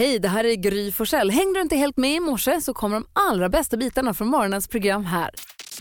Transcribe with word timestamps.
Hej, 0.00 0.18
det 0.18 0.28
här 0.28 0.44
är 0.44 0.54
Gry 0.54 0.92
Forssell. 0.92 1.30
Hängde 1.30 1.58
du 1.58 1.62
inte 1.62 1.76
helt 1.76 1.96
med 1.96 2.14
i 2.14 2.20
morse 2.20 2.60
så 2.60 2.74
kommer 2.74 2.96
de 2.96 3.06
allra 3.12 3.48
bästa 3.48 3.76
bitarna 3.76 4.14
från 4.14 4.28
morgonens 4.28 4.68
program 4.68 5.04
här. 5.04 5.30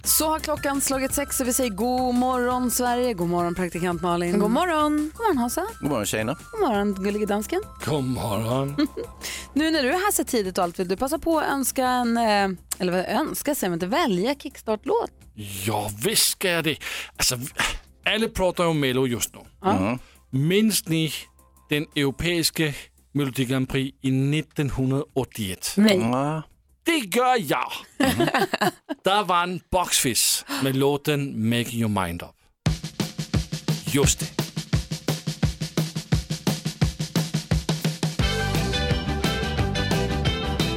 Så 0.03 0.29
har 0.29 0.39
klockan 0.39 0.81
slagit 0.81 1.13
sex 1.13 1.39
och 1.39 1.47
vi 1.47 1.53
säger 1.53 1.69
god 1.69 2.15
morgon 2.15 2.71
Sverige, 2.71 3.13
god 3.13 3.29
morgon 3.29 3.55
praktikant 3.55 4.01
Malin. 4.01 4.39
God 4.39 4.51
morgon. 4.51 5.11
God 5.15 5.25
morgon 5.25 5.37
Hansa. 5.37 5.67
God 5.81 5.89
morgon 5.89 6.05
tjejerna. 6.05 6.37
God 6.51 6.69
morgon 6.69 7.03
gullige 7.03 7.25
dansken. 7.25 7.61
God 7.85 8.03
morgon. 8.03 8.87
Nu 9.53 9.71
när 9.71 9.83
du 9.83 9.89
är 9.89 9.93
här 9.93 10.11
så 10.11 10.23
tidigt 10.23 10.57
och 10.57 10.63
allt 10.63 10.79
vill 10.79 10.87
du 10.87 10.97
passa 10.97 11.19
på 11.19 11.39
att 11.39 11.51
önska 11.51 11.85
en, 11.85 12.17
eh, 12.17 12.49
eller 12.79 12.91
vad 12.91 13.05
önska 13.05 13.55
säger 13.55 13.69
man 13.69 13.75
inte, 13.75 13.87
välja 13.87 14.35
kickstart-låt. 14.35 15.11
Ja, 15.65 15.91
visst 16.05 16.31
ska 16.31 16.49
jag 16.49 16.63
det. 16.63 16.77
Alltså, 17.17 17.35
alla 18.05 18.27
pratar 18.27 18.65
om 18.65 18.79
Mello 18.79 19.07
just 19.07 19.35
nu. 19.35 19.97
Minns 20.29 20.87
ni 20.87 21.13
den 21.69 21.85
europeiska 21.95 22.73
Melodi 23.11 23.45
Grand 23.45 23.69
Prix 23.69 23.97
i 24.01 24.39
1981? 24.39 25.73
Nej. 25.77 25.97
Ja. 25.97 26.43
Det 26.83 27.17
gör 27.17 27.51
jag. 27.51 27.71
Där 29.03 29.23
vann 29.23 29.59
Boxfish 29.71 30.45
med 30.63 30.75
låten 30.75 31.49
Making 31.49 31.79
Your 31.79 32.03
Mind 32.03 32.21
Up. 32.21 32.35
Just 33.85 34.19
det. 34.19 34.25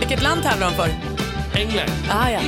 Vilket 0.00 0.22
land 0.22 0.42
tävlar 0.42 0.70
de 0.70 0.76
för? 0.76 0.88
England. 1.58 1.90
Ah, 2.10 2.30
ja. 2.30 2.40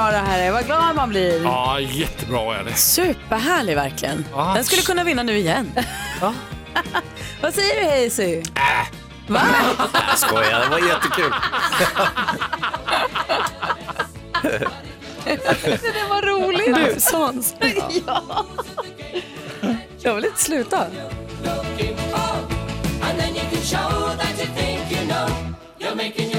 Bra 0.00 0.10
det 0.10 0.18
här 0.18 0.38
är, 0.38 0.52
vad 0.52 0.66
glad 0.66 0.96
man 0.96 1.08
blir. 1.08 1.42
Ja, 1.42 1.80
jättebra 1.80 2.56
är 2.56 2.64
det. 2.64 2.74
Superhärlig 2.74 3.74
verkligen. 3.74 4.24
Ja. 4.32 4.52
Den 4.54 4.64
skulle 4.64 4.82
kunna 4.82 5.04
vinna 5.04 5.22
nu 5.22 5.38
igen. 5.38 5.72
Vad 7.42 7.54
säger 7.54 7.80
du 7.80 7.86
Hazy? 8.04 8.42
Va? 9.26 9.40
Jag 10.08 10.18
skojar, 10.18 10.60
det 10.60 10.68
var 10.68 10.78
jättekul. 10.78 11.34
Det 15.24 16.08
var 16.08 16.22
roligt. 16.22 16.94
Du, 16.94 17.00
Svans. 17.00 17.54
ja. 18.06 18.46
Jag 19.98 20.14
vill 20.14 20.24
inte 20.24 20.40
sluta. 20.40 20.86
Bucks 26.00 26.29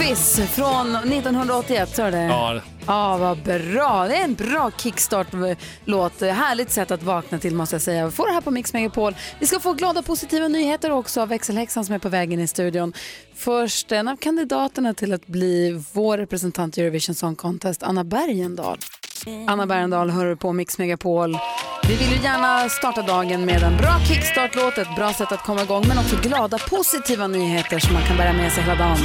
Fizz 0.00 0.40
från 0.40 0.96
1981, 0.96 1.96
så 1.96 2.02
är 2.02 2.10
det? 2.10 2.22
Ja, 2.22 2.60
Ja, 2.86 3.16
vad 3.16 3.38
bra. 3.42 4.06
Det 4.08 4.16
är 4.16 4.24
en 4.24 4.34
bra 4.34 4.70
kickstart-låt. 4.76 6.20
Härligt 6.20 6.70
sätt 6.70 6.90
att 6.90 7.02
vakna 7.02 7.38
till 7.38 7.54
måste 7.54 7.74
jag 7.74 7.82
säga. 7.82 8.06
Vi 8.06 8.12
får 8.12 8.26
det 8.26 8.32
här 8.32 8.40
på 8.40 8.50
Mix 8.50 8.72
Megapol. 8.72 9.14
Vi 9.38 9.46
ska 9.46 9.60
få 9.60 9.72
glada 9.72 10.02
positiva 10.02 10.48
nyheter 10.48 10.90
också 10.90 11.20
av 11.20 11.28
växelhäxan 11.28 11.84
som 11.84 11.94
är 11.94 11.98
på 11.98 12.08
vägen 12.08 12.40
i 12.40 12.46
studion. 12.46 12.92
Först 13.34 13.92
en 13.92 14.08
av 14.08 14.16
kandidaterna 14.16 14.94
till 14.94 15.12
att 15.12 15.26
bli 15.26 15.84
vår 15.92 16.18
representant 16.18 16.78
i 16.78 16.80
Eurovision 16.80 17.14
Song 17.14 17.36
Contest, 17.36 17.82
Anna 17.82 18.04
Bergendahl. 18.04 18.78
Anna 19.48 19.66
Bergendahl 19.66 20.10
hör 20.10 20.34
på 20.34 20.52
Mix 20.52 20.78
Megapol. 20.78 21.38
Vi 21.88 21.96
vill 21.96 22.10
ju 22.10 22.22
gärna 22.22 22.68
starta 22.68 23.02
dagen 23.02 23.44
med 23.44 23.62
en 23.62 23.76
bra 23.76 24.00
kickstart-låt, 24.08 24.78
ett 24.78 24.96
bra 24.96 25.12
sätt 25.12 25.32
att 25.32 25.44
komma 25.44 25.62
igång, 25.62 25.84
men 25.88 25.98
också 25.98 26.16
glada 26.22 26.58
positiva 26.58 27.26
nyheter 27.26 27.78
som 27.78 27.94
man 27.94 28.02
kan 28.02 28.16
bära 28.16 28.32
med 28.32 28.52
sig 28.52 28.62
hela 28.62 28.74
dagen. 28.74 28.98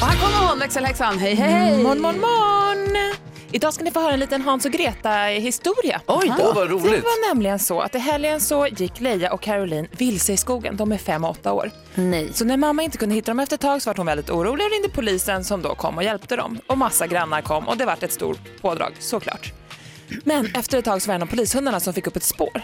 Och 0.00 0.06
här 0.06 0.16
kommer 0.20 0.48
hon, 0.50 0.58
växelhäxan. 0.58 1.18
Hej, 1.18 1.34
hej! 1.34 1.82
Morgon, 1.82 2.00
morgon, 2.02 2.20
morgon. 2.20 3.14
Idag 3.52 3.74
ska 3.74 3.84
ni 3.84 3.90
få 3.90 4.00
höra 4.00 4.12
en 4.12 4.20
liten 4.20 4.42
Hans 4.42 4.64
och 4.64 4.70
Greta-historia. 4.72 6.00
Oj 6.06 6.32
då. 6.38 6.52
Vad 6.52 6.68
Det 6.68 6.72
roligt. 6.74 7.04
var 7.04 7.28
nämligen 7.28 7.58
så 7.58 7.80
att 7.80 7.94
i 7.94 7.98
helgen 7.98 8.40
så 8.40 8.66
gick 8.66 9.00
Leia 9.00 9.32
och 9.32 9.40
Caroline 9.40 9.88
vilse 9.90 10.32
i 10.32 10.36
skogen. 10.36 10.76
De 10.76 10.92
är 10.92 10.98
fem 10.98 11.24
och 11.24 11.30
åtta 11.30 11.52
år. 11.52 11.70
Nej. 11.94 12.30
Så 12.34 12.44
när 12.44 12.56
mamma 12.56 12.82
inte 12.82 12.98
kunde 12.98 13.14
hitta 13.14 13.30
dem 13.30 13.40
efter 13.40 13.54
ett 13.54 13.60
tag 13.60 13.82
så 13.82 13.90
var 13.90 13.94
hon 13.96 14.06
väldigt 14.06 14.30
orolig 14.30 14.66
och 14.66 14.72
ringde 14.72 14.88
polisen 14.88 15.44
som 15.44 15.62
då 15.62 15.74
kom 15.74 15.96
och 15.96 16.04
hjälpte 16.04 16.36
dem. 16.36 16.58
Och 16.66 16.78
massa 16.78 17.06
grannar 17.06 17.40
kom 17.42 17.68
och 17.68 17.76
det 17.76 17.84
vart 17.84 18.02
ett 18.02 18.12
stort 18.12 18.38
pådrag, 18.60 18.92
såklart. 18.98 19.52
Men 20.24 20.46
efter 20.54 20.78
ett 20.78 20.84
tag 20.84 21.02
så 21.02 21.06
var 21.08 21.14
det 21.14 21.16
en 21.16 21.22
av 21.22 21.26
polishundarna 21.26 21.80
som 21.80 21.94
fick 21.94 22.06
upp 22.06 22.16
ett 22.16 22.22
spår. 22.22 22.62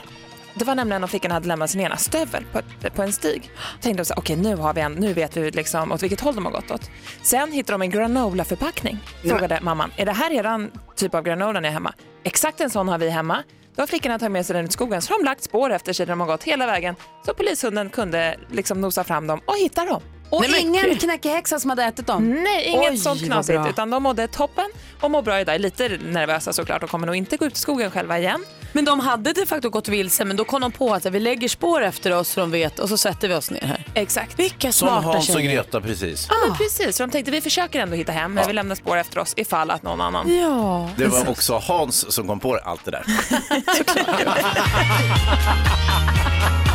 Det 0.55 0.65
var 0.65 0.75
nämligen 0.75 1.03
om 1.03 1.09
flickan 1.09 1.31
hade 1.31 1.49
lämnat 1.49 1.71
sin 1.71 1.81
ena 1.81 1.97
stövel 1.97 2.45
på, 2.53 2.61
på 2.91 3.03
en 3.03 3.13
stig. 3.13 3.51
Tänkte 3.81 4.03
de 4.03 4.05
så 4.05 4.15
här, 4.15 4.21
okej 4.21 4.37
nu, 4.37 4.57
har 4.57 4.75
vi 4.75 4.81
en, 4.81 4.93
nu 4.93 5.13
vet 5.13 5.37
vi 5.37 5.51
liksom 5.51 5.93
åt 5.93 6.03
vilket 6.03 6.21
håll 6.21 6.35
de 6.35 6.45
har 6.45 6.53
gått 6.53 6.71
åt. 6.71 6.91
Sen 7.23 7.53
hittade 7.53 7.75
de 7.75 7.83
en 7.83 7.91
granola-förpackning. 7.91 8.99
Frågade 9.23 9.59
mamman, 9.63 9.91
är 9.97 10.07
det 10.07 10.13
här 10.13 10.31
eran 10.33 10.71
typ 10.97 11.15
av 11.15 11.23
granola 11.23 11.61
ni 11.61 11.69
har 11.69 11.73
hemma? 11.73 11.93
Exakt 12.25 12.61
en 12.61 12.71
sån 12.71 12.89
har 12.89 12.99
vi 12.99 13.09
hemma. 13.11 13.43
Då 13.77 13.83
har 13.83 13.87
flickorna 13.87 14.19
tagit 14.19 14.33
med 14.33 14.47
sig 14.47 14.55
den 14.55 14.65
ut 14.65 14.71
i 14.71 14.73
skogen 14.73 15.03
så 15.03 15.13
har 15.13 15.19
de 15.19 15.25
lagt 15.25 15.43
spår 15.43 15.73
efter 15.73 15.93
sig 15.93 16.07
där 16.07 16.13
de 16.13 16.21
har 16.21 16.27
gått 16.27 16.43
hela 16.43 16.67
vägen. 16.67 16.95
Så 17.27 17.35
polishunden 17.35 17.91
kunde 17.91 18.39
liksom 18.51 18.81
nosa 18.81 19.05
fram 19.05 19.27
dem 19.27 19.41
och 19.47 19.57
hitta 19.57 19.85
dem. 19.85 20.03
Och 20.31 20.45
ingen 20.45 20.97
knäckehäxa 20.97 21.61
som 21.61 21.71
hade 21.71 21.85
ätit 21.85 22.07
dem? 22.07 22.43
Nej, 22.45 22.65
inget 22.67 22.91
Oj, 22.91 22.97
sånt 22.97 23.25
knasigt. 23.25 23.61
Utan 23.69 23.91
de 23.91 24.03
mådde 24.03 24.29
toppen 24.29 24.71
och 25.01 25.11
mår 25.11 25.23
bra 25.23 25.41
idag. 25.41 25.55
Är 25.55 25.59
Lite 25.59 25.89
nervösa 25.89 26.53
såklart 26.53 26.83
och 26.83 26.91
kommer 26.91 27.07
nog 27.07 27.17
inte 27.17 27.37
gå 27.37 27.45
ut 27.45 27.57
i 27.57 27.61
skogen 27.61 27.91
själva 27.91 28.19
igen. 28.19 28.45
Men 28.73 28.85
de 28.85 29.01
hade 29.01 29.33
de 29.33 29.47
facto 29.47 29.71
gått 29.71 29.89
vilse 29.89 30.25
men 30.25 30.37
då 30.37 30.45
kom 30.45 30.61
de 30.61 30.73
på 30.73 30.95
att 30.95 31.07
vi 31.07 31.21
lägger 31.21 31.49
spår 31.49 31.83
efter 31.83 32.17
oss 32.17 32.29
så 32.29 32.41
de 32.41 32.51
vet 32.51 32.79
och 32.79 32.89
så 32.89 32.97
sätter 32.97 33.29
vi 33.29 33.35
oss 33.35 33.51
ner 33.51 33.61
här. 33.61 33.87
Exakt. 33.95 34.39
Vilka 34.39 34.73
Som 34.73 34.89
smarta 34.89 35.07
Hans 35.07 35.29
och 35.29 35.35
tjejer. 35.35 35.53
Greta 35.53 35.81
precis. 35.81 36.27
Ja, 36.31 36.37
men 36.47 36.57
precis. 36.57 36.97
Så 36.97 37.03
de 37.03 37.11
tänkte 37.11 37.31
vi 37.31 37.41
försöker 37.41 37.81
ändå 37.81 37.97
hitta 37.97 38.13
hem 38.13 38.35
men 38.35 38.47
vi 38.47 38.53
lämnar 38.53 38.75
spår 38.75 38.97
efter 38.97 39.19
oss 39.19 39.35
ifall 39.37 39.71
att 39.71 39.83
någon 39.83 40.01
annan. 40.01 40.41
Ja. 40.41 40.91
Det 40.97 41.07
var 41.07 41.31
också 41.31 41.59
Hans 41.59 42.13
som 42.13 42.27
kom 42.27 42.41
på 42.41 42.59
allt 42.65 42.85
det 42.85 42.91
där. 42.91 43.05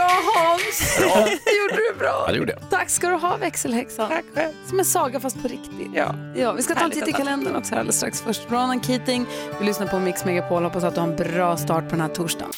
Bra 0.00 0.22
Hans! 0.34 0.96
Det 1.44 1.52
gjorde 1.60 1.74
du 1.74 1.98
bra. 1.98 2.24
Ja, 2.26 2.32
det 2.32 2.38
gjorde 2.38 2.52
jag. 2.52 2.70
Tack 2.70 2.90
ska 2.90 3.08
du 3.08 3.14
ha 3.14 3.36
växelhäxan. 3.36 4.08
Tack 4.08 4.24
själv. 4.34 4.52
Som 4.68 4.78
en 4.78 4.84
saga 4.84 5.20
fast 5.20 5.42
på 5.42 5.48
riktigt. 5.48 5.90
Ja. 5.94 6.14
Ja, 6.36 6.52
vi 6.52 6.62
ska 6.62 6.74
ta 6.74 6.84
en 6.84 6.90
titt 6.90 7.08
i 7.08 7.12
kalendern 7.12 7.56
också 7.56 7.74
alldeles 7.74 7.96
strax. 7.96 8.22
Först 8.22 8.50
Ronan 8.50 8.82
Keating. 8.82 9.26
Du 9.58 9.64
lyssnar 9.64 9.86
på 9.86 9.98
Mix 9.98 10.24
Megapol. 10.24 10.64
Hoppas 10.64 10.84
att 10.84 10.94
du 10.94 11.00
har 11.00 11.08
en 11.08 11.16
bra 11.16 11.56
start 11.56 11.84
på 11.84 11.90
den 11.90 12.00
här 12.00 12.08
torsdagen. 12.08 12.52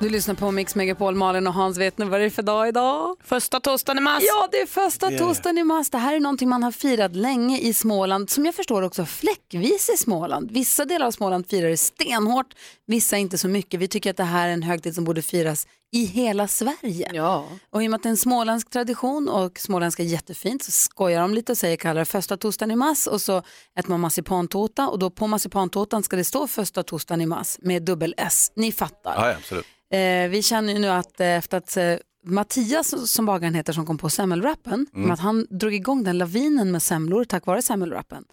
Du 0.00 0.08
lyssnar 0.08 0.34
på 0.34 0.50
Mix 0.50 0.74
Megapol. 0.74 1.14
Malin 1.14 1.46
och 1.46 1.54
Hans, 1.54 1.78
vet 1.78 1.98
ni 1.98 2.04
vad 2.04 2.20
det 2.20 2.26
är 2.26 2.30
för 2.30 2.42
dag 2.42 2.68
idag? 2.68 3.16
Första 3.24 3.60
torsdagen 3.60 3.98
i 3.98 4.00
mars. 4.00 4.22
Ja, 4.26 4.48
det 4.50 4.56
är 4.60 4.66
första 4.66 5.10
torsdagen 5.10 5.58
i 5.58 5.64
mars. 5.64 5.90
Det 5.90 5.98
här 5.98 6.14
är 6.16 6.20
någonting 6.20 6.48
man 6.48 6.62
har 6.62 6.72
firat 6.72 7.16
länge 7.16 7.58
i 7.58 7.74
Småland, 7.74 8.30
som 8.30 8.46
jag 8.46 8.54
förstår 8.54 8.82
också 8.82 9.04
fläckvis 9.04 9.90
i 9.94 9.96
Småland. 9.96 10.50
Vissa 10.50 10.84
delar 10.84 11.06
av 11.06 11.10
Småland 11.10 11.48
firar 11.48 11.68
det 11.68 11.76
stenhårt, 11.76 12.46
vissa 12.86 13.16
inte 13.16 13.38
så 13.38 13.48
mycket. 13.48 13.80
Vi 13.80 13.88
tycker 13.88 14.10
att 14.10 14.16
det 14.16 14.24
här 14.24 14.48
är 14.48 14.52
en 14.52 14.62
högtid 14.62 14.94
som 14.94 15.04
borde 15.04 15.22
firas 15.22 15.66
i 15.94 16.04
hela 16.04 16.48
Sverige. 16.48 17.10
Ja. 17.12 17.48
Och 17.70 17.82
i 17.82 17.86
och 17.86 17.90
med 17.90 17.96
att 17.98 18.02
det 18.02 18.08
är 18.08 18.10
en 18.10 18.16
småländsk 18.16 18.70
tradition 18.70 19.28
och 19.28 19.58
småländska 19.58 20.02
är 20.02 20.06
jättefint 20.06 20.62
så 20.62 20.70
skojar 20.70 21.20
de 21.20 21.34
lite 21.34 21.52
och 21.52 21.58
säger 21.58 21.76
kallar 21.76 22.00
det 22.00 22.04
första 22.04 22.36
torsdagen 22.36 22.70
i 22.70 22.76
mars 22.76 23.06
och 23.06 23.20
så 23.20 23.38
äter 23.78 23.90
man 23.90 24.00
marsipantårta 24.00 24.88
och 24.88 24.98
då 24.98 25.10
på 25.10 25.26
marsipantårtan 25.26 26.02
ska 26.02 26.16
det 26.16 26.24
stå 26.24 26.46
första 26.48 26.82
torsdagen 26.82 27.20
i 27.20 27.26
mars 27.26 27.56
med 27.62 27.82
dubbel 27.82 28.14
S. 28.16 28.52
Ni 28.56 28.72
fattar. 28.72 29.14
Ja, 29.16 29.28
ja, 29.28 29.36
absolut. 29.36 29.66
Eh, 29.92 30.30
vi 30.30 30.42
känner 30.42 30.72
ju 30.72 30.78
nu 30.78 30.88
att 30.88 31.20
eh, 31.20 31.26
efter 31.26 31.56
att 31.58 31.76
eh, 31.76 31.94
Mattias 32.24 33.12
som 33.12 33.26
bagaren 33.26 33.54
heter 33.54 33.72
som 33.72 33.86
kom 33.86 33.98
på 33.98 34.10
semmelwrappen, 34.10 34.86
Mm. 34.94 35.10
att 35.10 35.20
han 35.20 35.46
drog 35.50 35.74
igång 35.74 36.04
den 36.04 36.18
lavinen 36.18 36.72
med 36.72 36.82
semlor 36.82 37.24
tack 37.24 37.46
vare 37.46 37.62
semmelwrappen. 37.62 38.24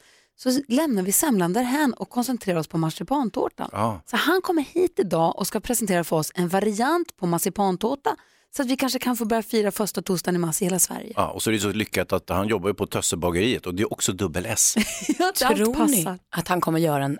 Så 0.43 0.61
lämnar 0.67 1.03
vi 1.03 1.11
semlan 1.11 1.53
därhän 1.53 1.93
och 1.93 2.09
koncentrerar 2.09 2.59
oss 2.59 2.67
på 2.67 2.77
marsipantårtan. 2.77 3.69
Ja. 3.71 4.01
Så 4.05 4.17
han 4.17 4.41
kommer 4.41 4.61
hit 4.61 4.99
idag 4.99 5.39
och 5.39 5.47
ska 5.47 5.59
presentera 5.59 6.03
för 6.03 6.15
oss 6.15 6.31
en 6.35 6.47
variant 6.47 7.17
på 7.17 7.27
marsipantårta 7.27 8.15
så 8.55 8.61
att 8.61 8.67
vi 8.67 8.75
kanske 8.75 8.99
kan 8.99 9.17
få 9.17 9.25
börja 9.25 9.43
fira 9.43 9.71
första 9.71 10.01
torsdagen 10.01 10.35
i 10.35 10.39
mars 10.39 10.61
i 10.61 10.65
hela 10.65 10.79
Sverige. 10.79 11.13
Ja, 11.15 11.29
och 11.29 11.41
så 11.41 11.49
är 11.49 11.53
det 11.53 11.59
så 11.59 11.71
lyckat 11.71 12.13
att 12.13 12.29
han 12.29 12.47
jobbar 12.47 12.69
ju 12.69 12.73
på 12.73 12.87
Tössebageriet 12.87 13.65
och 13.65 13.75
det 13.75 13.83
är 13.83 13.93
också 13.93 14.13
dubbel 14.13 14.45
S. 14.45 14.75
Tror 15.35 15.87
ni 15.87 16.05
att 16.29 16.47
han 16.47 16.61
kommer 16.61 16.79
göra 16.79 17.03
en 17.03 17.19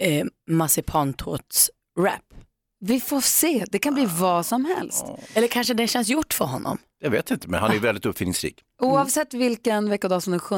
eh, 0.00 0.26
marsipantårts-rap? 0.50 2.34
Vi 2.80 3.00
får 3.00 3.20
se, 3.20 3.64
det 3.70 3.78
kan 3.78 3.94
bli 3.94 4.06
vad 4.06 4.46
som 4.46 4.64
helst. 4.64 5.04
Eller 5.34 5.48
kanske 5.48 5.74
det 5.74 5.86
känns 5.86 6.08
gjort 6.08 6.34
för 6.34 6.44
honom? 6.44 6.78
Jag 7.02 7.10
vet 7.10 7.30
inte, 7.30 7.48
men 7.48 7.60
han 7.60 7.70
är 7.70 7.74
ju 7.74 7.80
väldigt 7.80 8.06
uppfinningsrik. 8.06 8.64
Oavsett 8.82 9.34
vilken 9.34 9.90
veckodag 9.90 10.22
som 10.22 10.30
den 10.30 10.40
7 10.40 10.56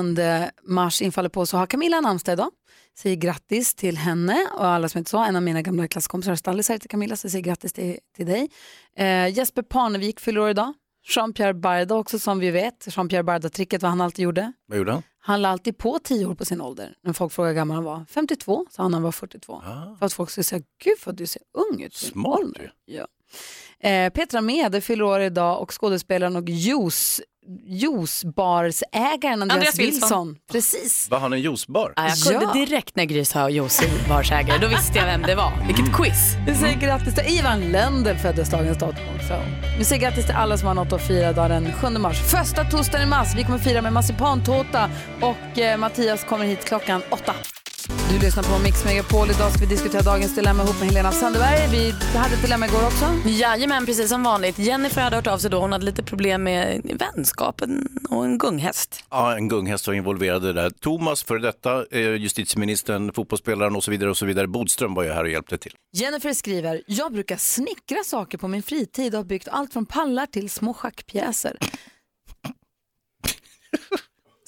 mars 0.63 1.03
infaller 1.03 1.29
på 1.29 1.47
så 1.47 1.57
har 1.57 1.67
Camilla 1.67 2.01
namnsdag 2.01 2.33
idag. 2.33 2.51
Säger 2.99 3.17
grattis 3.17 3.75
till 3.75 3.97
henne 3.97 4.47
och 4.59 4.67
alla 4.67 4.89
som 4.89 4.99
inte 4.99 5.11
så, 5.11 5.19
en 5.19 5.37
av 5.37 5.43
mina 5.43 5.63
gamla 5.63 5.89
klasskompisar, 5.89 6.35
stallisar 6.35 6.79
till 6.79 6.91
Camilla, 6.91 7.17
så 7.17 7.31
säger 7.31 7.45
grattis 7.45 7.73
till, 7.73 7.99
till 8.17 8.27
dig. 8.27 8.51
Eh, 8.97 9.29
Jesper 9.29 9.63
Parnevik 9.63 10.21
fyller 10.21 10.41
år 10.41 10.51
idag. 10.51 10.75
Jean-Pierre 11.05 11.55
Barda 11.55 11.95
också 11.95 12.19
som 12.19 12.39
vi 12.39 12.51
vet, 12.51 12.87
Jean-Pierre 12.91 13.23
Barda-tricket 13.23 13.83
vad 13.83 13.91
han 13.91 14.01
alltid 14.01 14.23
gjorde. 14.23 14.53
Vad 14.67 14.79
gjorde 14.79 14.93
han? 14.93 15.03
Han 15.19 15.43
la 15.43 15.49
alltid 15.49 15.79
på 15.79 15.99
10 16.05 16.27
år 16.27 16.35
på 16.35 16.45
sin 16.45 16.61
ålder. 16.61 16.95
När 17.03 17.13
folk 17.13 17.33
frågade 17.33 17.51
hur 17.53 17.57
gammal 17.57 17.75
han 17.75 17.85
var. 17.85 18.05
52 18.09 18.67
sa 18.71 18.83
han 18.83 18.91
när 18.91 18.97
han 18.97 19.03
var 19.03 19.13
42. 19.13 19.63
För 19.99 20.07
att 20.07 20.13
folk 20.13 20.31
skulle 20.31 20.45
säga, 20.45 20.63
gud 20.85 20.97
vad 21.07 21.15
du 21.17 21.27
ser 21.27 21.43
ung 21.53 21.83
ut. 21.83 21.93
Ah. 21.95 22.07
Smart 22.13 22.41
ålder." 22.41 22.73
Ja. 22.85 23.07
Eh, 23.85 24.11
Petra 24.11 24.41
Mede 24.41 24.81
fyller 24.81 25.05
år 25.05 25.21
idag 25.21 25.61
och 25.63 25.81
skådespelaren 25.81 26.37
och 26.37 26.49
juice, 26.49 27.21
juicebarsägaren 27.67 29.43
Andreas, 29.43 29.53
Andreas 29.57 29.79
Wilson. 29.79 30.01
Wilson. 30.29 30.37
Precis. 30.53 31.11
Var 31.11 31.19
han 31.19 31.33
en 31.33 31.41
juicebar? 31.41 31.93
Ja, 31.97 32.09
jag 32.09 32.19
kunde 32.19 32.45
Ja. 32.45 32.53
direkt 32.67 32.97
när 32.97 33.05
Gry 33.05 33.25
sa 33.25 33.49
Josie 33.49 33.89
barsägare, 34.09 34.59
då 34.59 34.67
visste 34.67 34.99
jag 34.99 35.07
vem 35.07 35.23
det 35.23 35.35
var. 35.35 35.53
Vilket 35.67 35.97
quiz. 35.97 36.35
Vi 36.47 36.55
säger 36.55 36.81
grattis 36.81 37.15
till 37.15 37.39
Ivan 37.39 37.61
Lendl 37.61 38.15
föddes 38.17 38.51
dagens 38.51 38.79
datum 38.79 39.05
också. 39.17 39.35
Vi 39.79 39.85
säger 39.85 40.03
grattis 40.03 40.27
till 40.27 40.35
alla 40.35 40.59
som 40.59 40.69
har 40.69 40.75
något 40.75 40.93
att 40.93 41.07
fira 41.07 41.33
dag 41.33 41.51
den 41.51 41.73
7 41.73 41.89
mars. 41.89 42.21
Första 42.21 42.65
torsdagen 42.65 43.07
i 43.07 43.11
mars. 43.11 43.29
Vi 43.37 43.45
kommer 43.45 43.59
fira 43.59 43.83
med 43.83 43.93
marsipantårta 43.93 44.91
och 45.21 45.59
eh, 45.59 45.77
Mattias 45.79 46.25
kommer 46.25 46.45
hit 46.45 46.65
klockan 46.65 47.03
åtta. 47.11 47.35
Du 47.89 48.19
lyssnar 48.19 48.43
på 48.43 48.59
Mix 48.63 48.85
Megapol. 48.85 49.31
Idag 49.31 49.53
ska 49.53 49.61
vi 49.61 49.67
diskutera 49.67 50.03
dagens 50.03 50.35
dilemma 50.35 50.63
ihop 50.63 50.81
med 50.81 50.89
Helena 50.89 51.13
Sandberg. 51.13 51.69
Vi 51.71 51.93
hade 52.19 52.35
ett 52.35 52.43
dilemma 52.43 52.67
igår 52.67 52.87
också. 52.87 53.29
Jajamän, 53.29 53.87
precis 53.87 54.09
som 54.09 54.23
vanligt. 54.23 54.59
Jennifer 54.59 55.01
hade 55.01 55.17
hört 55.17 55.27
av 55.27 55.39
sig 55.39 55.51
då. 55.51 55.61
Hon 55.61 55.73
hade 55.73 55.85
lite 55.85 56.03
problem 56.03 56.43
med 56.43 56.97
vänskapen 56.99 57.89
och 58.11 58.25
en 58.25 58.39
gunghäst. 58.39 59.05
Ja, 59.11 59.37
en 59.37 59.49
gunghäst 59.49 59.87
var 59.87 59.95
involverad 59.95 60.45
i 60.45 60.47
det 60.47 60.53
där. 60.53 60.71
Thomas, 60.71 61.23
för 61.23 61.39
detta 61.39 61.85
eh, 61.91 62.01
justitieministern, 62.01 63.13
fotbollsspelaren 63.13 63.77
och 63.77 63.85
så 63.85 63.91
vidare 63.91 64.11
och 64.11 64.17
så 64.17 64.27
vidare. 64.27 64.47
Bodström 64.47 64.95
var 64.95 65.03
ju 65.03 65.11
här 65.11 65.25
och 65.25 65.31
hjälpte 65.31 65.59
till. 65.59 65.73
Jennifer 65.93 66.33
skriver, 66.33 66.83
jag 66.87 67.13
brukar 67.13 67.37
snickra 67.37 68.05
saker 68.05 68.39
på 68.39 68.49
min 68.49 68.63
fritid 68.63 69.15
och 69.15 69.19
har 69.19 69.25
byggt 69.25 69.49
allt 69.49 69.73
från 69.73 69.87
pallar 69.87 70.27
till 70.27 70.51
små 70.51 70.75
schackpjäser. 70.75 71.57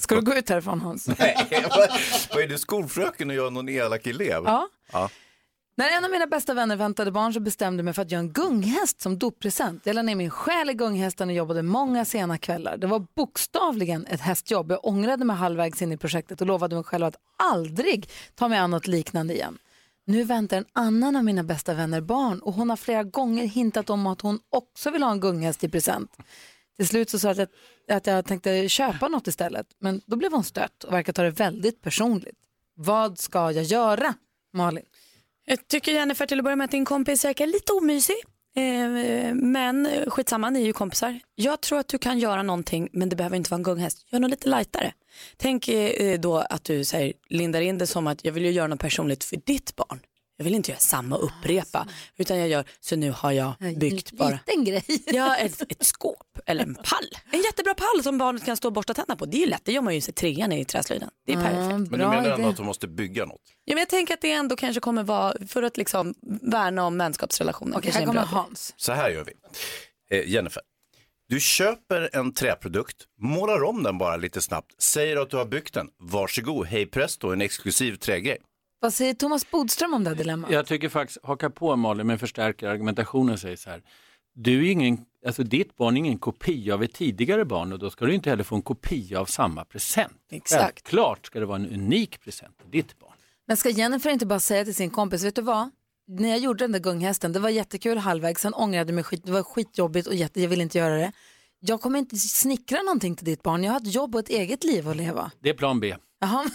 Ska 0.04 0.14
du 0.14 0.20
gå 0.20 0.34
ut 0.34 0.48
härifrån 0.48 0.80
Hans? 0.80 1.08
Vad 1.08 2.42
är 2.42 2.48
du, 2.48 2.58
skolfröken 2.58 3.30
och 3.30 3.36
jag 3.36 3.52
någon 3.52 3.68
elak 3.68 4.06
elev? 4.06 4.42
Ja. 4.44 4.68
Ja. 4.92 5.10
När 5.76 5.96
en 5.98 6.04
av 6.04 6.10
mina 6.10 6.26
bästa 6.26 6.54
vänner 6.54 6.76
väntade 6.76 7.10
barn 7.10 7.32
så 7.32 7.40
bestämde 7.40 7.78
jag 7.78 7.84
mig 7.84 7.94
för 7.94 8.02
att 8.02 8.10
göra 8.10 8.20
en 8.20 8.32
gunghäst 8.32 9.00
som 9.00 9.18
doppresent. 9.18 9.86
Jag 9.86 9.94
la 9.94 10.02
ner 10.02 10.14
min 10.14 10.30
själ 10.30 10.70
i 10.70 10.74
gunghästen 10.74 11.28
och 11.28 11.34
jobbade 11.34 11.62
många 11.62 12.04
sena 12.04 12.38
kvällar. 12.38 12.76
Det 12.76 12.86
var 12.86 13.06
bokstavligen 13.16 14.06
ett 14.06 14.20
hästjobb. 14.20 14.70
Jag 14.70 14.84
ångrade 14.86 15.24
mig 15.24 15.36
halvvägs 15.36 15.82
in 15.82 15.92
i 15.92 15.96
projektet 15.96 16.40
och 16.40 16.46
lovade 16.46 16.74
mig 16.74 16.84
själv 16.84 17.04
att 17.04 17.16
aldrig 17.38 18.10
ta 18.34 18.48
mig 18.48 18.58
an 18.58 18.70
något 18.70 18.86
liknande 18.86 19.34
igen. 19.34 19.58
Nu 20.06 20.24
väntar 20.24 20.56
en 20.56 20.66
annan 20.72 21.16
av 21.16 21.24
mina 21.24 21.42
bästa 21.42 21.74
vänner 21.74 22.00
barn 22.00 22.40
och 22.40 22.52
hon 22.52 22.70
har 22.70 22.76
flera 22.76 23.02
gånger 23.02 23.44
hintat 23.44 23.90
om 23.90 24.06
att 24.06 24.20
hon 24.20 24.38
också 24.50 24.90
vill 24.90 25.02
ha 25.02 25.10
en 25.10 25.20
gunghäst 25.20 25.64
i 25.64 25.68
present. 25.68 26.16
Till 26.76 26.88
slut 26.88 27.10
så 27.10 27.18
sa 27.18 27.28
jag 27.28 27.40
att 27.40 27.50
jag, 27.86 27.96
att 27.96 28.06
jag 28.06 28.24
tänkte 28.24 28.68
köpa 28.68 29.08
något 29.08 29.26
istället, 29.26 29.66
men 29.78 30.00
då 30.06 30.16
blev 30.16 30.32
hon 30.32 30.44
stött 30.44 30.84
och 30.84 30.92
verkar 30.92 31.12
ta 31.12 31.22
det 31.22 31.30
väldigt 31.30 31.82
personligt. 31.82 32.38
Vad 32.76 33.18
ska 33.18 33.52
jag 33.52 33.64
göra, 33.64 34.14
Malin? 34.52 34.84
Jag 35.46 35.68
tycker 35.68 35.92
Jennifer 35.92 36.26
till 36.26 36.38
att 36.38 36.44
börja 36.44 36.56
med 36.56 36.64
att 36.64 36.70
din 36.70 36.84
kompis 36.84 37.24
verkar 37.24 37.46
lite 37.46 37.72
omysig. 37.72 38.16
Eh, 38.56 39.34
men 39.34 39.88
skitsamma, 40.06 40.50
ni 40.50 40.62
är 40.62 40.66
ju 40.66 40.72
kompisar. 40.72 41.20
Jag 41.34 41.60
tror 41.60 41.78
att 41.78 41.88
du 41.88 41.98
kan 41.98 42.18
göra 42.18 42.42
någonting 42.42 42.88
men 42.92 43.08
det 43.08 43.16
behöver 43.16 43.36
inte 43.36 43.50
vara 43.50 43.58
en 43.58 43.62
gunghäst. 43.62 44.06
Gör 44.12 44.20
något 44.20 44.30
lite 44.30 44.48
lightare. 44.48 44.92
Tänk 45.36 45.68
eh, 45.68 46.20
då 46.20 46.38
att 46.38 46.64
du 46.64 46.84
här, 46.92 47.12
lindar 47.28 47.60
in 47.60 47.78
det 47.78 47.86
som 47.86 48.06
att 48.06 48.24
jag 48.24 48.32
vill 48.32 48.44
ju 48.44 48.50
göra 48.50 48.66
något 48.66 48.80
personligt 48.80 49.24
för 49.24 49.36
ditt 49.36 49.76
barn. 49.76 50.00
Jag 50.36 50.44
vill 50.44 50.54
inte 50.54 50.70
göra 50.70 50.81
samma 50.81 51.16
och 51.16 51.25
upprepa 51.25 51.88
utan 52.16 52.38
jag 52.38 52.48
gör 52.48 52.64
så 52.81 52.96
nu 52.96 53.10
har 53.10 53.32
jag 53.32 53.54
byggt 53.76 54.12
En 54.12 54.19
bara 54.19 54.31
liten 54.46 54.64
grej. 54.64 54.84
Ja, 55.06 55.36
ett, 55.36 55.62
ett 55.62 55.84
skåp 55.84 56.38
eller 56.46 56.62
en 56.62 56.75
pall. 56.75 57.08
En 57.31 57.42
jättebra 57.42 57.75
pall 57.75 58.02
som 58.02 58.19
barnet 58.19 58.44
kan 58.44 58.56
stå 58.56 58.69
och 58.69 58.72
borsta 58.72 58.94
tänderna 58.94 59.16
på. 59.16 59.26
Det 59.26 59.36
är 59.36 59.40
ju 59.40 59.46
lätt, 59.46 59.64
det 59.64 59.72
gör 59.72 59.82
man 59.82 59.94
ju 59.94 59.98
i 59.98 60.02
trean 60.02 60.52
i 60.52 60.64
träslöjden. 60.64 61.10
Det 61.26 61.32
är 61.32 61.36
perfekt. 61.36 61.56
Men 61.56 61.84
du 61.84 61.96
menar 61.96 62.31
ändå 62.31 62.48
att 62.48 62.58
hon 62.58 62.66
måste 62.66 62.88
bygga 62.88 63.25
något? 63.25 63.40
Ja, 63.64 63.75
men 63.75 63.78
jag 63.78 63.88
tänker 63.88 64.14
att 64.14 64.20
det 64.20 64.32
ändå 64.32 64.56
kanske 64.56 64.81
kommer 64.81 65.02
vara 65.02 65.34
för 65.48 65.62
att 65.62 65.76
liksom 65.76 66.14
värna 66.42 66.84
om 66.84 66.98
vänskapsrelationen. 66.98 67.75
Okej, 67.76 67.90
här 67.92 68.00
en 68.00 68.06
kommer. 68.06 68.20
Hans. 68.20 68.75
Så 68.76 68.92
här 68.92 69.10
gör 69.10 69.25
vi. 69.25 69.32
Eh, 70.19 70.28
Jennifer, 70.28 70.62
du 71.28 71.40
köper 71.40 72.10
en 72.12 72.32
träprodukt, 72.34 72.96
målar 73.20 73.62
om 73.62 73.82
den 73.82 73.98
bara 73.98 74.16
lite 74.16 74.40
snabbt, 74.40 74.82
säger 74.82 75.16
att 75.16 75.31
du 75.31 75.36
har 75.36 75.44
byggt 75.44 75.75
den. 75.75 75.88
Varsågod, 75.98 76.66
hej 76.66 76.86
presto, 76.86 77.32
en 77.32 77.40
exklusiv 77.40 77.96
trägrej. 77.96 78.38
Vad 78.84 78.94
säger 78.94 79.14
Thomas 79.14 79.50
Bodström 79.50 79.94
om 79.94 80.04
det 80.04 80.10
här 80.10 80.16
dilemmat? 80.16 80.50
Jag 80.50 80.66
tycker 80.66 80.88
faktiskt, 80.88 81.19
haka 81.22 81.50
på 81.50 81.76
Malin 81.76 82.06
men 82.06 82.19
förstärker 82.19 82.69
argumentationen 82.69 83.38
säger 83.38 83.56
så 83.56 83.70
här. 83.70 83.82
Du 84.34 84.66
är 84.66 84.70
ingen, 84.70 84.98
alltså 85.26 85.42
ditt 85.42 85.76
barn 85.76 85.96
är 85.96 85.98
ingen 85.98 86.19
kopia 86.19 86.75
av 86.75 86.82
ett 86.82 86.92
tidigare 86.92 87.44
barn 87.44 87.72
och 87.72 87.78
då 87.78 87.90
ska 87.90 88.04
du 88.04 88.14
inte 88.14 88.31
heller 88.31 88.44
få 88.44 88.54
en 88.54 88.62
kopia 88.62 89.20
av 89.20 89.25
samma 89.25 89.64
present. 89.64 90.12
Exakt. 90.31 90.62
Självklart 90.62 91.26
ska 91.26 91.40
det 91.40 91.46
vara 91.46 91.56
en 91.56 91.66
unik 91.66 92.20
present 92.20 92.58
till 92.58 92.70
ditt 92.70 92.98
barn. 92.98 93.12
Men 93.46 93.56
ska 93.56 93.70
Jennifer 93.70 94.10
inte 94.10 94.26
bara 94.26 94.40
säga 94.40 94.64
till 94.64 94.75
sin 94.75 94.90
kompis, 94.90 95.25
vet 95.25 95.36
du 95.36 95.42
vad? 95.42 95.70
När 96.08 96.28
jag 96.28 96.38
gjorde 96.38 96.64
den 96.64 96.72
där 96.72 96.81
gunghästen, 96.81 97.32
det 97.32 97.40
var 97.40 97.48
jättekul 97.48 97.98
halvvägs, 97.98 98.40
sen 98.40 98.54
ångrade 98.54 98.90
jag 98.90 98.94
mig 98.94 99.04
skit, 99.04 99.26
det 99.26 99.32
var 99.32 99.42
skitjobbigt 99.42 100.06
och 100.06 100.14
jätte, 100.14 100.40
jag 100.40 100.48
vill 100.48 100.60
inte 100.60 100.78
göra 100.78 100.96
det. 100.96 101.12
Jag 101.60 101.81
kommer 101.81 101.98
inte 101.98 102.16
snickra 102.16 102.82
någonting 102.82 103.16
till 103.16 103.26
ditt 103.26 103.42
barn, 103.42 103.64
jag 103.64 103.72
har 103.72 103.81
ett 103.81 103.94
jobb 103.94 104.14
och 104.14 104.20
ett 104.20 104.28
eget 104.28 104.64
liv 104.64 104.88
att 104.88 104.96
leva. 104.96 105.31
Det 105.40 105.50
är 105.50 105.54
plan 105.54 105.81
B. 105.81 105.96
Jaha. 106.24 106.50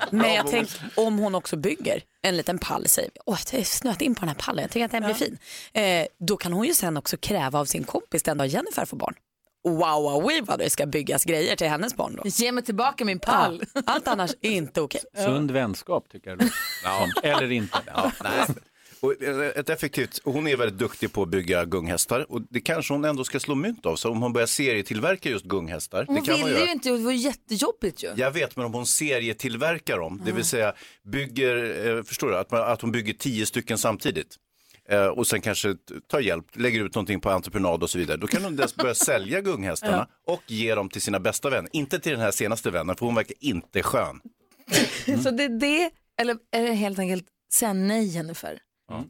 Men 0.10 0.34
jag 0.34 0.46
tänker 0.46 0.80
om 0.94 1.18
hon 1.18 1.34
också 1.34 1.56
bygger 1.56 2.02
en 2.22 2.36
liten 2.36 2.58
pall, 2.58 2.88
säger 2.88 3.10
vi. 3.14 3.20
Åh, 3.26 3.38
jag 3.52 3.58
har 3.58 3.64
snöat 3.64 4.02
in 4.02 4.14
på 4.14 4.20
den 4.20 4.28
här 4.28 4.36
pallen, 4.36 4.62
jag 4.62 4.70
tycker 4.70 4.84
att 4.84 4.90
den 4.90 5.04
blir 5.04 5.14
fin. 5.14 5.38
Eh, 5.72 6.06
då 6.20 6.36
kan 6.36 6.52
hon 6.52 6.66
ju 6.66 6.74
sen 6.74 6.96
också 6.96 7.16
kräva 7.16 7.58
av 7.60 7.64
sin 7.64 7.84
kompis 7.84 8.22
den 8.22 8.38
dag 8.38 8.46
Jennifer 8.46 8.84
får 8.84 8.96
barn. 8.96 9.14
Wow, 9.64 9.78
wow, 9.78 10.22
wow, 10.22 10.32
vad 10.46 10.58
det 10.58 10.70
ska 10.70 10.86
byggas 10.86 11.24
grejer 11.24 11.56
till 11.56 11.68
hennes 11.68 11.96
barn 11.96 12.16
då. 12.16 12.22
Ge 12.28 12.52
mig 12.52 12.64
tillbaka 12.64 13.04
min 13.04 13.18
pall. 13.18 13.62
Ja, 13.74 13.82
allt 13.86 14.08
annars 14.08 14.30
är 14.40 14.50
inte 14.50 14.80
okej. 14.80 15.00
Sund 15.16 15.50
vänskap 15.50 16.08
tycker 16.12 16.30
jag. 16.30 16.42
Ja. 16.84 17.06
Eller 17.22 17.52
inte. 17.52 17.78
Ja, 17.86 18.12
nej. 18.22 18.46
Och 19.00 19.22
eh, 19.22 19.46
ett 19.56 19.68
effektivt, 19.70 20.20
hon 20.24 20.46
är 20.46 20.56
väldigt 20.56 20.78
duktig 20.78 21.12
på 21.12 21.22
att 21.22 21.28
bygga 21.28 21.64
gunghästar 21.64 22.32
och 22.32 22.42
det 22.50 22.60
kanske 22.60 22.94
hon 22.94 23.04
ändå 23.04 23.24
ska 23.24 23.40
slå 23.40 23.54
mynt 23.54 23.86
av. 23.86 23.96
Så 23.96 24.10
om 24.10 24.22
hon 24.22 24.32
börjar 24.32 24.46
serietillverka 24.46 25.30
just 25.30 25.44
gunghästar, 25.44 26.04
Hon 26.06 26.14
det 26.16 26.22
kan 26.22 26.40
man 26.40 26.46
ville 26.46 26.58
göra. 26.58 26.66
ju 26.66 26.72
inte, 26.72 26.90
det 26.90 26.98
var 26.98 27.12
jättejobbigt 27.12 28.04
ju. 28.04 28.12
Jag 28.16 28.30
vet, 28.30 28.56
men 28.56 28.66
om 28.66 28.74
hon 28.74 28.86
serietillverkar 28.86 29.98
dem, 29.98 30.22
det 30.24 30.32
vill 30.32 30.44
säga 30.44 30.74
bygger, 31.04 31.86
eh, 31.96 32.02
förstår 32.02 32.28
du, 32.28 32.36
att, 32.38 32.50
man, 32.50 32.72
att 32.72 32.80
hon 32.82 32.92
bygger 32.92 33.12
tio 33.12 33.46
stycken 33.46 33.78
samtidigt. 33.78 34.36
Eh, 34.88 35.06
och 35.06 35.26
sen 35.26 35.40
kanske 35.40 35.74
tar 36.06 36.20
hjälp, 36.20 36.44
lägger 36.52 36.84
ut 36.84 36.94
någonting 36.94 37.20
på 37.20 37.30
entreprenad 37.30 37.82
och 37.82 37.90
så 37.90 37.98
vidare. 37.98 38.16
Då 38.16 38.26
kan 38.26 38.44
hon 38.44 38.56
dels 38.56 38.76
börja 38.76 38.94
sälja 39.08 39.40
gunghästarna 39.40 40.08
och 40.26 40.42
ge 40.46 40.74
dem 40.74 40.88
till 40.88 41.02
sina 41.02 41.20
bästa 41.20 41.50
vänner. 41.50 41.70
Inte 41.72 41.98
till 42.00 42.12
den 42.12 42.20
här 42.20 42.30
senaste 42.30 42.70
vännen, 42.70 42.96
för 42.96 43.06
hon 43.06 43.14
verkar 43.14 43.36
inte 43.40 43.82
skön. 43.82 44.20
Så 45.22 45.30
det 45.30 45.44
är 45.44 45.58
det, 45.60 45.90
eller 46.20 46.36
är 46.52 46.62
det 46.62 46.72
helt 46.72 46.98
enkelt 46.98 47.24
säga 47.52 47.72
nej 47.72 48.06
Jennifer? 48.06 48.58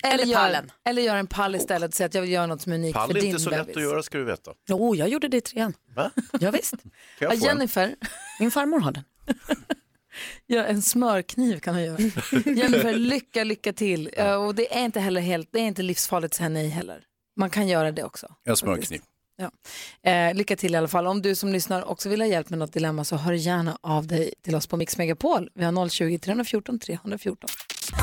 Eller 0.04 0.24
gör, 0.24 0.36
pallen. 0.38 0.72
Eller 0.84 1.02
göra 1.02 1.18
en 1.18 1.26
pall 1.26 1.54
istället 1.54 1.88
och 1.88 1.94
säga 1.94 2.06
att 2.06 2.14
jag 2.14 2.22
vill 2.22 2.30
göra 2.32 2.46
något 2.46 2.62
som 2.62 2.72
är 2.72 2.76
unikt 2.76 2.94
Pall 2.94 3.08
för 3.10 3.16
är 3.16 3.20
din 3.20 3.30
inte 3.30 3.42
så 3.42 3.50
lätt 3.50 3.60
bebis. 3.60 3.76
att 3.76 3.82
göra 3.82 4.02
ska 4.02 4.18
du 4.18 4.24
veta. 4.24 4.50
Jo, 4.68 4.94
jag 4.94 5.08
gjorde 5.08 5.28
det 5.28 5.36
i 5.36 5.40
trean. 5.40 5.74
Va? 5.94 6.10
Ja, 6.40 6.50
visst. 6.50 6.74
Ja? 7.20 7.34
Jennifer, 7.34 7.96
Min 8.40 8.50
farmor 8.50 8.80
har 8.80 8.92
den. 8.92 9.04
ja, 10.46 10.64
en 10.64 10.82
smörkniv 10.82 11.60
kan 11.60 11.74
hon 11.74 11.84
göra. 11.84 11.98
Jennifer, 12.44 12.94
lycka, 12.94 13.44
lycka 13.44 13.72
till. 13.72 14.10
Ja, 14.16 14.36
och 14.36 14.54
det 14.54 14.76
är 14.78 14.84
inte 14.84 15.00
heller 15.00 15.20
helt, 15.20 15.48
det 15.52 15.58
är 15.58 15.64
inte 15.66 15.82
livsfarligt 15.82 16.32
att 16.32 16.36
säga 16.36 16.48
nej 16.48 16.68
heller. 16.68 17.00
Man 17.36 17.50
kan 17.50 17.68
göra 17.68 17.92
det 17.92 18.04
också. 18.04 18.34
En 18.44 18.56
smörkniv. 18.56 19.00
Ja. 19.36 19.50
Eh, 20.10 20.34
lycka 20.34 20.56
till 20.56 20.74
i 20.74 20.76
alla 20.76 20.88
fall. 20.88 21.06
Om 21.06 21.22
du 21.22 21.34
som 21.34 21.52
lyssnar 21.52 21.84
också 21.90 22.08
vill 22.08 22.20
ha 22.20 22.26
hjälp 22.28 22.50
med 22.50 22.58
något 22.58 22.72
dilemma 22.72 23.04
så 23.04 23.16
hör 23.16 23.32
gärna 23.32 23.78
av 23.80 24.06
dig 24.06 24.34
till 24.42 24.54
oss 24.54 24.66
på 24.66 24.76
Mix 24.76 24.98
Megapol. 24.98 25.50
Vi 25.54 25.64
har 25.64 25.72
020-314 25.72 26.78
314. 26.80 27.48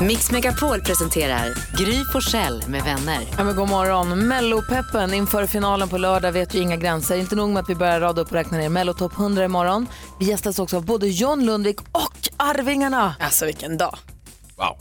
Mix 0.00 0.30
Megapol 0.30 0.80
presenterar 0.80 1.54
Gry 1.76 2.04
Forssell 2.12 2.64
med 2.68 2.82
vänner. 2.82 3.20
Ja, 3.38 3.44
men 3.44 3.56
god 3.56 3.68
morgon. 3.68 4.28
Mellopeppen 4.28 5.14
inför 5.14 5.46
finalen 5.46 5.88
på 5.88 5.98
lördag 5.98 6.32
vet 6.32 6.54
ju 6.54 6.58
inga 6.58 6.76
gränser. 6.76 7.16
Inte 7.16 7.36
nog 7.36 7.50
med 7.50 7.60
att 7.62 7.70
vi 7.70 7.74
börjar 7.74 8.00
rada 8.00 8.22
upp 8.22 8.28
och 8.28 8.34
räkna 8.34 8.58
ner 8.58 8.68
Mellotopp 8.68 9.18
100 9.18 9.44
imorgon. 9.44 9.86
Vi 10.18 10.26
gästas 10.26 10.58
också 10.58 10.76
av 10.76 10.84
både 10.84 11.08
John 11.08 11.44
Lundvik 11.46 11.80
och 11.80 12.28
Arvingarna. 12.36 13.14
Alltså 13.20 13.46
vilken 13.46 13.76
dag. 13.76 13.98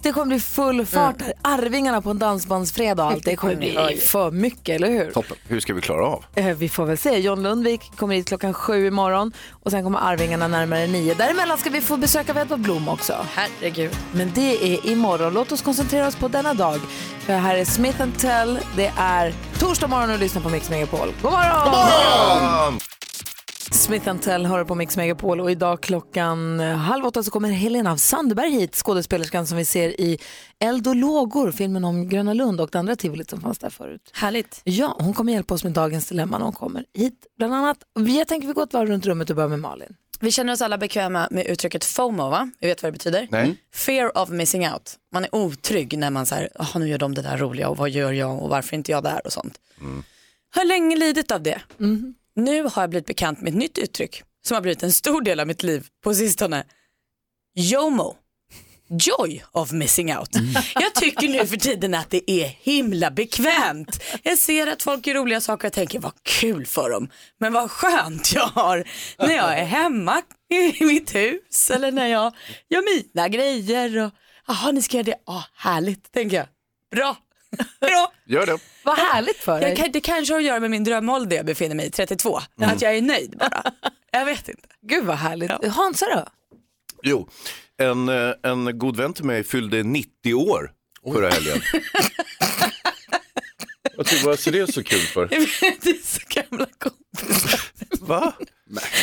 Det 0.01 0.11
kommer 0.11 0.25
bli 0.25 0.39
full 0.39 0.85
fart 0.85 1.21
här. 1.21 1.33
Arvingarna 1.41 2.01
på 2.01 2.09
en 2.09 2.19
dansbandsfredag 2.19 3.05
och 3.05 3.11
allt. 3.11 3.25
Det 3.25 3.35
kommer 3.35 3.55
bli 3.55 3.97
för 4.07 4.31
mycket, 4.31 4.75
eller 4.75 4.87
hur? 4.89 5.11
Toppen. 5.11 5.37
Hur 5.47 5.59
ska 5.59 5.73
vi 5.73 5.81
klara 5.81 6.05
av? 6.07 6.25
Eh, 6.35 6.45
Vi 6.45 6.69
får 6.69 6.85
väl 6.85 6.97
se. 6.97 7.17
John 7.17 7.43
Lundvik 7.43 7.91
kommer 7.97 8.15
hit 8.15 8.27
klockan 8.27 8.53
sju 8.53 8.87
imorgon 8.87 9.31
och 9.63 9.71
sen 9.71 9.83
kommer 9.83 9.99
Arvingarna 9.99 10.47
närmare 10.47 10.87
nio. 10.87 11.13
Däremellan 11.13 11.57
ska 11.57 11.69
vi 11.69 11.81
få 11.81 11.97
besöka 11.97 12.31
av 12.31 12.37
Edvard 12.37 12.59
Blom 12.59 12.89
också. 12.89 13.15
Herregud. 13.33 13.91
Men 14.11 14.31
det 14.35 14.73
är 14.75 14.89
imorgon. 14.89 15.33
Låt 15.33 15.51
oss 15.51 15.61
koncentrera 15.61 16.07
oss 16.07 16.15
på 16.15 16.27
denna 16.27 16.53
dag. 16.53 16.79
För 17.19 17.33
här 17.33 17.55
är 17.57 17.65
Smith 17.65 18.03
Tell. 18.17 18.59
Det 18.75 18.91
är 18.97 19.33
torsdag 19.59 19.87
morgon 19.87 20.09
och 20.11 20.19
lyssnar 20.19 20.41
på 20.41 20.49
Mix 20.49 20.69
Megapol. 20.69 21.07
God 21.21 21.31
morgon! 21.31 21.63
God 21.63 21.71
morgon! 21.71 22.79
Smith 23.71 24.17
Tell 24.17 24.45
hör 24.45 24.63
på 24.63 24.75
Mix 24.75 24.97
Megapol 24.97 25.41
och 25.41 25.51
idag 25.51 25.81
klockan 25.81 26.59
eh, 26.59 26.75
halv 26.75 27.05
åtta 27.05 27.23
så 27.23 27.31
kommer 27.31 27.49
Helena 27.49 27.91
av 27.91 27.97
Sandberg 27.97 28.49
hit, 28.49 28.75
skådespelerskan 28.75 29.47
som 29.47 29.57
vi 29.57 29.65
ser 29.65 30.01
i 30.01 30.19
Eld 30.59 30.87
och 30.87 30.95
lågor, 30.95 31.51
filmen 31.51 31.85
om 31.85 32.09
Gröna 32.09 32.33
Lund 32.33 32.61
och 32.61 32.69
det 32.71 32.79
andra 32.79 32.95
tivolit 32.95 33.29
som 33.29 33.41
fanns 33.41 33.59
där 33.59 33.69
förut. 33.69 34.11
Härligt. 34.13 34.61
Ja, 34.63 34.95
hon 34.99 35.13
kommer 35.13 35.33
hjälpa 35.33 35.53
oss 35.53 35.63
med 35.63 35.73
dagens 35.73 36.07
dilemma 36.07 36.37
när 36.37 36.45
hon 36.45 36.53
kommer 36.53 36.85
hit. 36.93 37.25
Bland 37.37 37.53
annat, 37.53 37.77
jag 38.17 38.27
tänker 38.27 38.47
vi 38.47 38.53
går 38.53 38.63
ett 38.63 38.73
varv 38.73 38.89
runt 38.89 39.05
rummet 39.05 39.29
och 39.29 39.35
börjar 39.35 39.49
med 39.49 39.59
Malin. 39.59 39.95
Vi 40.19 40.31
känner 40.31 40.53
oss 40.53 40.61
alla 40.61 40.77
bekväma 40.77 41.27
med 41.31 41.45
uttrycket 41.45 41.85
FOMO 41.85 42.29
va? 42.29 42.49
Vi 42.59 42.67
vet 42.67 42.83
vad 42.83 42.87
det 42.87 42.97
betyder. 42.97 43.27
Nej. 43.31 43.55
Fear 43.73 44.17
of 44.17 44.29
missing 44.29 44.67
out. 44.67 44.93
Man 45.13 45.23
är 45.23 45.35
otrygg 45.35 45.97
när 45.97 46.09
man 46.09 46.25
säger, 46.25 46.49
jaha 46.55 46.79
nu 46.79 46.87
gör 46.89 46.97
de 46.97 47.13
det 47.13 47.21
där 47.21 47.37
roliga 47.37 47.69
och 47.69 47.77
vad 47.77 47.89
gör 47.89 48.11
jag 48.11 48.43
och 48.43 48.49
varför 48.49 48.75
inte 48.75 48.91
jag 48.91 49.03
där 49.03 49.21
och 49.25 49.33
sånt. 49.33 49.59
Har 50.55 50.65
länge 50.65 50.95
lidit 50.95 51.31
av 51.31 51.43
det. 51.43 51.61
Nu 52.35 52.63
har 52.63 52.81
jag 52.81 52.89
blivit 52.89 53.07
bekant 53.07 53.41
med 53.41 53.49
ett 53.53 53.59
nytt 53.59 53.77
uttryck 53.77 54.23
som 54.47 54.55
har 54.55 54.61
blivit 54.61 54.83
en 54.83 54.91
stor 54.93 55.21
del 55.21 55.39
av 55.39 55.47
mitt 55.47 55.63
liv 55.63 55.87
på 56.03 56.13
sistone. 56.13 56.63
JOMO. 57.55 58.15
Joy 58.89 59.43
of 59.51 59.71
missing 59.71 60.17
out. 60.17 60.29
Jag 60.75 60.93
tycker 60.95 61.29
nu 61.29 61.45
för 61.47 61.57
tiden 61.57 61.93
att 61.93 62.09
det 62.09 62.31
är 62.31 62.47
himla 62.47 63.11
bekvämt. 63.11 64.03
Jag 64.23 64.37
ser 64.37 64.67
att 64.67 64.83
folk 64.83 65.07
gör 65.07 65.15
roliga 65.15 65.41
saker 65.41 65.67
och 65.67 65.73
tänker 65.73 65.99
vad 65.99 66.13
kul 66.23 66.65
för 66.65 66.89
dem. 66.89 67.09
Men 67.39 67.53
vad 67.53 67.71
skönt 67.71 68.33
jag 68.33 68.47
har 68.47 68.83
när 69.17 69.35
jag 69.35 69.59
är 69.59 69.65
hemma 69.65 70.21
i 70.79 70.85
mitt 70.85 71.15
hus 71.15 71.71
eller 71.71 71.91
när 71.91 72.07
jag 72.07 72.33
gör 72.69 73.05
mina 73.15 73.27
grejer. 73.27 73.97
Och, 73.97 74.11
Jaha, 74.47 74.71
ni 74.71 74.81
ska 74.81 74.97
göra 74.97 75.05
det. 75.05 75.17
Ja, 75.25 75.43
härligt, 75.55 76.11
tänker 76.11 76.37
jag. 76.37 76.47
Bra. 76.95 77.17
Bra. 77.81 78.11
Gör 78.25 78.45
det. 78.45 78.57
Vad 78.83 78.97
härligt 78.97 79.37
för 79.37 79.61
dig. 79.61 79.75
Jag 79.77 79.93
det 79.93 80.01
kanske 80.01 80.33
har 80.33 80.39
att 80.39 80.45
göra 80.45 80.59
med 80.59 80.71
min 80.71 80.83
drömålder 80.83 81.35
jag 81.37 81.45
befinner 81.45 81.75
mig 81.75 81.85
i, 81.87 81.91
32. 81.91 82.39
Att 82.61 82.81
jag 82.81 82.97
är 82.97 83.01
nöjd 83.01 83.37
bara. 83.37 83.63
Jag 84.11 84.25
vet 84.25 84.49
inte. 84.49 84.67
Gud 84.81 85.05
vad 85.05 85.17
härligt. 85.17 85.51
Hansa 85.67 86.05
då? 86.15 86.27
Jo, 87.03 87.29
en, 87.77 88.09
eh, 88.09 88.33
en 88.43 88.79
god 88.79 88.97
vän 88.97 89.13
till 89.13 89.25
mig 89.25 89.43
fyllde 89.43 89.83
90 89.83 90.33
år 90.33 90.71
förra 91.13 91.29
helgen. 91.29 91.61
Jag 93.97 94.05
tycker, 94.05 94.25
vad 94.25 94.39
ser 94.39 94.51
det 94.51 94.73
så 94.73 94.83
kul 94.83 94.99
för? 94.99 95.27
det 95.81 95.89
är 95.89 96.03
så 96.05 96.21
gamla 96.29 96.65
kompisar. 96.79 97.59
Va? 97.99 98.33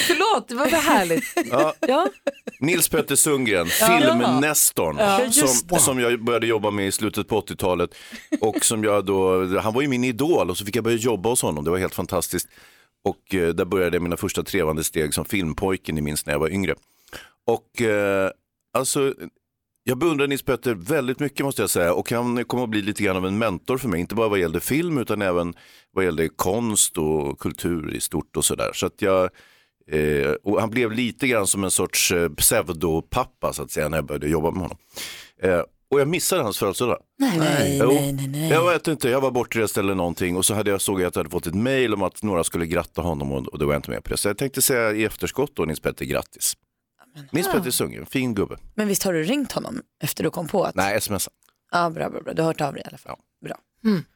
Förlåt, 0.06 0.48
det 0.48 0.54
var 0.54 0.68
så 0.68 0.76
härligt. 0.76 1.24
Ja, 1.50 1.74
Ja. 1.80 2.08
Nils 2.60 2.88
Petter 2.88 3.16
Sundgren, 3.16 3.66
filmnestorn, 3.66 5.32
som, 5.32 5.78
som 5.78 6.00
jag 6.00 6.24
började 6.24 6.46
jobba 6.46 6.70
med 6.70 6.86
i 6.86 6.92
slutet 6.92 7.28
på 7.28 7.40
80-talet. 7.40 7.90
Och 8.40 8.64
som 8.64 8.84
jag 8.84 9.04
då, 9.04 9.46
han 9.58 9.74
var 9.74 9.82
ju 9.82 9.88
min 9.88 10.04
idol 10.04 10.50
och 10.50 10.58
så 10.58 10.64
fick 10.64 10.76
jag 10.76 10.84
börja 10.84 10.96
jobba 10.96 11.28
hos 11.28 11.42
honom, 11.42 11.64
det 11.64 11.70
var 11.70 11.78
helt 11.78 11.94
fantastiskt. 11.94 12.48
Och 13.04 13.34
eh, 13.34 13.48
där 13.48 13.64
började 13.64 14.00
mina 14.00 14.16
första 14.16 14.42
trevande 14.42 14.84
steg 14.84 15.14
som 15.14 15.24
filmpojke, 15.24 15.92
ni 15.92 16.00
minns 16.00 16.26
när 16.26 16.34
jag 16.34 16.40
var 16.40 16.48
yngre. 16.50 16.74
Och 17.46 17.82
eh, 17.82 18.30
alltså, 18.72 19.14
jag 19.84 19.98
beundrar 19.98 20.26
Nils 20.26 20.42
Petter 20.42 20.74
väldigt 20.74 21.20
mycket 21.20 21.46
måste 21.46 21.62
jag 21.62 21.70
säga 21.70 21.94
och 21.94 22.10
han 22.10 22.44
kommer 22.44 22.64
att 22.64 22.70
bli 22.70 22.82
lite 22.82 23.02
grann 23.02 23.16
av 23.16 23.26
en 23.26 23.38
mentor 23.38 23.78
för 23.78 23.88
mig, 23.88 24.00
inte 24.00 24.14
bara 24.14 24.28
vad 24.28 24.38
gällde 24.38 24.60
film 24.60 24.98
utan 24.98 25.22
även 25.22 25.54
vad 25.92 26.04
gällde 26.04 26.28
konst 26.28 26.98
och 26.98 27.38
kultur 27.38 27.94
i 27.94 28.00
stort 28.00 28.36
och 28.36 28.44
sådär. 28.44 28.70
Så 28.74 28.86
att 28.86 29.02
jag, 29.02 29.30
eh, 29.90 30.32
och 30.42 30.60
han 30.60 30.70
blev 30.70 30.92
lite 30.92 31.28
grann 31.28 31.46
som 31.46 31.64
en 31.64 31.70
sorts 31.70 32.12
eh, 32.12 32.28
pseudopappa 32.28 33.52
så 33.52 33.62
att 33.62 33.70
säga 33.70 33.88
när 33.88 33.98
jag 33.98 34.06
började 34.06 34.28
jobba 34.28 34.50
med 34.50 34.62
honom. 34.62 34.76
Eh, 35.42 35.60
och 35.90 36.00
jag 36.00 36.08
missade 36.08 36.42
hans 36.42 36.58
födelsedag. 36.58 36.98
Nej, 37.18 37.38
nej, 37.38 37.78
Jo. 37.82 37.86
nej, 37.88 38.12
nej, 38.12 38.26
nej. 38.28 38.50
Jag 38.50 38.70
vet 38.72 38.88
inte, 38.88 39.08
jag 39.08 39.20
var 39.20 39.30
bortrest 39.30 39.78
eller 39.78 39.94
någonting 39.94 40.36
och 40.36 40.46
så 40.46 40.54
hade 40.54 40.70
jag, 40.70 40.80
såg 40.80 41.00
jag 41.00 41.06
att 41.08 41.16
jag 41.16 41.20
hade 41.20 41.30
fått 41.30 41.46
ett 41.46 41.54
mail 41.54 41.94
om 41.94 42.02
att 42.02 42.22
några 42.22 42.44
skulle 42.44 42.66
gratta 42.66 43.02
honom 43.02 43.32
och, 43.32 43.48
och 43.48 43.58
då 43.58 43.66
var 43.66 43.72
jag 43.72 43.78
inte 43.78 43.90
med 43.90 44.04
på 44.04 44.10
det. 44.10 44.16
Så 44.16 44.28
jag 44.28 44.38
tänkte 44.38 44.62
säga 44.62 44.92
i 44.92 45.04
efterskott 45.04 45.56
då 45.56 45.64
Nils 45.64 45.80
Petter 45.80 46.04
grattis. 46.04 46.54
Nils 47.30 47.48
Petter 47.52 47.70
Sundgren, 47.70 48.06
fin 48.06 48.34
gubbe. 48.34 48.58
Men 48.74 48.88
visst 48.88 49.02
har 49.02 49.12
du 49.12 49.22
ringt 49.22 49.52
honom 49.52 49.82
efter 50.02 50.24
du 50.24 50.30
kom 50.30 50.48
på 50.48 50.64
att... 50.64 50.74
Nej, 50.74 50.96
sms. 50.96 51.28
Ja, 51.72 51.90
bra, 51.90 52.10
bra, 52.10 52.20
bra. 52.20 52.32
Du 52.32 52.42
har 52.42 52.46
hört 52.46 52.60
av 52.60 52.72
dig 52.72 52.82
i 52.84 52.88
alla 52.88 52.98
fall. 52.98 53.16
Bra. 53.44 53.56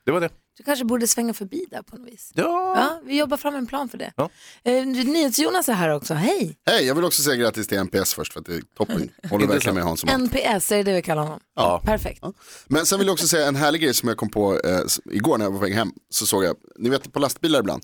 Det 0.04 0.12
var 0.12 0.20
det. 0.20 0.30
Du 0.56 0.62
kanske 0.62 0.84
borde 0.84 1.06
svänga 1.06 1.34
förbi 1.34 1.66
där 1.70 1.82
på 1.82 1.96
något 1.96 2.08
vis. 2.08 2.32
Ja. 2.34 2.74
Ja, 2.76 3.00
vi 3.04 3.18
jobbar 3.18 3.36
fram 3.36 3.54
en 3.54 3.66
plan 3.66 3.88
för 3.88 3.98
det. 3.98 4.12
Ja. 4.16 4.30
Eh, 4.64 4.86
NyhetsJonas 4.86 5.68
är 5.68 5.72
här 5.72 5.90
också. 5.90 6.14
Hej! 6.14 6.58
Hej, 6.66 6.86
jag 6.86 6.94
vill 6.94 7.04
också 7.04 7.22
säga 7.22 7.36
grattis 7.36 7.66
till 7.66 7.78
NPS 7.78 8.14
först 8.14 8.32
för 8.32 8.40
att 8.40 8.46
det 8.46 8.54
är 8.54 8.62
toppen. 8.76 9.10
Håller 9.30 9.46
verkligen 9.46 9.74
med 9.74 9.84
Hans 9.84 10.02
om 10.02 10.08
allt. 10.08 10.22
NPS, 10.22 10.72
är 10.72 10.76
det 10.76 10.82
det 10.82 10.92
vi 10.92 11.02
kallar 11.02 11.22
honom? 11.22 11.40
Ja. 11.56 11.82
Perfekt. 11.84 12.24
Men 12.66 12.86
sen 12.86 12.98
vill 12.98 13.08
jag 13.08 13.12
också 13.14 13.28
säga 13.28 13.48
en 13.48 13.56
härlig 13.56 13.80
grej 13.80 13.94
som 13.94 14.08
jag 14.08 14.18
kom 14.18 14.30
på 14.30 14.60
eh, 14.60 14.80
igår 15.10 15.38
när 15.38 15.44
jag 15.44 15.50
var 15.50 15.58
på 15.58 15.64
väg 15.64 15.74
hem. 15.74 15.92
Så 16.10 16.26
såg 16.26 16.44
jag, 16.44 16.56
ni 16.78 16.88
vet 16.88 17.12
på 17.12 17.18
lastbilar 17.18 17.60
ibland, 17.60 17.82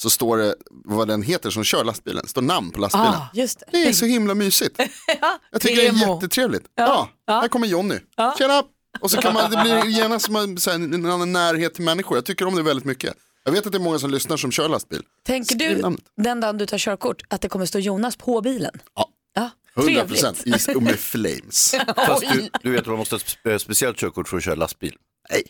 så 0.00 0.10
står 0.10 0.36
det 0.36 0.54
vad 0.68 1.08
den 1.08 1.22
heter 1.22 1.50
som 1.50 1.64
kör 1.64 1.84
lastbilen, 1.84 2.26
står 2.28 2.42
namn 2.42 2.70
på 2.70 2.80
lastbilen. 2.80 3.06
Ah, 3.08 3.28
Just 3.34 3.58
det. 3.60 3.66
Det 3.72 3.88
är 3.88 3.92
så 3.92 4.04
himla 4.04 4.34
mysigt. 4.34 4.78
Jag 5.52 5.60
tycker 5.60 5.76
det 5.76 5.86
är 5.88 6.14
jättetrevligt. 6.14 6.64
Ja, 6.74 7.08
här 7.28 7.48
kommer 7.48 7.66
Jonny. 7.66 7.98
Tjena! 8.38 8.62
Och 9.00 9.10
så 9.10 9.16
kan 9.20 9.34
man, 9.34 9.50
det 9.50 9.56
blir 9.62 9.84
genast 9.98 10.24
som 10.26 10.36
en, 10.36 10.58
så 10.58 10.70
här, 10.70 10.76
en 10.76 11.06
annan 11.06 11.32
närhet 11.32 11.74
till 11.74 11.84
människor. 11.84 12.16
Jag 12.16 12.24
tycker 12.24 12.46
om 12.46 12.54
det 12.56 12.62
väldigt 12.62 12.84
mycket. 12.84 13.14
Jag 13.44 13.52
vet 13.52 13.66
att 13.66 13.72
det 13.72 13.78
är 13.78 13.82
många 13.82 13.98
som 13.98 14.10
lyssnar 14.10 14.36
som 14.36 14.52
kör 14.52 14.68
lastbil. 14.68 15.02
Tänker 15.26 15.54
du 15.54 15.76
namnet. 15.76 16.00
den 16.16 16.40
dagen 16.40 16.58
du 16.58 16.66
tar 16.66 16.78
körkort 16.78 17.22
att 17.28 17.40
det 17.40 17.48
kommer 17.48 17.66
stå 17.66 17.78
Jonas 17.78 18.16
på 18.16 18.40
bilen? 18.40 18.72
Ja. 18.94 19.08
Ja, 19.34 19.50
100 19.76 19.92
trevligt. 19.94 20.08
procent, 20.22 20.82
med 20.82 20.98
flames. 20.98 21.74
Fast 21.96 22.22
du, 22.32 22.50
du 22.62 22.70
vet 22.70 22.80
att 22.80 22.86
man 22.86 22.98
måste 22.98 23.14
ha 23.14 23.20
ett 23.20 23.36
spe- 23.44 23.58
speciellt 23.58 23.96
körkort 23.96 24.28
för 24.28 24.36
att 24.36 24.44
köra 24.44 24.54
lastbil. 24.54 24.96
Nej. 25.30 25.42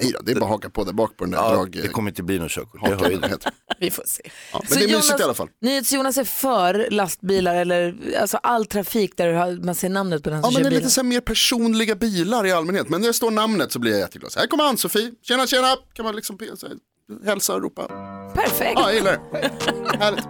Nej 0.00 0.12
då, 0.12 0.20
det 0.22 0.32
är 0.32 0.34
bara 0.36 0.44
att 0.44 0.50
haka 0.50 0.70
på 0.70 0.84
där 0.84 0.92
bak 0.92 1.16
på 1.16 1.24
den 1.24 1.30
där 1.30 1.38
Ja, 1.38 1.50
drag... 1.52 1.70
det 1.82 1.88
kommer 1.88 2.10
inte 2.10 2.22
bli 2.22 2.38
något 2.38 2.50
körkort, 2.50 2.80
det 2.84 2.90
hör. 2.94 3.30
Vi 3.78 3.90
får 3.90 4.02
se. 4.06 4.22
Ja, 4.52 4.58
men 4.62 4.68
Så 4.68 4.74
det 4.74 4.84
är 4.84 4.88
mysigt 4.88 5.10
Jonas- 5.12 5.20
i 5.20 5.22
alla 5.24 5.34
fall. 5.34 5.48
NyhetsJonas 5.62 6.16
är 6.18 6.24
för 6.24 6.86
lastbilar 6.90 7.54
eller 7.54 7.94
alltså 8.20 8.36
all 8.36 8.66
trafik 8.66 9.16
där 9.16 9.28
du 9.28 9.34
har, 9.34 9.64
man 9.64 9.74
ser 9.74 9.88
namnet 9.88 10.22
på 10.22 10.30
den 10.30 10.38
Ja 10.38 10.42
som 10.42 10.54
men 10.54 10.62
det 10.62 10.68
är 10.68 10.70
bilen. 10.70 10.82
lite 10.82 10.94
så 10.94 11.00
här 11.00 11.08
mer 11.08 11.20
personliga 11.20 11.94
bilar 11.94 12.46
i 12.46 12.52
allmänhet. 12.52 12.88
Men 12.88 13.00
när 13.00 13.08
det 13.08 13.14
står 13.14 13.30
namnet 13.30 13.72
så 13.72 13.78
blir 13.78 13.92
jag 13.92 14.00
jätteglad. 14.00 14.32
Så 14.32 14.40
här 14.40 14.46
kommer 14.46 14.64
Ann-Sofie, 14.64 15.10
tjena 15.22 15.46
tjena, 15.46 15.76
kan 15.92 16.04
man 16.04 16.16
liksom 16.16 16.38
så 16.56 16.66
här, 16.68 16.76
hälsa 17.26 17.54
och 17.54 17.62
ropa. 17.62 17.86
Perfekt. 18.34 18.72
Ja, 18.74 18.82
jag 18.86 18.94
gillar 18.94 19.12
det. 19.12 19.50
Härligt. 19.98 20.24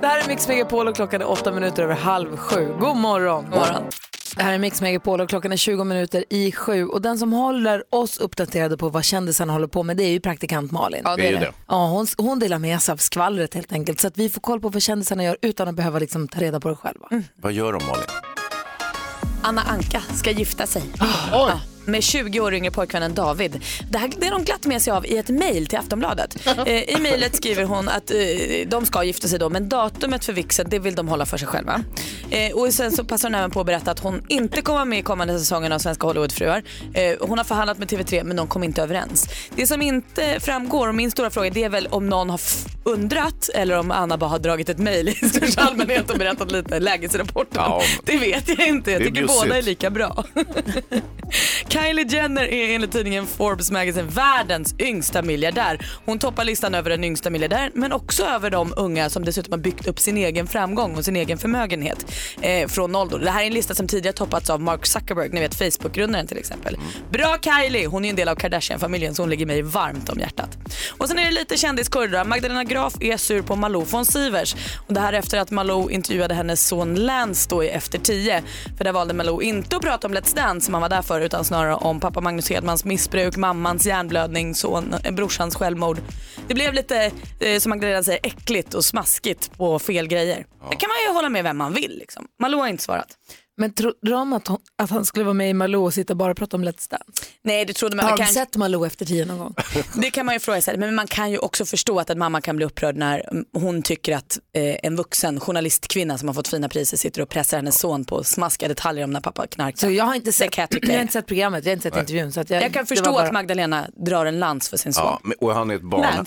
Det 0.00 0.06
här 0.06 0.20
är 0.24 0.28
Mix 0.28 0.48
Megapol 0.48 0.88
och 0.88 0.96
klockan 0.96 1.20
är 1.20 1.30
åtta 1.30 1.52
minuter 1.52 1.82
över 1.82 1.94
halv 1.94 2.36
sju. 2.36 2.74
God 2.80 2.96
morgon. 2.96 3.44
God 3.44 3.50
morgon. 3.58 3.82
Det 4.36 4.42
här 4.42 4.52
är 4.52 4.58
Mix 4.58 4.80
Megapol 4.80 5.20
och 5.20 5.28
klockan 5.28 5.52
är 5.52 5.56
20 5.56 5.84
minuter 5.84 6.24
i 6.30 6.52
sju. 6.52 6.86
Och 6.86 7.02
den 7.02 7.18
som 7.18 7.32
håller 7.32 7.84
oss 7.94 8.18
uppdaterade 8.18 8.76
på 8.76 8.88
vad 8.88 9.04
kändisarna 9.04 9.52
håller 9.52 9.66
på 9.66 9.82
med 9.82 9.96
det 9.96 10.04
är 10.04 10.10
ju 10.10 10.20
praktikant 10.20 10.70
Malin. 10.72 11.00
Ja, 11.04 11.16
Det 11.16 11.28
är 11.28 11.40
det. 11.40 11.52
Ja, 11.68 11.86
hon, 11.86 12.06
hon 12.18 12.38
delar 12.38 12.58
med 12.58 12.82
sig 12.82 12.92
av 12.92 12.96
skvallret 12.96 13.54
helt 13.54 13.72
enkelt. 13.72 14.00
Så 14.00 14.06
att 14.06 14.18
vi 14.18 14.28
får 14.28 14.40
koll 14.40 14.60
på 14.60 14.68
vad 14.68 14.82
kändisarna 14.82 15.24
gör 15.24 15.36
utan 15.42 15.68
att 15.68 15.74
behöva 15.74 15.98
liksom 15.98 16.28
ta 16.28 16.40
reda 16.40 16.60
på 16.60 16.68
det 16.68 16.76
själva. 16.76 17.08
Vad 17.36 17.52
gör 17.52 17.72
de 17.72 17.86
Malin? 17.86 18.04
Anna 19.42 19.62
Anka 19.62 20.02
ska 20.14 20.30
gifta 20.30 20.66
sig. 20.66 20.82
Ja, 21.30 21.60
med 21.86 22.02
20 22.02 22.40
år 22.40 22.54
yngre 22.54 22.70
pojkvännen 22.70 23.14
David. 23.14 23.60
Det 23.90 23.98
här 23.98 24.10
det 24.18 24.26
har 24.26 24.32
de 24.32 24.44
glatt 24.44 24.66
med 24.66 24.82
sig 24.82 24.92
av 24.92 25.06
i 25.06 25.16
ett 25.16 25.28
mejl 25.28 25.66
till 25.66 25.78
Aftonbladet. 25.78 26.36
Eh, 26.66 26.82
I 26.82 26.96
mejlet 27.00 27.36
skriver 27.36 27.64
hon 27.64 27.88
att 27.88 28.10
eh, 28.10 28.16
de 28.66 28.86
ska 28.86 29.04
gifta 29.04 29.28
sig 29.28 29.38
då 29.38 29.50
men 29.50 29.68
datumet 29.68 30.24
för 30.24 30.32
vigseln 30.32 30.70
det 30.70 30.78
vill 30.78 30.94
de 30.94 31.08
hålla 31.08 31.26
för 31.26 31.36
sig 31.36 31.48
själva. 31.48 31.84
Eh, 32.30 32.52
och 32.52 32.74
sen 32.74 32.92
så 32.92 33.04
passar 33.04 33.28
hon 33.28 33.34
även 33.34 33.50
på 33.50 33.60
att 33.60 33.66
berätta 33.66 33.90
att 33.90 33.98
hon 33.98 34.22
inte 34.28 34.62
kommer 34.62 34.74
vara 34.76 34.84
med 34.84 34.98
i 34.98 35.02
kommande 35.02 35.38
säsongen 35.38 35.72
av 35.72 35.78
Svenska 35.78 36.06
Hollywoodfruar. 36.06 36.62
Eh, 36.94 37.16
hon 37.20 37.38
har 37.38 37.44
förhandlat 37.44 37.78
med 37.78 37.88
TV3 37.88 38.24
men 38.24 38.36
de 38.36 38.46
kom 38.46 38.64
inte 38.64 38.82
överens. 38.82 39.28
Det 39.56 39.66
som 39.66 39.82
inte 39.82 40.40
framgår 40.40 40.88
och 40.88 40.94
min 40.94 41.10
stora 41.10 41.30
fråga 41.30 41.50
det 41.50 41.64
är 41.64 41.68
väl 41.68 41.86
om 41.86 42.08
någon 42.08 42.30
har 42.30 42.40
undrat 42.84 43.48
eller 43.54 43.78
om 43.78 43.90
Anna 43.90 44.16
bara 44.18 44.30
har 44.30 44.38
dragit 44.38 44.68
ett 44.68 44.78
mejl 44.78 45.08
i 45.08 45.14
största 45.28 45.62
allmänhet 45.62 46.10
och 46.10 46.18
berättat 46.18 46.52
lite 46.52 46.80
lägesrapporten. 46.80 47.62
Ja. 47.66 47.82
Det 48.04 48.16
vet 48.16 48.48
jag 48.48 48.68
inte. 48.68 48.90
Jag 48.90 49.00
är 49.00 49.06
tycker 49.06 49.20
bjussigt. 49.20 49.42
båda 49.42 49.58
är 49.58 49.62
lika 49.62 49.90
bra. 49.90 50.24
Kylie 51.74 52.06
Jenner 52.08 52.44
är 52.44 52.74
enligt 52.74 52.92
tidningen 52.92 53.26
Forbes 53.26 53.70
Magazine 53.70 54.08
världens 54.10 54.74
yngsta 54.78 55.22
miljardär. 55.22 55.86
Hon 56.04 56.18
toppar 56.18 56.44
listan 56.44 56.74
över 56.74 56.90
den 56.90 57.04
yngsta 57.04 57.30
miljardären 57.30 57.70
men 57.74 57.92
också 57.92 58.24
över 58.24 58.50
de 58.50 58.74
unga 58.76 59.10
som 59.10 59.24
dessutom 59.24 59.52
har 59.52 59.58
byggt 59.58 59.86
upp 59.86 60.00
sin 60.00 60.16
egen 60.16 60.46
framgång 60.46 60.96
och 60.96 61.04
sin 61.04 61.16
egen 61.16 61.38
förmögenhet 61.38 62.12
eh, 62.40 62.68
från 62.68 62.92
noll. 62.92 63.20
Det 63.24 63.30
här 63.30 63.42
är 63.42 63.46
en 63.46 63.52
lista 63.52 63.74
som 63.74 63.86
tidigare 63.86 64.16
toppats 64.16 64.50
av 64.50 64.60
Mark 64.60 64.86
Zuckerberg, 64.86 65.28
ni 65.28 65.40
vet 65.40 65.54
Facebook-grundaren 65.54 66.26
till 66.26 66.38
exempel. 66.38 66.76
Bra 67.10 67.36
Kylie! 67.40 67.86
Hon 67.86 68.04
är 68.04 68.10
en 68.10 68.16
del 68.16 68.28
av 68.28 68.36
Kardashian-familjen 68.36 69.14
så 69.14 69.22
hon 69.22 69.30
ligger 69.30 69.46
mig 69.46 69.62
varmt 69.62 70.08
om 70.08 70.20
hjärtat. 70.20 70.58
Och 70.98 71.08
sen 71.08 71.18
är 71.18 71.24
det 71.24 71.30
lite 71.30 71.56
kändiskurrar. 71.56 72.24
Magdalena 72.24 72.64
Graf 72.64 72.94
är 73.00 73.16
sur 73.16 73.42
på 73.42 73.56
Malou 73.56 73.84
von 73.84 74.04
Sivers. 74.04 74.56
Och 74.86 74.94
det 74.94 75.00
här 75.00 75.12
efter 75.12 75.38
att 75.38 75.50
Malou 75.50 75.90
intervjuade 75.90 76.34
hennes 76.34 76.68
son 76.68 76.94
Lance 76.94 77.50
då 77.50 77.64
i 77.64 77.68
Efter 77.68 77.98
10. 77.98 78.42
För 78.76 78.84
där 78.84 78.92
valde 78.92 79.14
Malou 79.14 79.42
inte 79.42 79.76
att 79.76 79.82
prata 79.82 80.06
om 80.06 80.14
Let's 80.14 80.36
Dance 80.36 80.64
som 80.64 80.74
han 80.74 80.82
var 80.82 80.88
där 80.88 81.02
för 81.02 81.20
utan 81.20 81.44
snarare 81.44 81.63
om 81.70 82.00
pappa 82.00 82.20
Magnus 82.20 82.50
Hedmans 82.50 82.84
missbruk, 82.84 83.36
mammans 83.36 83.86
hjärnblödning, 83.86 84.54
son, 84.54 84.94
eh, 85.04 85.12
brorsans 85.12 85.54
självmord. 85.56 85.98
Det 86.48 86.54
blev 86.54 86.74
lite, 86.74 87.10
eh, 87.40 87.58
som 87.58 87.70
Magdalena 87.70 88.02
säger, 88.02 88.20
äckligt 88.22 88.74
och 88.74 88.84
smaskigt 88.84 89.56
på 89.56 89.78
fel 89.78 90.08
grejer. 90.08 90.46
Det 90.70 90.76
kan 90.76 90.88
man 90.88 90.96
ju 91.08 91.14
hålla 91.14 91.28
med 91.28 91.44
vem 91.44 91.56
man 91.56 91.74
vill. 91.74 91.98
Liksom. 91.98 92.26
Malou 92.40 92.60
har 92.60 92.68
inte 92.68 92.82
svarat. 92.82 93.08
Men 93.56 93.74
tror 93.74 93.94
de 94.02 94.32
att, 94.32 94.48
hon, 94.48 94.58
att 94.82 94.90
han 94.90 95.04
skulle 95.04 95.24
vara 95.24 95.34
med 95.34 95.50
i 95.50 95.54
Malou 95.54 95.84
och 95.84 95.94
sitta 95.94 96.12
och 96.12 96.16
bara 96.16 96.34
prata 96.34 96.56
om 96.56 96.64
Let's 96.64 96.90
Dance? 96.90 97.04
Nej, 97.42 97.64
det 97.64 97.72
trodde 97.72 97.96
man. 97.96 98.04
Har 98.04 98.10
man 98.12 98.18
de 98.18 98.24
kan... 98.24 98.34
sett 98.34 98.56
Malou 98.56 98.86
efter 98.86 99.06
tio 99.06 99.24
någon 99.24 99.38
gång? 99.38 99.54
Det 99.94 100.10
kan 100.10 100.26
man 100.26 100.34
ju 100.34 100.38
fråga 100.40 100.60
sig, 100.60 100.78
men 100.78 100.94
man 100.94 101.06
kan 101.06 101.30
ju 101.30 101.38
också 101.38 101.64
förstå 101.64 102.00
att 102.00 102.10
en 102.10 102.18
mamma 102.18 102.40
kan 102.40 102.56
bli 102.56 102.66
upprörd 102.66 102.96
när 102.96 103.28
hon 103.52 103.82
tycker 103.82 104.16
att 104.16 104.38
eh, 104.56 104.76
en 104.82 104.96
vuxen 104.96 105.40
journalistkvinna 105.40 106.18
som 106.18 106.28
har 106.28 106.34
fått 106.34 106.48
fina 106.48 106.68
priser 106.68 106.96
sitter 106.96 107.22
och 107.22 107.28
pressar 107.28 107.56
hennes 107.56 107.78
son 107.78 108.04
på 108.04 108.24
smaskiga 108.24 108.68
detaljer 108.68 109.04
om 109.04 109.10
när 109.10 109.20
pappa 109.20 109.46
knarkar. 109.46 109.78
Så 109.78 109.90
jag 109.90 110.04
har 110.04 110.14
inte 110.14 110.32
sett, 110.32 110.50
kan 110.50 110.66
jag 110.70 110.84
jag 110.84 110.94
har 110.94 111.00
inte 111.00 111.12
sett 111.12 111.26
programmet, 111.26 111.64
jag 111.64 111.70
har 111.70 111.76
inte 111.76 111.90
sett 111.90 111.98
intervjun. 112.00 112.32
Så 112.32 112.40
att 112.40 112.50
jag, 112.50 112.62
Jag 112.62 112.72
kan 112.72 112.86
förstå 112.86 113.12
bara- 113.12 113.22
att 113.26 113.32
Magdalena 113.32 113.86
drar 114.06 114.26
en 114.26 114.38
lans 114.38 114.68
för 114.68 114.76
sin 114.76 114.92
son. 114.92 115.18
Ja, 115.24 115.32
och 115.40 115.54
han 115.54 115.70
är 115.70 115.74
ett 115.74 115.82
barn. 115.82 116.26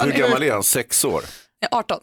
Hur 0.04 0.12
gammal 0.18 0.42
är 0.42 0.52
han? 0.52 0.62
Sex 0.62 1.04
år? 1.04 1.22
Ja, 1.60 1.68
18. 1.70 2.00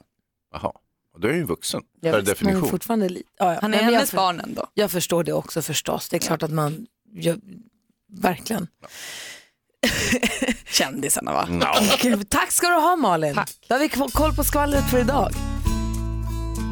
Jaha, 0.53 0.67
och 0.67 0.73
då 1.19 1.27
är 1.27 1.31
han 1.31 1.39
ju 1.39 1.45
vuxen 1.45 1.81
Jag 2.01 2.13
per 2.13 2.19
visst, 2.19 2.27
men 2.27 2.35
definition. 2.35 2.69
fortfarande 2.69 3.09
lite. 3.09 3.29
Ja, 3.39 3.53
ja. 3.53 3.59
Han 3.61 3.73
är 3.73 3.77
men 3.77 3.85
jag, 3.85 3.93
hennes 3.93 4.13
barn 4.13 4.39
ändå. 4.39 4.67
jag 4.73 4.91
förstår 4.91 5.23
det 5.23 5.33
också 5.33 5.61
förstås. 5.61 6.09
Det 6.09 6.15
är 6.17 6.19
klart 6.19 6.43
att 6.43 6.51
man, 6.51 6.87
gör, 7.15 7.37
verkligen. 8.21 8.67
Kändisarna 10.71 11.33
va? 11.33 11.47
No. 11.49 12.23
Tack 12.29 12.51
ska 12.51 12.67
du 12.67 12.73
ha 12.73 12.95
Malin. 12.95 13.35
Tack. 13.35 13.51
Då 13.67 13.75
har 13.75 13.79
vi 13.79 13.89
koll 13.89 14.35
på 14.35 14.43
skvallret 14.43 14.89
för 14.89 14.99
idag. 14.99 15.31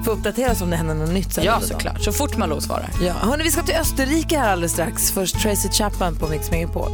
Får 0.06 0.12
uppdateras 0.12 0.62
om 0.62 0.70
det 0.70 0.76
händer 0.76 0.96
något 0.96 1.14
nytt 1.14 1.34
sen. 1.34 1.44
Ja 1.44 1.62
såklart, 1.62 2.04
så 2.04 2.12
fort 2.12 2.38
Malou 2.38 2.62
svarar. 2.62 2.90
Ja, 3.02 3.14
hörni, 3.14 3.44
vi 3.44 3.52
ska 3.52 3.64
till 3.64 3.76
Österrike 3.76 4.38
här 4.38 4.52
alldeles 4.52 4.72
strax. 4.72 5.12
Först 5.12 5.42
Tracy 5.42 5.70
Chapman 5.70 6.16
på 6.16 6.28
Mix 6.28 6.52
Megapol. 6.52 6.92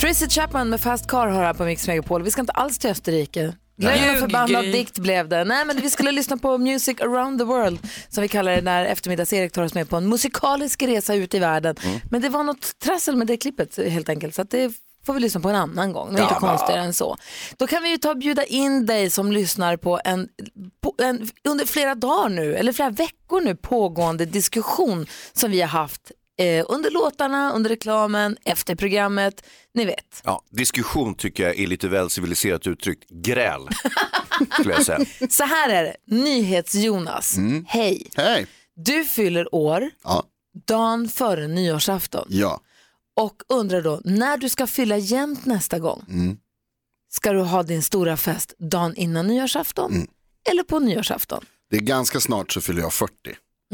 Tracy 0.00 0.28
Chapman 0.28 0.68
med 0.68 0.80
Fast 0.80 1.06
Car 1.06 1.26
har 1.26 1.42
här 1.42 1.54
på 1.54 1.64
Mix 1.64 1.86
Megapol. 1.86 2.22
Vi 2.22 2.30
ska 2.30 2.40
inte 2.40 2.52
alls 2.52 2.78
till 2.78 2.90
Österrike. 2.90 3.54
Och 3.76 3.82
Ljug, 3.82 4.18
förbannad 4.18 4.64
dikt 4.64 4.98
blev 4.98 5.28
det. 5.28 5.44
Nej, 5.44 5.64
men 5.64 5.80
vi 5.80 5.90
skulle 5.90 6.12
lyssna 6.12 6.36
på 6.36 6.58
Music 6.58 7.00
around 7.00 7.38
the 7.38 7.44
world 7.44 7.78
som 8.08 8.22
vi 8.22 8.28
kallar 8.28 8.52
det 8.52 8.62
när 8.62 8.84
eftermiddags-Erik 8.84 9.52
tar 9.52 9.62
oss 9.62 9.74
med 9.74 9.90
på 9.90 9.96
en 9.96 10.08
musikalisk 10.08 10.82
resa 10.82 11.14
ut 11.14 11.34
i 11.34 11.38
världen. 11.38 11.76
Men 12.10 12.22
det 12.22 12.28
var 12.28 12.44
något 12.44 12.78
trassel 12.78 13.16
med 13.16 13.26
det 13.26 13.36
klippet 13.36 13.76
helt 13.76 14.08
enkelt. 14.08 14.34
Så 14.34 14.42
att 14.42 14.50
det 14.50 14.72
får 15.06 15.14
vi 15.14 15.20
lyssna 15.20 15.40
på 15.40 15.48
en 15.48 15.56
annan 15.56 15.92
gång. 15.92 16.14
Det 16.14 16.18
är 16.18 16.22
inte 16.22 16.34
konstigare 16.34 16.80
än 16.80 16.94
så. 16.94 17.16
Då 17.56 17.66
kan 17.66 17.82
vi 17.82 17.90
ju 17.90 17.96
ta 17.96 18.10
och 18.10 18.18
bjuda 18.18 18.44
in 18.44 18.86
dig 18.86 19.10
som 19.10 19.32
lyssnar 19.32 19.76
på 19.76 20.00
en, 20.04 20.28
på 20.82 20.94
en 21.02 21.30
under 21.48 21.64
flera 21.64 21.94
dagar 21.94 22.28
nu, 22.28 22.54
eller 22.54 22.72
flera 22.72 22.90
veckor 22.90 23.40
nu 23.40 23.56
pågående 23.56 24.24
diskussion 24.24 25.06
som 25.32 25.50
vi 25.50 25.60
har 25.60 25.68
haft 25.68 26.12
eh, 26.38 26.64
under 26.68 26.90
låtarna, 26.90 27.52
under 27.52 27.70
reklamen, 27.70 28.36
efter 28.44 28.74
programmet. 28.74 29.44
Ni 29.74 29.84
vet. 29.84 30.20
Ja, 30.24 30.42
diskussion 30.50 31.14
tycker 31.14 31.42
jag 31.42 31.58
är 31.58 31.66
lite 31.66 31.88
väl 31.88 32.10
civiliserat 32.10 32.66
uttryckt. 32.66 33.10
Gräl, 33.10 33.68
skulle 34.60 34.74
jag 34.74 34.84
säga. 34.86 35.00
Så 35.30 35.44
här 35.44 35.68
är 35.70 35.82
det, 35.84 35.96
NyhetsJonas. 36.16 37.36
Hej, 37.66 38.06
Hej! 38.16 38.46
du 38.76 39.04
fyller 39.04 39.54
år 39.54 39.90
Ja, 40.04 40.24
dagen 40.66 41.08
före 41.08 41.48
nyårsafton 41.48 42.26
ja. 42.30 42.60
och 43.16 43.42
undrar 43.48 43.82
då 43.82 44.00
när 44.04 44.36
du 44.36 44.48
ska 44.48 44.66
fylla 44.66 44.96
jämnt 44.96 45.46
nästa 45.46 45.78
gång. 45.78 46.04
Mm. 46.08 46.36
Ska 47.12 47.32
du 47.32 47.40
ha 47.40 47.62
din 47.62 47.82
stora 47.82 48.16
fest 48.16 48.54
dagen 48.58 48.94
innan 48.96 49.26
nyårsafton 49.26 49.92
Mm. 49.94 50.06
eller 50.50 50.62
på 50.62 50.78
nyårsafton? 50.78 51.44
Det 51.70 51.76
är 51.76 51.80
ganska 51.80 52.20
snart 52.20 52.52
så 52.52 52.60
fyller 52.60 52.80
jag 52.82 52.92
40. 52.92 53.12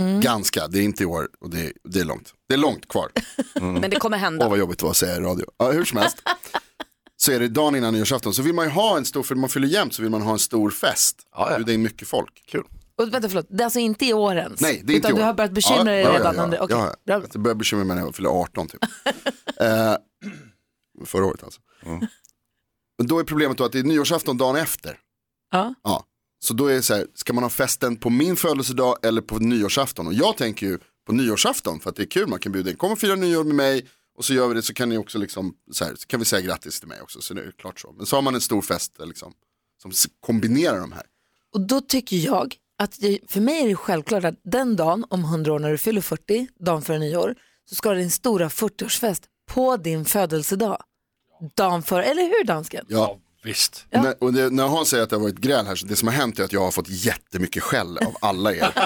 Mm. 0.00 0.20
Ganska, 0.20 0.68
det 0.68 0.78
är 0.78 0.82
inte 0.82 1.02
i 1.02 1.06
år 1.06 1.28
och 1.40 1.50
det 1.50 1.60
är, 1.66 1.72
det 1.84 2.00
är 2.00 2.04
långt. 2.04 2.34
Det 2.48 2.54
är 2.54 2.58
långt 2.58 2.88
kvar. 2.88 3.10
Men 3.60 3.80
det 3.90 3.96
kommer 3.96 4.16
Åh 4.16 4.20
hända. 4.20 4.48
vad 4.48 4.58
jobbigt 4.58 4.78
det 4.78 4.84
var 4.84 4.90
att 4.90 4.96
säga 4.96 5.16
i 5.16 5.20
radio. 5.20 5.46
Ja, 5.58 5.70
hur 5.72 5.84
som 5.84 5.98
helst. 5.98 6.22
Så 7.16 7.32
är 7.32 7.40
det 7.40 7.48
dagen 7.48 7.74
innan 7.76 7.94
nyårsafton 7.94 8.34
så 8.34 8.42
vill 8.42 8.54
man 8.54 8.64
ju 8.64 8.70
ha 8.70 8.96
en 8.96 9.04
stor, 9.04 9.22
för 9.22 9.34
man 9.34 9.48
fyller 9.50 9.68
jämnt 9.68 9.94
så 9.94 10.02
vill 10.02 10.10
man 10.10 10.22
ha 10.22 10.32
en 10.32 10.38
stor 10.38 10.70
fest. 10.70 11.16
Ja, 11.32 11.52
ja. 11.52 11.58
Det 11.58 11.74
är 11.74 11.78
mycket 11.78 12.08
folk. 12.08 12.42
Kul. 12.46 12.64
Och 12.96 13.14
vänta, 13.14 13.28
förlåt, 13.28 13.46
det 13.48 13.62
är 13.62 13.64
alltså 13.64 13.78
inte 13.78 14.06
i 14.06 14.12
år 14.12 14.36
ens? 14.36 14.60
Nej, 14.60 14.82
det 14.84 14.92
är 14.92 14.96
inte 14.96 15.08
Utan 15.08 15.10
i 15.10 15.14
år. 15.14 15.18
du 15.18 15.24
har 15.24 15.34
börjat 15.34 15.52
bekymra 15.52 15.84
dig 15.84 16.00
ja, 16.00 16.12
redan 16.12 16.34
ja, 16.34 16.40
ja, 16.40 16.44
under... 16.44 16.60
okej, 16.62 16.76
Ja, 16.76 16.94
bra. 17.06 17.28
jag 17.32 17.42
började 17.42 17.58
bekymra 17.58 17.84
mig 17.84 17.96
när 17.96 18.02
jag 18.02 18.14
fyllde 18.14 18.30
18 18.30 18.68
typ. 18.68 18.84
eh, 19.60 19.94
förra 21.06 21.26
året 21.26 21.42
alltså. 21.44 21.60
Men 22.98 23.06
då 23.06 23.18
är 23.18 23.24
problemet 23.24 23.58
då 23.58 23.64
att 23.64 23.72
det 23.72 23.78
är 23.78 23.82
nyårsafton 23.84 24.38
dagen 24.38 24.56
efter. 24.56 24.98
Ja. 25.50 25.74
Ja. 25.82 26.04
Så 26.42 26.54
då 26.54 26.66
är 26.66 26.74
det 26.74 26.82
så 26.82 26.94
här, 26.94 27.06
ska 27.14 27.32
man 27.32 27.42
ha 27.42 27.50
festen 27.50 27.96
på 27.96 28.10
min 28.10 28.36
födelsedag 28.36 28.96
eller 29.02 29.22
på 29.22 29.38
nyårsafton? 29.38 30.06
Och 30.06 30.14
jag 30.14 30.36
tänker 30.36 30.66
ju 30.66 30.78
på 31.06 31.12
nyårsafton 31.12 31.80
för 31.80 31.90
att 31.90 31.96
det 31.96 32.02
är 32.02 32.06
kul, 32.06 32.28
man 32.28 32.38
kan 32.38 32.52
bjuda 32.52 32.70
in, 32.70 32.76
kom 32.76 32.92
och 32.92 32.98
fira 32.98 33.14
nyår 33.14 33.44
med 33.44 33.54
mig 33.54 33.86
och 34.18 34.24
så 34.24 34.34
gör 34.34 34.48
vi 34.48 34.54
det 34.54 34.62
så 34.62 34.74
kan 34.74 34.88
ni 34.88 34.98
också 34.98 35.18
liksom, 35.18 35.54
så, 35.72 35.84
här, 35.84 35.94
så 35.94 36.06
kan 36.06 36.20
vi 36.20 36.26
säga 36.26 36.42
grattis 36.42 36.80
till 36.80 36.88
mig 36.88 37.00
också, 37.00 37.20
så 37.20 37.34
det 37.34 37.42
är 37.42 37.52
klart 37.58 37.80
så. 37.80 37.92
Men 37.92 38.06
så 38.06 38.16
har 38.16 38.22
man 38.22 38.34
en 38.34 38.40
stor 38.40 38.62
fest 38.62 38.92
liksom, 38.98 39.32
som 39.82 39.92
kombinerar 40.20 40.80
de 40.80 40.92
här. 40.92 41.02
Och 41.52 41.60
då 41.60 41.80
tycker 41.80 42.16
jag 42.16 42.54
att 42.78 43.00
det, 43.00 43.18
för 43.26 43.40
mig 43.40 43.64
är 43.64 43.68
det 43.68 43.76
självklart 43.76 44.24
att 44.24 44.40
den 44.42 44.76
dagen 44.76 45.04
om 45.10 45.24
100 45.24 45.52
år 45.52 45.58
när 45.58 45.70
du 45.70 45.78
fyller 45.78 46.00
40, 46.00 46.48
dagen 46.60 46.82
före 46.82 46.98
nyår, 46.98 47.34
så 47.68 47.74
ska 47.74 47.92
du 47.92 48.00
din 48.00 48.10
stora 48.10 48.48
40-årsfest 48.48 49.22
på 49.48 49.76
din 49.76 50.04
födelsedag. 50.04 50.82
Dagen 51.54 51.82
före, 51.82 52.04
eller 52.04 52.22
hur 52.22 52.44
dansken? 52.44 52.86
Ja. 52.88 53.18
Visst. 53.42 53.86
Ja. 53.90 54.02
När, 54.02 54.14
och 54.24 54.32
det, 54.32 54.50
när 54.50 54.66
Hans 54.66 54.88
säger 54.88 55.02
att 55.02 55.10
det 55.10 55.16
har 55.16 55.22
varit 55.22 55.38
gräl 55.38 55.66
här, 55.66 55.74
så 55.74 55.86
det 55.86 55.96
som 55.96 56.08
har 56.08 56.14
hänt 56.14 56.38
är 56.38 56.44
att 56.44 56.52
jag 56.52 56.60
har 56.60 56.70
fått 56.70 56.88
jättemycket 56.88 57.62
skäll 57.62 57.98
av 57.98 58.16
alla 58.20 58.52
er. 58.54 58.72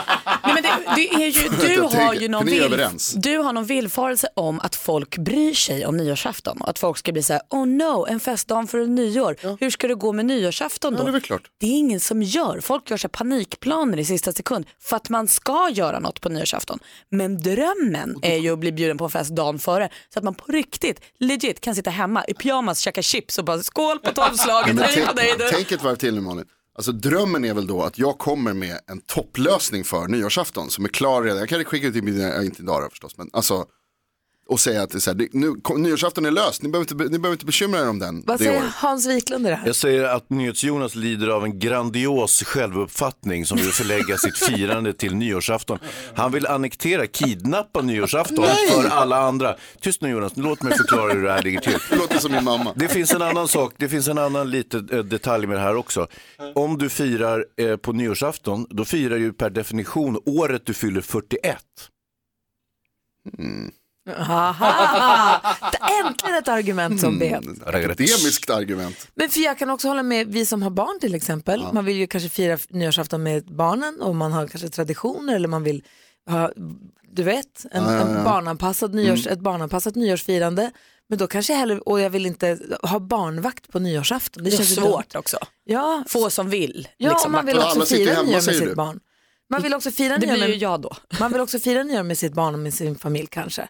Nej, 0.44 0.54
men 0.54 0.62
det, 0.62 0.94
det 0.96 1.08
är 1.24 1.28
ju, 1.28 1.48
du, 1.74 1.80
har 1.80 2.14
ju 2.14 2.28
någon 2.28 2.46
vill, 2.46 2.88
du 3.14 3.38
har 3.38 3.52
någon 3.52 3.64
villfarelse 3.64 4.28
om 4.36 4.60
att 4.60 4.76
folk 4.76 5.18
bryr 5.18 5.54
sig 5.54 5.86
om 5.86 5.96
nyårsafton. 5.96 6.62
Att 6.62 6.78
folk 6.78 6.98
ska 6.98 7.12
bli 7.12 7.22
så 7.22 7.32
här, 7.32 7.42
oh 7.50 7.66
no, 7.66 8.06
en 8.06 8.20
festdag 8.20 8.70
för 8.70 8.86
nyår. 8.86 9.36
Hur 9.60 9.70
ska 9.70 9.88
det 9.88 9.94
gå 9.94 10.12
med 10.12 10.26
nyårsafton 10.26 10.92
Ja, 10.92 10.98
då? 10.98 11.04
det 11.04 11.10
är 11.10 11.12
väl 11.12 11.20
klart. 11.20 11.42
Det 11.60 11.66
är 11.66 11.78
ingen 11.78 12.00
som 12.00 12.22
gör. 12.22 12.60
Folk 12.60 12.90
gör 12.90 12.96
så 12.96 13.08
panikplaner 13.08 13.98
i 13.98 14.04
sista 14.04 14.32
sekund 14.32 14.66
för 14.82 14.96
att 14.96 15.08
man 15.08 15.28
ska 15.28 15.70
göra 15.72 15.98
något 15.98 16.20
på 16.20 16.28
nyårsafton. 16.28 16.78
Men 17.10 17.42
drömmen 17.42 18.16
är 18.22 18.36
ju 18.36 18.52
att 18.52 18.58
bli 18.58 18.72
bjuden 18.72 18.98
på 18.98 19.04
en 19.04 19.10
fest 19.10 19.30
dagen 19.30 19.58
före 19.58 19.88
så 20.12 20.18
att 20.18 20.24
man 20.24 20.34
på 20.34 20.52
riktigt, 20.52 21.00
legit 21.18 21.60
kan 21.60 21.74
sitta 21.74 21.90
hemma 21.90 22.24
i 22.24 22.34
pyjamas, 22.34 22.78
käka 22.78 23.02
chips 23.02 23.38
och 23.38 23.44
bara 23.44 23.62
skål 23.62 23.98
på 23.98 24.10
tolvslaget, 24.44 24.76
Men 24.76 24.84
hej 24.84 25.06
på 25.06 25.12
dig 25.12 25.26
tänk, 25.28 25.38
du. 25.38 25.56
tänk 25.56 25.72
ett 25.72 25.82
varv 25.82 25.96
till 25.96 26.14
nu 26.14 26.20
Malin. 26.20 26.44
Alltså 26.76 26.92
drömmen 26.92 27.44
är 27.44 27.54
väl 27.54 27.66
då 27.66 27.82
att 27.82 27.98
jag 27.98 28.18
kommer 28.18 28.52
med 28.52 28.78
en 28.86 29.00
topplösning 29.00 29.84
för 29.84 30.08
nyårsafton 30.08 30.70
som 30.70 30.84
är 30.84 30.88
klar 30.88 31.22
redan. 31.22 31.38
Jag 31.38 31.48
kan 31.48 31.64
skicka 31.64 31.86
ut 31.86 31.96
i 31.96 32.02
mina, 32.02 32.42
inte 32.42 32.62
idag 32.62 32.90
förstås, 32.90 33.18
men 33.18 33.30
alltså 33.32 33.64
och 34.46 34.60
säga 34.60 34.82
att 34.82 34.90
det 34.90 34.98
är 34.98 35.00
så 35.00 35.10
här, 35.10 35.28
nu, 35.32 35.54
nyårsafton 35.76 36.26
är 36.26 36.30
löst, 36.30 36.62
ni 36.62 36.68
behöver 36.68 36.92
inte, 36.92 37.04
ni 37.04 37.18
behöver 37.18 37.32
inte 37.32 37.46
bekymra 37.46 37.80
er 37.80 37.88
om 37.88 37.98
den 37.98 38.22
Vad 38.26 38.38
säger 38.38 38.60
året. 38.60 38.72
Hans 38.74 39.06
Wiklund 39.06 39.46
i 39.46 39.50
det 39.50 39.56
här? 39.56 39.66
Jag 39.66 39.76
säger 39.76 40.04
att 40.04 40.30
NyhetsJonas 40.30 40.94
lider 40.94 41.28
av 41.28 41.44
en 41.44 41.58
grandios 41.58 42.42
självuppfattning 42.42 43.46
som 43.46 43.58
vill 43.58 43.72
förlägga 43.72 44.16
sitt 44.16 44.38
firande 44.38 44.92
till 44.92 45.14
nyårsafton. 45.14 45.78
Han 46.14 46.32
vill 46.32 46.46
annektera, 46.46 47.06
kidnappa 47.06 47.82
nyårsafton 47.82 48.46
för 48.70 48.88
alla 48.88 49.16
andra. 49.16 49.56
Tyst 49.80 50.00
nu 50.00 50.08
Jonas, 50.08 50.32
låt 50.36 50.62
mig 50.62 50.76
förklara 50.76 51.12
hur 51.12 51.22
det 51.22 51.32
här 51.32 51.42
ligger 51.42 51.60
till. 51.60 51.78
Det 51.90 51.96
låter 51.96 52.18
som 52.18 52.32
min 52.32 52.44
mamma. 52.44 52.72
Det 52.76 52.88
finns 52.88 53.14
en 53.14 53.22
annan 53.22 53.48
sak, 53.48 53.74
det 53.76 53.88
finns 53.88 54.08
en 54.08 54.18
annan 54.18 54.50
liten 54.50 54.88
eh, 54.92 54.98
detalj 54.98 55.46
med 55.46 55.56
det 55.56 55.62
här 55.62 55.76
också. 55.76 56.06
Om 56.54 56.78
du 56.78 56.88
firar 56.88 57.46
eh, 57.56 57.76
på 57.76 57.92
nyårsafton, 57.92 58.66
då 58.70 58.84
firar 58.84 59.18
du 59.18 59.32
per 59.32 59.50
definition 59.50 60.18
året 60.26 60.66
du 60.66 60.74
fyller 60.74 61.00
41. 61.00 61.58
Aha. 64.10 65.40
Äntligen 66.04 66.34
ett 66.38 66.48
argument 66.48 67.00
som 67.00 67.18
vet. 67.18 67.44
Akademiskt 67.66 68.50
argument. 68.50 69.08
Men 69.14 69.28
för 69.28 69.40
jag 69.40 69.58
kan 69.58 69.70
också 69.70 69.88
hålla 69.88 70.02
med, 70.02 70.26
vi 70.32 70.46
som 70.46 70.62
har 70.62 70.70
barn 70.70 71.00
till 71.00 71.14
exempel, 71.14 71.66
man 71.72 71.84
vill 71.84 71.96
ju 71.96 72.06
kanske 72.06 72.28
fira 72.28 72.58
nyårsafton 72.68 73.22
med 73.22 73.44
barnen 73.56 74.00
och 74.00 74.16
man 74.16 74.32
har 74.32 74.46
kanske 74.48 74.68
traditioner 74.68 75.34
eller 75.36 75.48
man 75.48 75.62
vill 75.62 75.82
ha, 76.30 76.52
du 77.12 77.22
vet, 77.22 77.66
en, 77.70 77.84
Ja, 77.84 77.92
ja, 77.92 77.98
ja. 77.98 78.06
en 78.18 78.24
barnanpassad 78.24 78.94
nyårs, 78.94 79.26
ett 79.26 79.40
barnanpassat 79.40 79.94
nyårsfirande. 79.94 80.70
Men 81.08 81.18
då 81.18 81.26
kanske 81.26 81.52
jag 81.52 81.60
hellre, 81.60 81.78
och 81.78 82.00
jag 82.00 82.10
vill 82.10 82.26
inte 82.26 82.58
ha 82.82 82.98
barnvakt 82.98 83.68
på 83.72 83.78
nyårsafton. 83.78 84.44
Det, 84.44 84.50
Det 84.50 84.54
är 84.54 84.56
känns 84.56 84.74
svårt 84.74 85.10
dumt. 85.12 85.18
också. 85.20 85.36
Ja, 85.64 86.04
Få 86.08 86.30
som 86.30 86.50
vill. 86.50 86.88
ja 86.96 87.10
liksom, 87.10 87.32
man 87.32 87.46
vill 87.46 87.58
också 87.58 87.86
fira 87.86 88.22
nyår 88.22 88.32
med 88.32 88.42
sitt 88.44 88.74
barn. 88.74 89.00
Man 89.50 89.62
vill 89.62 89.74
också 89.74 89.90
fira 89.90 90.18
Det 90.18 90.26
nyår 90.26 90.34
blir 90.36 90.44
ju 90.46 90.50
med, 90.52 90.58
jag 90.62 90.80
då. 90.80 90.96
man 91.20 91.32
vill 91.32 91.40
också 91.40 91.58
fira 91.58 91.82
nyår 91.82 92.02
med 92.02 92.18
sitt 92.18 92.32
barn 92.34 92.54
och 92.54 92.60
med 92.60 92.74
sin 92.74 92.96
familj 92.98 93.26
kanske. 93.30 93.68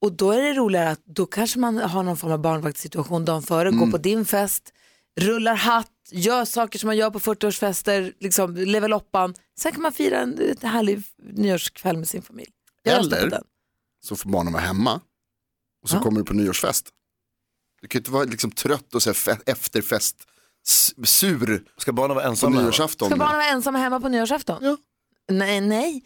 Och 0.00 0.12
då 0.12 0.30
är 0.30 0.42
det 0.42 0.52
roligare 0.52 0.90
att 0.90 1.04
då 1.04 1.26
kanske 1.26 1.58
man 1.58 1.76
har 1.78 2.02
någon 2.02 2.16
form 2.16 2.32
av 2.32 2.38
barnvaktssituation 2.38 3.24
dagen 3.24 3.42
före, 3.42 3.70
går 3.70 3.90
på 3.90 3.98
din 3.98 4.24
fest, 4.24 4.72
rullar 5.20 5.54
hatt, 5.54 5.90
gör 6.10 6.44
saker 6.44 6.78
som 6.78 6.86
man 6.86 6.96
gör 6.96 7.10
på 7.10 7.18
40-årsfester, 7.20 8.12
liksom 8.20 8.56
lever 8.56 8.88
loppan. 8.88 9.34
Sen 9.58 9.72
kan 9.72 9.82
man 9.82 9.92
fira 9.92 10.18
en, 10.20 10.38
en 10.62 10.68
härlig 10.68 11.02
nyårskväll 11.22 11.96
med 11.96 12.08
sin 12.08 12.22
familj. 12.22 12.50
Jag 12.82 13.10
på 13.10 13.16
Eller 13.16 13.42
så 14.04 14.16
får 14.16 14.30
barnen 14.30 14.52
vara 14.52 14.62
hemma 14.62 15.00
och 15.82 15.88
så 15.88 15.96
Ja. 15.96 16.00
kommer 16.02 16.18
du 16.18 16.24
på 16.24 16.34
nyårsfest. 16.34 16.88
Du 17.82 17.88
kan 17.88 17.98
ju 17.98 18.00
inte 18.00 18.10
vara 18.10 18.24
liksom 18.24 18.50
trött 18.50 18.94
och 18.94 19.02
så 19.02 19.08
här 19.10 19.14
fe- 19.14 19.42
efterfest 19.46 20.16
sur 21.04 21.64
Ska 21.76 21.92
barnen 21.92 22.14
vara 22.16 22.24
på 22.26 22.30
ensamma? 22.30 22.62
nyårsafton. 22.62 23.08
Ska 23.08 23.16
barnen 23.16 23.36
vara 23.36 23.46
ensamma 23.48 23.78
hemma 23.78 24.00
på 24.00 24.08
nyårsafton? 24.08 24.58
Ja. 24.64 24.76
Nej, 25.30 25.60
nej. 25.60 26.04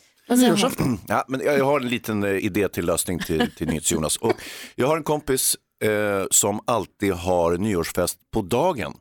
Ja, 1.09 1.25
men 1.29 1.41
jag 1.41 1.65
har 1.65 1.81
en 1.81 1.89
liten 1.89 2.25
eh, 2.25 2.45
idé 2.45 2.69
till 2.69 2.87
lösning 2.87 3.19
till, 3.19 3.51
till 3.57 3.69
NyhetsJonas. 3.69 4.17
Och 4.21 4.33
jag 4.75 4.87
har 4.87 4.97
en 4.97 5.03
kompis 5.03 5.57
eh, 5.85 6.25
som 6.31 6.61
alltid 6.67 7.13
har 7.13 7.59
nyårsfest 7.59 8.19
på 8.33 8.43
dagen. 8.43 8.95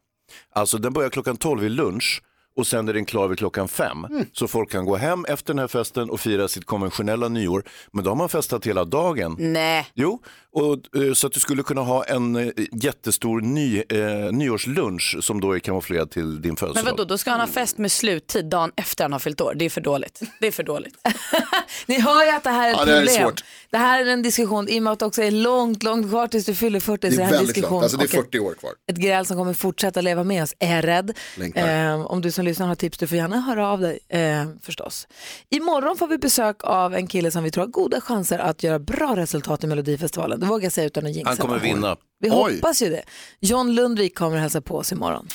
Alltså 0.52 0.78
den 0.78 0.94
börjar 0.94 1.10
klockan 1.10 1.38
12 1.38 1.62
vid 1.62 1.72
lunch 1.72 2.22
och 2.58 2.68
sen 2.68 2.88
är 2.88 2.94
den 2.94 3.06
klar 3.06 3.28
vid 3.28 3.38
klockan 3.38 3.68
fem. 3.68 4.08
Så 4.34 4.48
folk 4.48 4.72
kan 4.72 4.86
gå 4.86 4.96
hem 4.96 5.26
efter 5.26 5.54
den 5.54 5.60
här 5.60 5.68
festen 5.68 6.10
och 6.10 6.20
fira 6.20 6.48
sitt 6.48 6.66
konventionella 6.66 7.28
nyår. 7.30 7.64
Men 7.92 8.04
då 8.04 8.10
har 8.12 8.16
man 8.16 8.30
festat 8.30 8.66
hela 8.68 8.86
dagen. 8.86 9.36
Nej. 9.40 9.88
Jo, 9.94 10.22
och, 10.54 11.02
eh, 11.04 11.14
så 11.14 11.28
att 11.28 11.34
du 11.34 11.40
skulle 11.40 11.64
kunna 11.64 11.82
ha 11.82 12.04
en 12.04 12.36
eh, 12.36 12.50
jättestor 12.72 13.42
ny, 13.42 13.84
eh, 13.90 14.32
nyårslunch 14.32 15.18
som 15.22 15.42
då 15.42 15.56
är 15.56 15.60
kamouflerad 15.60 16.12
till 16.12 16.42
din 16.42 16.50
Men 16.50 16.58
födelsedag. 16.58 16.92
vadå, 16.92 17.04
då 17.04 17.18
ska 17.18 17.32
han 17.32 17.40
ha 17.40 17.48
fest 17.48 17.78
med 17.78 17.92
sluttid 17.92 18.46
dagen 18.50 18.72
efter 18.76 19.04
han 19.04 19.12
har 19.12 19.20
fyllt 19.20 19.42
år. 19.42 19.54
Det 19.56 19.66
är 19.66 19.70
för 19.70 19.82
dåligt. 19.82 20.22
Det 20.40 20.48
är 20.48 20.52
för 20.52 20.64
dåligt. 20.64 20.96
Ni 21.86 22.00
hör 22.02 22.24
ju 22.26 22.32
att 22.32 22.44
det 22.44 22.50
här 22.50 22.68
är 22.68 22.72
ett 22.72 22.78
Ja, 22.80 22.86
det 22.86 22.92
här 22.92 23.02
är 23.02 23.06
problem. 23.06 23.24
svårt. 23.24 23.44
Det 23.72 23.78
här 23.78 24.02
är 24.06 24.10
en 24.10 24.22
diskussion, 24.22 24.70
i 24.70 24.80
och 24.80 24.84
med 24.84 24.94
att 24.94 25.00
det 25.00 25.06
också 25.06 25.22
är 25.22 25.32
långt, 25.32 25.84
långt 25.84 26.10
kvar 26.10 26.28
tills 26.28 26.46
du 26.46 26.56
fyller 26.56 26.80
40. 26.80 27.10
Det 27.10 27.16
så 27.16 27.22
är 27.22 27.26
här 27.26 27.32
en 27.32 27.38
väldigt 27.38 27.56
diskussion 27.56 27.72
långt, 27.74 27.84
alltså 27.84 27.98
det 27.98 28.04
är 28.04 28.08
och 28.08 28.14
ett- 28.14 28.26
40 28.32 28.40
år 28.40 28.54
kvar. 28.54 28.72
ett 28.92 28.98
gräl 28.98 29.26
som 29.26 29.38
kommer 29.38 29.54
fortsätta 29.54 30.02
leva 30.02 30.24
med 30.24 30.44
oss, 30.44 30.54
är 30.60 30.76
jag 30.76 30.88
rädd. 30.88 31.18
Eh, 31.56 32.02
om 32.06 32.22
du 32.22 32.32
som 32.32 32.46
lyssnar 32.46 32.68
har 32.68 32.76
tips, 32.76 32.98
du 32.98 33.08
får 33.08 33.18
gärna 33.18 33.40
höra 33.42 33.68
av 33.68 33.80
dig 33.82 34.00
eh, 34.10 34.46
förstås. 34.62 35.08
Imorgon 35.50 35.98
får 35.98 36.08
vi 36.08 36.18
besök 36.18 36.56
av 36.64 36.96
en 36.96 37.08
kille 37.08 37.32
som 37.32 37.44
vi 37.44 37.52
tror 37.52 37.64
har 37.64 37.72
goda 37.72 38.02
chanser 38.02 38.40
att 38.40 38.64
göra 38.64 38.80
bra 38.80 39.16
resultat 39.16 39.64
i 39.64 39.68
Melodifestivalen. 39.68 40.40
Det 40.40 40.46
vågar 40.46 40.64
jag 40.66 40.74
säga 40.74 40.88
utan 40.88 41.06
att 41.06 41.16
jinxa. 41.16 41.30
Han 41.30 41.38
kommer 41.38 41.60
vinna. 41.60 41.98
Vi 42.20 42.30
Oj. 42.32 42.56
hoppas 42.56 42.82
ju 42.82 42.90
det. 42.90 43.02
John 43.40 43.72
Lundvik 43.76 44.16
kommer 44.18 44.38
hälsa 44.38 44.62
på 44.62 44.76
oss 44.78 44.92
imorgon. 44.92 45.28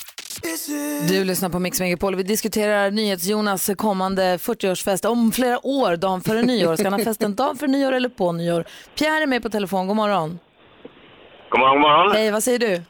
Du 1.09 1.23
lyssnar 1.23 1.49
på 1.49 1.59
Mix 1.59 1.79
Megapol. 1.79 2.15
Vi 2.15 2.23
diskuterar 2.23 2.91
NyhetsJonas 2.91 3.69
kommande 3.77 4.37
40-årsfest 4.37 5.05
om 5.05 5.31
flera 5.31 5.57
år, 5.63 5.95
dagen 5.95 6.21
före 6.21 6.41
nyår. 6.41 6.75
Ska 6.75 6.85
han 6.89 6.99
ha 6.99 7.05
festen 7.05 7.35
dagen 7.35 7.55
före 7.55 7.69
nyår 7.69 7.91
eller 7.91 8.09
på 8.09 8.31
nyår? 8.31 8.63
Pierre 8.97 9.23
är 9.23 9.27
med 9.27 9.43
på 9.43 9.49
telefon. 9.49 9.87
God 9.87 9.95
morgon. 9.95 10.39
God 11.49 11.59
morgon, 11.59 11.81
god 11.81 11.81
morgon. 11.81 12.11
Hej, 12.11 12.31
vad 12.31 12.43
säger 12.43 12.59
du? 12.59 12.81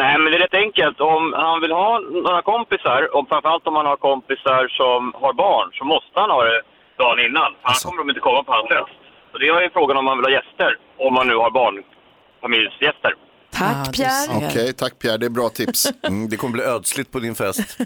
Nej, 0.00 0.18
men 0.18 0.32
det 0.32 0.38
är 0.38 0.42
rätt 0.46 0.62
enkelt. 0.64 1.00
Om 1.00 1.22
han 1.36 1.60
vill 1.60 1.72
ha 1.72 1.98
några 1.98 2.42
kompisar, 2.42 3.00
och 3.16 3.28
framförallt 3.28 3.66
om 3.66 3.76
han 3.76 3.86
har 3.86 3.96
kompisar 3.96 4.68
som 4.68 5.00
har 5.22 5.32
barn, 5.32 5.68
så 5.78 5.84
måste 5.84 6.20
han 6.22 6.30
ha 6.30 6.44
det 6.44 6.60
dagen 6.98 7.18
innan. 7.26 7.50
Annars 7.62 7.82
kommer 7.84 7.98
de 8.02 8.10
inte 8.10 8.20
komma 8.28 8.42
på 8.42 8.52
hans 8.52 8.68
fest. 8.68 8.98
Så 9.32 9.38
det 9.38 9.48
är 9.48 9.62
ju 9.62 9.70
frågan 9.70 9.96
om 9.96 10.04
man 10.04 10.16
vill 10.18 10.26
ha 10.28 10.32
gäster, 10.38 10.70
om 11.06 11.14
man 11.14 11.26
nu 11.30 11.36
har 11.42 11.50
barnfamiljsgäster. 11.50 13.12
Tack 13.58 13.92
Pierre. 13.96 14.46
Okej, 14.48 14.72
tack 14.72 14.98
Pierre, 14.98 15.16
det 15.16 15.26
är 15.26 15.30
bra 15.30 15.48
tips. 15.48 15.86
Mm, 16.02 16.28
det 16.28 16.36
kommer 16.36 16.52
bli 16.52 16.62
ödsligt 16.62 17.12
på 17.12 17.18
din 17.18 17.34
fest. 17.34 17.78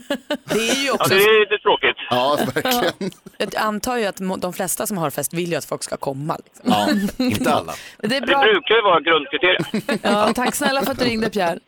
Det 0.45 0.55
är 0.69 0.75
ju 0.75 0.87
Ja, 0.87 0.93
också, 0.95 1.09
det 1.15 1.21
är 1.23 1.41
lite 1.41 1.63
tråkigt. 1.63 1.97
Ja, 2.11 2.39
verkligen. 2.55 3.11
jag 3.39 3.57
antar 3.57 3.97
ju 3.97 4.05
att 4.07 4.21
må- 4.21 4.37
de 4.37 4.53
flesta 4.53 4.87
som 4.87 4.99
har 4.99 5.11
fest 5.11 5.35
vill 5.35 5.51
ju 5.51 5.57
att 5.57 5.65
folk 5.65 5.83
ska 5.83 5.97
komma. 5.97 6.37
Liksom. 6.45 6.73
Ja. 7.19 7.25
Inte 7.25 7.55
alla. 7.55 7.73
Det 7.99 8.17
är 8.17 8.21
Det 8.21 8.27
bra. 8.27 8.43
brukar 8.43 8.75
ju 8.75 8.83
vara 8.83 9.01
grundkriteriet. 9.01 10.01
Ja, 10.13 10.33
tack 10.35 10.55
snälla 10.55 10.83
för 10.83 10.93
att 10.93 10.99
du 10.99 11.05
ringde 11.05 11.31
Pierre. 11.31 11.59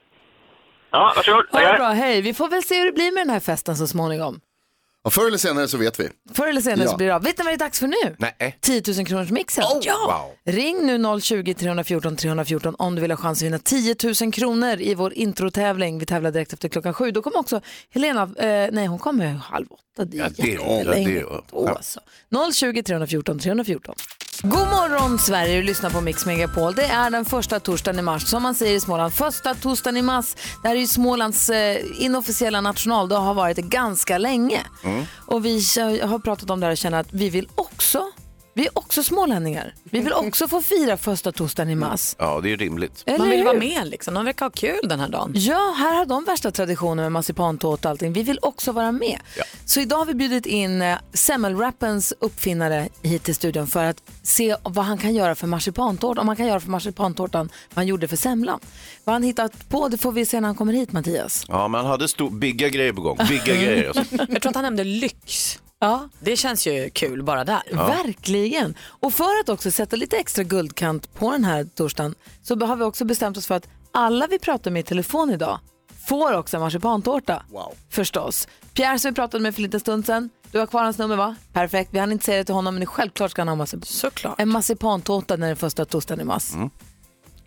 Ja, 0.90 1.12
varsågod. 1.16 1.44
Ha 1.52 1.58
det 1.60 1.64
Tackar. 1.66 1.78
bra, 1.78 1.88
hej. 1.88 2.20
Vi 2.20 2.34
får 2.34 2.48
väl 2.48 2.62
se 2.62 2.78
hur 2.78 2.86
det 2.86 2.92
blir 2.92 3.12
med 3.12 3.20
den 3.26 3.30
här 3.30 3.40
festen 3.40 3.76
så 3.76 3.86
småningom. 3.86 4.40
Ja, 5.04 5.10
förr 5.10 5.26
eller 5.26 5.38
senare 5.38 5.68
så 5.68 5.76
vet 5.78 6.00
vi. 6.00 6.08
Förr 6.34 6.46
eller 6.46 6.60
senare 6.60 6.84
Ja. 6.84 6.90
så 6.90 6.96
blir 6.96 7.06
det 7.06 7.14
av. 7.14 7.22
Vet 7.22 7.38
ni 7.38 7.44
vad 7.44 7.50
det 7.52 7.56
är 7.56 7.58
dags 7.58 7.78
för 7.78 7.86
nu? 7.86 8.16
Nej. 8.18 8.58
10 8.60 8.82
000 8.96 9.06
kronors 9.06 9.30
mixen. 9.30 9.64
Wow. 9.74 10.30
Ring 10.44 10.86
nu 10.86 11.20
020 11.20 11.54
314 11.54 12.16
314 12.16 12.74
om 12.78 12.94
du 12.94 13.02
vill 13.02 13.10
ha 13.10 13.16
chans 13.18 13.38
att 13.38 13.46
vinna 13.46 13.58
10 13.58 13.96
000 14.22 14.32
kronor 14.32 14.80
i 14.80 14.94
vår 14.94 15.12
introtävling. 15.14 15.98
Vi 15.98 16.06
tävlar 16.06 16.30
direkt 16.30 16.52
efter 16.52 16.68
klockan 16.68 16.94
sju. 16.94 17.10
Då 17.10 17.22
kommer 17.22 17.38
också 17.38 17.60
Helena, 17.90 18.22
eh, 18.22 18.68
nej 18.72 18.86
hon 18.86 18.98
kommer 18.98 19.26
halv 19.32 19.66
åtta. 19.70 20.04
Det 20.04 20.18
är 20.18 20.20
Ja, 20.22 20.28
det- 20.36 20.48
jättelänge. 20.48 21.20
ja, 21.20 21.44
det- 21.50 21.66
Då 21.66 21.78
så. 21.82 22.00
020 22.52 22.82
314 22.82 23.38
314. 23.38 23.94
God 24.42 24.68
morgon 24.68 25.18
Sverige, 25.18 25.56
du 25.56 25.62
lyssnar 25.62 25.90
på 25.90 26.00
Mix 26.00 26.26
Megapol. 26.26 26.74
Det 26.74 26.84
är 26.84 27.10
den 27.10 27.24
första 27.24 27.60
torsdagen 27.60 27.98
i 27.98 28.02
mars, 28.02 28.26
som 28.26 28.42
man 28.42 28.54
säger 28.54 28.76
i 28.76 28.80
Småland. 28.80 29.14
Första 29.14 29.54
torsdagen 29.54 29.96
i 29.96 30.02
mars. 30.02 30.34
Det 30.62 30.68
här 30.68 30.76
är 30.76 30.80
ju 30.80 30.86
Smålands 30.86 31.50
eh, 31.50 31.78
inofficiella 31.98 32.60
nationaldag 32.60 33.18
har 33.18 33.34
varit 33.34 33.56
det 33.56 33.62
ganska 33.62 34.18
länge. 34.18 34.60
Och 35.26 35.44
vi 35.44 35.54
har 36.02 36.18
pratat 36.18 36.50
om 36.50 36.60
det 36.60 36.66
här 36.66 36.70
och 36.70 36.78
känner 36.78 37.00
att 37.00 37.12
vi 37.12 37.30
vill 37.30 37.48
också, 37.54 38.02
vi 38.54 38.66
är 38.66 38.78
också 38.78 39.02
smålänningar. 39.02 39.74
Vi 39.84 40.00
vill 40.00 40.12
också 40.12 40.48
få 40.48 40.62
fira 40.62 40.96
första 40.96 41.32
torsdagen 41.32 41.70
i 41.70 41.74
mars. 41.74 42.16
Ja, 42.18 42.40
det 42.42 42.52
är 42.52 42.56
rimligt. 42.56 43.02
Eller 43.06 43.18
Man 43.18 43.28
vill 43.30 43.38
hur? 43.38 43.44
vara 43.46 43.58
med 43.58 43.86
liksom. 43.86 44.14
De 44.14 44.24
verkar 44.24 44.46
ha 44.46 44.50
kul 44.50 44.80
den 44.88 45.00
här 45.00 45.08
dagen. 45.08 45.32
Ja, 45.34 45.74
här 45.78 45.94
har 45.94 46.06
de 46.06 46.24
värsta 46.24 46.50
traditioner 46.50 47.02
med 47.02 47.12
marsipantårta 47.12 47.88
och 47.88 47.90
allting. 47.90 48.12
Vi 48.12 48.22
vill 48.22 48.38
också 48.42 48.72
vara 48.72 48.92
med. 48.92 49.18
Ja. 49.36 49.44
Så 49.66 49.80
idag 49.80 49.96
har 49.96 50.04
vi 50.06 50.14
bjudit 50.14 50.46
in 50.46 50.82
eh, 50.82 50.96
semmelwrappens 51.12 52.12
uppfinnare 52.20 52.88
hit 53.02 53.22
till 53.22 53.34
studion 53.34 53.66
för 53.66 53.84
att 53.84 54.02
se 54.22 54.56
vad 54.62 54.84
han 54.84 54.98
kan 54.98 55.14
göra 55.14 55.34
för 55.34 55.46
marsipantårta. 55.46 56.20
Om 56.20 56.28
han 56.28 56.36
kan 56.36 56.46
göra 56.46 56.60
för 56.60 56.70
marsipantårtan 56.70 57.48
vad 57.68 57.76
han 57.76 57.86
gjorde 57.86 58.08
för 58.08 58.16
semlan. 58.16 58.60
Vad 59.04 59.14
han 59.14 59.22
hittat 59.22 59.68
på 59.68 59.88
det 59.88 59.98
får 59.98 60.12
vi 60.12 60.26
se 60.26 60.40
när 60.40 60.48
han 60.48 60.54
kommer 60.56 60.72
hit 60.72 60.92
Mattias. 60.92 61.44
Ja, 61.48 61.68
men 61.68 61.80
han 61.80 61.90
hade 61.90 62.08
stor, 62.08 62.30
bigga 62.30 62.68
grejer 62.68 62.92
på 62.92 63.00
gång. 63.00 63.18
Bigga 63.28 63.44
grejer. 63.62 63.88
Alltså. 63.88 64.16
Jag 64.28 64.42
tror 64.42 64.50
att 64.50 64.54
han 64.56 64.64
nämnde 64.64 64.84
lyx. 64.84 65.58
Ja, 65.84 66.08
Det 66.20 66.36
känns 66.36 66.66
ju 66.66 66.90
kul 66.90 67.22
bara 67.22 67.44
där. 67.44 67.62
verkligen. 67.72 68.74
Och 68.84 69.14
för 69.14 69.40
att 69.40 69.48
också 69.48 69.70
sätta 69.70 69.96
lite 69.96 70.16
extra 70.16 70.44
guldkant 70.44 71.14
på 71.14 71.30
den 71.30 71.44
här 71.44 71.64
torsdagen 71.64 72.14
så 72.42 72.60
har 72.66 72.76
vi 72.76 72.84
också 72.84 73.04
bestämt 73.04 73.36
oss 73.36 73.46
för 73.46 73.54
att 73.54 73.68
alla 73.92 74.26
vi 74.26 74.38
pratar 74.38 74.70
med 74.70 74.80
i 74.80 74.82
telefon 74.82 75.30
idag 75.30 75.58
får 76.08 76.32
också 76.32 76.56
en 76.56 76.60
marsipantårta. 76.62 77.42
Wow. 77.50 77.72
Förstås. 77.90 78.48
Pierre 78.74 78.98
som 78.98 79.10
vi 79.10 79.14
pratade 79.14 79.42
med 79.42 79.54
för 79.54 79.62
lite 79.62 79.80
stund 79.80 80.06
sedan. 80.06 80.30
Du 80.50 80.58
har 80.58 80.66
kvar 80.66 80.84
hans 80.84 80.98
nummer 80.98 81.16
va? 81.16 81.36
Perfekt. 81.52 81.94
Vi 81.94 81.98
hann 81.98 82.12
inte 82.12 82.24
säga 82.24 82.38
det 82.38 82.44
till 82.44 82.54
honom 82.54 82.74
men 82.74 82.86
självklart 82.86 83.30
ska 83.30 83.40
han 83.40 83.48
ha 83.48 83.54
massip- 83.56 83.86
Såklart. 83.86 84.40
en 84.40 84.48
marsipantårta 84.48 85.36
när 85.36 85.50
är 85.50 85.54
första 85.54 85.84
torsdagen 85.84 86.20
i 86.20 86.24
mars. 86.24 86.50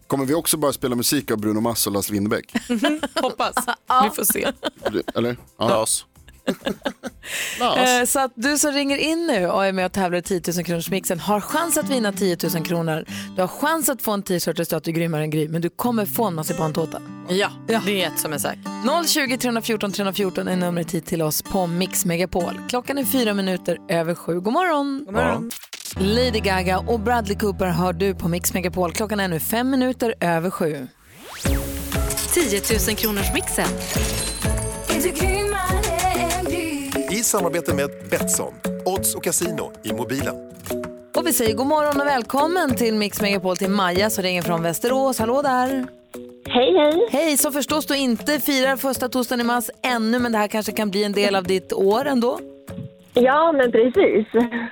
Kommer 0.08 0.26
vi 0.26 0.34
också 0.34 0.58
bara 0.58 0.74
spela 0.74 0.96
musik 0.96 1.32
av 1.32 1.38
Bruno 1.38 1.60
Mars 1.60 1.88
och 1.88 1.94
Lars 1.94 2.10
Winnerbäck? 2.10 2.54
Hoppas. 3.22 3.56
Vi 4.04 4.10
får 4.16 4.24
se. 4.34 4.52
Eller? 5.16 5.38
Ja. 5.58 5.68
Las. 5.70 6.06
Eh, 7.78 8.06
Så 8.06 8.20
att 8.20 8.32
du 8.36 8.58
som 8.58 8.72
ringer 8.72 8.98
in 8.98 9.28
nu 9.28 9.48
och 9.48 9.66
är 9.66 9.72
med 9.74 9.86
och 9.86 9.92
tävlar 9.92 10.20
i 10.20 10.22
10 10.22 10.42
000 10.56 10.64
kronors 10.66 10.90
mixen 10.90 11.20
har 11.20 11.40
chans 11.42 11.78
att 11.78 11.90
vinna 11.90 12.12
10 12.14 12.38
000 12.54 12.66
kronor. 12.66 13.06
Du 13.36 13.42
har 13.42 13.48
chans 13.48 13.90
att 13.90 14.02
få 14.02 14.12
en 14.12 14.24
t-shirt 14.24 14.46
där 14.46 14.54
det 14.54 14.66
står 14.66 14.78
att 14.78 14.84
du 14.84 14.92
är 14.92 14.96
grymmare 14.96 15.22
än 15.24 15.30
Gry 15.30 15.48
men 15.48 15.62
du 15.62 15.70
kommer 15.70 16.06
få 16.06 16.26
en 16.26 16.36
marsipantårta. 16.36 17.02
Ja, 17.30 17.50
det 17.68 17.74
är 17.74 18.08
ett 18.08 18.20
som 18.20 18.34
är 18.34 18.38
säkert. 18.38 18.68
020 19.08 19.38
314 19.38 19.92
314 19.92 20.48
är 20.48 20.56
numret 20.56 20.92
hit 20.92 21.06
till 21.06 21.22
oss 21.22 21.42
på 21.42 21.68
Mix 21.68 22.06
Megapol. 22.06 22.60
Klockan 22.70 22.98
är 22.98 23.06
fyra 23.06 23.34
minuter 23.34 23.78
över 23.90 24.16
sju. 24.16 24.40
God 24.40 24.54
morgon! 24.54 25.04
God 25.06 25.14
morgon. 25.14 25.52
Lady 26.00 26.40
Gaga 26.40 26.80
och 26.80 27.00
Bradley 27.00 27.38
Cooper 27.38 27.68
hör 27.68 27.94
du 27.94 28.16
på 28.16 28.28
Mix 28.28 28.54
Megapol. 28.54 28.92
Klockan 28.94 29.20
är 29.20 29.28
nu 29.28 29.40
fem 29.40 29.70
minuter 29.70 30.16
över 30.20 30.50
sju. 30.50 30.88
10 32.34 32.62
000 32.88 32.96
kronors 32.96 33.34
mixen. 33.34 33.68
I 37.18 37.24
samarbete 37.24 37.74
med 37.74 37.90
Betsson, 38.12 38.54
odds 38.86 39.16
och 39.16 39.24
casino 39.24 39.72
i 39.84 39.94
mobilen. 39.94 40.36
Och 41.16 41.28
vi 41.28 41.34
säger 41.34 41.56
god 41.56 41.68
morgon 41.68 42.02
och 42.02 42.08
välkommen 42.08 42.76
till 42.76 42.96
Mix 42.96 43.22
Megapol 43.22 43.58
till 43.58 43.70
Maja 43.70 44.10
som 44.10 44.24
ringer 44.24 44.42
från 44.42 44.64
Västerås. 44.64 45.20
Hallå 45.20 45.42
där! 45.42 45.88
Hej, 46.50 46.74
hej. 46.78 47.08
Hej, 47.12 47.38
så 47.38 47.52
förstås 47.52 47.86
du 47.86 47.98
inte 47.98 48.40
firar 48.40 48.76
första 48.76 49.10
torsdagen 49.10 49.42
i 49.42 49.44
mars 49.44 49.70
ännu 49.84 50.20
men 50.20 50.32
det 50.32 50.38
här 50.38 50.48
kanske 50.48 50.72
kan 50.72 50.92
bli 50.92 51.04
en 51.04 51.12
del 51.12 51.36
av 51.36 51.44
ditt 51.44 51.74
år 51.74 52.06
ändå. 52.06 52.40
Ja, 53.14 53.52
men 53.52 53.72
precis. 53.72 54.28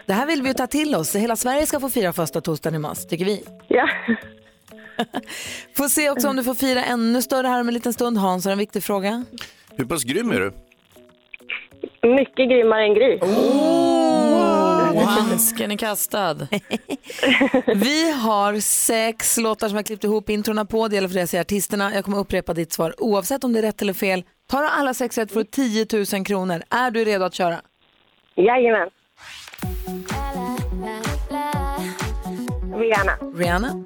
Det 0.05 0.13
här 0.13 0.25
vill 0.25 0.41
vi 0.41 0.47
ju 0.47 0.53
ta 0.53 0.67
till 0.67 0.95
oss. 0.95 1.15
Hela 1.15 1.35
Sverige 1.35 1.65
ska 1.65 1.79
få 1.79 1.89
fira 1.89 2.13
första 2.13 2.41
torsdagen 2.41 2.75
i 2.75 2.79
mars, 2.79 3.05
tycker 3.05 3.25
vi. 3.25 3.43
Ja. 3.67 3.89
Får 5.77 5.87
se 5.87 6.09
också 6.09 6.27
om 6.27 6.35
du 6.35 6.43
får 6.43 6.55
fira 6.55 6.83
ännu 6.83 7.21
större 7.21 7.47
här 7.47 7.61
om 7.61 7.67
en 7.67 7.73
liten 7.73 7.93
stund. 7.93 8.17
Hans 8.17 8.45
har 8.45 8.51
en 8.51 8.57
viktig 8.57 8.83
fråga. 8.83 9.25
Hur 9.75 9.85
pass 9.85 10.03
grym 10.03 10.31
är 10.31 10.39
du? 10.39 10.53
Mycket 12.05 12.49
grymmare 12.49 12.83
än 12.83 12.93
Gry. 12.93 13.19
Handsken 15.05 15.71
är 15.71 15.77
kastad. 15.77 16.33
Vi 17.75 18.11
har 18.11 18.59
sex 18.59 19.37
låtar 19.37 19.67
som 19.67 19.75
jag 19.75 19.85
klippt 19.85 20.03
ihop 20.03 20.29
introna 20.29 20.65
på. 20.65 20.87
Det 20.87 20.95
gäller 20.95 21.07
för 21.07 21.15
dig 21.15 21.23
att 21.23 21.29
säga 21.29 21.41
artisterna. 21.41 21.91
Jag 21.93 22.05
kommer 22.05 22.17
upprepa 22.17 22.53
ditt 22.53 22.73
svar 22.73 22.95
oavsett 22.97 23.43
om 23.43 23.53
det 23.53 23.59
är 23.59 23.61
rätt 23.61 23.81
eller 23.81 23.93
fel. 23.93 24.23
Tar 24.49 24.61
du 24.61 24.67
alla 24.67 24.93
sex 24.93 25.17
rätt 25.17 25.31
får 25.31 25.39
du 25.39 25.45
10 25.45 25.85
000 26.13 26.25
kronor. 26.25 26.61
Är 26.69 26.91
du 26.91 27.05
redo 27.05 27.25
att 27.25 27.33
köra? 27.33 27.61
Jajamän. 28.35 28.89
Rihanna. 32.75 33.17
Rihanna. 33.35 33.85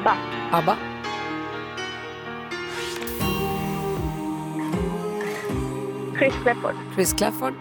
ABBA. 0.00 0.16
ABBA. 0.50 0.76
Chris 6.18 6.34
Clafford. 6.42 6.74
Chris 6.94 7.12
Clafford. 7.12 7.54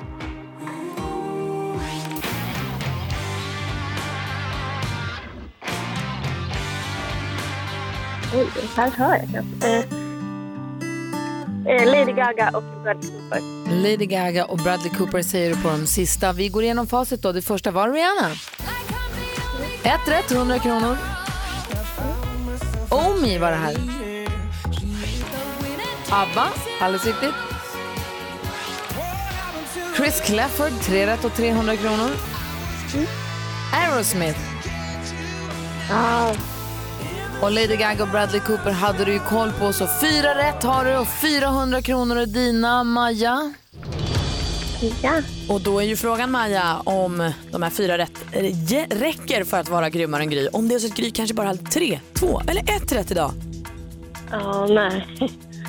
Oj, 8.33 8.47
här 8.75 8.91
hör 8.91 9.15
jag 9.15 9.29
knappt. 9.29 9.63
Eh, 9.63 9.79
eh, 11.75 11.85
Lady 11.85 12.11
Gaga 12.11 12.49
och 12.53 12.63
Bradley 12.83 13.11
Cooper. 13.11 13.41
Lady 13.81 14.05
Gaga 14.05 14.45
och 14.45 14.57
Bradley 14.57 14.89
Cooper 14.89 15.21
säger 15.21 15.49
du 15.55 15.61
på 15.61 15.69
de 15.69 15.87
sista. 15.87 16.33
Vi 16.33 16.49
går 16.49 16.63
igenom 16.63 16.87
facit 16.87 17.21
då. 17.21 17.31
Det 17.31 17.41
första 17.41 17.71
var 17.71 17.89
Rihanna. 17.89 18.31
Ett 19.83 20.07
rätt, 20.07 20.31
100 20.31 20.59
kronor. 20.59 20.97
Omi 23.19 23.37
var 23.37 23.51
det 23.51 23.57
här. 23.57 23.75
ABBA, 26.09 26.47
alldeles 26.81 27.05
riktigt. 27.05 27.33
Chris 29.97 30.21
Clafford, 30.25 30.71
tre 30.81 31.07
rätt 31.07 31.25
och 31.25 31.33
300 31.33 31.75
kronor. 31.75 32.09
Aerosmith. 33.73 34.39
Och 37.41 37.51
Lady 37.51 37.75
Gaga 37.75 38.03
och 38.03 38.09
Bradley 38.09 38.41
Cooper 38.41 38.71
hade 38.71 39.05
du 39.05 39.11
ju 39.13 39.19
koll 39.19 39.51
på, 39.51 39.73
så 39.73 39.87
fyra 40.01 40.35
rätt 40.35 40.63
har 40.63 40.85
du 40.85 40.97
och 40.97 41.07
400 41.07 41.81
kronor 41.81 42.17
är 42.17 42.25
dina, 42.25 42.83
Maja. 42.83 43.53
Ja. 44.81 45.21
Och 45.49 45.61
då 45.61 45.79
är 45.79 45.85
ju 45.85 45.95
frågan 45.95 46.31
Maja 46.31 46.81
om 46.83 47.31
de 47.51 47.63
här 47.63 47.69
fyra 47.69 47.97
rätt 47.97 48.25
eh, 48.31 48.97
räcker 48.97 49.43
för 49.43 49.59
att 49.59 49.69
vara 49.69 49.89
grymmare 49.89 50.21
än 50.21 50.29
Gry. 50.29 50.47
Om 50.53 50.67
det 50.67 50.75
är 50.75 50.79
så 50.79 50.87
att 50.87 50.95
Gry 50.95 51.11
kanske 51.11 51.35
bara 51.35 51.47
hade 51.47 51.63
tre, 51.63 51.99
två 52.13 52.41
eller 52.47 52.61
ett 52.61 52.91
rätt 52.91 53.11
idag. 53.11 53.31
Ja, 54.31 54.67
nej. 54.69 55.05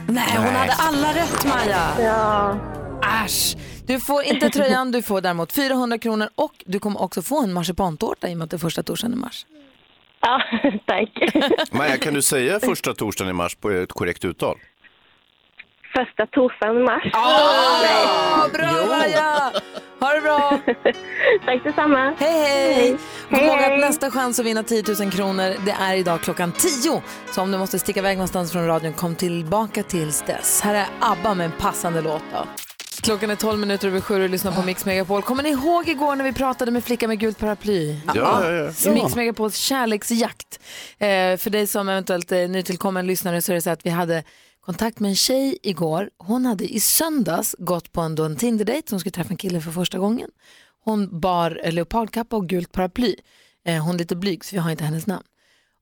Nej, 0.08 0.34
hon 0.36 0.54
hade 0.54 0.72
alla 0.72 1.08
rätt 1.14 1.44
Maja. 1.44 1.88
Ja. 2.00 2.58
Äsch! 3.24 3.56
Du 3.86 4.00
får 4.00 4.22
inte 4.22 4.50
tröjan, 4.50 4.92
du 4.92 5.02
får 5.02 5.20
däremot 5.20 5.52
400 5.52 5.98
kronor 5.98 6.28
och 6.34 6.52
du 6.66 6.78
kommer 6.78 7.02
också 7.02 7.22
få 7.22 7.42
en 7.42 7.52
marsipantårta 7.52 8.28
i 8.28 8.34
och 8.34 8.38
med 8.38 8.44
att 8.44 8.50
det 8.50 8.56
är 8.56 8.58
första 8.58 8.82
torsdagen 8.82 9.12
i 9.12 9.16
mars. 9.16 9.46
Ja, 10.20 10.42
tack. 10.86 11.08
Maja, 11.72 11.96
kan 11.96 12.14
du 12.14 12.22
säga 12.22 12.60
första 12.62 12.94
torsdagen 12.94 13.30
i 13.30 13.32
mars 13.34 13.54
på 13.54 13.70
ett 13.70 13.92
korrekt 13.92 14.24
uttal? 14.24 14.56
Första 15.96 16.26
torsdagen 16.26 16.76
i 16.76 16.84
mars. 16.84 17.10
Ja, 17.12 18.48
bra 18.52 18.86
Maja! 18.96 19.52
Ha 20.00 20.14
det 20.14 20.20
bra! 20.20 20.60
Tack 21.44 21.64
detsamma. 21.64 22.14
Hej 22.18 22.32
hej! 22.32 22.74
Hej. 22.74 22.96
Kom 23.28 23.38
Hej, 23.38 23.46
ihåg 23.46 23.58
att 23.72 23.80
nästa 23.80 24.10
chans 24.10 24.40
att 24.40 24.46
vinna 24.46 24.62
10 24.62 24.84
000 25.00 25.10
kronor 25.10 25.54
det 25.66 25.76
är 25.80 25.94
idag 25.94 26.20
klockan 26.20 26.52
10. 26.52 27.02
Så 27.30 27.42
om 27.42 27.50
du 27.52 27.58
måste 27.58 27.78
sticka 27.78 28.00
iväg 28.00 28.16
någonstans 28.16 28.52
från 28.52 28.66
radion, 28.66 28.92
kom 28.92 29.14
tillbaka 29.14 29.82
tills 29.82 30.22
dess. 30.22 30.60
Här 30.60 30.74
är 30.74 30.86
ABBA 31.00 31.34
med 31.34 31.44
en 31.46 31.52
passande 31.52 32.00
låt 32.00 32.22
då. 32.32 32.46
Klockan 33.02 33.30
är 33.30 33.36
12 33.36 33.58
minuter 33.58 33.88
över 33.88 34.00
sju 34.00 34.22
och 34.24 34.30
lyssnar 34.30 34.52
på 34.52 34.62
Mix 34.62 34.84
Megapol. 34.84 35.22
Kommer 35.22 35.42
ni 35.42 35.48
ihåg 35.48 35.88
igår 35.88 36.16
när 36.16 36.24
vi 36.24 36.32
pratade 36.32 36.70
med 36.70 36.84
flickan 36.84 37.08
med 37.08 37.18
gult 37.18 37.38
paraply? 37.38 37.96
Ja, 38.06 38.12
ja, 38.16 38.52
ja. 38.52 38.90
I 38.90 38.94
Mix 38.94 39.16
Megapols 39.16 39.56
kärleksjakt. 39.56 40.60
Eh, 40.98 41.36
för 41.36 41.50
dig 41.50 41.66
som 41.66 41.88
eventuellt 41.88 42.32
är 42.32 42.48
nytillkommen 42.48 43.06
lyssnare 43.06 43.42
så 43.42 43.52
är 43.52 43.54
det 43.54 43.62
så 43.62 43.70
att 43.70 43.86
vi 43.86 43.90
hade 43.90 44.24
kontakt 44.70 45.00
med 45.00 45.08
en 45.08 45.16
tjej 45.16 45.58
igår. 45.62 46.10
Hon 46.18 46.46
hade 46.46 46.74
i 46.74 46.80
söndags 46.80 47.56
gått 47.58 47.92
på 47.92 48.00
en, 48.00 48.14
då 48.14 48.24
en 48.24 48.36
Tinder-date 48.36 48.88
som 48.88 49.00
skulle 49.00 49.12
träffa 49.12 49.30
en 49.30 49.36
kille 49.36 49.60
för 49.60 49.70
första 49.70 49.98
gången. 49.98 50.30
Hon 50.84 51.20
bar 51.20 51.60
leopardkappa 51.70 52.36
och 52.36 52.48
gult 52.48 52.72
paraply. 52.72 53.16
Eh, 53.66 53.84
hon 53.84 53.94
är 53.94 53.98
lite 53.98 54.16
blyg 54.16 54.44
så 54.44 54.56
vi 54.56 54.60
har 54.60 54.70
inte 54.70 54.84
hennes 54.84 55.06
namn. 55.06 55.24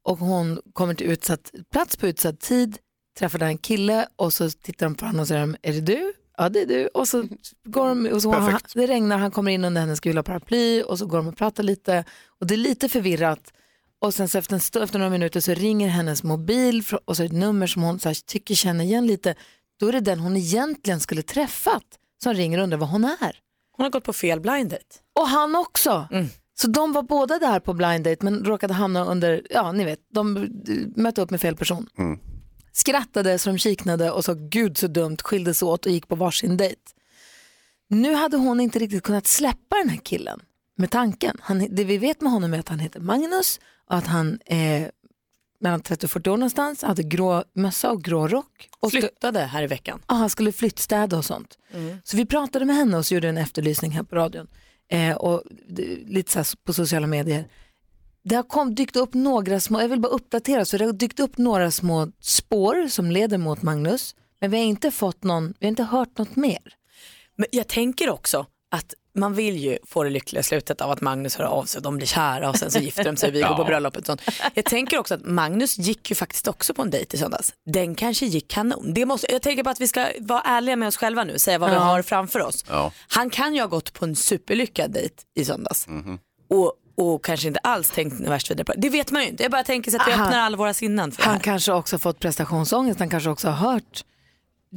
Och 0.02 0.18
hon 0.18 0.60
kommer 0.72 0.94
till 0.94 1.06
utsatt 1.06 1.52
plats 1.72 1.96
på 1.96 2.06
utsatt 2.06 2.40
tid, 2.40 2.78
träffar 3.18 3.42
en 3.42 3.58
kille 3.58 4.06
och 4.16 4.32
så 4.32 4.50
tittar 4.50 4.86
de 4.86 4.94
på 4.94 5.04
varandra 5.04 5.20
och 5.20 5.28
säger 5.28 5.40
de, 5.40 5.56
är 5.62 5.72
det 5.72 5.80
du? 5.80 6.12
Ja 6.38 6.48
det 6.48 6.60
är 6.60 6.66
du. 6.66 6.86
Och 6.86 7.08
så 7.08 7.24
går 7.64 7.88
de, 7.88 8.06
och 8.06 8.22
så 8.22 8.32
han, 8.32 8.60
det 8.74 8.86
regnar, 8.86 9.18
han 9.18 9.30
kommer 9.30 9.50
in 9.50 9.64
under 9.64 9.80
hennes 9.80 10.00
gula 10.00 10.22
paraply 10.22 10.82
och 10.82 10.98
så 10.98 11.06
går 11.06 11.18
de 11.18 11.28
och 11.28 11.36
pratar 11.36 11.62
lite 11.62 12.04
och 12.40 12.46
det 12.46 12.54
är 12.54 12.58
lite 12.58 12.88
förvirrat. 12.88 13.52
Och 14.00 14.14
sen 14.14 14.28
så 14.28 14.38
efter, 14.38 14.54
en 14.54 14.60
stund, 14.60 14.84
efter 14.84 14.98
några 14.98 15.10
minuter 15.10 15.40
så 15.40 15.54
ringer 15.54 15.88
hennes 15.88 16.22
mobil 16.22 16.82
och 17.04 17.16
så 17.16 17.22
är 17.22 17.28
det 17.28 17.34
ett 17.34 17.40
nummer 17.40 17.66
som 17.66 17.82
hon 17.82 17.98
så 17.98 18.08
här, 18.08 18.16
tycker 18.26 18.54
känner 18.54 18.84
igen 18.84 19.06
lite. 19.06 19.34
Då 19.80 19.88
är 19.88 19.92
det 19.92 20.00
den 20.00 20.20
hon 20.20 20.36
egentligen 20.36 21.00
skulle 21.00 21.22
träffat 21.22 21.84
som 22.22 22.34
ringer 22.34 22.58
och 22.58 22.64
undrar 22.64 22.78
vad 22.78 22.88
hon 22.88 23.04
är. 23.04 23.36
Hon 23.76 23.84
har 23.84 23.90
gått 23.90 24.04
på 24.04 24.12
fel 24.12 24.40
blind 24.40 24.70
date. 24.70 24.84
Och 25.20 25.28
han 25.28 25.56
också. 25.56 26.08
Så 26.60 26.66
de 26.66 26.92
var 26.92 27.02
båda 27.02 27.38
där 27.38 27.60
på 27.60 27.74
blind 27.74 28.04
date 28.04 28.24
men 28.24 28.44
råkade 28.44 28.74
hamna 28.74 29.04
under, 29.04 29.42
ja 29.50 29.72
ni 29.72 29.84
vet, 29.84 29.98
de 30.14 30.36
eh, 30.36 30.42
mötte 30.96 31.22
upp 31.22 31.30
med 31.30 31.40
fel 31.40 31.56
person. 31.56 31.88
Skrattade 32.72 33.38
så 33.38 33.50
de 33.50 33.58
kiknade 33.58 34.10
och 34.10 34.24
sa 34.24 34.34
gud 34.34 34.78
så 34.78 34.86
dumt, 34.86 35.16
skildes 35.24 35.62
åt 35.62 35.86
och 35.86 35.92
gick 35.92 36.08
på 36.08 36.14
varsin 36.14 36.56
dejt. 36.56 36.80
Nu 37.88 38.14
hade 38.14 38.36
hon 38.36 38.60
inte 38.60 38.78
riktigt 38.78 39.02
kunnat 39.02 39.26
släppa 39.26 39.76
den 39.76 39.88
här 39.88 40.00
killen 40.04 40.40
med 40.78 40.90
tanken. 40.90 41.36
Han, 41.40 41.66
det 41.70 41.84
vi 41.84 41.98
vet 41.98 42.20
med 42.20 42.32
honom 42.32 42.54
är 42.54 42.58
att 42.58 42.68
han 42.68 42.78
heter 42.78 43.00
Magnus 43.00 43.60
och 43.86 43.96
att 43.96 44.06
han 44.06 44.38
är 44.46 44.90
mellan 45.60 45.80
30 45.80 46.06
och 46.06 46.10
40 46.10 46.30
år 46.30 46.36
någonstans, 46.36 46.82
hade 46.82 47.02
grå 47.02 47.44
mössa 47.52 47.90
och 47.90 48.02
grå 48.02 48.28
rock. 48.28 48.68
Och 48.80 48.90
Flyttade 48.90 49.40
här 49.40 49.62
i 49.62 49.66
veckan. 49.66 50.02
Ja, 50.08 50.14
han 50.14 50.30
skulle 50.30 50.52
flyttstäda 50.52 51.18
och 51.18 51.24
sånt. 51.24 51.58
Så 52.04 52.16
vi 52.16 52.26
pratade 52.26 52.64
med 52.64 52.76
henne 52.76 52.96
och 52.96 53.06
så 53.06 53.14
gjorde 53.14 53.28
en 53.28 53.38
efterlysning 53.38 53.90
här 53.90 54.02
på 54.02 54.16
radion. 54.16 54.46
Eh, 54.90 55.16
och 55.16 55.42
lite 56.06 56.44
så 56.44 56.56
på 56.56 56.72
sociala 56.72 57.06
medier. 57.06 57.48
Det 58.22 58.34
har 58.34 58.42
kom, 58.42 58.74
dykt 58.74 58.96
upp 58.96 59.14
några 59.14 59.60
små, 59.60 59.80
jag 59.80 59.88
vill 59.88 60.00
bara 60.00 60.12
uppdatera, 60.12 60.64
så 60.64 60.78
det 60.78 60.84
har 60.84 60.92
dykt 60.92 61.20
upp 61.20 61.38
några 61.38 61.70
små 61.70 62.08
spår 62.20 62.88
som 62.88 63.10
leder 63.10 63.38
mot 63.38 63.62
Magnus. 63.62 64.14
Men 64.40 64.50
vi 64.50 64.56
har 64.56 64.64
inte 64.64 64.90
fått 64.90 65.24
någon, 65.24 65.54
vi 65.58 65.66
har 65.66 65.68
inte 65.68 65.82
hört 65.82 66.18
något 66.18 66.36
mer. 66.36 66.74
Men 67.36 67.46
jag 67.50 67.68
tänker 67.68 68.10
också 68.10 68.46
att 68.70 68.94
man 69.18 69.34
vill 69.34 69.56
ju 69.56 69.78
få 69.86 70.02
det 70.04 70.10
lyckliga 70.10 70.42
slutet 70.42 70.80
av 70.80 70.90
att 70.90 71.00
Magnus 71.00 71.36
hör 71.36 71.44
av 71.44 71.64
sig 71.64 71.82
de 71.82 71.96
blir 71.96 72.06
kära 72.06 72.48
och 72.50 72.56
sen 72.56 72.70
så 72.70 72.78
gifter 72.78 73.04
de 73.04 73.16
sig 73.16 73.28
och 73.28 73.34
vi 73.34 73.40
går 73.40 73.54
på 73.54 73.64
bröllopet. 73.70 74.00
och 74.00 74.06
Sånt. 74.06 74.22
Jag 74.54 74.64
tänker 74.64 74.98
också 74.98 75.14
att 75.14 75.24
Magnus 75.24 75.78
gick 75.78 76.10
ju 76.10 76.14
faktiskt 76.16 76.48
också 76.48 76.74
på 76.74 76.82
en 76.82 76.90
dejt 76.90 77.16
i 77.16 77.20
söndags. 77.20 77.52
Den 77.66 77.94
kanske 77.94 78.26
gick 78.26 78.48
kanon. 78.50 78.94
Det 78.94 79.06
måste, 79.06 79.32
jag 79.32 79.42
tänker 79.42 79.62
på 79.64 79.70
att 79.70 79.80
vi 79.80 79.88
ska 79.88 80.06
vara 80.20 80.40
ärliga 80.40 80.76
med 80.76 80.88
oss 80.88 80.96
själva 80.96 81.24
nu, 81.24 81.38
säga 81.38 81.58
vad 81.58 81.70
vi 81.70 81.76
har 81.76 82.02
framför 82.02 82.40
oss. 82.42 82.64
Han 83.08 83.30
kan 83.30 83.54
ju 83.54 83.60
ha 83.60 83.68
gått 83.68 83.92
på 83.92 84.04
en 84.04 84.16
superlyckad 84.16 84.90
dejt 84.90 85.14
i 85.34 85.44
söndags. 85.44 85.86
Och, 86.50 86.72
och 86.96 87.24
kanske 87.24 87.48
inte 87.48 87.60
alls 87.62 87.90
tänkt 87.90 88.20
värst 88.20 88.50
vidare 88.50 88.64
på 88.64 88.72
det. 88.72 88.80
Det 88.80 88.88
vet 88.90 89.10
man 89.10 89.22
ju 89.22 89.28
inte. 89.28 89.42
Jag 89.42 89.52
bara 89.52 89.64
tänker 89.64 89.90
så 89.90 89.96
att 89.96 90.08
vi 90.08 90.12
öppnar 90.12 90.38
alla 90.38 90.56
våra 90.56 90.74
sinnen 90.74 91.12
för 91.12 91.22
det 91.22 91.26
Han 91.26 91.34
här. 91.36 91.42
kanske 91.42 91.72
också 91.72 91.98
fått 91.98 92.18
prestationsångest, 92.20 92.98
han 93.00 93.10
kanske 93.10 93.30
också 93.30 93.48
har 93.48 93.72
hört 93.72 94.04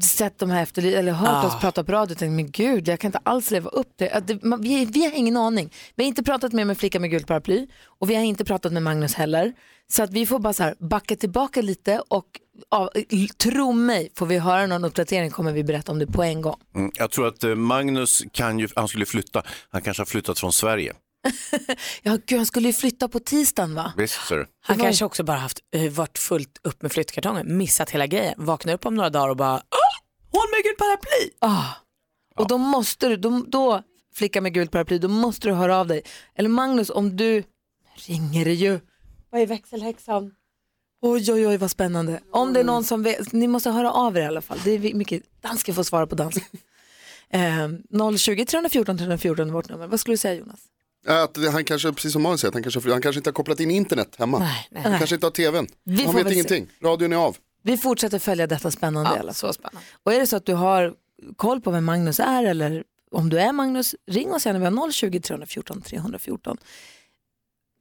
sett 0.03 0.39
de 0.39 0.49
här 0.49 0.63
efter, 0.63 0.85
eller 0.85 1.11
hört 1.11 1.29
Ja. 1.43 1.47
oss 1.47 1.61
prata 1.61 1.83
på 1.83 1.91
radio 1.91 2.13
och 2.13 2.19
tänkt, 2.19 2.33
men 2.35 2.51
gud, 2.51 2.87
jag 2.87 2.99
kan 2.99 3.07
inte 3.07 3.19
alls 3.23 3.51
leva 3.51 3.69
upp 3.69 3.97
till 3.97 4.09
att 4.13 4.27
det. 4.27 4.43
Man, 4.43 4.61
vi, 4.61 4.85
vi 4.85 5.05
har 5.05 5.11
ingen 5.11 5.37
aning. 5.37 5.73
Vi 5.95 6.03
har 6.03 6.07
inte 6.07 6.23
pratat 6.23 6.53
med 6.53 6.67
med 6.67 6.77
flicka 6.77 6.99
med 6.99 7.09
gult 7.09 7.27
paraply 7.27 7.67
och 7.85 8.09
vi 8.09 8.15
har 8.15 8.23
inte 8.23 8.45
pratat 8.45 8.73
med 8.73 8.83
Magnus 8.83 9.13
heller. 9.13 9.53
Så 9.91 10.03
att 10.03 10.13
vi 10.13 10.25
får 10.25 10.39
bara 10.39 10.53
så 10.53 10.63
här 10.63 10.75
backa 10.79 11.15
tillbaka 11.15 11.61
lite 11.61 12.01
och 12.07 12.25
ja, 12.71 12.89
tro 13.37 13.71
mig, 13.71 14.11
får 14.15 14.25
vi 14.25 14.37
höra 14.39 14.67
någon 14.67 14.85
uppdatering 14.85 15.29
kommer 15.31 15.51
vi 15.51 15.63
berätta 15.63 15.91
om 15.91 15.99
det 15.99 16.07
på 16.07 16.23
en 16.23 16.41
gång. 16.41 16.57
Mm, 16.75 16.91
jag 16.95 17.11
tror 17.11 17.27
att 17.27 17.43
eh, 17.43 17.55
Magnus 17.55 18.23
kan 18.31 18.59
ju, 18.59 18.67
han 18.75 18.87
skulle 18.87 19.05
flytta, 19.05 19.43
han 19.69 19.81
kanske 19.81 20.01
har 20.01 20.05
flyttat 20.05 20.39
från 20.39 20.53
Sverige. 20.53 20.93
Ja, 22.01 22.17
gud, 22.25 22.37
han 22.39 22.45
skulle 22.45 22.67
ju 22.67 22.73
flytta 22.73 23.07
på 23.07 23.19
tisdagen 23.19 23.75
va? 23.75 23.93
Visst 23.97 24.27
ser 24.27 24.35
du? 24.35 24.47
Han 24.61 24.77
var- 24.77 24.85
kanske 24.85 25.05
också 25.05 25.23
bara 25.23 25.37
haft, 25.37 25.59
eh, 25.75 25.91
varit 25.91 26.17
fullt 26.17 26.59
upp 26.63 26.81
med 26.81 26.91
flyttkartonger, 26.91 27.43
missat 27.43 27.89
hela 27.89 28.07
grejen, 28.07 28.33
vaknar 28.37 28.73
upp 28.73 28.85
om 28.85 28.95
några 28.95 29.09
dagar 29.09 29.29
och 29.29 29.37
bara 29.37 29.55
Åh, 29.55 30.05
hon 30.31 30.47
med 30.51 30.63
gult 30.63 30.77
paraply. 30.77 31.31
Ah. 31.39 31.65
Och 32.35 32.47
då 32.47 32.57
måste 32.57 33.07
du, 33.07 33.17
då, 33.17 33.45
då 33.47 33.83
flicka 34.13 34.41
med 34.41 34.53
gult 34.53 34.71
paraply, 34.71 34.97
då 34.97 35.07
måste 35.07 35.47
du 35.47 35.53
höra 35.53 35.77
av 35.77 35.87
dig. 35.87 36.01
Eller 36.35 36.49
Magnus, 36.49 36.89
om 36.89 37.17
du 37.17 37.43
ringer 37.95 38.45
det 38.45 38.53
ju. 38.53 38.79
Vad 39.29 39.41
är 39.41 39.47
växelhäxan? 39.47 40.31
Oj, 41.01 41.33
oj, 41.33 41.47
oj, 41.47 41.57
vad 41.57 41.71
spännande. 41.71 42.19
Om 42.31 42.53
det 42.53 42.59
är 42.59 42.63
någon 42.63 42.83
som 42.83 43.03
vet, 43.03 43.33
ni 43.33 43.47
måste 43.47 43.69
höra 43.69 43.91
av 43.91 44.17
er 44.17 44.21
i 44.21 44.25
alla 44.25 44.41
fall. 44.41 44.57
Det 44.63 44.71
är 44.71 44.93
mycket, 44.93 45.23
dansken 45.41 45.75
får 45.75 45.83
svara 45.83 46.07
på 46.07 46.15
danska. 46.15 46.41
eh, 47.29 48.17
020 48.17 48.45
314 48.45 48.97
314 48.97 49.49
är 49.49 49.53
vårt 49.53 49.69
nummer. 49.69 49.87
Vad 49.87 49.99
skulle 49.99 50.13
du 50.13 50.17
säga 50.17 50.33
Jonas? 50.33 50.59
Att 51.07 51.33
det- 51.33 51.49
han 51.51 51.63
kanske, 51.65 51.93
precis 51.93 52.13
som 52.13 52.21
Malin 52.21 52.37
säger, 52.37 52.49
att 52.49 52.53
han 52.53 52.63
kanske, 52.63 52.91
han 52.91 53.01
kanske 53.01 53.19
inte 53.19 53.27
har 53.29 53.33
kopplat 53.33 53.59
in 53.59 53.71
internet 53.71 54.15
hemma. 54.17 54.39
Nej, 54.39 54.67
nej. 54.71 54.83
Han 54.83 54.97
kanske 54.97 55.15
inte 55.15 55.25
har 55.25 55.31
tvn. 55.31 55.67
Vi 55.83 56.03
han 56.05 56.15
vet 56.15 56.31
ingenting. 56.31 56.67
Radion 56.83 57.13
är 57.13 57.17
av. 57.17 57.37
Vi 57.63 57.77
fortsätter 57.77 58.19
följa 58.19 58.47
detta 58.47 58.71
spännande 58.71 59.09
i 59.09 59.13
alla 59.13 59.17
Ja, 59.19 59.23
fall. 59.23 59.33
så 59.33 59.53
spännande. 59.53 59.87
Och 60.03 60.13
är 60.13 60.19
det 60.19 60.27
så 60.27 60.35
att 60.35 60.45
du 60.45 60.53
har 60.53 60.93
koll 61.35 61.61
på 61.61 61.71
vem 61.71 61.85
Magnus 61.85 62.19
är 62.19 62.43
eller 62.45 62.83
om 63.11 63.29
du 63.29 63.39
är 63.39 63.51
Magnus, 63.51 63.95
ring 64.07 64.33
oss 64.33 64.45
gärna. 64.45 64.59
Vi 64.59 64.65
har 64.65 64.91
020 64.91 65.19
314 65.21 65.81
314. 65.81 66.57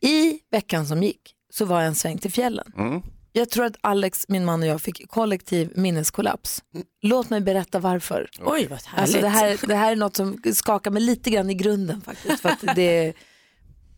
I 0.03 0.39
veckan 0.51 0.87
som 0.87 1.03
gick 1.03 1.35
så 1.53 1.65
var 1.65 1.81
jag 1.81 1.87
en 1.89 1.95
sväng 1.95 2.19
till 2.19 2.33
fjällen. 2.33 2.73
Mm. 2.77 3.03
Jag 3.33 3.51
tror 3.51 3.65
att 3.65 3.77
Alex, 3.81 4.25
min 4.29 4.45
man 4.45 4.63
och 4.63 4.69
jag 4.69 4.81
fick 4.81 5.09
kollektiv 5.11 5.73
minneskollaps. 5.75 6.63
Låt 7.03 7.31
mig 7.31 7.41
berätta 7.41 7.79
varför. 7.79 8.29
Oj, 8.41 8.67
vad 8.71 8.83
härligt. 8.83 9.01
Alltså 9.01 9.21
det, 9.21 9.29
här, 9.29 9.61
det 9.67 9.75
här 9.75 9.93
är 9.93 9.97
något 9.97 10.17
som 10.17 10.39
skakar 10.55 10.91
mig 10.91 11.03
lite 11.03 11.31
grann 11.31 11.51
i 11.51 11.55
grunden 11.55 12.01
faktiskt. 12.01 12.41
För 12.43 12.49
att 12.49 12.77
det, 12.77 13.07
är, 13.07 13.15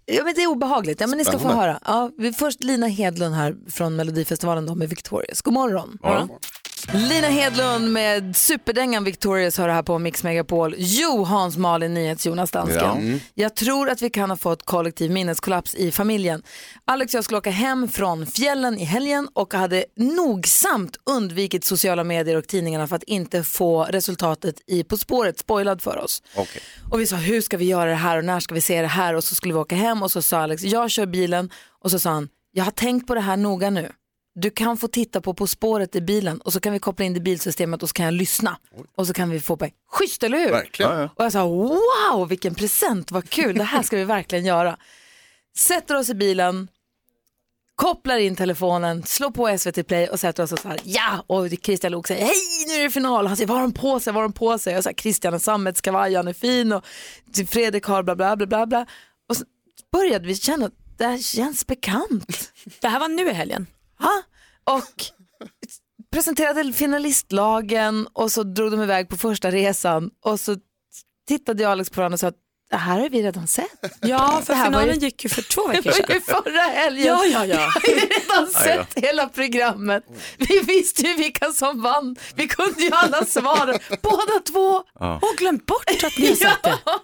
ja, 0.07 0.25
men 0.25 0.35
det 0.35 0.43
är 0.43 0.47
obehagligt. 0.47 1.01
Ja, 1.01 1.07
men 1.07 1.19
ni 1.19 1.25
ska 1.25 1.39
få 1.39 1.49
höra. 1.49 1.79
Ja, 1.85 2.11
vi- 2.19 2.33
först 2.33 2.63
Lina 2.65 2.87
Hedlund 2.87 3.35
här 3.35 3.57
från 3.71 3.97
Melodifestivalen 3.97 4.67
då 4.67 4.75
med 4.75 4.89
Victorious. 4.89 5.43
God 5.43 5.55
morgon. 5.55 5.99
Ja. 6.03 6.29
Lina 6.91 7.29
Hedlund 7.29 7.93
med 7.93 8.37
superdängan 8.37 9.05
Victorious 9.05 9.59
har 9.59 9.69
det 9.69 9.75
här 9.75 9.83
på 9.83 9.99
Mix 9.99 10.23
Megapol. 10.23 10.75
Jo, 10.79 11.25
Hans 11.25 11.57
Malin, 11.57 11.95
NyhetsJonas 11.95 12.27
Jonas 12.27 12.51
Dansken. 12.51 13.21
Jag 13.35 13.57
tror 13.57 13.91
att 13.91 14.03
vi 14.03 14.11
kan 14.11 14.31
ha 14.31 14.37
fått 14.37 14.63
kollektiv 14.63 15.11
minneskollaps 15.11 15.75
i 15.75 15.93
familjen. 15.93 16.43
Alex 16.85 17.15
och 17.15 17.19
jag 17.19 17.25
skulle 17.25 17.39
åka 17.39 17.51
hem 17.51 17.89
från 17.89 18.27
fjällen 18.27 18.79
i 18.79 18.85
helgen 18.85 19.29
och 19.33 19.55
hade 19.55 19.85
nogsamt 19.97 20.97
undvikit 21.11 21.65
sociala 21.65 22.05
medier 22.05 22.37
och 22.37 22.49
tidningarna 22.49 22.87
för 22.87 22.97
att 22.97 23.03
inte 23.03 23.43
få 23.43 23.85
resultatet 23.85 24.61
i 24.67 24.85
På 24.85 24.97
spåret 24.97 25.39
spoilad 25.39 25.83
för 25.83 25.99
oss. 25.99 26.23
Okej. 26.37 26.63
Och 26.91 27.01
vi 27.01 27.07
sa, 27.07 27.17
hur 27.17 27.41
ska 27.41 27.57
vi 27.57 27.65
göra 27.65 27.91
det 27.91 27.97
här 27.97 28.19
och 28.19 28.25
när 28.25 28.41
ska 28.41 28.55
vi 28.55 28.61
se 28.61 28.81
det 28.83 28.87
här? 28.87 29.15
Och 29.15 29.25
så 29.25 29.35
skulle 29.35 29.55
vi 29.55 29.61
åka 29.61 29.77
hem 29.77 30.03
och 30.03 30.11
så 30.11 30.23
sa 30.23 30.39
Alex, 30.39 30.63
jag 30.63 30.91
kör 30.91 31.07
bilen. 31.07 31.51
Och 31.85 31.91
så 31.91 31.99
sa 31.99 32.11
han, 32.11 32.29
jag 32.53 32.65
har 32.65 32.71
tänkt 32.71 33.07
på 33.07 33.15
det 33.15 33.21
här 33.21 33.37
noga 33.37 33.71
nu. 33.71 33.93
Du 34.35 34.51
kan 34.51 34.77
få 34.77 34.89
titta 34.89 35.21
på 35.21 35.35
På 35.35 35.47
spåret 35.47 35.97
i 35.97 36.01
bilen 36.01 36.41
och 36.41 36.53
så 36.53 36.61
kan 36.61 36.73
vi 36.73 36.79
koppla 36.79 37.05
in 37.05 37.13
det 37.13 37.19
i 37.19 37.21
bilsystemet 37.21 37.83
och 37.83 37.89
så 37.89 37.93
kan 37.93 38.05
jag 38.05 38.15
lyssna. 38.15 38.59
Och 38.97 39.07
så 39.07 39.13
kan 39.13 39.31
vi 39.31 39.41
få 39.41 39.57
poäng. 39.57 39.73
Schysst, 39.91 40.23
eller 40.23 40.39
hur? 40.39 40.51
Verkligen. 40.51 40.93
Ja, 40.93 41.01
ja. 41.01 41.11
Och 41.17 41.25
jag 41.25 41.33
sa, 41.33 41.47
wow, 41.47 42.29
vilken 42.29 42.55
present, 42.55 43.11
vad 43.11 43.31
kul, 43.31 43.59
det 43.59 43.65
här 43.65 43.83
ska 43.83 43.97
vi 43.97 44.05
verkligen 44.05 44.45
göra. 44.45 44.77
Sätter 45.57 45.97
oss 45.97 46.09
i 46.09 46.15
bilen, 46.15 46.69
kopplar 47.75 48.19
in 48.19 48.37
telefonen, 48.37 49.03
slår 49.03 49.31
på 49.31 49.59
SVT 49.59 49.87
Play 49.87 50.09
och 50.09 50.21
sätter 50.21 50.43
oss 50.43 50.53
och 50.53 50.59
så 50.59 50.69
här, 50.69 50.81
ja, 50.85 51.25
och 51.27 51.49
Christian 51.63 51.93
Lok 51.93 52.07
säger, 52.07 52.25
hej, 52.25 52.67
nu 52.69 52.75
är 52.75 52.83
det 52.83 52.91
final. 52.91 53.27
Han 53.27 53.37
säger, 53.37 53.49
vad 53.49 53.57
har 53.57 53.63
de 53.63 53.73
på 53.73 54.01
sig, 54.01 54.13
vad 54.13 54.23
har 54.23 54.29
de 54.29 54.33
på 54.33 54.59
sig? 54.59 54.77
Och 54.77 54.83
så 54.83 54.89
här, 54.89 54.95
Christian 54.95 55.33
har 55.33 55.41
sammetskavaj, 55.41 56.15
han 56.15 56.29
är 56.29 56.33
fin 56.33 56.73
och 56.73 56.85
Fredrik 57.49 57.85
har 57.85 58.03
bla 58.03 58.17
bla 58.17 58.37
bla 58.37 58.47
bla 58.47 58.67
bla. 58.67 58.87
Och 59.29 59.37
så 59.37 59.45
började 59.93 60.27
vi 60.27 60.35
känna 60.35 60.67
att 60.67 60.73
det 60.99 61.05
här 61.05 61.19
känns 61.19 61.67
bekant. 61.67 62.53
Det 62.81 62.89
här 62.89 63.01
var 63.01 63.09
nu 63.09 63.31
i 63.31 63.33
helgen. 63.33 63.67
Ja, 64.03 64.23
och 64.65 65.05
presenterade 66.13 66.73
finalistlagen 66.73 68.07
och 68.13 68.33
så 68.33 68.43
drog 68.43 68.71
de 68.71 68.83
iväg 68.83 69.09
på 69.09 69.17
första 69.17 69.51
resan 69.51 70.11
och 70.25 70.41
så 70.41 70.57
tittade 71.29 71.63
jag 71.63 71.69
och 71.69 71.73
Alex 71.73 71.91
på 71.91 72.01
varandra 72.01 72.15
och 72.15 72.21
sa 72.21 72.27
att 72.27 72.37
det 72.71 72.77
här 72.77 73.01
har 73.01 73.09
vi 73.09 73.23
redan 73.23 73.47
sett. 73.47 73.67
Ja, 74.01 74.43
för 74.45 74.55
Det 74.55 74.65
finalen 74.65 74.95
ju- 74.99 75.01
gick 75.07 75.25
ju 75.25 75.31
för 75.31 75.43
två 75.43 75.69
Det 75.73 75.81
veckor 75.81 75.91
var 76.09 76.15
ju 76.15 76.21
sedan. 76.21 76.43
förra 76.45 76.61
helgen. 76.61 77.07
Ja, 77.07 77.25
ja, 77.25 77.47
ja. 77.47 77.55
Jag 77.61 77.69
har 77.71 77.89
ju 77.89 77.95
redan 77.95 78.47
sett 78.47 79.05
hela 79.05 79.29
programmet. 79.29 80.05
Vi 80.39 80.61
visste 80.61 81.03
ju 81.03 81.15
vilka 81.17 81.53
som 81.53 81.83
vann. 81.83 82.17
Vi 82.35 82.49
kunde 82.49 82.83
ju 82.83 82.91
alla 82.93 83.25
svaren. 83.25 83.79
Båda 84.03 84.39
två. 84.53 84.83
Och 85.01 85.37
glömt 85.39 85.67
bort 85.67 86.05
att 86.05 86.19
ni 86.19 86.29
har 86.29 86.37
sett 86.37 86.63
det. 86.63 86.79
Ja. 86.85 87.01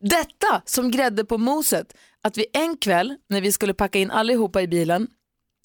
Detta 0.00 0.62
som 0.64 0.90
grädde 0.90 1.24
på 1.24 1.38
moset, 1.38 1.86
att 2.22 2.36
vi 2.38 2.46
en 2.52 2.76
kväll 2.76 3.14
när 3.28 3.40
vi 3.40 3.52
skulle 3.52 3.74
packa 3.74 3.98
in 3.98 4.10
allihopa 4.10 4.62
i 4.62 4.68
bilen 4.68 5.06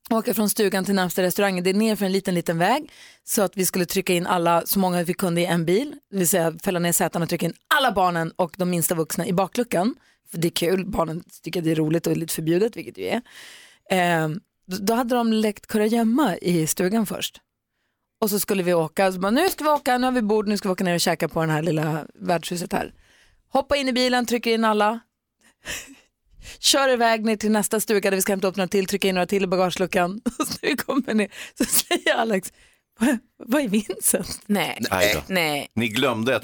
åka 0.09 0.33
från 0.33 0.49
stugan 0.49 0.85
till 0.85 0.95
närmsta 0.95 1.21
restaurang, 1.21 1.63
det 1.63 1.69
är 1.69 1.73
ner 1.73 1.95
för 1.95 2.05
en 2.05 2.11
liten 2.11 2.35
liten 2.35 2.57
väg 2.57 2.91
så 3.23 3.41
att 3.41 3.57
vi 3.57 3.65
skulle 3.65 3.85
trycka 3.85 4.13
in 4.13 4.27
alla, 4.27 4.63
så 4.65 4.79
många 4.79 5.03
vi 5.03 5.13
kunde 5.13 5.41
i 5.41 5.45
en 5.45 5.65
bil, 5.65 5.95
det 6.11 6.17
vill 6.17 6.27
säga 6.27 6.53
fälla 6.63 6.79
ner 6.79 6.91
sätena 6.91 7.23
och 7.23 7.29
trycka 7.29 7.45
in 7.45 7.53
alla 7.75 7.91
barnen 7.91 8.31
och 8.35 8.55
de 8.57 8.69
minsta 8.69 8.95
vuxna 8.95 9.27
i 9.27 9.33
bakluckan. 9.33 9.95
För 10.31 10.37
det 10.37 10.47
är 10.47 10.51
kul, 10.51 10.85
barnen 10.85 11.23
tycker 11.43 11.61
det 11.61 11.71
är 11.71 11.75
roligt 11.75 12.07
och 12.07 12.17
lite 12.17 12.33
förbjudet, 12.33 12.77
vilket 12.77 12.95
det 12.95 13.21
är. 13.89 14.23
Eh, 14.23 14.29
då- 14.65 14.93
hade 14.93 15.15
de 15.15 15.33
lekt 15.33 15.67
kurragömma 15.67 16.37
i 16.37 16.67
stugan 16.67 17.05
först. 17.05 17.41
Och 18.21 18.29
så 18.29 18.39
skulle 18.39 18.63
vi 18.63 18.73
åka, 18.73 19.11
så 19.11 19.19
bara, 19.19 19.31
nu 19.31 19.49
ska 19.49 19.63
vi 19.63 19.69
åka, 19.69 19.97
nu 19.97 20.07
har 20.07 20.11
vi 20.11 20.21
bord, 20.21 20.47
nu 20.47 20.57
ska 20.57 20.69
vi 20.69 20.73
åka 20.73 20.83
ner 20.83 20.93
och 20.93 21.01
käka 21.01 21.27
på 21.29 21.41
den 21.41 21.49
här 21.49 21.61
lilla 21.61 22.07
värdshuset 22.13 22.73
här. 22.73 22.93
Hoppa 23.49 23.77
in 23.77 23.87
i 23.89 23.93
bilen, 23.93 24.25
trycker 24.25 24.51
in 24.51 24.65
alla. 24.65 24.99
Kör 26.59 26.89
iväg 26.89 27.25
ner 27.25 27.35
till 27.35 27.51
nästa 27.51 27.79
stuga 27.79 28.09
där 28.09 28.17
vi 28.17 28.21
ska 28.21 28.31
hämta 28.31 28.47
upp 28.47 28.55
några 28.55 28.67
till, 28.67 28.85
trycka 28.85 29.07
in 29.07 29.15
några 29.15 29.25
till 29.25 29.43
i 29.43 29.47
bagageluckan. 29.47 30.21
Och 30.39 30.47
så 30.47 30.53
när 30.61 30.69
vi 30.69 30.75
kommer 30.75 31.13
ner 31.13 31.27
så 31.57 31.65
säger 31.65 32.15
Alex, 32.15 32.53
vad, 33.45 33.61
är 33.61 33.67
Vincent? 33.67 34.41
Nej, 34.45 34.77
då. 35.13 35.21
nej, 35.27 35.67
Ni 35.75 35.87
glömde 35.87 36.35
ett 36.35 36.43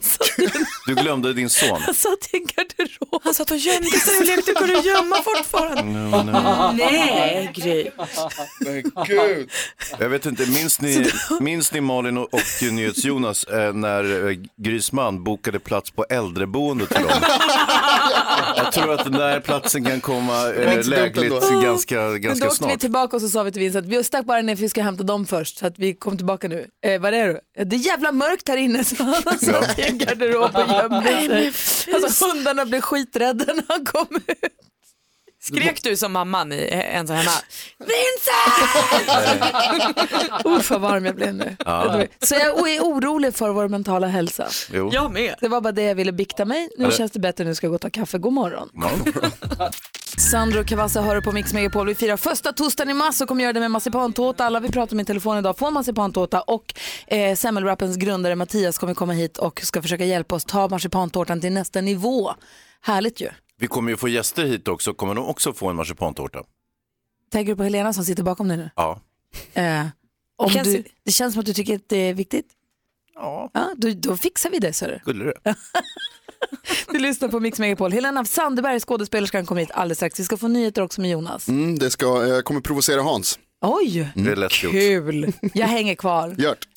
nej. 0.38 0.48
barn. 0.52 0.66
Du 0.86 0.94
glömde 0.94 1.32
din 1.32 1.50
son. 1.50 1.80
Han 1.82 1.94
satt 1.94 2.28
i 2.32 2.36
en 2.36 2.44
garderob. 2.56 3.20
Han 3.24 3.34
satt 3.34 3.50
och 3.50 3.56
gömde 3.56 3.90
sig 3.90 4.18
och 4.18 4.26
lekte 4.26 4.52
kurragömma 4.52 5.16
fortfarande. 5.16 5.82
No, 5.94 6.22
no. 6.22 6.72
Nej, 6.72 7.50
Gry. 7.54 7.90
Men 8.60 8.82
gud. 9.06 9.50
Jag 9.98 10.08
vet 10.08 10.26
inte, 10.26 10.46
minns 10.46 10.80
ni, 10.80 11.10
minns 11.40 11.72
ni 11.72 11.80
Malin 11.80 12.18
och, 12.18 12.34
och 12.34 12.40
NyhetsJonas 12.72 13.44
eh, 13.44 13.72
när 13.72 14.28
eh, 14.30 14.36
Grysman 14.56 15.24
bokade 15.24 15.58
plats 15.58 15.90
på 15.90 16.04
äldreboendet 16.10 16.88
för 16.88 17.00
dem? 17.00 17.10
Jag 18.56 18.72
tror 18.72 18.92
att 18.94 19.04
den 19.04 19.12
där 19.12 19.40
platsen 19.40 19.84
kan 19.84 20.00
komma 20.00 20.32
var 20.42 20.54
eh, 20.54 20.86
lägligt 20.86 21.32
ganska, 21.62 22.00
Men 22.00 22.22
då 22.22 22.28
åkte 22.30 22.44
vi 22.44 22.50
snart. 22.50 22.80
tillbaka 22.80 23.16
och 23.16 23.22
så 23.22 23.28
sa 23.28 23.42
vi 23.42 23.52
till 23.52 23.60
Vincent, 23.62 23.86
vi 23.86 24.04
stack 24.04 24.24
bara 24.24 24.42
ner 24.42 24.56
för 24.56 24.62
vi 24.62 24.68
ska 24.68 24.82
hämta 24.82 25.02
dem 25.02 25.26
först 25.26 25.58
så 25.58 25.66
att 25.66 25.78
vi 25.78 25.94
kom 25.94 26.16
tillbaka 26.16 26.48
nu. 26.48 26.66
Eh, 26.86 27.00
vad 27.00 27.14
är 27.14 27.28
det? 27.28 27.64
Det 27.64 27.76
är 27.76 27.80
jävla 27.80 28.12
mörkt 28.12 28.48
här 28.48 28.56
inne 28.56 28.84
så 28.84 29.04
han 29.04 29.38
satt 29.38 29.78
i 29.78 29.82
en 29.88 29.98
garderob 29.98 30.56
och 30.56 30.68
gömde 30.68 31.52
sig. 31.52 31.94
Alltså 31.94 32.26
hundarna 32.26 32.64
blev 32.66 32.80
skiträdda 32.80 33.44
när 33.54 33.64
han 33.68 33.84
kom 33.84 34.16
ut. 34.26 34.38
Skrek 35.44 35.82
du 35.82 35.96
som 35.96 36.12
mamman 36.12 36.52
i 36.52 36.68
eh, 36.72 36.96
ensam 36.96 37.16
hemma? 37.16 37.30
Uff 40.44 40.70
vad 40.70 40.80
varm 40.80 41.04
jag 41.04 41.14
blev 41.16 41.34
nu. 41.34 41.56
Så 42.22 42.34
jag 42.34 42.70
är 42.70 42.80
orolig 42.80 43.34
för 43.34 43.50
vår 43.50 43.68
mentala 43.68 44.06
hälsa. 44.06 44.48
Jo. 44.72 44.90
Jag 44.92 45.12
med. 45.12 45.34
Det 45.40 45.48
var 45.48 45.60
bara 45.60 45.72
det 45.72 45.82
jag 45.82 45.94
ville 45.94 46.12
bikta 46.12 46.44
mig. 46.44 46.68
Nu 46.78 46.90
känns 46.90 47.12
det 47.12 47.18
bättre, 47.20 47.44
nu 47.44 47.54
ska 47.54 47.66
jag 47.66 47.70
gå 47.70 47.74
och 47.74 47.80
ta 47.80 47.90
kaffe. 47.90 48.18
God 48.18 48.32
morgon. 48.32 48.68
Ja. 48.74 48.90
Sandro 50.18 50.64
Cavazza 50.64 51.02
hör 51.02 51.20
på 51.20 51.32
Mix 51.32 51.52
Megapol. 51.52 51.86
Vi 51.86 51.94
firar 51.94 52.16
första 52.16 52.52
torsdagen 52.52 52.90
i 52.90 52.94
mars 52.94 53.20
och 53.20 53.28
kommer 53.28 53.42
göra 53.42 53.52
det 53.52 53.60
med 53.60 53.70
marsipantårta. 53.70 54.44
Alla 54.44 54.60
vi 54.60 54.68
pratar 54.68 54.96
med 54.96 55.02
i 55.02 55.06
telefon 55.06 55.38
idag 55.38 55.58
får 55.58 55.70
marsipantårta 55.70 56.40
och 56.40 56.74
eh, 57.06 57.36
semmelwrappens 57.36 57.96
grundare 57.96 58.36
Mattias 58.36 58.78
kommer 58.78 58.94
komma 58.94 59.12
hit 59.12 59.38
och 59.38 59.60
ska 59.64 59.82
försöka 59.82 60.04
hjälpa 60.04 60.34
oss 60.34 60.44
ta 60.44 60.68
marsipantårtan 60.68 61.40
till 61.40 61.52
nästa 61.52 61.80
nivå. 61.80 62.34
Härligt 62.82 63.20
ju. 63.20 63.28
Vi 63.64 63.68
kommer 63.68 63.90
ju 63.90 63.96
få 63.96 64.08
gäster 64.08 64.44
hit 64.44 64.68
också, 64.68 64.94
kommer 64.94 65.14
de 65.14 65.24
också 65.26 65.52
få 65.52 65.68
en 65.68 65.76
marsipantårta? 65.76 66.42
Tänker 67.32 67.52
du 67.52 67.56
på 67.56 67.62
Helena 67.62 67.92
som 67.92 68.04
sitter 68.04 68.22
bakom 68.22 68.48
dig 68.48 68.56
nu? 68.56 68.70
Ja. 68.76 69.00
Eh, 69.54 69.86
om 70.36 70.50
Känns- 70.50 70.68
du, 70.68 70.84
det 71.04 71.12
känns 71.12 71.34
som 71.34 71.40
att 71.40 71.46
du 71.46 71.54
tycker 71.54 71.74
att 71.76 71.88
det 71.88 71.96
är 71.96 72.14
viktigt. 72.14 72.46
Ja, 73.14 73.50
Ja, 73.54 73.70
då, 73.76 73.90
då 73.96 74.16
fixar 74.16 74.50
vi 74.50 74.58
det, 74.58 74.72
så 74.72 74.86
du. 74.86 74.98
skulle 75.00 75.24
det. 75.24 75.34
Du 76.88 76.98
lyssnar 76.98 77.28
på 77.28 77.40
Mix 77.40 77.58
Megapol. 77.58 77.92
Helena 77.92 78.24
Sandberg, 78.24 78.80
skådespelerskan, 78.80 79.46
kommer 79.46 79.60
hit 79.60 79.70
alldeles 79.70 79.98
strax. 79.98 80.20
Vi 80.20 80.24
ska 80.24 80.36
få 80.36 80.48
nyheter 80.48 80.82
också 80.82 81.00
med 81.00 81.10
Jonas. 81.10 81.48
Mm, 81.48 81.78
det 81.78 81.90
ska, 81.90 82.26
jag 82.26 82.44
kommer 82.44 82.60
provocera 82.60 83.02
Hans. 83.02 83.38
Oj, 83.60 84.08
Det 84.14 84.30
är 84.32 84.36
lätt 84.36 84.62
gjort. 84.62 84.72
kul. 84.72 85.32
Jag 85.54 85.66
hänger 85.66 85.94
kvar. 85.94 86.34
Gjort. 86.38 86.68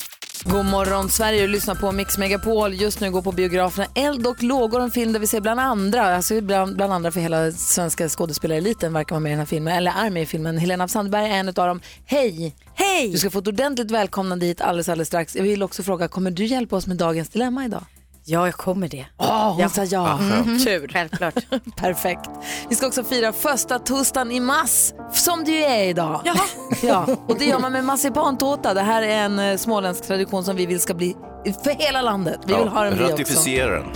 God 0.44 0.64
morgon 0.64 1.08
Sverige, 1.08 1.42
du 1.42 1.46
lyssnar 1.46 1.74
på 1.74 1.92
Mix 1.92 2.18
Megapol. 2.18 2.74
Just 2.74 3.00
nu 3.00 3.10
går 3.10 3.22
på 3.22 3.32
biograferna 3.32 3.86
Eld 3.94 4.26
och 4.26 4.42
lågor, 4.42 4.80
en 4.80 4.90
film 4.90 5.12
där 5.12 5.20
vi 5.20 5.26
ser 5.26 5.40
bland 5.40 5.60
andra, 5.60 6.16
alltså 6.16 6.40
bland, 6.40 6.76
bland 6.76 6.92
andra 6.92 7.10
för 7.10 7.20
hela 7.20 7.52
svenska 7.52 8.08
skådespelareliten 8.08 8.92
verkar 8.92 9.14
vara 9.14 9.20
med 9.20 9.30
i 9.30 9.32
den 9.32 9.38
här 9.38 9.46
filmen, 9.46 9.76
eller 9.76 9.90
är 9.90 10.10
med 10.10 10.22
i 10.22 10.26
filmen. 10.26 10.58
Helena 10.58 10.84
af 10.84 10.90
Sandberg 10.90 11.30
är 11.30 11.34
en 11.34 11.48
av 11.48 11.54
dem. 11.54 11.80
Hej! 12.06 12.54
Hej! 12.74 13.12
Du 13.12 13.18
ska 13.18 13.30
få 13.30 13.38
ett 13.38 13.48
ordentligt 13.48 13.90
välkomnande 13.90 14.46
hit 14.46 14.60
alldeles, 14.60 14.88
alldeles 14.88 15.08
strax. 15.08 15.36
Jag 15.36 15.42
vill 15.42 15.62
också 15.62 15.82
fråga, 15.82 16.08
kommer 16.08 16.30
du 16.30 16.46
hjälpa 16.46 16.76
oss 16.76 16.86
med 16.86 16.96
dagens 16.96 17.28
dilemma 17.28 17.64
idag? 17.64 17.84
Ja, 18.30 18.46
jag 18.46 18.54
kommer 18.54 18.88
det. 18.88 19.06
Åh, 19.18 19.52
hon 19.60 19.70
sa 19.70 19.84
ja. 19.84 20.18
Mm, 20.18 20.58
tur. 20.64 20.88
Självklart. 20.92 21.34
Perfekt. 21.76 22.30
Vi 22.68 22.74
ska 22.76 22.86
också 22.86 23.04
fira 23.04 23.32
första 23.32 23.78
torsdagen 23.78 24.32
i 24.32 24.40
mars, 24.40 24.92
som 25.12 25.44
det 25.44 25.50
ju 25.50 25.62
är 25.64 25.84
idag. 25.84 26.20
Jaha. 26.24 26.36
Ja, 26.82 27.06
och 27.26 27.38
det 27.38 27.44
gör 27.44 27.58
man 27.58 27.72
med 27.72 27.84
marsipantårta. 27.84 28.74
Det 28.74 28.80
här 28.80 29.02
är 29.02 29.08
en 29.24 29.38
eh, 29.38 29.56
småländsk 29.56 30.06
tradition 30.06 30.44
som 30.44 30.56
vi 30.56 30.66
vill 30.66 30.80
ska 30.80 30.94
bli 30.94 31.16
för 31.64 31.70
hela 31.70 32.02
landet. 32.02 32.40
Vi 32.46 32.54
vill 32.54 32.68
ha 32.68 32.84
den 32.84 32.94
vi 32.98 33.04
också. 33.04 33.12
Ratificera 33.12 33.70
den. 33.70 33.86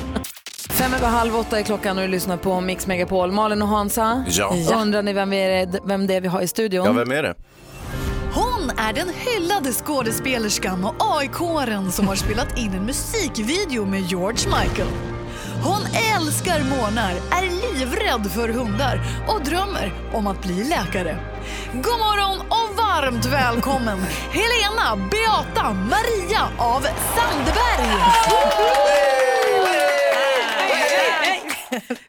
Fem 0.70 0.94
över 0.94 1.08
halv 1.08 1.36
åtta 1.36 1.58
är 1.58 1.62
klockan 1.62 1.98
och 1.98 2.02
du 2.04 2.08
lyssnar 2.08 2.36
på 2.36 2.60
Mix 2.60 2.86
Megapol. 2.86 3.32
Malin 3.32 3.62
och 3.62 3.68
Hansa, 3.68 4.24
Ja. 4.28 4.54
undrar 4.76 5.02
ni 5.02 5.12
vem, 5.12 5.30
vi 5.30 5.36
är, 5.36 5.86
vem 5.88 6.06
det 6.06 6.14
är 6.14 6.20
vi 6.20 6.28
har 6.28 6.40
i 6.40 6.48
studion? 6.48 6.84
Ja, 6.86 6.92
vem 6.92 7.12
är 7.12 7.22
det? 7.22 7.34
Hon 8.62 8.70
är 8.78 8.92
den 8.92 9.08
hyllade 9.08 9.72
skådespelerskan 9.72 10.84
och 10.84 10.94
AIK-aren 10.98 11.92
som 11.92 12.08
har 12.08 12.14
spelat 12.16 12.58
in 12.58 12.72
en 12.72 12.84
musikvideo 12.86 13.84
med 13.84 14.00
George 14.00 14.46
Michael. 14.46 14.88
Hon 15.64 15.82
älskar 16.16 16.60
månar, 16.76 17.10
är 17.10 17.42
livrädd 17.42 18.32
för 18.32 18.48
hundar 18.48 19.00
och 19.28 19.44
drömmer 19.44 19.92
om 20.14 20.26
att 20.26 20.42
bli 20.42 20.64
läkare. 20.64 21.16
God 21.72 21.98
morgon 21.98 22.40
och 22.40 22.76
varmt 22.76 23.26
välkommen 23.26 23.98
Helena 24.30 25.08
Beata 25.10 25.72
Maria 25.72 26.48
av 26.58 26.80
Sandberg! 26.82 27.98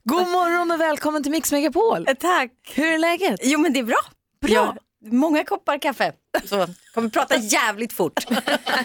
God 0.04 0.28
morgon 0.28 0.72
och 0.72 0.82
välkommen 0.82 1.24
till 1.24 1.32
Mix 1.32 1.52
Megapol. 1.52 2.06
Tack. 2.06 2.52
Hur 2.76 2.94
är 2.94 2.98
läget? 2.98 3.40
Jo, 3.44 3.60
men 3.60 3.74
det 3.74 3.80
är 3.80 3.84
bra. 3.84 4.02
Bra. 4.42 4.52
Jag, 4.54 4.78
många 5.14 5.44
koppar 5.44 5.78
kaffe. 5.78 6.14
Så 6.46 6.68
kommer 6.94 7.10
prata 7.10 7.38
jävligt 7.38 7.94
fort. 7.94 8.26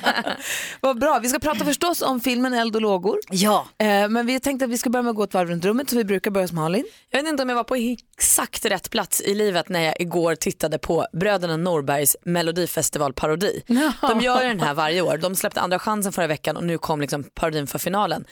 Vad 0.80 0.98
bra. 0.98 1.18
Vi 1.18 1.28
ska 1.28 1.38
prata 1.38 1.64
förstås 1.64 2.02
om 2.02 2.20
filmen 2.20 2.54
Eld 2.54 2.76
och 2.76 2.82
lågor. 2.82 3.18
Ja. 3.30 3.66
Eh, 3.78 4.08
men 4.08 4.26
vi 4.26 4.40
tänkte 4.40 4.64
att 4.64 4.70
vi 4.70 4.78
ska 4.78 4.90
börja 4.90 5.02
med 5.02 5.10
att 5.10 5.16
gå 5.16 5.22
ett 5.22 5.34
varv 5.34 5.48
runt 5.48 5.64
rummet 5.64 5.90
så 5.90 5.96
vi 5.96 6.04
brukar 6.04 6.30
börja 6.30 6.48
som 6.48 6.56
Malin. 6.56 6.84
Jag 7.10 7.22
vet 7.22 7.28
inte 7.28 7.42
om 7.42 7.48
jag 7.48 7.56
var 7.56 7.64
på 7.64 7.74
exakt 7.74 8.64
rätt 8.64 8.90
plats 8.90 9.20
i 9.20 9.34
livet 9.34 9.68
när 9.68 9.80
jag 9.80 10.00
igår 10.00 10.34
tittade 10.34 10.78
på 10.78 11.06
Bröderna 11.12 11.56
Norbergs 11.56 12.16
melodifestivalparodi. 12.24 13.62
De 14.00 14.20
gör 14.20 14.44
den 14.44 14.60
här 14.60 14.74
varje 14.74 15.02
år. 15.02 15.16
De 15.16 15.36
släppte 15.36 15.60
andra 15.60 15.78
chansen 15.78 16.12
förra 16.12 16.26
veckan 16.26 16.56
och 16.56 16.64
nu 16.64 16.78
kom 16.78 17.00
liksom 17.00 17.24
parodin 17.34 17.66
för 17.66 17.78
finalen. 17.78 18.24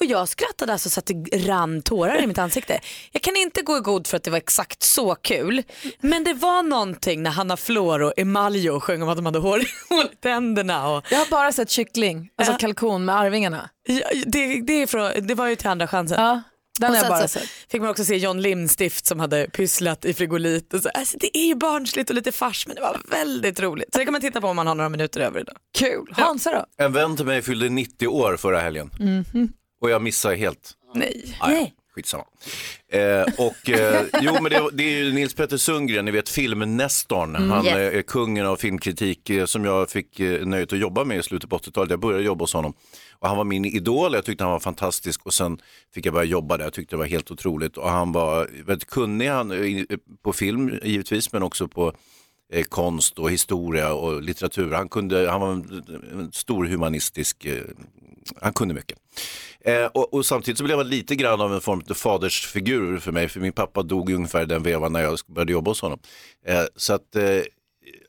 Och 0.00 0.04
jag 0.06 0.28
skrattade 0.28 0.72
alltså 0.72 0.90
så 0.90 1.00
att 1.00 1.06
det 1.06 1.36
rann 1.48 1.82
tårar 1.82 2.22
i 2.22 2.26
mitt 2.26 2.38
ansikte. 2.38 2.80
Jag 3.12 3.22
kan 3.22 3.36
inte 3.36 3.62
gå 3.62 3.76
i 3.76 3.80
god 3.80 4.06
för 4.06 4.16
att 4.16 4.22
det 4.22 4.30
var 4.30 4.38
exakt 4.38 4.82
så 4.82 5.14
kul. 5.14 5.62
Men 6.00 6.24
det 6.24 6.34
var 6.34 6.62
någonting 6.62 7.22
när 7.22 7.30
Hanna 7.30 7.56
Flor 7.56 8.02
och 8.02 8.12
Emaljo 8.16 8.80
sjöng 8.80 9.02
om 9.02 9.08
att 9.08 9.16
de 9.16 9.26
hade 9.26 9.38
hår 9.38 9.62
hål 9.88 10.04
i 10.12 10.16
tänderna. 10.16 10.88
Och... 10.88 11.04
Jag 11.10 11.18
har 11.18 11.30
bara 11.30 11.52
sett 11.52 11.70
kyckling, 11.70 12.28
alltså 12.38 12.54
kalkon 12.58 13.04
med 13.04 13.16
Arvingarna. 13.16 13.70
Ja, 13.86 14.00
det, 14.26 14.60
det, 14.60 14.72
är 14.72 14.86
från, 14.86 15.26
det 15.26 15.34
var 15.34 15.46
ju 15.46 15.56
till 15.56 15.68
andra 15.68 15.86
chansen. 15.86 16.20
Ja, 16.20 16.42
den 16.80 16.90
och 16.90 16.96
har 16.96 17.04
jag 17.04 17.30
sen 17.30 17.40
bara 17.40 17.46
så 17.46 17.48
fick 17.70 17.80
man 17.80 17.90
också 17.90 18.04
se 18.04 18.16
John 18.16 18.40
Lindstift 18.42 19.06
som 19.06 19.20
hade 19.20 19.46
pysslat 19.50 20.04
i 20.04 20.14
frigolit. 20.14 20.74
Och 20.74 20.80
så. 20.82 20.88
Alltså, 20.88 21.18
det 21.20 21.38
är 21.38 21.46
ju 21.46 21.54
barnsligt 21.54 22.10
och 22.10 22.16
lite 22.16 22.32
fars 22.32 22.66
men 22.66 22.76
det 22.76 22.82
var 22.82 23.00
väldigt 23.10 23.60
roligt. 23.60 23.88
Så 23.92 23.98
det 23.98 24.04
kan 24.04 24.12
man 24.12 24.20
titta 24.20 24.40
på 24.40 24.48
om 24.48 24.56
man 24.56 24.66
har 24.66 24.74
några 24.74 24.88
minuter 24.88 25.20
över 25.20 25.40
idag. 25.40 25.56
Kul. 25.78 26.06
Hansa 26.12 26.52
då? 26.52 26.84
En 26.84 26.92
vän 26.92 27.16
till 27.16 27.26
mig 27.26 27.42
fyllde 27.42 27.68
90 27.68 28.06
år 28.08 28.36
förra 28.36 28.60
helgen 28.60 28.90
Mhm. 29.00 29.52
Och 29.80 29.90
jag 29.90 30.02
missade 30.02 30.36
helt. 30.36 30.72
Nej. 30.94 31.36
Ah, 31.40 31.50
ja. 31.52 31.66
Skitsamma. 31.94 32.24
Eh, 32.92 33.22
och, 33.38 33.70
eh, 33.70 34.04
jo, 34.22 34.32
men 34.42 34.52
det, 34.52 34.68
det 34.72 34.82
är 34.82 35.04
ju 35.04 35.12
Nils 35.12 35.34
Petter 35.34 35.56
Sundgren, 35.56 36.04
ni 36.04 36.10
vet 36.10 36.28
filmnestorn. 36.28 37.36
Mm, 37.36 37.50
Han 37.50 37.66
yes. 37.66 37.74
eh, 37.76 37.98
är 37.98 38.02
kungen 38.02 38.46
av 38.46 38.56
filmkritik 38.56 39.30
eh, 39.30 39.44
som 39.44 39.64
jag 39.64 39.90
fick 39.90 40.20
eh, 40.20 40.46
nöjet 40.46 40.72
att 40.72 40.78
jobba 40.78 41.04
med 41.04 41.18
i 41.18 41.22
slutet 41.22 41.50
på 41.50 41.58
80-talet. 41.58 41.90
Jag 41.90 42.00
började 42.00 42.24
jobba 42.24 42.42
hos 42.42 42.52
honom. 42.52 42.74
Och 43.12 43.28
han 43.28 43.36
var 43.36 43.44
min 43.44 43.64
idol, 43.64 44.14
jag 44.14 44.24
tyckte 44.24 44.44
han 44.44 44.52
var 44.52 44.60
fantastisk 44.60 45.26
och 45.26 45.34
sen 45.34 45.58
fick 45.94 46.06
jag 46.06 46.14
börja 46.14 46.24
jobba 46.24 46.56
där. 46.56 46.64
Jag 46.64 46.72
tyckte 46.72 46.96
det 46.96 46.98
var 46.98 47.06
helt 47.06 47.30
otroligt 47.30 47.76
och 47.76 47.90
han 47.90 48.12
var 48.12 48.50
väldigt 48.66 48.90
kunnig 48.90 49.28
han, 49.28 49.52
på 50.24 50.32
film 50.32 50.78
givetvis 50.82 51.32
men 51.32 51.42
också 51.42 51.68
på 51.68 51.92
eh, 52.52 52.64
konst 52.64 53.18
och 53.18 53.30
historia 53.30 53.92
och 53.92 54.22
litteratur. 54.22 54.72
Han, 54.72 54.88
kunde, 54.88 55.30
han 55.30 55.40
var 55.40 55.52
en, 55.52 55.84
en 56.12 56.32
stor 56.32 56.64
humanistisk, 56.64 57.44
eh, 57.44 57.62
han 58.40 58.52
kunde 58.52 58.74
mycket. 58.74 58.98
Eh, 59.60 59.84
och, 59.84 60.14
och 60.14 60.26
samtidigt 60.26 60.58
så 60.58 60.64
blev 60.64 60.78
han 60.78 60.88
lite 60.88 61.16
grann 61.16 61.40
av 61.40 61.54
en 61.54 61.60
form 61.60 61.82
av 61.90 61.94
fadersfigur 61.94 62.98
för 62.98 63.12
mig, 63.12 63.28
för 63.28 63.40
min 63.40 63.52
pappa 63.52 63.82
dog 63.82 64.10
ungefär 64.10 64.42
i 64.42 64.46
den 64.46 64.62
vevan 64.62 64.92
när 64.92 65.00
jag 65.00 65.18
började 65.26 65.52
jobba 65.52 65.70
hos 65.70 65.80
honom. 65.82 65.98
Eh, 66.46 66.62
så 66.76 66.92
att 66.92 67.16
eh, 67.16 67.22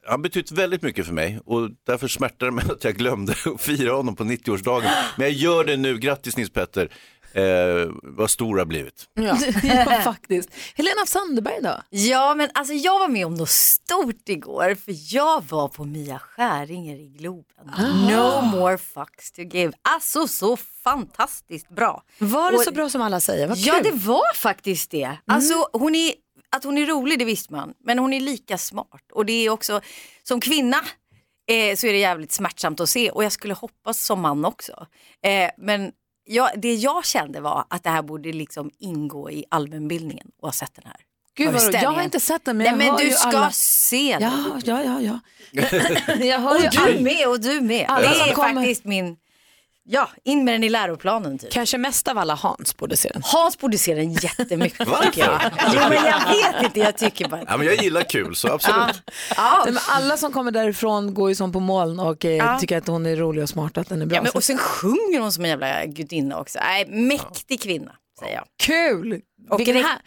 han 0.07 0.21
betytt 0.21 0.51
väldigt 0.51 0.81
mycket 0.81 1.05
för 1.05 1.13
mig 1.13 1.39
och 1.45 1.69
därför 1.85 2.07
smärtar 2.07 2.45
det 2.45 2.51
mig 2.51 2.65
att 2.71 2.83
jag 2.83 2.95
glömde 2.95 3.33
att 3.45 3.61
fira 3.61 3.91
honom 3.91 4.15
på 4.15 4.23
90-årsdagen. 4.23 4.91
Men 5.17 5.27
jag 5.27 5.35
gör 5.35 5.63
det 5.63 5.77
nu, 5.77 5.97
grattis 5.97 6.37
Nils 6.37 6.49
Petter, 6.49 6.89
eh, 7.33 7.91
vad 8.03 8.29
stor 8.29 8.57
har 8.57 8.65
blivit. 8.65 9.09
Ja, 9.13 9.37
ja 9.63 10.01
faktiskt. 10.03 10.49
Helena 10.75 11.05
Sandberg 11.05 11.61
då? 11.61 11.81
Ja, 11.89 12.35
men 12.35 12.49
alltså 12.53 12.73
jag 12.73 12.99
var 12.99 13.07
med 13.07 13.25
om 13.25 13.33
något 13.33 13.49
stort 13.49 14.29
igår 14.29 14.75
för 14.75 15.15
jag 15.15 15.43
var 15.49 15.67
på 15.67 15.83
Mia 15.85 16.19
Skäringer 16.19 16.95
i 16.95 17.07
Globen. 17.07 17.71
Ah. 17.77 17.87
No 17.87 18.41
more 18.41 18.77
fucks 18.77 19.31
to 19.31 19.41
give. 19.41 19.73
Alltså 19.81 20.27
så 20.27 20.57
fantastiskt 20.83 21.69
bra. 21.69 22.03
Var 22.17 22.51
det 22.51 22.57
Och- 22.57 22.63
så 22.63 22.71
bra 22.71 22.89
som 22.89 23.01
alla 23.01 23.19
säger? 23.19 23.47
Vad 23.47 23.57
Ja, 23.57 23.73
kul. 23.73 23.83
det 23.83 23.91
var 24.07 24.33
faktiskt 24.35 24.91
det. 24.91 25.17
Alltså 25.27 25.69
hon 25.73 25.95
är, 25.95 26.13
att 26.55 26.63
hon 26.63 26.77
är 26.77 26.85
rolig 26.85 27.19
det 27.19 27.25
visste 27.25 27.53
man, 27.53 27.73
men 27.85 27.99
hon 27.99 28.13
är 28.13 28.19
lika 28.19 28.57
smart. 28.57 29.03
Och 29.13 29.25
det 29.25 29.45
är 29.45 29.49
också, 29.49 29.81
som 30.23 30.41
kvinna 30.41 30.77
eh, 31.51 31.75
så 31.75 31.87
är 31.87 31.91
det 31.91 31.99
jävligt 31.99 32.31
smärtsamt 32.31 32.79
att 32.79 32.89
se 32.89 33.11
och 33.11 33.23
jag 33.23 33.31
skulle 33.31 33.53
hoppas 33.53 34.05
som 34.05 34.21
man 34.21 34.45
också. 34.45 34.85
Eh, 35.23 35.49
men 35.57 35.91
jag, 36.29 36.49
det 36.61 36.73
jag 36.75 37.05
kände 37.05 37.41
var 37.41 37.65
att 37.67 37.83
det 37.83 37.89
här 37.89 38.01
borde 38.01 38.31
liksom 38.31 38.71
ingå 38.79 39.31
i 39.31 39.45
allmänbildningen 39.49 40.27
och 40.41 40.47
ha 40.47 40.53
sett 40.53 40.75
den 40.75 40.85
här. 40.85 40.95
Gud, 41.35 41.53
vad 41.53 41.73
jag 41.83 41.91
har 41.91 42.01
inte 42.01 42.19
sett 42.19 42.45
den 42.45 42.57
men, 42.57 42.63
Nej, 42.63 42.71
jag 42.71 42.77
men 42.77 42.87
hör 42.87 42.97
du 42.97 43.03
ju 43.05 43.11
ska 43.11 43.27
alla... 43.27 43.51
se 43.51 44.17
den. 44.19 44.31
Ja, 44.65 44.81
ja, 44.83 44.99
ja. 45.01 45.19
ja. 45.51 45.63
jag 46.25 46.39
hör 46.39 46.55
Och 46.55 46.61
ju 46.63 46.69
du 46.69 46.77
all- 46.79 46.99
med 47.01 47.27
och 47.27 47.39
du 47.39 47.61
med. 47.61 47.85
Alla 47.89 48.09
det 48.09 48.15
är 48.29 48.33
kommer- 48.33 48.53
faktiskt 48.53 48.85
min, 48.85 49.17
ja, 49.91 50.09
in 50.23 50.43
med 50.45 50.53
den 50.53 50.63
i 50.63 50.69
läroplanen 50.69 51.37
typ. 51.39 51.51
Kanske 51.51 51.77
mest 51.77 52.07
av 52.07 52.17
alla 52.17 52.35
Hans 52.35 52.77
borde 52.77 52.97
se 52.97 53.09
den. 53.09 53.21
Hans 53.25 53.57
borde 53.57 53.77
se 53.77 53.95
den 53.95 54.11
jättemycket 54.13 54.87
Varför? 54.87 55.03
tycker 55.05 55.21
jag. 55.25 55.41
Jo, 55.73 55.79
men 55.89 55.93
jag 56.05 56.19
vet 56.29 56.63
inte, 56.63 56.79
jag 56.79 56.97
tycker 56.97 57.27
bara 57.29 57.41
Ja, 57.47 57.57
men 57.57 57.67
jag 57.67 57.83
gillar 57.83 58.01
kul, 58.01 58.35
så 58.35 58.47
absolut. 58.51 59.01
Ja. 59.35 59.61
Nej, 59.65 59.73
men 59.73 59.83
alla 59.89 60.17
som 60.17 60.31
kommer 60.31 60.51
därifrån 60.51 61.13
går 61.13 61.29
ju 61.29 61.35
som 61.35 61.51
på 61.51 61.59
moln 61.59 61.99
och 61.99 62.25
eh, 62.25 62.31
Ja. 62.35 62.59
tycker 62.59 62.77
att 62.77 62.87
hon 62.87 63.05
är 63.05 63.15
rolig 63.15 63.43
och 63.43 63.49
smart, 63.49 63.77
att 63.77 63.89
den 63.89 64.01
är 64.01 64.05
bra. 64.05 64.15
Ja, 64.17 64.21
men, 64.21 64.31
och 64.35 64.43
sen 64.43 64.57
sjunger 64.57 65.19
hon 65.19 65.31
som 65.31 65.43
en 65.43 65.49
jävla 65.49 65.85
gudinna 65.85 66.39
också. 66.39 66.59
Nej, 66.59 66.85
mäktig 66.87 67.61
kvinna 67.61 67.91
säger 68.19 68.35
jag. 68.35 68.45
Kul! 68.63 69.21
Och 69.49 69.59
Vilken 69.59 69.75
re- 69.77 69.83
här- 69.83 69.99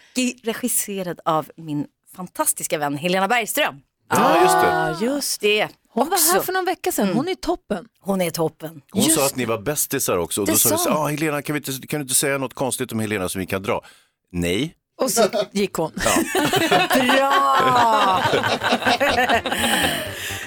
regisserad 0.53 1.21
av 1.25 1.51
min 1.57 1.87
fantastiska 2.17 2.79
vän 2.79 2.97
Helena 2.97 3.29
Bergström. 3.29 3.81
Ja, 4.11 4.43
just 4.43 4.55
det. 4.55 4.67
Ja, 5.07 5.15
just 5.15 5.41
det. 5.41 5.69
Hon 5.95 6.09
var 6.09 6.17
Också. 6.17 6.33
här 6.33 6.41
för 6.41 6.53
någon 6.53 6.65
vecka 6.65 6.93
sedan, 6.93 7.09
hon 7.15 7.29
är 7.29 7.35
toppen. 7.35 7.85
Hon 8.01 8.21
är 8.21 8.31
toppen. 8.31 8.81
Hon 8.91 9.03
sa 9.03 9.27
att 9.27 9.37
ni 9.37 9.45
var 9.45 9.59
bästisar 9.59 10.19
också 10.19 10.41
och 10.41 10.47
Det 10.47 10.53
då 10.53 10.59
sa 10.59 10.69
sa 10.69 10.77
vi 10.77 10.83
så, 10.83 10.91
ah, 10.91 11.07
Helena 11.09 11.43
kan, 11.43 11.55
vi 11.55 11.59
inte, 11.59 11.87
kan 11.87 12.01
du 12.01 12.03
inte 12.03 12.15
säga 12.15 12.39
något 12.39 12.55
konstigt 12.55 12.93
om 12.93 13.01
Helena 13.01 13.29
som 13.29 13.39
vi 13.41 13.47
kan 13.47 13.63
dra? 13.63 13.85
Nej. 14.33 14.75
Och 15.01 15.11
så 15.11 15.23
gick 15.53 15.75
hon. 15.75 15.93
Bra! 16.95 18.23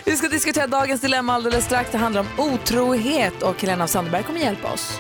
Vi 0.06 0.16
ska 0.18 0.28
diskutera 0.28 0.68
dagens 0.68 1.02
dilemma 1.02 1.34
alldeles 1.34 1.66
strax. 1.66 1.92
Det 1.92 1.98
handlar 1.98 2.22
om 2.22 2.28
otrohet 2.54 3.44
och 3.44 3.62
Helena 3.62 3.84
af 3.84 3.90
Sandberg 3.90 4.24
kommer 4.24 4.40
hjälpa 4.40 4.74
oss. 4.74 5.00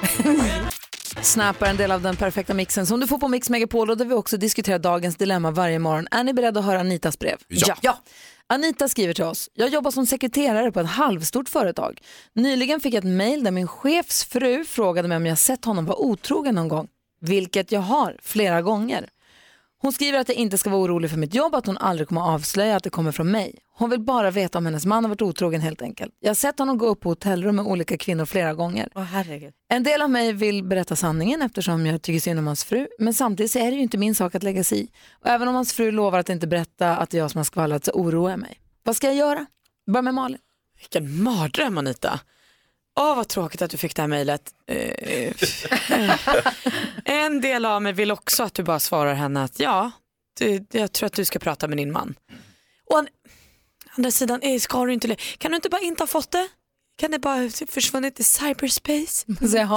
Snap 1.21 1.61
är 1.61 1.65
en 1.65 1.77
del 1.77 1.91
av 1.91 2.01
den 2.01 2.15
perfekta 2.15 2.53
mixen 2.53 2.87
som 2.87 2.99
du 2.99 3.07
får 3.07 3.17
på 3.17 3.27
Mix 3.27 3.49
Megapol 3.49 3.89
och 3.89 3.97
där 3.97 4.05
vi 4.05 4.13
också 4.13 4.37
diskuterar 4.37 4.79
dagens 4.79 5.15
dilemma 5.15 5.51
varje 5.51 5.79
morgon. 5.79 6.07
Är 6.11 6.23
ni 6.23 6.33
beredda 6.33 6.59
att 6.59 6.65
höra 6.65 6.79
Anitas 6.79 7.19
brev? 7.19 7.37
Ja. 7.47 7.75
Ja. 7.81 7.97
Anita 8.47 8.87
skriver 8.87 9.13
till 9.13 9.23
oss. 9.23 9.49
Jag 9.53 9.69
jobbar 9.69 9.91
som 9.91 10.05
sekreterare 10.05 10.71
på 10.71 10.79
ett 10.79 10.87
halvstort 10.87 11.49
företag. 11.49 12.01
Nyligen 12.33 12.79
fick 12.79 12.93
jag 12.93 13.03
ett 13.03 13.09
mejl 13.09 13.43
där 13.43 13.51
min 13.51 13.67
chefs 13.67 14.25
fru 14.25 14.65
frågade 14.65 15.07
mig 15.07 15.17
om 15.17 15.25
jag 15.25 15.37
sett 15.37 15.65
honom 15.65 15.85
vara 15.85 15.97
otrogen 15.97 16.55
någon 16.55 16.67
gång. 16.67 16.87
Vilket 17.21 17.71
jag 17.71 17.81
har, 17.81 18.17
flera 18.21 18.61
gånger. 18.61 19.09
Hon 19.85 19.93
skriver 19.93 20.19
att 20.19 20.29
jag 20.29 20.37
inte 20.37 20.57
ska 20.57 20.69
vara 20.69 20.81
orolig 20.81 21.09
för 21.09 21.17
mitt 21.17 21.33
jobb, 21.33 21.55
att 21.55 21.65
hon 21.65 21.77
aldrig 21.77 22.07
kommer 22.07 22.21
avslöja 22.21 22.75
att 22.75 22.83
det 22.83 22.89
kommer 22.89 23.11
från 23.11 23.31
mig. 23.31 23.59
Hon 23.77 23.89
vill 23.89 23.99
bara 23.99 24.31
veta 24.31 24.57
om 24.57 24.65
hennes 24.65 24.85
man 24.85 25.03
har 25.03 25.09
varit 25.09 25.21
otrogen 25.21 25.61
helt 25.61 25.81
enkelt. 25.81 26.13
Jag 26.19 26.29
har 26.29 26.35
sett 26.35 26.59
honom 26.59 26.77
gå 26.77 26.85
upp 26.85 26.99
på 26.99 27.09
hotellrum 27.09 27.55
med 27.55 27.65
olika 27.65 27.97
kvinnor 27.97 28.25
flera 28.25 28.53
gånger. 28.53 28.89
Åh 28.95 29.03
herregud. 29.03 29.53
En 29.69 29.83
del 29.83 30.01
av 30.01 30.09
mig 30.09 30.33
vill 30.33 30.63
berätta 30.63 30.95
sanningen 30.95 31.41
eftersom 31.41 31.85
jag 31.85 32.01
tycker 32.01 32.19
synd 32.19 32.39
om 32.39 32.47
hans 32.47 32.63
fru. 32.63 32.87
Men 32.99 33.13
samtidigt 33.13 33.51
så 33.51 33.59
är 33.59 33.71
det 33.71 33.75
ju 33.75 33.81
inte 33.81 33.97
min 33.97 34.15
sak 34.15 34.35
att 34.35 34.43
lägga 34.43 34.63
sig 34.63 34.79
i. 34.83 34.87
Och 35.21 35.29
även 35.29 35.47
om 35.47 35.55
hans 35.55 35.73
fru 35.73 35.91
lovar 35.91 36.19
att 36.19 36.29
inte 36.29 36.47
berätta 36.47 36.97
att 36.97 37.09
det 37.09 37.17
är 37.17 37.21
jag 37.21 37.31
som 37.31 37.39
har 37.39 37.45
skvallrat 37.45 37.85
så 37.85 37.91
oroar 37.91 38.29
jag 38.29 38.39
mig. 38.39 38.59
Vad 38.83 38.95
ska 38.95 39.07
jag 39.07 39.15
göra? 39.15 39.45
Börja 39.87 40.01
med 40.01 40.13
Malin. 40.13 40.39
Vilken 40.79 41.23
mardröm 41.23 41.77
Anita. 41.77 42.19
Åh 42.99 43.15
vad 43.15 43.27
tråkigt 43.27 43.61
att 43.61 43.71
du 43.71 43.77
fick 43.77 43.95
det 43.95 44.01
här 44.01 44.07
mejlet. 44.07 44.41
Eh, 44.67 45.33
en 47.05 47.41
del 47.41 47.65
av 47.65 47.81
mig 47.81 47.93
vill 47.93 48.11
också 48.11 48.43
att 48.43 48.53
du 48.53 48.63
bara 48.63 48.79
svarar 48.79 49.13
henne 49.13 49.43
att 49.43 49.59
ja, 49.59 49.91
du, 50.39 50.65
jag 50.71 50.91
tror 50.91 51.07
att 51.07 51.13
du 51.13 51.25
ska 51.25 51.39
prata 51.39 51.67
med 51.67 51.77
din 51.77 51.91
man. 51.91 52.15
Och 52.89 52.97
an, 52.97 53.07
andra 53.97 54.11
sidan, 54.11 54.41
eh, 54.41 54.59
ska 54.59 54.85
du 54.85 54.93
inte, 54.93 55.15
kan 55.37 55.51
du 55.51 55.55
inte 55.55 55.69
bara 55.69 55.81
inte 55.81 56.03
ha 56.03 56.07
fått 56.07 56.31
det? 56.31 56.47
Kan 56.97 57.11
det 57.11 57.19
bara 57.19 57.49
försvunnit 57.67 58.19
i 58.19 58.23
cyberspace? 58.23 59.25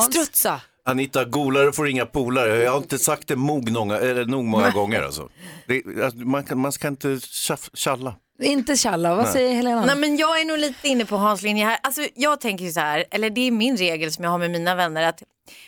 Strutsa. 0.11 0.61
Anita, 0.85 1.25
golare 1.25 1.73
får 1.73 1.89
inga 1.89 2.07
polare. 2.07 2.63
Jag 2.63 2.71
har 2.71 2.79
inte 2.79 2.99
sagt 2.99 3.29
det 3.29 3.37
nog, 3.37 3.71
många, 3.71 3.99
eller 3.99 4.25
nog 4.25 4.45
många 4.45 4.71
gånger. 4.71 5.03
Alltså. 5.03 5.29
Det, 5.67 5.83
man, 6.15 6.45
kan, 6.45 6.59
man 6.59 6.73
ska 6.73 6.89
inte 6.89 7.21
tjalla. 7.75 8.15
Inte 8.43 8.77
tjalla, 8.77 9.15
vad 9.15 9.25
Nej. 9.25 9.33
säger 9.33 9.55
Helena? 9.55 9.85
Nej, 9.87 9.97
men 9.97 10.17
jag 10.17 10.41
är 10.41 10.45
nog 10.45 10.59
lite 10.59 10.89
inne 10.89 11.05
på 11.05 11.17
Hans 11.17 11.43
linje 11.43 11.65
här. 11.65 11.79
Alltså, 11.83 12.03
jag 12.15 12.41
tänker 12.41 12.65
ju 12.65 12.73
så 12.73 12.81
här, 12.81 13.05
eller 13.11 13.31
det 13.31 13.41
är 13.41 13.51
min 13.51 13.77
regel 13.77 14.13
som 14.13 14.25
jag 14.25 14.31
har 14.31 14.39
med 14.39 14.51
mina 14.51 14.75
vänner, 14.75 15.03
att 15.03 15.23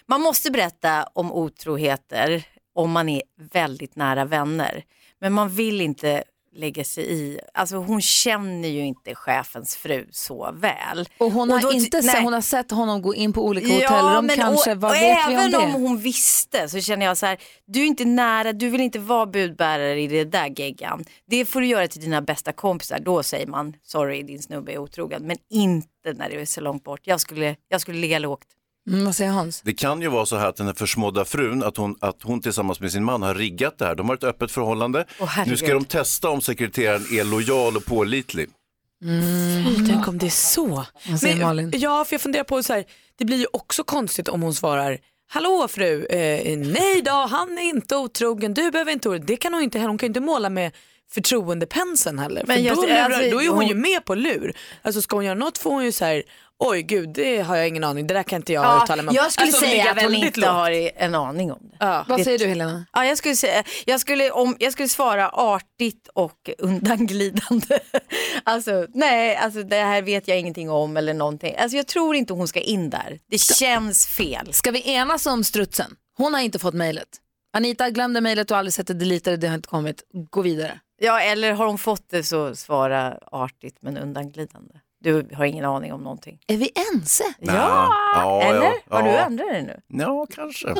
man 0.06 0.20
måste 0.20 0.50
berätta 0.50 1.06
om 1.12 1.32
otroheter 1.32 2.44
om 2.74 2.90
man 2.90 3.08
är 3.08 3.22
väldigt 3.52 3.96
nära 3.96 4.24
vänner. 4.24 4.84
Men 5.20 5.32
man 5.32 5.48
vill 5.48 5.80
inte 5.80 6.24
lägga 6.52 6.84
sig 6.84 7.12
i, 7.12 7.40
alltså 7.54 7.76
hon 7.76 8.00
känner 8.02 8.68
ju 8.68 8.80
inte 8.80 9.14
chefens 9.14 9.76
fru 9.76 10.06
så 10.10 10.52
väl. 10.52 11.08
och 11.18 11.32
hon 11.32 11.50
har, 11.50 11.60
då- 11.60 11.72
inte 11.72 12.00
nej. 12.02 12.22
hon 12.22 12.32
har 12.32 12.40
sett 12.40 12.70
honom 12.70 13.02
gå 13.02 13.14
in 13.14 13.32
på 13.32 13.44
olika 13.46 13.66
hotellrum 13.74 14.26
men 14.26 14.36
kanske. 14.36 14.72
och, 14.72 14.80
Vad 14.80 14.90
och 14.90 14.96
vet 14.96 15.18
vi 15.28 15.34
om 15.34 15.38
även 15.38 15.50
det? 15.50 15.58
om 15.58 15.72
hon 15.72 15.98
visste 15.98 16.68
så 16.68 16.80
känner 16.80 17.06
jag 17.06 17.16
så 17.16 17.26
här, 17.26 17.38
du 17.66 17.80
är 17.82 17.86
inte 17.86 18.04
nära, 18.04 18.52
du 18.52 18.68
vill 18.70 18.80
inte 18.80 18.98
vara 18.98 19.26
budbärare 19.26 20.00
i 20.00 20.06
det 20.06 20.24
där 20.24 20.60
geggan. 20.60 21.04
Det 21.26 21.44
får 21.44 21.60
du 21.60 21.66
göra 21.66 21.88
till 21.88 22.00
dina 22.00 22.22
bästa 22.22 22.52
kompisar, 22.52 22.98
då 22.98 23.22
säger 23.22 23.46
man 23.46 23.74
sorry 23.82 24.22
din 24.22 24.42
snubbe 24.42 24.72
är 24.72 24.78
otrogen. 24.78 25.26
Men 25.26 25.36
inte 25.50 26.12
när 26.14 26.28
det 26.30 26.40
är 26.40 26.44
så 26.44 26.60
långt 26.60 26.84
bort. 26.84 27.00
Jag 27.04 27.20
skulle, 27.20 27.56
jag 27.68 27.80
skulle 27.80 27.98
ligga 27.98 28.18
lågt. 28.18 28.44
Mm, 28.90 29.04
vad 29.04 29.14
säger 29.14 29.30
Hans? 29.30 29.60
Det 29.60 29.72
kan 29.72 30.02
ju 30.02 30.08
vara 30.08 30.26
så 30.26 30.36
här 30.36 30.48
att 30.48 30.56
den 30.56 30.66
här 30.66 30.74
försmådda 30.74 31.24
frun, 31.24 31.62
att 31.62 31.76
hon, 31.76 31.96
att 32.00 32.22
hon 32.22 32.40
tillsammans 32.40 32.80
med 32.80 32.92
sin 32.92 33.04
man 33.04 33.22
har 33.22 33.34
riggat 33.34 33.78
det 33.78 33.84
här. 33.84 33.94
De 33.94 34.08
har 34.08 34.16
ett 34.16 34.24
öppet 34.24 34.50
förhållande. 34.50 35.04
herregud. 35.18 35.50
nu 35.50 35.56
ska 35.56 35.74
de 35.74 35.84
testa 35.84 36.28
om 36.28 36.40
sekreteraren 36.40 37.02
är 37.12 37.24
lojal 37.24 37.76
och 37.76 37.84
pålitlig. 37.84 38.48
Mm. 39.02 39.86
Tänk 39.88 40.08
om 40.08 40.18
det 40.18 40.26
är 40.26 40.30
så. 40.30 40.86
Säger 41.20 41.36
Malin? 41.36 41.72
Ja, 41.74 42.04
för 42.04 42.14
jag 42.14 42.20
funderar 42.20 42.44
på 42.44 42.62
så 42.62 42.72
här, 42.72 42.84
det 43.18 43.24
blir 43.24 43.36
ju 43.36 43.46
också 43.52 43.84
konstigt 43.84 44.28
om 44.28 44.42
hon 44.42 44.54
svarar 44.54 44.98
Hallå 45.32 45.68
fru, 45.68 46.04
eh, 46.06 46.58
nej 46.58 47.02
då, 47.02 47.10
han 47.10 47.58
är 47.58 47.62
inte 47.62 47.96
otrogen, 47.96 48.54
du 48.54 48.70
behöver 48.70 48.92
inte 48.92 49.08
oroa 49.08 49.18
dig." 49.18 49.26
Det 49.26 49.36
kan 49.36 49.54
hon 49.54 49.62
inte 49.62 49.78
heller, 49.78 49.88
hon 49.88 49.98
kan 49.98 50.06
ju 50.06 50.10
inte 50.10 50.20
måla 50.20 50.50
med 50.50 50.72
förtroendepenseln 51.10 52.18
heller. 52.18 52.44
Men 52.46 52.56
för 52.56 52.62
just 52.62 52.76
då, 52.82 52.88
lurar, 52.88 53.10
alltså, 53.10 53.30
då 53.30 53.42
är 53.42 53.48
hon 53.48 53.66
ju 53.66 53.72
hon- 53.74 53.80
med 53.80 54.04
på 54.04 54.14
lur. 54.14 54.56
Alltså 54.82 55.02
ska 55.02 55.16
hon 55.16 55.24
göra 55.24 55.34
något 55.34 55.58
får 55.58 55.70
hon 55.70 55.84
ju 55.84 55.92
så 55.92 56.04
här, 56.04 56.22
oj 56.60 56.82
gud 56.82 57.08
det 57.08 57.40
har 57.40 57.56
jag 57.56 57.68
ingen 57.68 57.84
aning, 57.84 58.06
det 58.06 58.14
där 58.14 58.22
kan 58.22 58.36
inte 58.36 58.52
jag 58.52 58.64
Ja, 58.64 58.82
uttala 58.84 59.02
mig 59.02 59.08
om. 59.10 59.14
jag 59.16 59.32
skulle 59.32 59.46
Alltså, 59.46 59.60
säga 59.60 59.90
att 59.90 60.02
hon 60.02 60.14
inte 60.14 60.40
lågt. 60.40 60.50
har 60.50 60.70
en 60.96 61.14
aning 61.14 61.52
om 61.52 61.58
det. 61.62 61.76
Ja. 61.80 62.04
Vad 62.08 62.20
säger 62.24 62.38
du 62.38 62.46
Helena? 62.46 62.84
Ja, 62.92 63.04
jag, 63.06 63.18
skulle 63.18 63.36
säga, 63.36 63.64
jag, 63.86 64.00
skulle, 64.00 64.30
om, 64.30 64.56
jag 64.58 64.72
skulle 64.72 64.88
svara 64.88 65.28
artigt 65.28 66.08
och 66.14 66.50
undanglidande. 66.58 67.78
alltså, 68.44 68.86
nej, 68.94 69.36
alltså, 69.36 69.62
det 69.62 69.76
här 69.76 70.02
vet 70.02 70.28
jag 70.28 70.38
ingenting 70.38 70.70
om 70.70 70.96
eller 70.96 71.14
någonting. 71.14 71.54
Alltså, 71.58 71.76
jag 71.76 71.86
tror 71.86 72.16
inte 72.16 72.32
hon 72.32 72.48
ska 72.48 72.60
in 72.60 72.90
där. 72.90 73.18
Det 73.30 73.38
känns 73.38 74.06
fel. 74.06 74.52
Ska 74.52 74.70
vi 74.70 74.90
enas 74.92 75.26
om 75.26 75.44
strutsen? 75.44 75.96
Hon 76.16 76.34
har 76.34 76.40
inte 76.40 76.58
fått 76.58 76.74
mejlet. 76.74 77.08
Anita 77.52 77.90
glömde 77.90 78.20
mejlet 78.20 78.50
och 78.50 78.56
aldrig 78.56 78.72
sett 78.74 78.86
det, 78.86 78.94
deletade 78.94 79.36
det 79.36 79.48
har 79.48 79.54
inte 79.54 79.68
kommit. 79.68 80.02
Gå 80.30 80.42
vidare. 80.42 80.80
Ja, 81.02 81.20
eller 81.20 81.52
har 81.52 81.66
hon 81.66 81.78
fått 81.78 82.10
det 82.10 82.22
så 82.22 82.54
svara 82.56 83.18
artigt 83.32 83.76
men 83.80 83.96
undanglidande. 83.96 84.74
Du 85.02 85.28
har 85.34 85.44
ingen 85.44 85.64
aning 85.64 85.92
om 85.92 86.02
någonting. 86.02 86.38
Är 86.46 86.56
vi 86.56 86.70
ense? 86.94 87.24
Ja, 87.38 87.92
Ja, 88.14 88.42
eller? 88.42 88.62
ja, 88.62 88.72
Har 88.88 89.02
du 89.02 89.08
ja. 89.08 89.16
ändrat 89.26 89.48
dig 89.48 89.62
nu? 89.62 89.80
Ja, 90.02 90.26
kanske. 90.34 90.68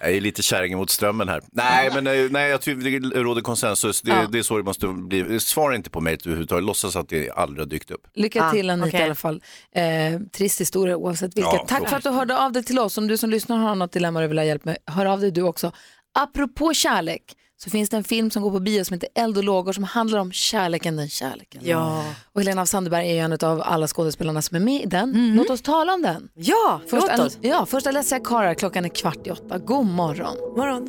Jag 0.00 0.10
är 0.16 0.20
lite 0.20 0.42
kärring 0.42 0.76
mot 0.76 0.90
strömmen 0.90 1.28
här. 1.28 1.42
Nej, 1.52 1.90
men 1.94 2.06
eh, 2.06 2.30
nej, 2.30 2.50
jag 2.50 2.60
tycker 2.60 3.00
det 3.00 3.22
råder 3.22 3.42
konsensus. 3.42 4.02
Det, 4.02 4.10
Ja. 4.10 4.26
det 4.32 4.38
är 4.38 4.42
så 4.42 4.56
det 4.56 4.62
måste 4.62 4.86
bli. 4.88 5.40
Svara 5.40 5.74
inte 5.76 5.90
på 5.90 6.00
mejlet 6.00 6.26
överhuvudtaget. 6.26 6.64
Låtsas 6.64 6.96
att 6.96 7.08
det 7.08 7.30
aldrig 7.30 7.60
har 7.60 7.66
dykt 7.70 7.90
upp. 7.90 8.06
Lycka 8.14 8.44
Ah, 8.44 8.50
till 8.50 8.70
Anita 8.70 8.88
okej. 8.88 9.00
i 9.00 9.04
alla 9.04 9.14
fall. 9.14 9.42
Eh, 9.74 9.82
trist 10.32 10.60
historia 10.60 10.96
oavsett 10.96 11.36
vilket. 11.36 11.52
Ja, 11.52 11.64
Tack 11.68 11.88
för 11.88 11.96
att 11.96 12.02
du 12.02 12.10
hörde 12.10 12.38
av 12.38 12.52
dig 12.52 12.64
till 12.64 12.78
oss. 12.78 12.98
Om 12.98 13.08
du 13.08 13.16
som 13.16 13.30
lyssnar 13.30 13.56
har 13.56 13.74
något 13.74 13.92
dilemma 13.92 14.20
du 14.20 14.26
vill 14.26 14.38
ha 14.38 14.44
hjälp 14.44 14.64
med, 14.64 14.76
hör 14.86 15.06
av 15.06 15.20
dig 15.20 15.30
du 15.30 15.42
också. 15.42 15.72
Apropå 16.18 16.74
kärlek 16.74 17.22
så 17.58 17.70
finns 17.70 17.90
det 17.90 17.96
en 17.96 18.04
film 18.04 18.30
som 18.30 18.42
går 18.42 18.50
på 18.50 18.60
bio 18.60 18.84
som 18.84 18.94
heter 18.94 19.08
Eld 19.14 19.38
och 19.38 19.44
lågor 19.44 19.72
som 19.72 19.84
handlar 19.84 20.18
om 20.18 20.32
kärleken, 20.32 20.96
den 20.96 21.08
kärleken. 21.08 21.60
Ja. 21.64 22.04
Och 22.32 22.40
Helena 22.40 22.62
af 22.62 22.68
Sandberg 22.68 23.10
är 23.10 23.14
ju 23.14 23.18
en 23.20 23.32
av 23.32 23.62
alla 23.64 23.86
skådespelarna 23.86 24.42
som 24.42 24.56
är 24.56 24.60
med 24.60 24.82
i 24.82 24.86
den. 24.86 25.32
Låt 25.36 25.50
oss 25.50 25.62
tala 25.62 25.94
om 25.94 26.02
den. 26.02 26.28
Ja, 26.34 26.80
Först, 26.90 27.06
låt 27.10 27.18
oss. 27.26 27.38
ja, 27.40 27.66
först 27.66 27.86
Alessia 27.86 28.20
Cara, 28.20 28.54
klockan 28.54 28.84
är 28.84 28.88
kvart 28.88 29.26
i 29.26 29.30
åtta. 29.30 29.58
God 29.58 29.86
morgon. 29.86 30.36
Morgon. 30.56 30.88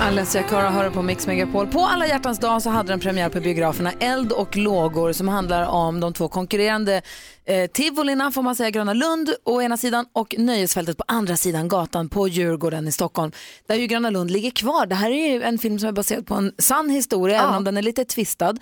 Alessia 0.00 0.42
Cara 0.42 0.70
hör 0.70 0.90
på 0.90 1.02
Mix 1.02 1.26
Megapol. 1.26 1.66
På 1.66 1.80
alla 1.80 2.06
hjärtans 2.06 2.38
dag 2.38 2.62
så 2.62 2.70
hade 2.70 2.88
den 2.88 3.00
premiär 3.00 3.28
på 3.28 3.40
biograferna 3.40 3.92
Eld 4.00 4.32
och 4.32 4.56
lågor 4.56 5.12
som 5.12 5.28
handlar 5.28 5.66
om 5.66 6.00
de 6.00 6.12
två 6.12 6.28
konkurrerande 6.28 7.02
eh, 7.46 7.66
tivolina 7.70 8.32
får 8.32 8.42
man 8.42 8.56
säga, 8.56 8.70
Gröna 8.70 8.92
Lund 8.94 9.34
å 9.44 9.62
ena 9.62 9.76
sidan 9.76 10.06
och 10.12 10.34
Nöjesfältet 10.38 10.96
på 10.98 11.04
andra 11.08 11.36
sidan 11.36 11.68
gatan 11.68 12.08
på 12.08 12.28
Djurgården 12.28 12.88
i 12.88 12.92
Stockholm. 12.92 13.32
Där 13.66 13.74
ju 13.74 13.86
Gröna 13.86 14.10
Lund 14.10 14.30
ligger 14.30 14.50
kvar. 14.50 14.86
Det 14.86 14.94
här 14.94 15.10
är 15.10 15.32
ju 15.32 15.42
en 15.42 15.58
film 15.58 15.78
som 15.78 15.88
är 15.88 15.92
baserad 15.92 16.26
på 16.26 16.34
en 16.34 16.52
sann 16.58 16.90
historia 16.90 17.42
även 17.42 17.54
om 17.54 17.64
den 17.64 17.76
är 17.76 17.82
lite 17.82 18.04
twistad. 18.04 18.54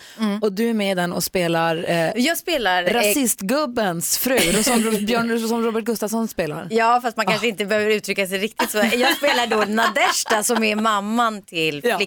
Och 0.43 0.53
du 0.53 0.71
är 0.71 0.75
med 0.75 0.93
i 0.93 0.95
den 0.95 1.13
och 1.13 1.25
spelar 1.25 1.85
eh, 1.89 2.11
Jag 2.17 2.39
spelar... 2.39 2.83
eh, 2.85 2.93
rasistgubbens 2.93 4.19
fru 4.19 4.39
som, 4.63 4.83
Björn, 5.07 5.49
som 5.49 5.63
Robert 5.65 5.85
Gustafsson 5.85 6.29
spelar. 6.29 6.67
Ja, 6.71 7.01
fast 7.03 7.17
man 7.17 7.27
kanske 7.27 7.49
inte 7.49 7.65
behöver 7.65 7.91
uttrycka 7.91 8.27
sig 8.27 8.39
riktigt 8.39 8.71
så. 8.71 8.79
Jag 8.79 9.17
spelar 9.17 9.47
då 9.47 9.65
Nadeshda 9.75 10.43
som 10.43 10.65
är 10.65 10.77
mamman 10.77 11.43
till 11.43 11.81
Ja. 11.85 11.99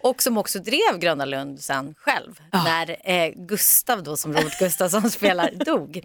Och 0.00 0.22
som 0.22 0.38
också 0.38 0.58
drev 0.58 0.98
Gröna 0.98 1.24
Lund 1.24 1.60
sen 1.60 1.94
själv 1.98 2.40
när 2.52 2.96
eh, 3.10 3.32
Gustav 3.36 4.02
då 4.02 4.16
som 4.16 4.32
Robert 4.32 4.58
Gustafsson 4.58 5.10
spelar 5.10 5.50
dog. 5.50 5.96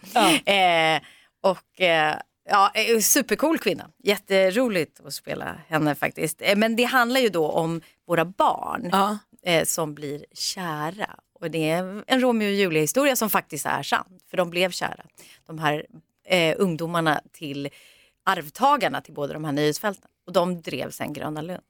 Eh, 0.46 1.02
och 1.42 1.82
eh, 1.82 2.16
ja, 2.50 2.72
eh, 2.74 3.00
supercool 3.00 3.58
kvinna, 3.60 3.89
jätteroligt 4.04 5.00
att 5.06 5.14
spela 5.14 5.56
henne 5.68 5.96
faktiskt. 5.96 6.42
Eh, 6.42 6.56
men 6.58 6.76
det 6.76 6.84
handlar 6.84 7.22
ju 7.22 7.30
då 7.30 7.50
om 7.52 7.82
våra 8.08 8.26
barn 8.26 8.89
Ja. 8.92 9.18
eh, 9.44 9.66
som 9.66 9.94
blir 9.96 10.26
kära. 10.34 11.16
Och 11.39 11.52
det 11.52 11.70
är 11.70 12.04
en 12.08 12.22
Romeo 12.22 12.48
och 12.48 12.54
Julia 12.54 12.82
historia 12.82 13.16
som 13.16 13.30
faktiskt 13.30 13.66
är 13.66 13.84
sann, 13.84 14.20
för 14.30 14.38
de 14.38 14.50
blev 14.50 14.72
kära. 14.72 15.06
De 15.48 15.60
här 15.60 15.86
ungdomarna 16.58 17.22
till 17.32 17.70
arvtagarna 18.26 19.02
till 19.02 19.14
båda 19.14 19.34
de 19.34 19.46
här 19.46 19.52
nöjesfälten. 19.52 20.10
Och 20.28 20.34
de 20.34 20.62
drev 20.62 20.92
sen 20.92 21.14
Gröna 21.14 21.42
Lund. 21.42 21.62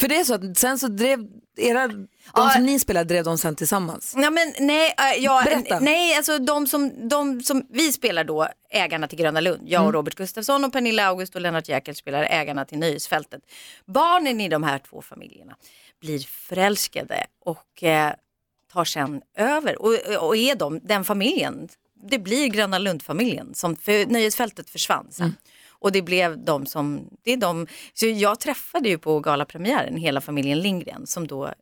För 0.00 0.08
det 0.08 0.16
är 0.16 0.24
så 0.24 0.34
att 0.34 0.58
sen 0.58 0.78
så 0.78 0.88
drev 0.88 1.26
era, 1.56 1.88
de 1.88 2.08
Ja. 2.34 2.50
som 2.50 2.66
ni 2.66 2.78
spelar 2.78 3.04
drev 3.04 3.24
de 3.24 3.38
sen 3.38 3.56
tillsammans. 3.56 4.14
Ja, 4.16 4.30
men, 4.30 4.52
nej, 4.58 4.94
äh, 5.16 5.24
ja, 5.24 5.42
Berätta. 5.44 5.80
nej 5.80 6.16
alltså 6.16 6.38
de 6.38 6.66
som, 6.66 7.08
de 7.08 7.42
som 7.42 7.66
vi 7.70 7.92
spelar 7.92 8.24
då, 8.24 8.48
ägarna 8.70 9.08
till 9.08 9.18
Gröna 9.18 9.40
Lund, 9.40 9.62
jag 9.68 9.78
Mm. 9.80 9.86
och 9.86 9.92
Robert 9.94 10.14
Gustafsson 10.14 10.64
och 10.64 10.72
Pernilla 10.72 11.06
August 11.06 11.34
och 11.34 11.40
Lennart 11.40 11.68
Jäkel 11.68 11.94
spelar 11.96 12.22
ägarna 12.22 12.64
till 12.64 12.78
Nöjesfältet. 12.78 13.40
Barnen 13.86 14.40
i 14.40 14.48
de 14.48 14.62
här 14.62 14.78
två 14.78 15.02
familjerna 15.02 15.56
blir 16.00 16.18
förälskade 16.18 17.26
och 17.44 17.82
eh, 17.82 18.12
tar 18.72 18.84
sen 18.84 19.22
över 19.36 19.82
och, 19.82 19.94
och 20.28 20.36
är 20.36 20.54
de, 20.54 20.80
den 20.82 21.04
familjen, 21.04 21.68
det 22.02 22.18
blir 22.18 22.46
Gröna 22.48 22.78
Lund-familjen 22.78 23.54
som 23.54 23.76
för 23.76 24.06
Nöjesfältet 24.06 24.70
försvann 24.70 25.06
sen. 25.10 25.24
Mm. 25.24 25.36
Och 25.80 25.92
det 25.92 26.02
blev 26.02 26.44
de 26.44 26.66
som, 26.66 27.08
det 27.22 27.32
är 27.32 27.36
de, 27.36 27.66
så 27.94 28.06
jag 28.06 28.40
träffade 28.40 28.88
ju 28.88 28.98
på 28.98 29.20
galapremiären 29.20 29.96
hela 29.96 30.20
familjen 30.20 30.60
Lindgren 30.60 31.06
som 31.06 31.26
då 31.26 31.54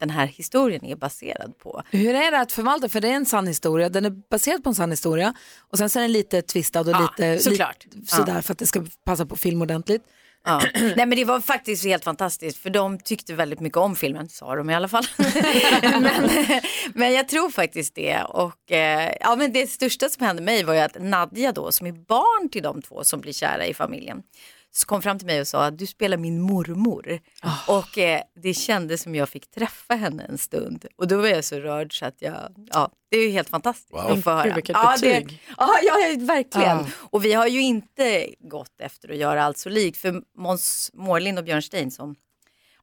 den 0.00 0.10
här 0.10 0.26
historien 0.26 0.84
är 0.84 0.96
baserad 0.96 1.58
på. 1.58 1.82
Hur 1.90 2.14
är 2.14 2.30
det 2.30 2.40
att 2.40 2.52
förvalta? 2.52 2.88
För 2.88 3.00
det 3.00 3.08
är 3.08 3.12
en 3.12 3.26
sann 3.26 3.46
historia. 3.46 3.88
Den 3.88 4.04
är 4.04 4.10
baserad 4.30 4.62
på 4.62 4.68
en 4.68 4.74
sann 4.74 4.90
historia. 4.90 5.34
Och 5.58 5.78
sen 5.78 5.90
så 5.90 5.98
är 5.98 6.02
den 6.02 6.12
lite 6.12 6.42
twistad 6.42 6.80
och 6.80 6.88
Ja, 6.88 7.10
lite, 7.18 7.42
såklart. 7.42 7.84
lite 7.84 8.16
sådär 8.16 8.40
för 8.40 8.52
att 8.52 8.58
det 8.58 8.66
ska 8.66 8.86
passa 9.04 9.26
på 9.26 9.36
film 9.36 9.62
ordentligt. 9.62 10.02
Ja. 10.46 10.62
Nej 10.74 11.06
men 11.06 11.10
det 11.10 11.24
var 11.24 11.40
faktiskt 11.40 11.84
helt 11.84 12.04
fantastiskt 12.04 12.58
för 12.58 12.70
de 12.70 12.98
tyckte 12.98 13.34
väldigt 13.34 13.60
mycket 13.60 13.76
om 13.76 13.96
filmen, 13.96 14.28
sa 14.28 14.54
de 14.54 14.70
i 14.70 14.74
alla 14.74 14.88
fall. 14.88 15.04
men, 15.82 16.30
men 16.94 17.12
jag 17.12 17.28
tror 17.28 17.50
faktiskt 17.50 17.94
det. 17.94 18.22
Och 18.22 18.72
eh, 18.72 19.12
ja, 19.20 19.36
men 19.36 19.52
det 19.52 19.70
största 19.70 20.08
som 20.08 20.26
hände 20.26 20.42
mig 20.42 20.64
var 20.64 20.74
ju 20.74 20.80
att 20.80 20.96
Nadja 21.00 21.52
då, 21.52 21.72
som 21.72 21.86
är 21.86 21.92
barn 21.92 22.48
till 22.48 22.62
de 22.62 22.82
två 22.82 23.04
som 23.04 23.20
blir 23.20 23.32
kära 23.32 23.66
i 23.66 23.74
familjen, 23.74 24.22
så 24.76 24.86
kom 24.86 25.02
fram 25.02 25.18
till 25.18 25.26
mig 25.26 25.40
och 25.40 25.48
sa 25.48 25.64
att 25.64 25.78
du 25.78 25.86
spelar 25.86 26.16
min 26.16 26.40
mormor. 26.40 27.20
Och 27.68 27.98
eh, 27.98 28.20
det 28.42 28.54
kändes 28.54 29.02
som 29.02 29.14
jag 29.14 29.28
fick 29.28 29.50
träffa 29.50 29.94
henne 29.94 30.22
en 30.22 30.38
stund. 30.38 30.86
Och 30.96 31.08
då 31.08 31.16
var 31.16 31.26
jag 31.28 31.44
så 31.44 31.56
rörd 31.58 31.98
så 31.98 32.06
att 32.06 32.22
jag, 32.22 32.36
ja, 32.72 32.90
det 33.10 33.16
är 33.16 33.22
ju 33.22 33.30
helt 33.30 33.48
fantastiskt 33.48 33.92
Wow. 33.92 34.00
att 34.00 34.24
få 34.24 34.30
höra. 34.30 34.44
Gud, 34.44 34.54
vilket 34.54 34.76
ja, 34.76 34.96
det, 35.00 35.20
betyg. 35.20 35.42
ja, 35.58 35.68
ja, 35.82 35.94
verkligen. 36.18 36.76
Ja. 36.78 36.86
Och 37.00 37.24
vi 37.24 37.32
har 37.32 37.46
ju 37.46 37.62
inte 37.62 38.28
gått 38.40 38.80
efter 38.80 39.10
att 39.10 39.16
göra 39.16 39.44
allt 39.44 39.58
så 39.58 39.68
likt. 39.68 39.96
För 39.98 40.22
Måns 40.38 40.90
Mårlind 40.94 41.38
och 41.38 41.44
Björn 41.44 41.62
Stein 41.62 41.90
som 41.90 42.14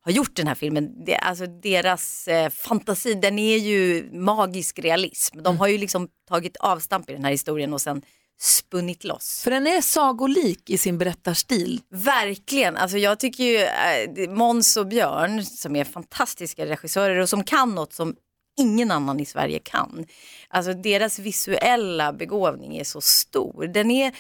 har 0.01 0.11
gjort 0.11 0.35
den 0.35 0.47
här 0.47 0.55
filmen, 0.55 1.05
det, 1.05 1.15
alltså 1.15 1.45
deras 1.47 2.27
eh, 2.27 2.49
fantasi, 2.49 3.13
den 3.13 3.39
är 3.39 3.57
ju 3.57 4.09
magisk 4.13 4.79
realism. 4.79 5.41
De 5.43 5.57
har 5.57 5.67
ju 5.67 5.77
liksom 5.77 6.07
tagit 6.29 6.57
avstamp 6.57 7.09
i 7.09 7.13
den 7.13 7.23
här 7.23 7.31
historien 7.31 7.73
och 7.73 7.81
sen 7.81 8.01
spunnit 8.43 9.03
loss. 9.03 9.43
För 9.43 9.51
den 9.51 9.67
är 9.67 9.81
sagolik 9.81 10.69
i 10.69 10.77
sin 10.77 10.97
berättarstil. 10.97 11.81
Verkligen, 11.89 12.77
alltså 12.77 12.97
jag 12.97 13.19
tycker 13.19 13.43
ju 13.43 13.57
äh, 13.57 14.29
Måns 14.29 14.77
och 14.77 14.87
Björn 14.87 15.45
som 15.45 15.75
är 15.75 15.83
fantastiska 15.83 16.65
regissörer 16.65 17.19
och 17.19 17.29
som 17.29 17.43
kan 17.43 17.75
något 17.75 17.93
som 17.93 18.15
ingen 18.57 18.91
annan 18.91 19.19
i 19.19 19.25
Sverige 19.25 19.59
kan. 19.59 20.05
Alltså 20.47 20.73
deras 20.73 21.19
visuella 21.19 22.13
begåvning 22.13 22.77
är 22.77 22.83
så 22.83 23.01
stor. 23.01 23.67
Den 23.67 23.91
är, 23.91 24.13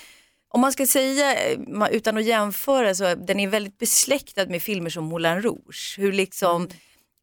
om 0.49 0.61
man 0.61 0.71
ska 0.71 0.87
säga 0.87 1.35
eh, 1.35 1.59
utan 1.91 2.17
att 2.17 2.25
jämföra, 2.25 2.95
så 2.95 3.15
den 3.15 3.39
är 3.39 3.47
väldigt 3.47 3.77
besläktad 3.77 4.45
med 4.45 4.61
filmer 4.61 4.89
som 4.89 5.03
Moulin 5.03 5.41
Rouge. 5.41 5.95
Hur 5.97 6.11
liksom 6.11 6.69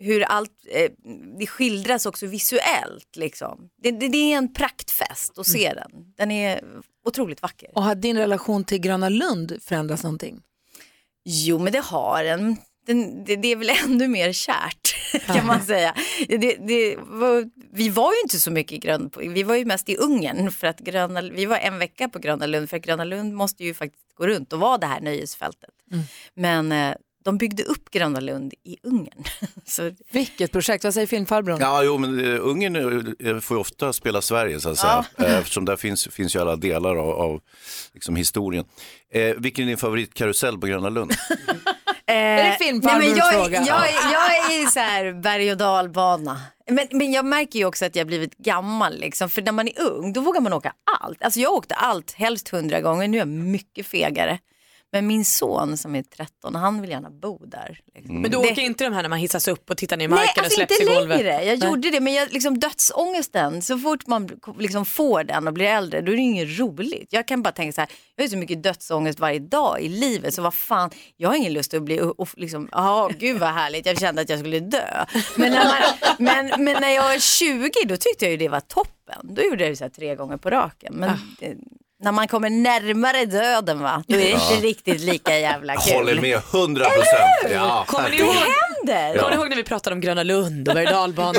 hur 0.01 0.23
allt, 0.23 0.51
eh, 0.71 0.91
det 1.39 1.47
skildras 1.47 2.07
också 2.07 2.27
visuellt 2.27 3.17
liksom. 3.17 3.69
Det, 3.83 3.91
det, 3.91 4.09
det 4.09 4.33
är 4.33 4.39
en 4.39 4.53
praktfest 4.53 5.39
att 5.39 5.47
se 5.47 5.73
den. 5.75 5.91
Den 6.17 6.31
är 6.31 6.65
otroligt 7.05 7.43
vacker. 7.43 7.71
Och 7.75 7.83
har 7.83 7.95
din 7.95 8.17
relation 8.17 8.65
till 8.65 8.79
Gröna 8.79 9.09
Lund 9.09 9.59
förändrats 9.63 10.03
någonting? 10.03 10.43
Jo, 11.25 11.59
men 11.59 11.73
det 11.73 11.81
har 11.81 12.25
en. 12.25 12.57
Den, 12.87 13.25
det, 13.25 13.37
det 13.37 13.49
är 13.49 13.57
väl 13.57 13.71
ännu 13.85 14.09
mer 14.09 14.33
kärt 14.33 14.97
kan 15.27 15.47
man 15.47 15.63
säga. 15.63 15.95
Var, 16.99 17.51
vi 17.73 17.89
var 17.89 18.13
ju 18.13 18.21
inte 18.23 18.41
så 18.41 18.51
mycket 18.51 18.73
i 18.73 18.79
Grön, 18.79 19.11
vi 19.17 19.43
var 19.43 19.55
ju 19.55 19.65
mest 19.65 19.89
i 19.89 19.97
Ungern 19.97 20.51
för 20.51 20.67
att 20.67 20.79
Gröna, 20.79 21.23
vi 21.23 21.47
var 21.47 21.57
en 21.57 21.79
vecka 21.79 22.09
på 22.09 22.19
Gröna 22.19 22.47
Lund 22.47 22.71
för 22.71 22.77
att 22.77 22.83
Gröna 22.83 23.05
Lund 23.05 23.35
måste 23.35 23.65
ju 23.65 23.75
faktiskt 23.75 24.15
gå 24.15 24.27
runt 24.27 24.53
och 24.53 24.61
vara 24.61 24.79
det 24.79 24.87
här 24.87 25.01
nöjesfältet. 25.01 25.71
Men 26.35 26.73
eh, 26.73 26.95
de 27.25 27.39
byggde 27.39 27.63
upp 27.63 27.91
Gröna 27.91 28.21
Lund 28.21 28.55
i 28.65 28.77
Ungern. 28.83 29.25
Så, 29.67 29.91
Vilket 30.13 30.53
projekt, 30.53 30.85
vad 30.85 30.95
säger 30.95 31.07
filmfarbrorn? 31.07 31.59
Ja, 31.61 31.83
jo, 31.83 31.99
men 31.99 32.35
eh, 32.35 32.41
Ungern 32.41 32.77
eh, 33.21 33.41
får 33.41 33.57
ju 33.57 33.61
ofta 33.61 33.93
spela 33.93 34.23
Sverige 34.23 34.61
så 34.61 34.69
att 34.69 34.79
säga. 34.79 35.05
Eh, 35.19 35.39
Eftersom 35.39 35.65
där 35.65 35.77
finns, 35.77 36.09
finns 36.09 36.37
ju 36.37 36.41
alla 36.41 36.57
delar 36.57 36.97
av, 36.97 37.11
av 37.11 37.41
liksom, 37.95 38.17
historien. 38.17 38.65
Eh, 39.13 39.35
vilken 39.37 39.65
är 39.65 39.69
din 39.69 39.79
favoritkarusell 39.79 40.59
på 40.59 40.67
Gröna 40.67 40.89
Lund? 40.89 41.13
Är 42.07 42.51
det 42.51 42.57
filmfarbrorns 42.59 43.05
nej, 43.05 43.09
men 43.11 43.19
jag, 43.19 43.33
fråga? 43.35 43.59
Jag, 43.67 43.87
jag 44.13 44.55
är 44.55 44.67
så 44.67 44.81
här 44.81 45.13
berg 45.13 45.51
och 45.51 45.57
dalbana. 45.57 46.41
Men, 46.71 46.89
men 46.91 47.13
jag 47.13 47.25
märker 47.25 47.59
ju 47.59 47.65
också 47.65 47.85
att 47.85 47.97
jag 47.97 48.07
blivit 48.07 48.37
gammal 48.39 48.99
liksom. 48.99 49.31
För 49.31 49.43
när 49.43 49.53
man 49.53 49.69
är 49.69 49.81
ung 49.81 50.13
då 50.13 50.21
vågar 50.21 50.41
man 50.41 50.53
åka 50.53 50.73
allt. 51.01 51.23
Alltså 51.23 51.41
jag 51.41 51.53
åkte 51.53 51.75
allt, 51.75 52.13
helst 52.13 52.49
hundra 52.49 52.81
gånger. 52.81 53.09
Nu 53.09 53.17
är 53.17 53.21
jag 53.21 53.29
mycket 53.29 53.87
fegare. 53.87 54.39
Men 54.93 55.07
min 55.07 55.25
son 55.25 55.77
som 55.77 55.95
är 55.95 56.03
13, 56.03 56.55
han 56.55 56.81
vill 56.81 56.91
gärna 56.91 57.11
bo 57.11 57.47
där. 57.47 57.81
Liksom. 57.95 58.15
Men 58.15 58.23
du 58.23 58.29
Det- 58.29 58.37
åker 58.37 58.63
inte 58.63 58.85
de 58.85 58.93
här 58.93 59.03
när 59.03 59.09
man 59.09 59.19
hissas 59.19 59.49
upp 59.49 59.71
och 59.71 59.77
tittar 59.77 59.97
ner 59.97 60.05
i 60.05 60.09
Nej, 60.09 60.17
marken 60.19 60.33
och 60.41 60.45
alltså 60.45 60.57
släpps 60.57 60.81
inte 60.81 60.93
i 60.93 60.97
golvet? 60.97 61.19
längre. 61.19 61.45
Jag 61.45 61.59
Nej. 61.59 61.69
gjorde 61.69 61.91
det, 61.91 62.01
men 62.01 62.13
jag, 62.15 62.33
liksom, 62.33 62.59
dödsångesten, 62.61 63.63
så 63.63 63.79
fort 63.79 64.07
man 64.07 64.31
liksom 64.59 64.85
får 64.85 65.25
den 65.25 65.47
och 65.47 65.53
blir 65.55 65.67
äldre, 65.67 66.01
då 66.01 66.13
är 66.13 66.17
det 66.17 66.23
inget 66.23 66.59
roligt. 66.59 67.09
Jag 67.11 67.27
kan 67.29 67.43
bara 67.43 67.53
tänka 67.53 67.73
så 67.73 67.81
här, 67.81 67.91
jag 68.17 68.25
har 68.25 68.29
så 68.29 68.37
mycket 68.37 68.63
dödsångest 68.63 69.21
varje 69.21 69.39
dag 69.39 69.81
i 69.81 69.89
livet, 69.89 70.35
så 70.35 70.43
vad 70.43 70.55
fan, 70.55 70.91
jag 71.17 71.29
har 71.29 71.37
ingen 71.37 71.53
lust 71.53 71.75
att 71.75 71.83
bli, 71.83 72.01
och, 72.01 72.21
och 72.21 72.29
liksom, 72.37 72.69
ja 72.73 73.11
gud 73.19 73.39
vad 73.39 73.49
härligt, 73.51 73.87
jag 73.87 73.99
kände 74.01 74.23
att 74.23 74.29
jag 74.29 74.39
skulle 74.39 74.61
dö. 74.61 75.05
Men 75.37 75.53
när, 75.53 75.65
man, 75.65 75.75
men, 76.19 76.65
men 76.65 76.83
när 76.83 76.91
jag 76.91 77.03
var 77.03 77.19
20, 77.19 77.71
då 77.87 77.97
tyckte 77.97 78.25
jag 78.25 78.31
ju 78.31 78.37
det 78.37 78.49
var 78.49 78.61
toppen. 78.61 79.21
Då 79.23 79.43
gjorde 79.43 79.65
jag 79.65 79.73
det 79.73 79.77
så 79.77 79.85
här 79.85 79.91
tre 79.91 80.15
gånger 80.15 80.37
på 80.37 80.51
raken. 80.51 80.95
Men 80.95 81.11
det, 81.41 81.55
när 82.03 82.13
man 82.13 82.29
kommer 82.29 82.51
närmare 82.51 83.25
döden, 83.25 83.83
va, 83.83 84.05
då 84.07 84.15
är 84.15 84.19
det 84.19 84.29
Ja. 84.31 84.51
inte 84.53 84.67
riktigt 84.67 85.01
lika 85.01 85.39
jävla 85.39 85.77
kul. 85.77 85.95
Håller 85.95 86.21
med 86.21 86.39
100 86.53 86.85
procent. 86.85 87.53
Ja, 87.53 87.85
Kommer 87.87 88.11
ni 88.11 88.17
ihåg, 88.17 88.35
händer? 88.35 89.19
kommer 89.19 89.31
ni 89.31 89.37
ihåg 89.37 89.49
när 89.49 89.57
vi 89.57 89.65
pratade 89.65 89.95
om 89.95 90.01
Gröna 90.01 90.23
Lund 90.23 90.69
och 90.69 90.75
berg 90.75 90.87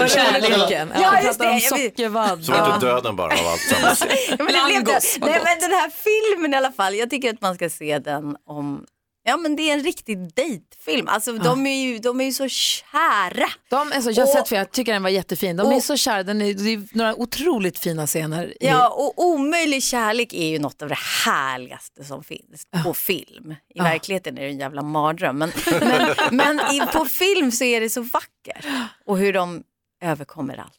och 0.03 0.09
kärleken? 0.09 0.93
Ja, 1.01 1.21
just 1.23 1.39
pratar 1.39 1.53
om 1.53 1.59
det. 1.59 1.63
Jag 1.65 1.77
vet- 1.77 1.91
sockervadd. 1.91 2.45
Så 2.45 2.51
var 2.51 2.79
det 2.79 2.85
döden 2.85 3.15
bara 3.15 3.33
av 3.33 3.47
allt 3.47 3.61
sammans. 3.61 4.03
Ja, 4.29 4.35
men 4.37 4.47
det 4.47 4.51
blev 4.51 4.99
Nej, 5.19 5.41
men 5.43 5.59
den 5.59 5.71
här 5.71 5.89
filmen 5.89 6.53
i 6.53 6.57
alla 6.57 6.71
fall, 6.71 6.95
jag 6.95 7.09
tycker 7.09 7.29
att 7.33 7.41
man 7.41 7.55
ska 7.55 7.69
se 7.69 7.99
den 7.99 8.35
om 8.47 8.85
Ja 9.23 9.37
men 9.37 9.55
det 9.55 9.69
är 9.69 9.73
en 9.73 9.83
riktig 9.83 10.33
dejtfilm. 10.35 11.07
Alltså 11.07 11.33
de, 11.33 11.67
är 11.67 11.81
ju, 11.83 11.99
de 11.99 12.21
är 12.21 12.25
ju 12.25 12.31
så 12.31 12.47
kära. 12.47 13.47
De 13.69 13.91
är 13.91 14.01
så, 14.01 14.11
jag 14.11 14.25
har 14.25 14.33
sett 14.33 14.47
för 14.47 14.55
jag 14.55 14.71
tycker 14.71 14.93
den 14.93 15.03
var 15.03 15.09
jättefin. 15.09 15.55
De 15.57 15.67
är 15.71 15.75
och- 15.75 15.83
så 15.83 15.97
kära, 15.97 16.23
den 16.23 16.41
är, 16.41 16.53
det 16.53 16.73
är 16.73 16.97
några 16.97 17.15
otroligt 17.15 17.79
fina 17.79 18.07
scener. 18.07 18.45
i- 18.63 18.67
Ja 18.67 18.87
och 18.89 19.13
omöjlig 19.25 19.83
kärlek 19.83 20.33
är 20.33 20.47
ju 20.47 20.59
något 20.59 20.81
av 20.81 20.89
det 20.89 20.97
härligaste 21.25 22.03
som 22.03 22.23
finns 22.23 22.67
på 22.83 22.93
film. 22.93 23.55
I 23.75 23.79
verkligheten 23.79 24.37
är 24.37 24.41
det 24.41 24.47
en 24.49 24.59
jävla 24.59 24.81
mardröm. 24.81 25.37
Men, 25.37 25.51
men, 25.81 26.15
men 26.31 26.59
i, 26.75 26.81
på 26.93 27.05
film 27.05 27.51
så 27.51 27.63
är 27.63 27.81
det 27.81 27.89
så 27.89 28.01
vackert. 28.01 28.65
Och 29.05 29.17
hur 29.17 29.33
de 29.33 29.63
överkommer 30.03 30.57
allt. 30.57 30.77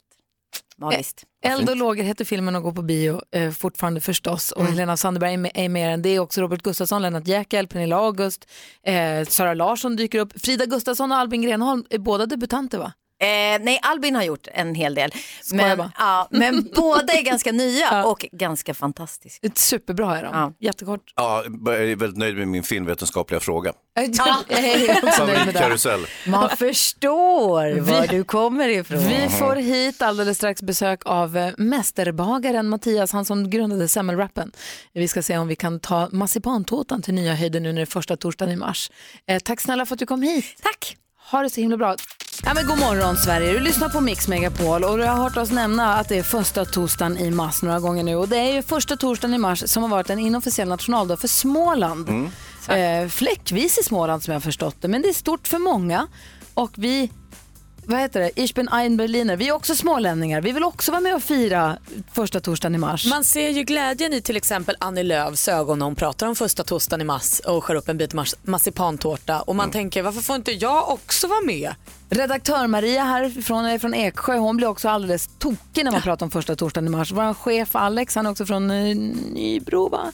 Magiskt. 0.77 1.23
Eld 1.45 1.69
och 1.69 1.75
lågor 1.75 2.03
heter 2.03 2.25
filmen 2.25 2.55
och 2.55 2.63
går 2.63 2.71
på 2.71 2.81
bio 2.81 3.21
eh, 3.31 3.51
fortfarande 3.51 4.01
förstås. 4.01 4.51
Och 4.51 4.65
Helena 4.65 4.97
Sandberg 4.97 5.33
är 5.33 5.37
med, 5.37 5.51
är 5.55 5.69
med 5.69 5.89
den. 5.89 6.01
Det 6.01 6.09
är 6.09 6.19
också 6.19 6.41
Robert 6.41 6.61
Gustafsson, 6.61 7.01
Lennart 7.01 7.27
Jäkel, 7.27 7.67
Pernilla 7.67 7.95
August, 7.95 8.49
eh, 8.83 9.25
Sara 9.27 9.53
Larsson 9.53 9.95
dyker 9.95 10.19
upp. 10.19 10.41
Frida 10.41 10.65
Gustafsson 10.65 11.11
och 11.11 11.17
Albin 11.17 11.41
Grenholm 11.41 11.85
är 11.89 11.97
båda 11.97 12.25
debutanter 12.25 12.77
va? 12.77 12.93
Eh, 13.23 13.59
nej, 13.61 13.79
Albin 13.81 14.15
har 14.15 14.23
gjort 14.23 14.47
en 14.53 14.75
hel 14.75 14.95
del. 14.95 15.11
Skojar 15.41 15.67
Men, 15.67 15.77
bara. 15.77 15.91
ja, 15.97 16.27
men 16.31 16.69
båda 16.75 17.13
är 17.13 17.21
ganska 17.21 17.51
nya 17.51 18.05
och 18.05 18.25
ganska 18.31 18.73
fantastiska. 18.73 19.49
Superbra 19.55 20.17
är 20.17 20.23
de. 20.23 20.29
Ja. 20.33 20.53
Jättekort. 20.59 21.13
Ja, 21.15 21.43
jag 21.65 21.75
är 21.75 21.95
väldigt 21.95 22.17
nöjd 22.17 22.37
med 22.37 22.47
min 22.47 22.63
filmvetenskapliga 22.63 23.39
fråga. 23.39 23.73
Jag 23.95 24.05
är 24.05 24.09
också 24.09 24.25
nöjd 24.49 24.87
med 24.87 25.03
det. 25.03 25.11
Favoritkarusell. 25.11 26.05
Man 26.27 26.49
förstår 26.49 27.79
var 27.79 28.07
du 28.07 28.23
kommer 28.23 28.69
ifrån. 28.69 28.99
Vi 28.99 29.29
får 29.29 29.55
hit 29.55 30.01
alldeles 30.01 30.37
strax 30.37 30.61
besök 30.61 31.01
av 31.05 31.37
eh, 31.37 31.51
mästerbagaren 31.57 32.69
Mattias, 32.69 33.11
han 33.11 33.25
som 33.25 33.49
grundade 33.49 33.87
semmelwrappen. 33.87 34.51
Vi 34.93 35.07
ska 35.07 35.21
se 35.23 35.37
om 35.37 35.47
vi 35.47 35.55
kan 35.55 35.79
ta 35.79 36.09
marsipantårtan 36.11 37.01
till 37.01 37.13
nya 37.13 37.35
höjder 37.35 37.59
nu 37.59 37.69
när 37.73 37.75
det 37.75 37.81
är 37.81 37.85
första 37.85 38.17
torsdagen 38.17 38.53
i 38.53 38.57
mars. 38.57 38.91
Eh, 39.27 39.39
tack 39.39 39.61
snälla 39.61 39.85
för 39.85 39.95
att 39.95 39.99
du 39.99 40.05
kom 40.05 40.21
hit. 40.21 40.45
Tack. 40.63 40.97
Ha 41.33 41.41
det 41.41 41.49
så 41.49 41.61
himla 41.61 41.77
bra. 41.77 41.95
Ja, 42.43 42.53
men 42.53 42.67
god 42.67 42.79
morgon 42.79 43.17
Sverige, 43.17 43.53
du 43.53 43.59
lyssnar 43.59 43.89
på 43.89 44.01
Mix 44.01 44.27
Megapol 44.27 44.83
och 44.83 44.97
du 44.97 45.03
har 45.03 45.15
hört 45.15 45.37
oss 45.37 45.51
nämna 45.51 45.95
att 45.95 46.09
det 46.09 46.17
är 46.17 46.23
första 46.23 46.65
torsdagen 46.65 47.17
i 47.17 47.31
mars 47.31 47.61
några 47.61 47.79
gånger 47.79 48.03
nu 48.03 48.15
och 48.15 48.27
det 48.27 48.37
är 48.37 48.53
ju 48.53 48.61
första 48.61 48.95
torsdagen 48.95 49.33
i 49.33 49.37
mars 49.37 49.63
som 49.65 49.83
har 49.83 49.89
varit 49.89 50.09
en 50.09 50.19
inofficiell 50.19 50.67
nationaldag 50.67 51.17
för 51.17 51.27
Småland. 51.27 52.09
Eh, 52.69 53.07
fläckvis 53.09 53.77
i 53.77 53.83
Småland 53.83 54.23
som 54.23 54.31
jag 54.31 54.35
har 54.35 54.41
förstått 54.41 54.75
det, 54.81 54.87
men 54.87 55.01
det 55.01 55.09
är 55.09 55.13
stort 55.13 55.47
för 55.47 55.59
många 55.59 56.07
och 56.53 56.71
vi 56.75 57.11
vad 57.85 57.99
heter 57.99 58.19
det? 58.19 58.31
Ich 58.35 58.53
bin 58.53 58.69
ein 58.69 58.97
Berliner. 58.97 59.35
Vi 59.35 59.47
är 59.47 59.51
också 59.51 59.75
smålänningar. 59.75 60.41
Vi 60.41 60.51
vill 60.51 60.63
också 60.63 60.91
vara 60.91 61.01
med 61.01 61.15
och 61.15 61.23
fira 61.23 61.77
första 62.13 62.39
torsdagen 62.39 62.75
i 62.75 62.77
mars. 62.77 63.05
Man 63.09 63.23
ser 63.23 63.49
ju 63.49 63.63
glädjen 63.63 64.13
i 64.13 64.21
till 64.21 64.37
exempel 64.37 64.75
Annie 64.79 65.03
Lööfs 65.03 65.47
ögon 65.47 65.79
när 65.79 65.85
hon 65.85 65.95
pratar 65.95 66.27
om 66.27 66.35
första 66.35 66.63
torsdagen 66.63 67.01
i 67.01 67.03
mars 67.03 67.39
och 67.39 67.63
skär 67.63 67.75
upp 67.75 67.89
en 67.89 67.97
bit 67.97 68.13
mars- 68.13 68.35
marsipantårta 68.43 69.41
och 69.41 69.55
man 69.55 69.71
tänker 69.71 70.01
varför 70.01 70.21
får 70.21 70.35
inte 70.35 70.51
jag 70.51 70.89
också 70.89 71.27
vara 71.27 71.41
med? 71.41 71.73
Redaktör 72.09 72.67
Maria 72.67 73.03
härifrån 73.03 73.65
är 73.65 73.79
från 73.79 73.93
Eksjö. 73.93 74.37
Hon 74.37 74.57
blir 74.57 74.67
också 74.67 74.89
alldeles 74.89 75.29
tokig 75.39 75.83
när 75.85 75.91
man 75.91 76.01
pratar 76.01 76.25
om 76.25 76.31
första 76.31 76.55
torsdagen 76.55 76.87
i 76.87 76.89
mars. 76.89 77.11
Vår 77.11 77.33
chef 77.33 77.75
Alex, 77.75 78.15
han 78.15 78.25
är 78.25 78.31
också 78.31 78.45
från 78.45 78.71
eh, 78.71 78.95
Nybro 79.33 79.89
va? 79.89 80.11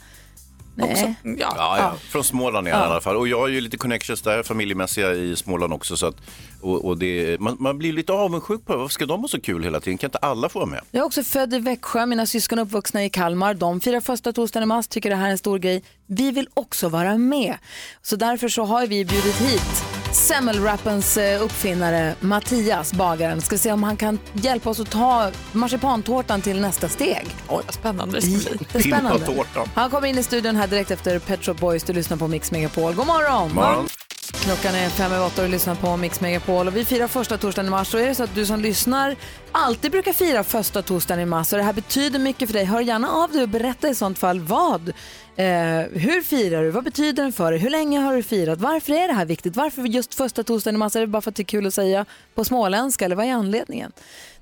Nej. 0.80 1.16
Ja. 1.24 1.54
Ja, 1.58 1.78
ja. 1.78 1.94
Från 2.10 2.24
Småland 2.24 2.68
är 2.68 2.72
han 2.72 2.82
i 2.82 2.86
alla 2.86 3.02
fall. 3.02 3.16
Och 3.16 3.28
jag 3.28 3.40
har 3.40 3.48
ju 3.48 3.62
lite 3.62 3.78
connections 3.78 4.22
där, 4.22 4.44
familjemässiga 4.44 5.12
i 5.12 5.36
Småland 5.36 5.74
också. 5.74 5.98
Så 5.98 6.06
att, 6.06 6.16
och, 6.62 6.86
och 6.86 6.98
det, 6.98 7.42
man, 7.42 7.58
man 7.60 7.78
blir 7.78 7.94
lite 7.94 8.14
avundsjuk 8.14 8.66
på 8.66 8.78
varför 8.78 8.94
ska 8.94 9.06
de 9.06 9.22
ha 9.22 9.28
så 9.28 9.42
kul 9.42 9.64
hela 9.64 9.80
tiden? 9.80 9.98
Kan 9.98 10.08
inte 10.08 10.18
alla 10.18 10.50
få 10.50 10.60
vara 10.60 10.70
med? 10.70 10.82
Jag 10.92 11.02
är 11.02 11.06
också 11.06 11.24
född 11.24 11.54
i 11.54 11.60
Växjö, 11.60 12.06
mina 12.06 12.26
syskon 12.26 12.60
är 12.60 12.64
uppvuxna 12.64 13.06
i 13.06 13.10
Kalmar. 13.10 13.54
De 13.54 13.82
firar 13.82 14.02
första 14.02 14.34
torsdagen 14.34 14.64
i 14.64 14.66
mars, 14.66 14.88
tycker 14.88 15.10
det 15.10 15.16
här 15.16 15.28
är 15.28 15.32
en 15.32 15.38
stor 15.38 15.60
grej. 15.60 15.84
Vi 16.06 16.32
vill 16.32 16.48
också 16.54 16.90
vara 16.90 17.18
med. 17.18 17.58
Så 18.02 18.16
därför 18.16 18.50
så 18.50 18.64
har 18.64 18.88
vi 18.88 19.06
bjudit 19.06 19.42
hit 19.42 19.99
semmelwrappens 20.14 21.18
eh, 21.18 21.44
uppfinnare 21.44 22.16
Mattias, 22.20 22.94
bagaren. 22.94 23.42
Ska 23.42 23.58
se 23.58 23.72
om 23.72 23.84
han 23.84 23.98
kan 23.98 24.20
hjälpa 24.34 24.70
oss 24.70 24.80
att 24.80 24.92
ta 24.92 25.32
marsipantårtan 25.52 26.42
till 26.42 26.62
nästa 26.62 26.90
steg. 26.90 27.28
Oj 27.48 27.64
vad 27.66 27.74
spännande 27.74 28.20
det 28.20 28.22
ska 28.22 28.58
bli. 28.58 29.26
Tårtan. 29.26 29.70
Han 29.76 29.90
kommer 29.90 30.08
in 30.08 30.18
i 30.18 30.24
studion 30.24 30.56
här 30.56 30.68
direkt 30.68 30.92
efter 30.92 31.20
Pet 31.20 31.46
Shop 31.46 31.54
Boys. 31.54 31.84
Du 31.84 31.94
lyssnar 31.94 32.18
på 32.18 32.28
Mix 32.28 32.52
Megapol. 32.52 32.94
God 32.94 33.08
morgon! 33.08 33.54
Morgon. 33.54 33.88
Klockan 34.34 34.76
är 34.76 34.90
fem 34.90 35.12
över 35.12 35.26
åtta 35.26 35.42
och 35.42 35.48
du 35.48 35.52
lyssnar 35.52 35.76
på 35.76 35.98
Mix 35.98 36.22
Megapol. 36.22 36.68
Och 36.68 36.76
vi 36.76 36.86
firar 36.86 37.08
första 37.08 37.38
torsdagen 37.38 37.68
i 37.68 37.70
mars. 37.70 37.94
Och 37.94 38.00
är 38.00 38.08
det 38.08 38.16
så 38.16 38.24
att 38.24 38.36
du 38.36 38.46
som 38.46 38.60
lyssnar 38.60 39.16
alltid 39.52 39.92
brukar 39.92 40.14
fira 40.14 40.44
första 40.44 40.82
torsdagen 40.82 41.22
i 41.22 41.26
mars 41.26 41.52
och 41.54 41.58
det 41.58 41.64
här 41.64 41.74
betyder 41.74 42.20
mycket 42.20 42.50
för 42.50 42.54
dig, 42.54 42.66
hör 42.66 42.82
gärna 42.82 43.12
av 43.12 43.32
dig 43.32 43.44
och 43.44 43.50
berätta 43.50 43.90
i 43.90 43.96
sånt 43.96 44.20
fall 44.20 44.40
vad. 44.40 44.94
Eh, 45.40 45.82
hur 45.94 46.22
firar 46.22 46.64
du? 46.64 46.70
Vad 46.70 46.84
betyder 46.84 47.24
den 47.24 47.34
för 47.34 47.52
dig? 47.52 47.60
Hur 47.60 47.70
länge 47.70 48.00
har 48.00 48.16
du 48.16 48.24
firat? 48.24 48.60
Varför 48.60 48.94
är 48.94 49.08
det 49.08 49.14
här 49.14 49.26
viktigt? 49.26 49.56
Varför 49.56 49.82
just 49.82 50.16
första 50.16 50.44
torsdagen 50.44 50.76
i 50.76 50.78
mars? 50.78 50.96
Är 50.96 51.00
det 51.02 51.08
bara 51.08 51.22
för 51.22 51.32
att 51.32 51.36
det 51.36 51.42
är 51.42 51.46
kul 51.46 51.68
att 51.68 51.74
säga 51.74 52.06
på 52.36 52.44
småländska 52.44 53.06
eller 53.06 53.16
vad 53.16 53.26
är 53.26 53.34
anledningen? 53.34 53.92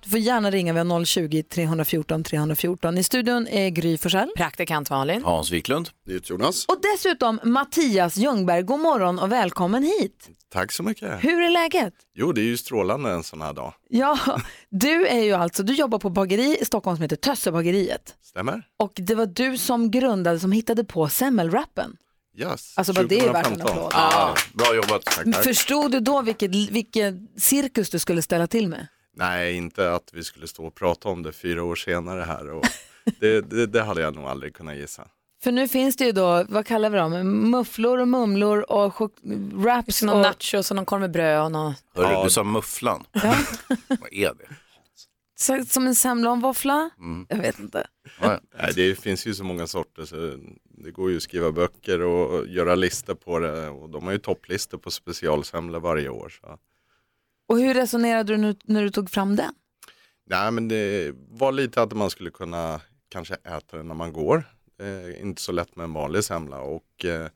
Du 0.07 0.11
får 0.11 0.19
gärna 0.19 0.51
ringa, 0.51 0.73
vi 0.73 0.79
har 0.79 0.85
020-314 0.85 2.23
314. 2.23 2.97
I 2.97 3.03
studion 3.03 3.47
är 3.47 3.69
Gry 3.69 3.97
Forssell. 3.97 4.29
Praktikant 4.35 4.89
Malin. 4.89 5.23
Hans 5.23 5.51
Wiklund. 5.51 5.89
Jonas. 6.23 6.65
Och 6.65 6.77
dessutom 6.93 7.39
Mattias 7.43 8.17
Ljungberg. 8.17 8.63
God 8.63 8.79
morgon 8.79 9.19
och 9.19 9.31
välkommen 9.31 9.83
hit. 9.83 10.29
Tack 10.49 10.71
så 10.71 10.83
mycket. 10.83 11.23
Hur 11.23 11.41
är 11.41 11.49
läget? 11.49 11.93
Jo, 12.15 12.31
det 12.31 12.41
är 12.41 12.45
ju 12.45 12.57
strålande 12.57 13.09
en 13.11 13.23
sån 13.23 13.41
här 13.41 13.53
dag. 13.53 13.73
Ja, 13.89 14.19
du 14.69 15.07
är 15.07 15.23
ju 15.23 15.33
alltså, 15.33 15.63
du 15.63 15.73
jobbar 15.73 15.99
på 15.99 16.09
bageri 16.09 16.57
i 16.61 16.65
Stockholm 16.65 16.97
som 16.97 17.01
heter 17.01 17.15
Tössebageriet. 17.15 18.15
Stämmer? 18.21 18.63
Och 18.77 18.93
det 18.95 19.15
var 19.15 19.25
du 19.25 19.57
som 19.57 19.91
grundade, 19.91 20.39
som 20.39 20.51
hittade 20.51 20.83
på 20.83 21.09
semmelwrappen. 21.09 21.97
Yes. 22.37 22.73
Alltså, 22.77 22.93
bara 22.93 23.07
det 23.07 23.19
är 23.19 23.33
värt 23.33 23.47
en 23.47 23.55
2015. 23.55 23.77
applåd. 23.77 23.91
Ah, 23.95 24.35
bra 24.53 24.75
jobbat. 24.75 25.05
Tack, 25.05 25.25
tack. 25.25 25.43
Förstod 25.43 25.91
du 25.91 25.99
då 25.99 26.21
vilket, 26.21 26.51
vilken 26.51 27.27
cirkus 27.37 27.89
du 27.89 27.99
skulle 27.99 28.21
ställa 28.21 28.47
till 28.47 28.67
med? 28.67 28.87
Nej, 29.17 29.53
inte 29.55 29.91
att 29.93 30.09
vi 30.13 30.23
skulle 30.23 30.47
stå 30.47 30.65
och 30.67 30.75
prata 30.75 31.09
om 31.09 31.23
det 31.23 31.31
fyra 31.31 31.63
år 31.63 31.75
senare 31.75 32.21
här. 32.21 32.49
Och 32.49 32.65
det, 33.19 33.41
det, 33.41 33.65
det 33.65 33.81
hade 33.83 34.01
jag 34.01 34.15
nog 34.15 34.25
aldrig 34.25 34.53
kunnat 34.55 34.75
gissa. 34.75 35.07
För 35.43 35.51
nu 35.51 35.67
finns 35.67 35.95
det 35.97 36.05
ju 36.05 36.11
då, 36.11 36.45
vad 36.49 36.65
kallar 36.65 36.89
vi 36.89 36.97
dem, 36.97 37.51
mufflor 37.51 37.97
och 37.99 38.07
mumlor 38.07 38.71
och 38.71 38.93
chok- 38.95 39.19
wraps 39.53 40.03
Någon 40.03 40.15
och... 40.15 40.21
nachos 40.21 40.71
och 40.71 40.75
någon 40.75 40.85
korv 40.85 41.01
med 41.01 41.11
bröd 41.11 41.43
och 41.43 41.51
någon... 41.51 41.73
Hörru, 41.95 42.11
Ja. 42.13 42.23
du 42.23 42.29
sa 42.29 42.43
mufflan. 42.43 43.03
Vad 43.87 44.13
är 44.13 44.33
det? 44.33 44.55
Så, 45.39 45.65
som 45.65 45.87
en 45.87 45.95
semla 45.95 46.29
och 46.29 46.35
en 46.35 46.41
våffla? 46.41 46.89
Mm. 46.99 47.25
Jag 47.29 47.37
vet 47.37 47.59
inte. 47.59 47.87
Ja, 48.21 48.39
Nej, 48.59 48.71
det 48.75 48.95
finns 48.99 49.25
ju 49.27 49.33
så 49.33 49.43
många 49.43 49.67
sorter 49.67 50.05
så 50.05 50.15
det 50.83 50.91
går 50.91 51.09
ju 51.11 51.17
att 51.17 51.23
skriva 51.23 51.51
böcker 51.51 52.01
och 52.01 52.47
göra 52.47 52.75
listor 52.75 53.15
på 53.15 53.39
det. 53.39 53.69
Och 53.69 53.89
de 53.89 54.03
har 54.05 54.11
ju 54.11 54.17
topplistor 54.17 54.77
på 54.77 54.91
specialsemlor 54.91 55.79
varje 55.79 56.09
år. 56.09 56.29
Så. 56.41 56.57
Och 57.47 57.59
hur 57.59 57.73
resonerade 57.73 58.33
du 58.33 58.37
nu, 58.37 58.55
när 58.63 58.83
du 58.83 58.89
tog 58.89 59.09
fram 59.09 59.35
den? 59.35 59.53
Nej, 60.29 60.51
men 60.51 60.67
det 60.67 61.11
var 61.29 61.51
lite 61.51 61.81
att 61.81 61.93
man 61.93 62.09
skulle 62.09 62.29
kunna 62.29 62.81
kanske 63.09 63.33
äta 63.35 63.77
det 63.77 63.83
när 63.83 63.95
man 63.95 64.13
går. 64.13 64.43
Eh, 64.81 65.21
inte 65.21 65.41
så 65.41 65.51
lätt 65.51 65.75
med 65.75 65.83
en 65.83 65.93
vanlig 65.93 66.23
semla. 66.23 66.59
Och 66.61 67.05
eh, 67.05 67.27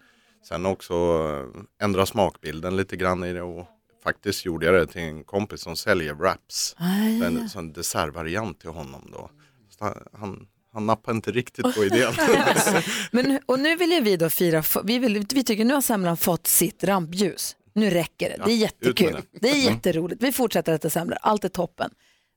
Sen 0.48 0.66
också 0.66 0.94
eh, 0.94 1.86
ändra 1.86 2.06
smakbilden 2.06 2.78
lite 2.78 2.96
grann 2.96 3.24
i 3.24 3.34
det 3.34 3.42
och 3.42 3.68
faktiskt 4.04 4.46
gjorde 4.46 4.66
jag 4.66 4.76
det 4.76 4.88
till 4.88 5.02
en 5.02 5.24
kompis 5.24 5.62
som 5.62 5.76
säljer 5.76 6.14
wraps. 6.14 6.76
Ah, 6.78 6.98
ja, 7.20 7.26
En 7.26 7.50
sån 7.50 7.74
dessertvariant 7.74 8.60
till 8.60 8.70
honom 8.70 9.10
då. 9.14 9.30
Så 9.70 9.86
han- 9.86 10.04
han, 10.14 10.48
han 10.74 10.86
nappade 10.86 11.16
inte 11.16 11.32
riktigt 11.32 11.76
på 11.76 11.84
idén. 11.84 12.14
Men, 13.12 13.40
och 13.46 13.60
nu 13.60 13.76
vill 13.76 13.92
ju 13.92 14.02
vi 14.02 14.18
då 14.18 14.30
fira, 14.30 14.64
vi, 14.84 15.00
vill, 15.00 15.26
vi 15.34 15.44
tycker 15.44 15.66
nu 15.66 15.74
har 15.74 15.82
semlan 15.82 16.18
fått 16.18 16.48
sitt 16.48 16.84
rampljus. 16.84 17.56
Nu 17.74 17.90
räcker 17.90 18.30
det, 18.30 18.44
det 18.46 18.52
är 18.52 18.56
jättekul. 18.58 19.14
Det. 19.14 19.40
det. 19.42 19.50
är 19.50 19.54
Mm. 19.54 19.74
jätteroligt, 19.74 20.24
vi 20.24 20.32
fortsätter 20.32 20.74
äta 20.74 20.90
semlor, 20.90 21.18
allt 21.22 21.44
är 21.46 21.50
toppen. 21.50 21.92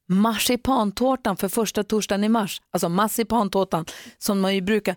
Marsipantårtan 0.08 1.36
för 1.36 1.48
första 1.48 1.84
torsdagen 1.84 2.24
i 2.24 2.28
mars, 2.28 2.62
alltså 2.70 2.88
marsipantårtan 2.88 3.86
som 4.18 4.40
man 4.40 4.54
ju 4.54 4.60
brukar, 4.60 4.96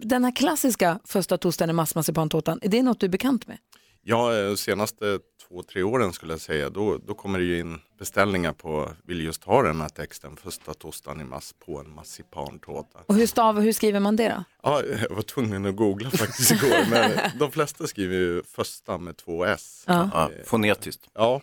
den 0.00 0.24
här 0.24 0.36
klassiska 0.36 0.98
första 1.04 1.38
torsdagen 1.38 1.70
i 1.70 1.72
mars 1.72 1.94
marsipantårtan, 1.94 2.58
är 2.62 2.68
det 2.68 2.82
något 2.82 3.00
du 3.00 3.06
är 3.06 3.10
bekant 3.10 3.46
med? 3.46 3.58
Ja, 4.02 4.38
eh, 4.38 4.54
senaste 4.54 5.18
två, 5.48 5.62
tre 5.62 5.82
åren 5.82 6.12
skulle 6.12 6.32
jag 6.32 6.40
säga, 6.40 6.70
då, 6.70 6.98
då 6.98 7.14
kommer 7.14 7.38
det 7.38 7.44
ju 7.44 7.60
in 7.60 7.80
beställningar 7.98 8.52
på, 8.52 8.88
vill 9.04 9.20
just 9.24 9.44
ha 9.44 9.62
den 9.62 9.80
här 9.80 9.88
texten, 9.88 10.36
första 10.36 10.74
torsdagen 10.74 11.20
i 11.20 11.24
mars 11.24 11.54
på 11.66 11.78
en 11.80 11.94
marsipantårta. 11.94 12.98
Och 13.06 13.14
hur, 13.14 13.26
stav, 13.26 13.60
hur 13.60 13.72
skriver 13.72 14.00
man 14.00 14.16
det 14.16 14.28
då? 14.28 14.44
Ja, 14.62 14.82
jag 14.82 15.14
var 15.14 15.22
tvungen 15.22 15.66
att 15.66 15.76
googla 15.76 16.10
faktiskt 16.10 16.50
igår, 16.50 16.90
men 16.90 17.10
de 17.38 17.50
flesta 17.52 17.86
skriver 17.86 18.14
ju 18.16 18.42
första 18.42 18.98
med 18.98 19.16
två 19.16 19.44
S. 19.44 19.84
Ja. 19.86 20.10
Ja, 20.14 20.30
fonetiskt. 20.44 21.08
Ja, 21.14 21.40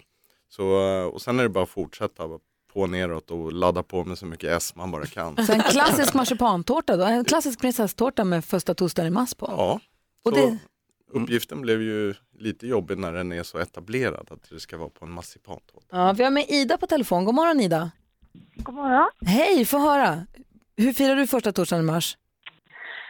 så, 0.49 0.81
eh, 0.87 1.03
och 1.05 1.21
sen 1.21 1.39
är 1.39 1.43
det 1.43 1.49
bara 1.49 1.63
att 1.63 1.69
fortsätta 1.69 2.23
på 2.73 2.87
neråt 2.87 3.31
och 3.31 3.53
ladda 3.53 3.83
på 3.83 4.03
med 4.03 4.17
så 4.17 4.25
mycket 4.25 4.49
S 4.49 4.75
man 4.75 4.91
bara 4.91 5.05
kan. 5.05 5.45
Så 5.45 5.53
en 5.53 5.61
klassisk 5.61 6.13
marsipantårta 6.13 6.97
då, 6.97 7.03
en 7.03 7.25
klassisk 7.25 7.59
prinsesstårta 7.61 8.23
med 8.23 8.45
första 8.45 8.73
torsdagen 8.73 9.07
i 9.07 9.11
mars 9.13 9.33
på? 9.33 9.45
Ja, 9.57 9.79
Och 10.23 10.31
så 10.31 10.35
det- 10.35 10.57
uppgiften 11.11 11.61
blev 11.61 11.81
ju 11.81 12.13
lite 12.39 12.67
jobbig 12.67 12.97
när 12.97 13.13
den 13.13 13.31
är 13.31 13.43
så 13.43 13.57
etablerad 13.57 14.27
att 14.31 14.49
det 14.49 14.59
ska 14.59 14.77
vara 14.77 14.89
på 14.89 15.05
en 15.05 15.11
marsipantårta. 15.11 15.87
Ja, 15.91 16.13
vi 16.17 16.23
har 16.23 16.31
med 16.31 16.45
Ida 16.49 16.77
på 16.77 16.87
telefon, 16.87 17.25
god 17.25 17.35
morgon 17.35 17.59
Ida. 17.59 17.91
God 18.55 18.75
morgon. 18.75 19.09
Hej, 19.25 19.65
få 19.65 19.77
höra. 19.79 20.25
Hur 20.77 20.93
firar 20.93 21.15
du 21.15 21.27
första 21.27 21.51
torsdagen 21.51 21.83
i 21.85 21.91
mars? 21.91 22.17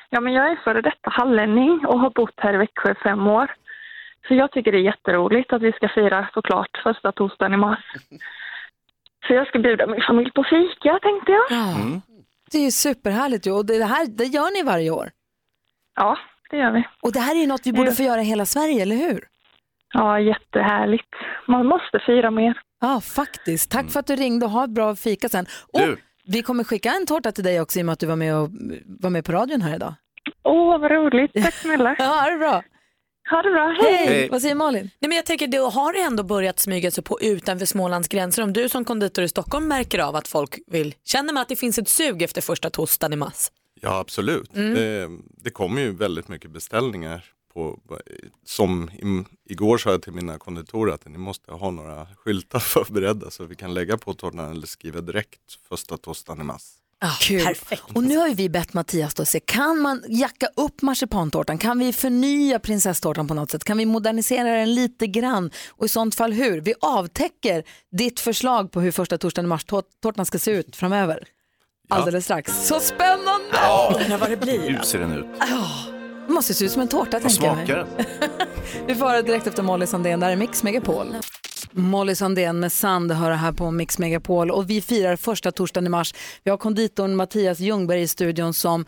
Ja, 0.10 0.22
men 0.22 0.34
jag 0.34 0.52
är 0.52 0.56
före 0.64 0.82
detta 0.82 1.10
hallänning 1.10 1.86
och 1.86 2.00
har 2.00 2.10
bott 2.10 2.34
här 2.38 2.54
i 2.54 2.58
Växjö 2.58 2.92
i 2.92 2.96
fem 3.04 3.28
år. 3.28 3.56
Så 4.28 4.34
jag 4.34 4.52
tycker 4.52 4.72
det 4.72 4.78
är 4.78 4.82
jätteroligt 4.82 5.54
att 5.54 5.62
vi 5.62 5.72
ska 5.72 5.90
fira 5.96 6.30
såklart 6.34 6.82
första 6.84 7.12
torsdagen 7.12 7.54
i 7.54 7.58
mars. 7.58 7.84
Så 9.28 9.34
jag 9.34 9.48
ska 9.48 9.60
bjuda 9.60 9.88
min 9.88 10.02
familj 10.08 10.32
på 10.32 10.44
fika 10.44 11.00
tänkte 11.02 11.32
jag. 11.32 11.46
Ja. 11.50 12.02
Det 12.52 12.58
är 12.58 12.64
ju 12.64 12.72
superhärligt 12.72 13.48
ju 13.48 13.52
och 13.52 13.66
det 13.66 13.86
här 13.86 14.06
det 14.08 14.24
gör 14.26 14.54
ni 14.54 14.64
varje 14.64 14.92
år. 14.92 15.10
Ja, 15.96 16.18
det 16.56 16.62
gör 16.62 16.72
vi. 16.72 16.84
Och 17.02 17.12
det 17.12 17.20
här 17.20 17.36
är 17.36 17.40
ju 17.40 17.48
något 17.48 17.62
vi 17.68 17.74
borde 17.74 17.92
få 17.92 18.04
göra 18.04 18.22
i 18.22 18.26
hela 18.26 18.46
Sverige, 18.46 18.82
eller 18.82 18.96
hur? 18.96 19.24
Ja, 19.94 20.20
jättehärligt. 20.20 21.10
Man 21.48 21.66
måste 21.66 22.00
fira 22.06 22.32
mer. 22.32 22.54
Ja, 22.82 23.02
faktiskt. 23.02 23.72
Tack 23.72 23.92
för 23.92 24.00
att 24.00 24.08
du 24.08 24.16
ringde 24.16 24.46
och 24.46 24.52
ha 24.52 24.64
ett 24.64 24.70
bra 24.70 24.96
fika 24.96 25.30
sen. 25.30 25.46
Och 25.74 25.80
Du. 25.80 25.98
vi 26.28 26.42
kommer 26.42 26.64
skicka 26.64 26.90
en 26.90 27.06
tårta 27.06 27.32
till 27.32 27.44
dig 27.44 27.62
också 27.62 27.80
i 27.80 27.82
och 27.82 27.86
med 27.86 27.94
att 27.94 28.00
du 28.00 28.06
var 28.06 28.16
med, 28.16 28.36
och, 28.36 28.50
var 28.86 29.10
med 29.10 29.26
på 29.26 29.32
radion 29.32 29.62
här 29.62 29.76
idag. 29.76 29.94
Åh, 30.44 30.80
vad 30.82 30.92
roligt. 30.92 31.32
Tack 31.44 31.54
snälla. 31.62 31.96
ja, 32.00 32.06
ha 32.06 32.30
det 32.30 32.38
bra. 32.38 32.64
Ha 33.30 33.42
det 33.42 33.52
bra. 33.52 33.76
Hej! 33.82 34.30
Vad 34.32 34.42
säger 34.42 34.56
Malin? 34.56 34.82
Nej, 35.00 35.10
men 35.10 35.16
jag 35.16 35.26
tänker, 35.26 35.48
det 35.48 35.58
har 35.58 36.06
ändå 36.08 36.24
börjat 36.24 36.60
smyga 36.60 36.92
sig 36.92 37.04
på 37.04 37.20
utanför 37.22 37.66
Smålands 37.66 38.08
gränser. 38.08 38.44
Om 38.44 38.54
du 38.54 38.70
som 38.70 38.86
konditor 38.86 39.24
i 39.24 39.28
Stockholm 39.28 39.68
märker 39.68 40.00
av 40.00 40.16
att 40.16 40.28
folk 40.28 40.60
vill, 40.68 40.94
känner 41.06 41.34
man 41.34 41.42
att 41.42 41.50
det 41.50 41.56
finns 41.56 41.78
ett 41.78 41.90
sug 41.90 42.22
efter 42.22 42.42
första 42.42 42.70
torsdagen 42.70 43.14
i 43.14 43.16
mars? 43.16 43.50
Ja 43.82 44.00
absolut. 44.00 44.56
Mm. 44.56 44.74
Det, 44.74 45.10
det 45.44 45.50
kommer 45.50 45.82
ju 45.82 45.92
väldigt 45.92 46.28
mycket 46.28 46.52
beställningar. 46.52 47.32
På, 47.54 47.80
som 48.46 48.90
i, 48.90 49.24
igår 49.54 49.78
sa 49.78 49.92
jag 49.92 50.02
till 50.02 50.14
mina 50.14 50.38
konditorer 50.38 50.94
att 50.94 51.06
ni 51.06 51.18
måste 51.18 51.52
ha 51.52 51.72
några 51.72 52.08
skyltar 52.16 52.60
förberedda 52.74 53.32
så 53.32 53.46
vi 53.46 53.56
kan 53.56 53.74
lägga 53.74 53.98
på 53.98 54.14
tårtan 54.14 54.52
eller 54.52 54.68
skriva 54.68 55.02
direkt 55.02 55.54
första 55.70 55.98
torsdagen 55.98 56.42
i 56.42 56.44
mars. 56.44 56.64
Kul. 57.22 57.56
Och 57.94 58.04
nu 58.04 58.18
har 58.18 58.28
ju 58.28 58.34
vi 58.34 58.50
bett 58.50 58.74
Mattias 58.74 59.14
då 59.14 59.26
se, 59.26 59.40
kan 59.40 59.80
man 59.80 60.04
jacka 60.08 60.48
upp 60.56 60.82
marsipantårtan? 60.82 61.58
Kan 61.58 61.80
vi 61.80 61.94
förnya 61.94 62.60
prinsesstårtan 62.60 63.28
på 63.28 63.34
något 63.34 63.52
sätt? 63.52 63.64
Kan 63.64 63.78
vi 63.78 63.86
modernisera 63.86 64.52
den 64.52 64.76
lite 64.76 65.08
grann? 65.08 65.52
Och 65.70 65.86
i 65.86 65.90
sånt 65.90 66.16
fall 66.16 66.34
hur? 66.34 66.62
Vi 66.62 66.74
avtäcker 66.82 67.64
ditt 67.92 68.20
förslag 68.20 68.72
på 68.72 68.82
hur 68.82 68.92
första 68.92 69.18
torsdagen 69.18 69.46
i 69.46 69.50
mars-tårtan 69.50 70.26
ska 70.26 70.40
se 70.40 70.52
ut 70.52 70.76
framöver. 70.76 71.28
Alldeles 71.90 72.26
strax. 72.26 72.68
Så 72.68 72.80
spännande! 72.80 73.46
Ja. 73.52 74.18
vad 74.20 74.30
det 74.30 74.38
blir. 74.38 74.70
Hur 74.70 74.80
ser 74.80 75.00
den 75.00 75.12
ut? 75.14 75.26
Det 76.28 76.34
måste 76.34 76.54
se 76.54 76.66
ut 76.66 76.72
som 76.72 76.82
en 76.82 76.88
tårta 76.88 77.20
Vad 77.20 77.22
tänker 77.22 77.46
jag 77.46 77.56
mig. 77.56 77.66
smakar 77.66 77.88
den? 77.98 78.06
Vi 78.88 78.96
får 78.96 79.06
höra 79.06 79.22
direkt 79.22 79.48
efter 79.48 79.64
Molly 79.64 79.88
Sandén, 79.88 80.20
där 80.20 80.30
är 80.30 80.36
Mix 80.36 80.64
Megapol. 80.64 81.16
Molly 81.72 82.16
Sandén 82.16 82.60
med 82.60 82.72
Sand 82.72 83.12
hör 83.12 83.32
här 83.32 83.52
på 83.52 83.72
Mix 83.72 83.98
Megapol 84.00 84.52
och 84.52 84.70
vi 84.70 84.82
firar 84.82 85.16
första 85.16 85.52
torsdagen 85.52 85.86
i 85.86 85.90
mars. 85.90 86.14
Vi 86.44 86.52
har 86.52 86.58
konditorn 86.58 87.16
Mattias 87.16 87.60
Ljungberg 87.60 88.02
i 88.02 88.08
studion 88.08 88.54
som 88.54 88.86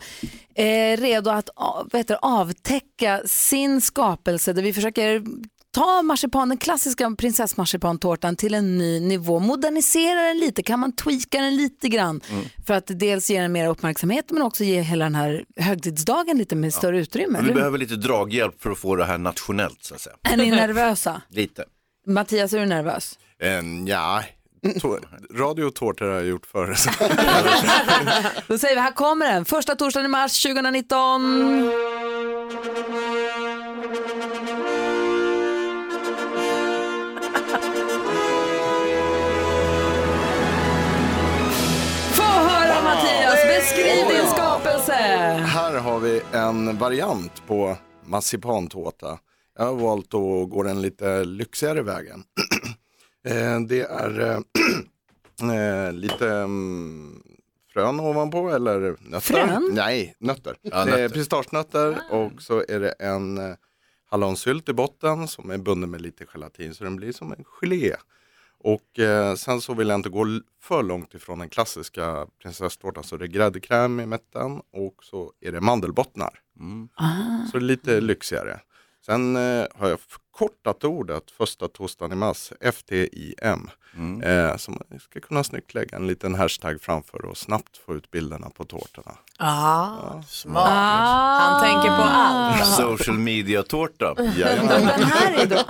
är 0.54 0.96
redo 0.96 1.30
att 1.30 1.50
vad 1.92 1.94
heter, 2.00 2.18
avtäcka 2.22 3.20
sin 3.24 3.80
skapelse 3.80 4.52
där 4.52 4.62
vi 4.62 4.72
försöker 4.72 5.22
ta 5.78 6.02
marsipan, 6.02 6.48
den 6.48 6.58
klassiska 6.58 7.10
prinsessmarsipantårtan 7.18 8.36
till 8.36 8.54
en 8.54 8.78
ny 8.78 9.00
nivå, 9.00 9.38
modernisera 9.38 10.20
den 10.22 10.38
lite, 10.38 10.62
kan 10.62 10.80
man 10.80 10.92
tweaka 10.92 11.40
den 11.40 11.56
lite 11.56 11.88
grann 11.88 12.20
för 12.66 12.74
att 12.74 12.84
dels 12.86 13.30
ge 13.30 13.40
den 13.40 13.52
mer 13.52 13.68
uppmärksamhet 13.68 14.24
men 14.30 14.42
också 14.42 14.64
ge 14.64 14.80
hela 14.80 15.04
den 15.04 15.14
här 15.14 15.44
högtidsdagen 15.56 16.38
lite 16.38 16.56
med 16.56 16.74
större 16.74 16.98
utrymme. 17.00 17.40
Vi 17.42 17.52
behöver 17.52 17.78
lite 17.78 17.96
draghjälp 17.96 18.62
för 18.62 18.70
att 18.70 18.78
få 18.78 18.96
det 18.96 19.04
här 19.04 19.18
nationellt 19.18 19.84
så 19.84 19.94
att 19.94 20.00
säga. 20.00 20.16
Är 20.22 20.36
ni 20.36 20.50
nervösa? 20.50 21.22
Lite. 21.30 21.64
Mattias, 22.06 22.52
är 22.52 22.58
du 22.60 22.66
nervös? 22.66 23.18
En, 23.42 23.86
ja, 23.86 24.22
tå- 24.80 24.98
radio 25.34 25.64
och 25.64 25.74
tårtor 25.74 26.06
har 26.06 26.14
jag 26.14 26.26
gjort 26.26 26.46
förr. 26.46 26.66
Då 28.48 28.58
säger 28.58 28.74
vi, 28.74 28.80
här 28.80 28.92
kommer 28.92 29.26
den. 29.32 29.44
Första 29.44 29.74
torsdagen 29.76 30.04
i 30.06 30.08
mars 30.08 30.42
2019. 30.42 31.70
Här 45.36 45.78
har 45.78 45.98
vi 46.00 46.22
en 46.32 46.78
variant 46.78 47.46
på 47.46 47.76
marsipantårta. 48.04 49.18
Jag 49.58 49.64
har 49.64 49.74
valt 49.74 50.14
att 50.14 50.50
gå 50.50 50.62
den 50.62 50.82
lite 50.82 51.24
lyxigare 51.24 51.82
vägen. 51.82 52.22
Eh, 53.24 53.60
Det 53.60 53.80
är 53.80 54.20
eh, 54.20 54.36
eh, 55.86 55.92
lite 55.92 56.30
mm, 56.30 57.22
frön 57.72 58.00
ovanpå 58.00 58.48
eller 58.50 58.96
nötter. 59.00 59.20
Frön? 59.20 59.70
Nej, 59.72 60.14
nötter. 60.18 60.56
Ja, 60.62 60.84
Det 60.84 60.92
är 60.92 61.02
nötter. 61.02 61.08
pistagenötter 61.14 61.98
och 62.10 62.42
så 62.42 62.64
är 62.68 62.80
det 62.80 62.90
en 62.90 63.56
hallonsylt 64.10 64.68
i 64.68 64.72
botten 64.72 65.28
som 65.28 65.50
är 65.50 65.58
bunden 65.58 65.90
med 65.90 66.00
lite 66.00 66.24
gelatin 66.26 66.74
så 66.74 66.84
den 66.84 66.96
blir 66.96 67.12
som 67.12 67.32
en 67.32 67.44
gelé. 67.44 67.94
Och 68.60 68.98
eh, 68.98 69.34
sen 69.34 69.60
så 69.60 69.74
vill 69.74 69.88
jag 69.88 69.98
inte 69.98 70.08
gå 70.08 70.26
för 70.62 70.82
långt 70.82 71.14
ifrån 71.14 71.38
den 71.38 71.48
klassiska 71.48 72.26
prinsesstårtan 72.42 73.04
så 73.04 73.16
det 73.16 73.24
är 73.24 73.28
gräddkräm 73.28 74.00
i 74.00 74.06
mitten 74.06 74.60
och 74.72 74.94
så 75.02 75.32
är 75.40 75.52
det 75.52 75.60
mandelbottnar. 75.60 76.40
Så 77.50 77.58
det 77.58 77.64
är 77.64 77.66
lite 77.66 78.00
lyxigare. 78.00 78.60
Sen 79.08 79.36
eh, 79.36 79.66
har 79.74 79.88
jag 79.88 80.00
förkortat 80.00 80.84
ordet 80.84 81.30
första 81.30 81.68
torsdagen 81.68 82.12
i 82.12 82.16
mars, 82.16 82.52
FTIM. 82.72 83.70
Eh, 84.22 84.56
så 84.56 84.70
man 84.70 85.00
ska 85.00 85.20
kunna 85.20 85.44
snyggt 85.44 85.74
lägga 85.74 85.96
en 85.96 86.06
liten 86.06 86.34
hashtag 86.34 86.80
framför 86.80 87.24
och 87.24 87.36
snabbt 87.36 87.76
få 87.76 87.94
ut 87.94 88.10
bilderna 88.10 88.50
på 88.50 88.64
tårtorna. 88.64 89.14
Ah, 89.38 90.22
smart. 90.22 90.68
Han 91.40 91.62
tänker 91.62 91.96
på 91.96 92.02
allt. 92.02 92.66
Social 92.76 93.18
media-tårta. 93.18 94.14
Den 94.14 94.28
här 95.04 95.34
är 95.42 95.46
då, 95.46 95.64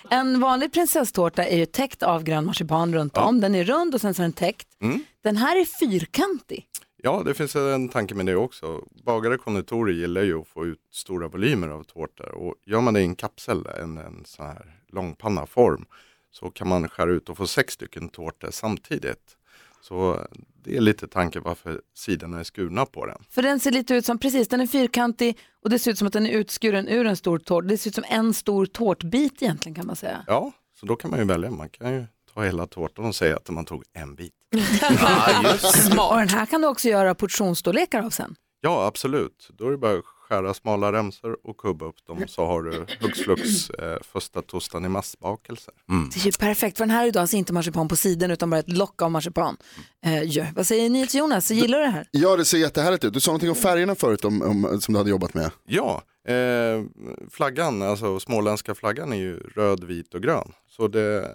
en 0.10 0.40
vanlig 0.40 0.72
prinsesstårta 0.72 1.44
är 1.44 1.56
ju 1.56 1.66
täckt 1.66 2.02
av 2.02 2.22
grön 2.22 2.44
marsipan 2.44 2.94
runt 2.94 3.16
om. 3.16 3.40
Den 3.40 3.54
är 3.54 3.64
rund 3.64 3.94
och 3.94 4.00
sen 4.00 4.14
så 4.14 4.22
är 4.22 4.24
den 4.24 4.32
täckt. 4.32 4.68
Mm. 4.82 5.04
Den 5.24 5.36
här 5.36 5.60
är 5.60 5.64
fyrkantig. 5.64 6.66
Ja, 7.04 7.22
det 7.24 7.34
finns 7.34 7.56
en 7.56 7.88
tanke 7.88 8.14
med 8.14 8.26
det 8.26 8.36
också. 8.36 8.84
Bagare 9.04 9.34
och 9.34 9.40
konditorer 9.40 9.92
gillar 9.92 10.22
ju 10.22 10.40
att 10.40 10.48
få 10.48 10.66
ut 10.66 10.80
stora 10.90 11.28
volymer 11.28 11.68
av 11.68 11.82
tårtor 11.82 12.34
och 12.34 12.54
gör 12.64 12.80
man 12.80 12.94
det 12.94 13.00
i 13.00 13.04
en 13.04 13.14
kapsel, 13.14 13.66
en, 13.66 13.98
en 13.98 14.24
sån 14.24 14.46
här 14.46 14.80
långpannaform, 14.92 15.84
så 16.30 16.50
kan 16.50 16.68
man 16.68 16.88
skära 16.88 17.10
ut 17.10 17.28
och 17.28 17.36
få 17.36 17.46
sex 17.46 17.74
stycken 17.74 18.08
tårtor 18.08 18.50
samtidigt. 18.50 19.36
Så 19.80 20.26
det 20.64 20.76
är 20.76 20.80
lite 20.80 21.08
tanken 21.08 21.42
varför 21.42 21.80
sidorna 21.94 22.40
är 22.40 22.44
skurna 22.44 22.86
på 22.86 23.06
den. 23.06 23.24
För 23.30 23.42
den 23.42 23.60
ser 23.60 23.70
lite 23.70 23.94
ut 23.94 24.06
som, 24.06 24.18
precis, 24.18 24.48
den 24.48 24.60
är 24.60 24.66
fyrkantig 24.66 25.38
och 25.62 25.70
det 25.70 25.78
ser 25.78 25.90
ut 25.90 25.98
som 25.98 26.06
att 26.06 26.12
den 26.12 26.26
är 26.26 26.30
utskuren 26.30 26.88
ur 26.88 27.06
en 27.06 27.16
stor 27.16 27.38
tårt. 27.38 27.68
Det 27.68 27.78
ser 27.78 27.90
ut 27.90 27.94
som 27.94 28.04
en 28.08 28.34
stor 28.34 28.66
tårtbit 28.66 29.42
egentligen 29.42 29.74
kan 29.74 29.86
man 29.86 29.96
säga. 29.96 30.24
Ja, 30.26 30.52
så 30.80 30.86
då 30.86 30.96
kan 30.96 31.10
man 31.10 31.20
ju 31.20 31.26
välja. 31.26 31.50
Man 31.50 31.68
kan 31.68 31.94
ju 31.94 32.04
ta 32.34 32.44
hela 32.44 32.66
tårtan 32.66 33.04
och 33.04 33.14
säga 33.14 33.36
att 33.36 33.50
man 33.50 33.64
tog 33.64 33.82
en 33.92 34.14
bit. 34.14 34.32
Och 34.52 36.16
den 36.18 36.28
här 36.28 36.46
kan 36.46 36.60
du 36.60 36.68
också 36.68 36.88
göra 36.88 37.14
portionsstorlekar 37.14 38.02
av 38.02 38.10
sen. 38.10 38.34
Ja, 38.60 38.86
absolut. 38.86 39.50
Då 39.58 39.66
är 39.66 39.70
det 39.70 39.78
bara 39.78 39.98
att 39.98 40.04
skära 40.04 40.54
smala 40.54 40.92
remsor 40.92 41.36
och 41.44 41.56
kubba 41.56 41.86
upp 41.86 42.06
dem 42.06 42.24
så 42.28 42.46
har 42.46 42.62
du 42.62 42.86
hux 43.00 43.18
flux 43.18 43.70
eh, 43.70 43.98
första 44.12 44.42
torsdagen 44.42 44.84
i 44.84 44.88
massbakelser. 44.88 45.74
Det 46.14 46.20
är 46.20 46.24
ju 46.26 46.32
perfekt, 46.32 46.78
för 46.78 46.84
den 46.84 46.90
här 46.90 47.02
är 47.08 47.12
ju 47.12 47.18
alltså 47.18 47.36
inte 47.36 47.52
marsipan 47.52 47.88
på 47.88 47.96
sidan 47.96 48.30
utan 48.30 48.50
bara 48.50 48.60
ett 48.60 48.72
lock 48.72 49.02
av 49.02 49.10
marsipan. 49.10 49.56
Eh, 50.04 50.22
ja. 50.22 50.46
Vad 50.54 50.66
säger 50.66 50.90
ni 50.90 51.06
till 51.06 51.18
Jonas, 51.20 51.50
gillar 51.50 51.78
du 51.78 51.84
det 51.84 51.90
här? 51.90 52.08
Ja, 52.10 52.36
det 52.36 52.44
ser 52.44 52.58
jättehärligt 52.58 53.04
ut. 53.04 53.14
Du 53.14 53.20
sa 53.20 53.30
någonting 53.30 53.50
om 53.50 53.56
färgerna 53.56 53.94
förut 53.94 54.24
om, 54.24 54.42
om, 54.42 54.80
som 54.80 54.94
du 54.94 54.98
hade 54.98 55.10
jobbat 55.10 55.34
med. 55.34 55.50
Ja, 55.66 56.02
eh, 56.28 56.84
flaggan, 57.30 57.82
alltså 57.82 58.20
småländska 58.20 58.74
flaggan 58.74 59.12
är 59.12 59.16
ju 59.16 59.36
röd, 59.36 59.84
vit 59.84 60.14
och 60.14 60.22
grön. 60.22 60.52
Så 60.76 60.88
det, 60.88 61.30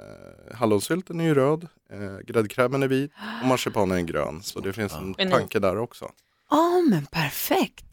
hallonsylten 0.53 1.19
är 1.19 1.23
ju 1.25 1.33
röd, 1.35 1.67
eh, 1.91 2.17
gräddkrämen 2.25 2.83
är 2.83 2.88
vit 2.88 3.11
och 3.41 3.47
marsipanen 3.47 3.97
är 3.97 4.01
grön. 4.01 4.41
Så 4.43 4.59
det 4.59 4.73
finns 4.73 4.93
en 4.93 5.31
tanke 5.31 5.59
där 5.59 5.77
också. 5.77 6.11
Ja, 6.49 6.81
men 6.89 7.05
perfekt. 7.05 7.85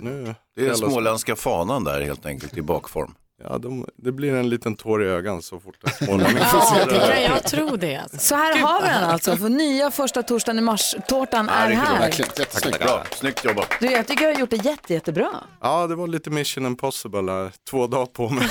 Nu, 0.00 0.34
Det 0.54 0.62
är 0.62 0.66
den 0.66 0.76
småländska 0.76 1.36
fanan 1.36 1.84
där 1.84 2.00
helt 2.00 2.26
enkelt 2.26 2.56
i 2.58 2.62
bakform. 2.62 3.14
Ja, 3.44 3.58
de, 3.58 3.86
det 3.96 4.12
blir 4.12 4.34
en 4.34 4.48
liten 4.48 4.76
tår 4.76 5.04
i 5.04 5.06
ögat 5.06 5.44
så 5.44 5.60
fort 5.60 5.76
en 5.84 6.06
smålänning 6.06 6.36
Ja, 6.38 6.44
får 6.44 6.60
se 6.60 6.84
det 6.84 7.12
kan 7.14 7.22
jag 7.22 7.44
tro 7.44 7.76
det. 7.76 7.96
Alltså. 7.96 8.18
Så 8.18 8.34
här 8.34 8.58
har 8.58 8.82
vi 8.82 8.88
den 8.88 9.04
alltså, 9.04 9.36
för 9.36 9.48
nya 9.48 9.90
första 9.90 10.22
torsdagen 10.22 10.58
i 10.58 10.62
mars-tårtan 10.62 11.48
är 11.48 11.70
här. 11.70 12.10
Tack, 12.60 12.80
bra. 12.80 13.04
Snyggt 13.10 13.44
jobbat. 13.44 13.66
Du, 13.80 13.86
jag 13.86 14.06
tycker 14.06 14.24
jag 14.24 14.34
har 14.34 14.40
gjort 14.40 14.50
det 14.50 14.56
jätte, 14.64 14.94
jättebra. 14.94 15.30
Ja, 15.60 15.86
det 15.86 15.94
var 15.94 16.06
lite 16.06 16.30
mission 16.30 16.66
impossible 16.66 17.32
här. 17.32 17.52
Två 17.70 17.86
dagar 17.86 18.06
på 18.06 18.28
mig. 18.28 18.48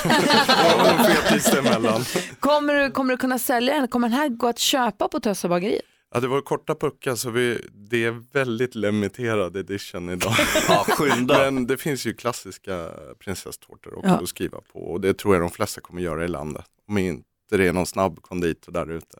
en 1.24 1.40
fet 1.40 1.54
emellan. 1.58 2.04
Kommer 2.40 2.74
du, 2.74 2.90
kommer 2.90 3.12
du 3.14 3.16
kunna 3.16 3.38
sälja 3.38 3.74
den? 3.74 3.88
Kommer 3.88 4.08
den 4.08 4.18
här 4.18 4.28
gå 4.28 4.48
att 4.48 4.58
köpa 4.58 5.08
på 5.08 5.20
Tössa 5.20 5.48
bageriet? 5.48 5.82
Ja, 6.14 6.20
det 6.20 6.28
var 6.28 6.40
korta 6.40 6.74
puckar 6.74 7.14
så 7.14 7.30
vi, 7.30 7.58
det 7.72 8.04
är 8.04 8.22
väldigt 8.32 8.74
limiterad 8.74 9.56
edition 9.56 10.10
idag. 10.10 10.34
Ja, 10.68 10.84
skynda. 10.88 11.50
Men 11.50 11.66
det 11.66 11.76
finns 11.76 12.06
ju 12.06 12.14
klassiska 12.14 12.90
prinsesstårtor 13.18 13.94
också 13.98 14.08
Ja. 14.10 14.20
att 14.22 14.28
skriva 14.28 14.60
på 14.72 14.78
och 14.78 15.00
det 15.00 15.14
tror 15.14 15.34
jag 15.34 15.42
de 15.42 15.50
flesta 15.50 15.80
kommer 15.80 16.02
göra 16.02 16.24
i 16.24 16.28
landet. 16.28 16.64
Om 16.88 16.98
inte 16.98 17.26
det 17.50 17.66
är 17.68 17.72
någon 17.72 17.86
snabb 17.86 18.22
konditor 18.22 18.72
där 18.72 18.90
ute. 18.90 19.18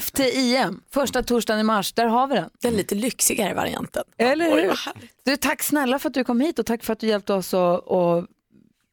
FTIM, 0.00 0.80
första 0.90 1.22
torsdagen 1.22 1.60
i 1.60 1.62
mars, 1.62 1.92
där 1.92 2.06
har 2.06 2.26
vi 2.26 2.34
den. 2.34 2.50
Den 2.62 2.74
lite 2.74 2.94
lyxigare 2.94 3.54
varianten. 3.54 4.02
Eller 4.18 4.62
hur? 4.62 4.74
Du, 5.24 5.36
tack 5.36 5.62
snälla 5.62 5.98
för 5.98 6.08
att 6.08 6.14
du 6.14 6.24
kom 6.24 6.40
hit 6.40 6.58
och 6.58 6.66
tack 6.66 6.84
för 6.84 6.92
att 6.92 6.98
du 7.00 7.06
hjälpte 7.06 7.34
oss 7.34 7.54
att 7.54 7.84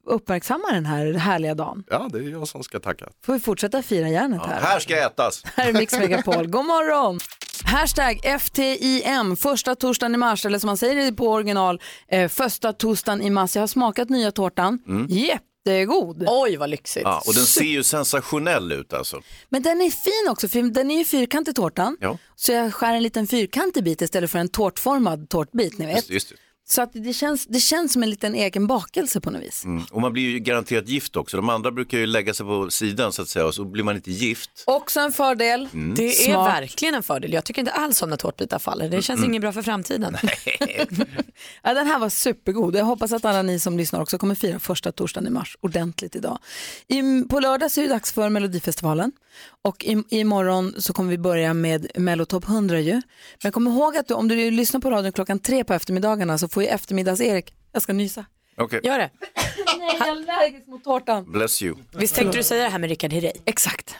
uppmärksamma 0.06 0.72
den 0.72 0.86
här 0.86 1.14
härliga 1.14 1.56
dagen. 1.56 1.84
Ja, 1.90 2.10
det 2.12 2.18
är 2.18 2.22
jag 2.22 2.48
som 2.48 2.64
ska 2.64 2.80
tacka. 2.80 3.10
Får 3.26 3.34
vi 3.34 3.40
fortsätta 3.40 3.82
fira 3.82 4.10
järnet 4.10 4.42
här. 4.46 4.62
Här 4.62 4.80
ska 4.80 5.06
ätas. 5.06 5.44
Här 5.56 5.70
är 5.70 5.74
Mix 5.74 5.94
Megapol. 5.94 6.48
God 6.48 6.66
morgon! 6.66 7.20
Hashtag 7.64 8.20
FTIM, 8.40 9.36
första 9.38 9.76
torsdagen 9.76 10.16
i 10.16 10.18
mars, 10.18 10.46
eller 10.46 10.60
som 10.60 10.68
man 10.68 10.78
säger 10.78 11.12
på 11.12 11.30
original, 11.32 11.82
eh, 12.08 12.28
första 12.30 12.74
torsdagen 12.74 13.22
i 13.22 13.30
mars. 13.30 13.56
Jag 13.56 13.62
har 13.62 13.68
smakat 13.68 14.10
nya 14.10 14.32
tårtan. 14.32 14.80
Mm. 14.88 15.08
Jättegod. 15.10 16.24
Oj, 16.28 16.58
vad 16.58 16.70
lyxigt. 16.70 17.04
Ja, 17.04 17.22
och 17.28 17.34
den 17.34 17.46
ser 17.46 17.64
ju 17.64 17.84
sensationell 17.84 18.72
ut 18.72 18.94
alltså. 18.94 19.22
Men 19.50 19.62
den 19.62 19.82
är 19.82 19.90
fin 19.90 20.32
också, 20.32 20.48
för 20.48 20.62
den 20.62 20.92
är 20.92 20.98
ju 20.98 21.06
fyrkantig 21.06 21.56
tårtan. 21.56 21.98
Ja. 22.00 22.18
Så 22.36 22.52
jag 22.52 22.74
skär 22.74 22.94
en 22.94 23.04
liten 23.04 23.28
fyrkantig 23.28 23.84
bit 23.84 24.02
istället 24.02 24.32
för 24.32 24.40
en 24.40 24.50
tårtformad 24.50 25.30
tårtbit, 25.30 25.78
ni 25.78 25.86
vet. 25.86 25.96
Just, 25.96 26.10
just 26.10 26.30
det. 26.30 26.36
Så 26.72 26.82
att 26.82 26.90
det, 26.94 27.14
känns, 27.14 27.46
det 27.46 27.60
känns 27.60 27.94
som 27.94 28.04
en 28.04 28.10
liten 28.10 28.36
egen 28.36 28.68
bakelse 28.68 29.22
på 29.22 29.32
något 29.32 29.42
vis. 29.42 29.66
Mm. 29.66 29.84
Och 29.92 30.02
man 30.02 30.14
blir 30.14 30.24
ju 30.30 30.40
garanterat 30.40 30.88
gift 30.88 31.16
också. 31.16 31.38
De 31.38 31.50
andra 31.50 31.72
brukar 31.72 31.98
ju 31.98 32.06
lägga 32.06 32.34
sig 32.34 32.46
på 32.46 32.70
sidan 32.70 33.14
så 33.14 33.22
att 33.22 33.30
säga 33.30 33.46
och 33.46 33.56
så 33.56 33.66
blir 33.66 33.84
man 33.84 33.96
inte 33.96 34.12
gift. 34.12 34.64
Också 34.68 35.00
en 35.00 35.12
fördel. 35.12 35.68
Mm. 35.74 35.96
Det 35.96 36.04
är 36.06 36.32
Smart. 36.32 36.48
verkligen 36.62 36.96
en 36.96 37.04
fördel. 37.04 37.34
Jag 37.34 37.46
tycker 37.46 37.62
inte 37.62 37.72
alls 37.72 38.02
om 38.02 38.10
när 38.10 38.18
tårtbitar 38.18 38.60
faller. 38.60 38.90
Det 38.90 39.02
känns 39.02 39.18
Mm. 39.20 39.32
inget 39.32 39.42
bra 39.42 39.52
för 39.52 39.62
framtiden. 39.62 40.18
Ja, 41.64 41.74
den 41.74 41.88
här 41.88 42.00
var 42.00 42.10
supergod. 42.10 42.76
Jag 42.76 42.86
hoppas 42.86 43.12
att 43.14 43.26
alla 43.26 43.42
ni 43.42 43.60
som 43.60 43.78
lyssnar 43.78 44.02
också 44.02 44.18
kommer 44.18 44.36
fira 44.36 44.60
första 44.60 44.92
torsdagen 44.92 45.28
i 45.28 45.30
mars 45.30 45.58
ordentligt 45.62 46.16
idag. 46.16 46.40
I, 46.88 47.24
på 47.30 47.40
lördag 47.40 47.72
så 47.72 47.82
är 47.82 47.86
det 47.88 47.94
dags 47.94 48.12
för 48.14 48.30
Melodifestivalen 48.30 49.12
och 49.64 49.86
i, 49.86 50.04
imorgon 50.10 50.74
så 50.78 50.94
kommer 50.94 51.10
vi 51.10 51.18
börja 51.18 51.54
med 51.54 51.88
Mellotopp 51.96 52.48
100 52.50 52.80
ju. 52.80 53.02
Men 53.44 53.52
kom 53.52 53.68
ihåg 53.68 53.98
att 53.98 54.08
du, 54.08 54.14
om 54.14 54.28
du 54.28 54.52
lyssnar 54.52 54.80
på 54.80 54.92
radion 54.92 55.12
klockan 55.12 55.40
tre 55.40 55.64
på 55.64 55.74
eftermiddagarna 55.74 56.38
så 56.38 56.48
får 56.48 56.59
ju 56.62 56.68
eftermiddags-Erik, 56.68 57.54
jag 57.72 57.82
ska 57.82 57.94
nysa. 57.94 58.26
Okej, 58.58 58.80
Gör 58.84 59.00
det. 59.00 59.10
Nej, 59.78 59.96
jag 60.00 60.08
är 60.08 60.12
allergisk 60.12 60.68
mot 60.68 60.84
tårtan. 60.84 61.32
bless 61.32 61.62
you. 61.62 61.76
Visst 61.92 62.16
tänkte 62.16 62.38
du 62.38 62.44
säga 62.44 62.64
det 62.64 62.70
här 62.70 62.80
med 62.80 62.90
Rickard 62.90 63.14
Herrey? 63.14 63.32
Exakt. 63.46 63.96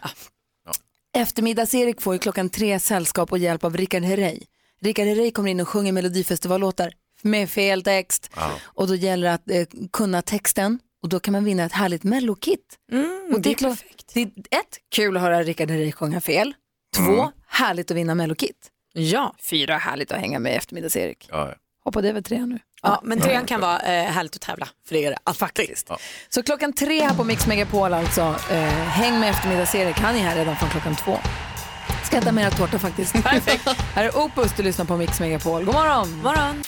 Eftermiddags-Erik 1.14 2.02
får 2.02 2.14
ju 2.14 2.20
klockan 2.20 2.50
tre 2.50 2.80
sällskap 2.80 3.32
och 3.32 3.38
hjälp 3.38 3.64
av 3.64 3.78
Rickard 3.78 4.04
Herrey. 4.04 4.40
Rickard 4.82 5.08
Herrey 5.08 5.32
kommer 5.32 5.52
in 5.52 5.60
och 5.60 5.68
sjunger 5.70 5.92
Melodifestivallåtar 5.92 6.94
med 7.22 7.50
fel 7.50 7.84
text. 7.84 8.30
Och 8.62 8.88
då 8.88 8.96
gäller 8.96 9.28
det 9.28 9.34
att 9.34 9.50
eh, 9.50 9.88
kunna 9.92 10.22
texten 10.22 10.80
och 11.02 11.10
då 11.10 11.20
kan 11.20 11.32
man 11.32 11.44
vinna 11.44 11.64
ett 11.66 11.72
härligt 11.72 12.04
mellokit. 12.04 12.78
Mm, 12.92 13.32
och 13.34 13.42
det 13.42 13.52
är 13.52 13.56
perfekt. 13.56 14.12
Det 14.14 14.22
är 14.22 14.28
ett, 14.60 14.78
kul 14.92 15.18
att 15.18 15.24
höra 15.24 15.44
Rickard 15.44 15.72
Herrey 15.72 15.92
sjunga 15.92 16.22
fel. 16.22 16.54
Två, 16.96 17.32
härligt 17.48 17.92
att 17.92 17.98
vinna 17.98 18.16
mellokit. 18.16 18.72
Ja. 18.94 19.36
Fyra, 19.50 19.78
härligt 19.78 20.12
att 20.12 20.20
hänga 20.20 20.40
med 20.40 20.58
Eftermiddags-Erik. 20.58 21.28
Ja, 21.32 21.48
ja. 21.48 21.56
Hoppade 21.90 22.10
över 22.10 22.22
tre 22.22 22.46
nu. 22.46 22.60
Ja, 22.82 23.02
men 23.04 23.22
trean 23.22 23.46
kan 23.46 23.62
vara 23.62 23.80
eh, 23.80 24.12
härligt 24.12 24.36
att 24.36 24.42
tävla. 24.42 24.68
För 24.88 24.96
det 24.96 25.06
är 25.06 25.10
det 25.10 25.18
ja, 25.26 25.34
faktiskt. 25.34 25.90
Så 26.30 26.44
klockan 26.44 26.74
tre 26.74 27.02
här 27.02 27.16
på 27.16 27.24
Mix 27.24 27.48
Megapol 27.48 27.94
alltså. 27.94 28.22
Eh, 28.52 28.58
häng 28.72 29.20
med 29.20 29.30
Eftermiddags-Erik, 29.30 29.96
han 30.00 30.16
är 30.16 30.20
här 30.20 30.36
redan 30.36 30.56
från 30.56 30.70
klockan 30.70 30.96
två. 30.96 31.18
Ska 32.04 32.18
äta 32.18 32.32
mera 32.32 32.52
tårta 32.52 32.80
faktiskt. 32.80 33.24
Perfekt. 33.24 33.68
här 33.96 34.06
är 34.06 34.18
Opus, 34.18 34.52
du 34.58 34.64
lyssnar 34.64 34.86
på 34.86 34.98
Mix 34.98 35.20
Megapol. 35.20 35.66
God 35.66 35.76
morgon! 35.76 36.22
morgon! 36.22 36.64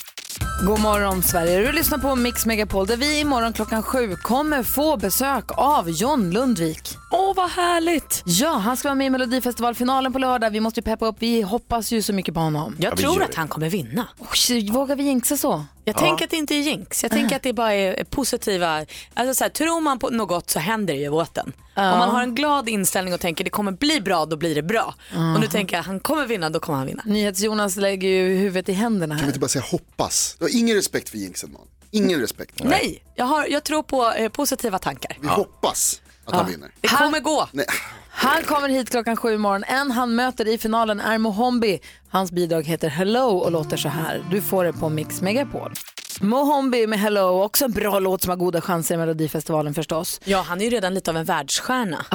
God 0.67 0.79
morgon 0.79 1.23
Sverige, 1.23 1.59
du 1.59 1.71
lyssnar 1.71 1.97
på 1.97 2.15
Mix 2.15 2.45
Megapol 2.45 2.87
där 2.87 2.97
vi 2.97 3.19
imorgon 3.19 3.53
klockan 3.53 3.83
sju 3.83 4.15
kommer 4.15 4.63
få 4.63 4.97
besök 4.97 5.45
av 5.47 5.89
John 5.89 6.31
Lundvik. 6.31 7.00
Åh, 7.13 7.33
vad 7.35 7.49
härligt! 7.49 8.23
Ja, 8.25 8.49
han 8.49 8.77
ska 8.77 8.87
vara 8.87 8.95
med 8.95 9.07
i 9.07 9.09
Melodifestivalfinalen 9.09 10.13
på 10.13 10.19
lördag. 10.19 10.49
Vi 10.49 10.59
måste 10.59 10.79
ju 10.79 10.83
peppa 10.83 11.05
upp, 11.05 11.15
vi 11.19 11.41
hoppas 11.41 11.91
ju 11.91 12.01
så 12.01 12.13
mycket 12.13 12.33
på 12.33 12.39
honom. 12.39 12.75
Jag 12.79 12.97
tror 12.97 13.23
att 13.23 13.35
han 13.35 13.47
kommer 13.47 13.69
vinna. 13.69 14.07
Oj, 14.49 14.71
vågar 14.71 14.95
vi 14.95 15.03
jinxa 15.03 15.37
så? 15.37 15.65
Jag 15.85 15.97
tänker 15.97 16.25
att 16.25 16.31
det 16.31 16.37
inte 16.37 16.55
är 16.55 16.59
jinx. 16.61 17.03
Jag 17.03 17.11
tänker 17.11 17.35
att 17.35 17.43
det 17.43 17.53
bara 17.53 17.73
är 17.73 18.03
positiva, 18.03 18.85
alltså 19.13 19.33
så 19.33 19.43
här, 19.43 19.49
tror 19.49 19.81
man 19.81 19.99
på 19.99 20.09
något 20.09 20.27
gott 20.29 20.49
så 20.49 20.59
händer 20.59 20.93
det 20.93 20.99
ju 20.99 21.05
i 21.05 21.09
båten. 21.09 21.53
Ja. 21.75 21.93
Om 21.93 21.99
man 21.99 22.09
har 22.09 22.21
en 22.23 22.35
glad 22.35 22.69
inställning 22.69 23.13
och 23.13 23.19
tänker 23.19 23.43
det 23.43 23.49
kommer 23.49 23.71
bli 23.71 24.01
bra, 24.01 24.25
då 24.25 24.37
blir 24.37 24.55
det 24.55 24.63
bra. 24.63 24.95
Och 25.35 25.39
nu 25.41 25.47
tänker 25.47 25.75
jag 25.75 25.83
han 25.83 25.99
kommer 25.99 26.25
vinna, 26.25 26.49
då 26.49 26.59
kommer 26.59 26.77
han 26.77 26.87
vinna. 26.87 27.03
NyhetsJonas 27.05 27.75
lägger 27.75 28.07
ju 28.09 28.37
huvudet 28.37 28.69
i 28.69 28.73
händerna 28.73 29.13
Kan 29.15 29.17
vi 29.17 29.21
här. 29.21 29.27
inte 29.29 29.39
bara 29.39 29.47
säga 29.47 29.65
hoppas? 29.71 30.35
Du 30.39 30.45
har 30.45 30.55
ingen 30.57 30.75
respekt 30.75 31.09
för 31.09 31.17
jinxen 31.17 31.51
man. 31.51 31.61
Ingen 31.93 32.19
respekt. 32.19 32.63
Nej, 32.63 33.03
jag, 33.15 33.25
har, 33.25 33.45
jag 33.49 33.63
tror 33.63 33.83
på 33.83 34.11
eh, 34.11 34.29
positiva 34.29 34.79
tankar. 34.79 35.17
Vi 35.21 35.27
hoppas 35.27 36.00
att 36.25 36.35
han 36.35 36.45
vinner. 36.51 36.71
Det 36.81 36.87
kommer 36.87 37.19
gå. 37.19 37.47
Nej. 37.51 37.65
Han 38.09 38.43
kommer 38.43 38.69
hit 38.69 38.89
klockan 38.89 39.17
sju 39.17 39.33
imorgon. 39.33 39.63
En 39.67 39.91
han 39.91 40.15
möter 40.15 40.47
i 40.47 40.57
finalen 40.57 40.99
är 40.99 41.17
Mohombi. 41.17 41.79
Hans 42.09 42.31
bidrag 42.31 42.63
heter 42.63 42.89
Hello 42.89 43.37
och 43.37 43.51
låter 43.51 43.77
så 43.77 43.89
här. 43.89 44.23
Du 44.31 44.41
får 44.41 44.63
det 44.65 44.73
på 44.73 44.89
Mix 44.89 45.21
Megapol. 45.21 45.73
Mohombi 46.21 46.87
med 46.87 46.99
Hello, 46.99 47.43
också 47.43 47.65
en 47.65 47.71
bra 47.71 47.99
låt 47.99 48.21
som 48.21 48.29
har 48.29 48.37
goda 48.37 48.61
chanser 48.61 48.95
i 48.95 48.97
Melodifestivalen 48.97 49.73
förstås. 49.73 50.21
Ja, 50.23 50.41
han 50.47 50.61
är 50.61 50.65
ju 50.65 50.69
redan 50.71 50.93
lite 50.93 51.11
av 51.11 51.17
en 51.17 51.25
världsstjärna. 51.25 52.05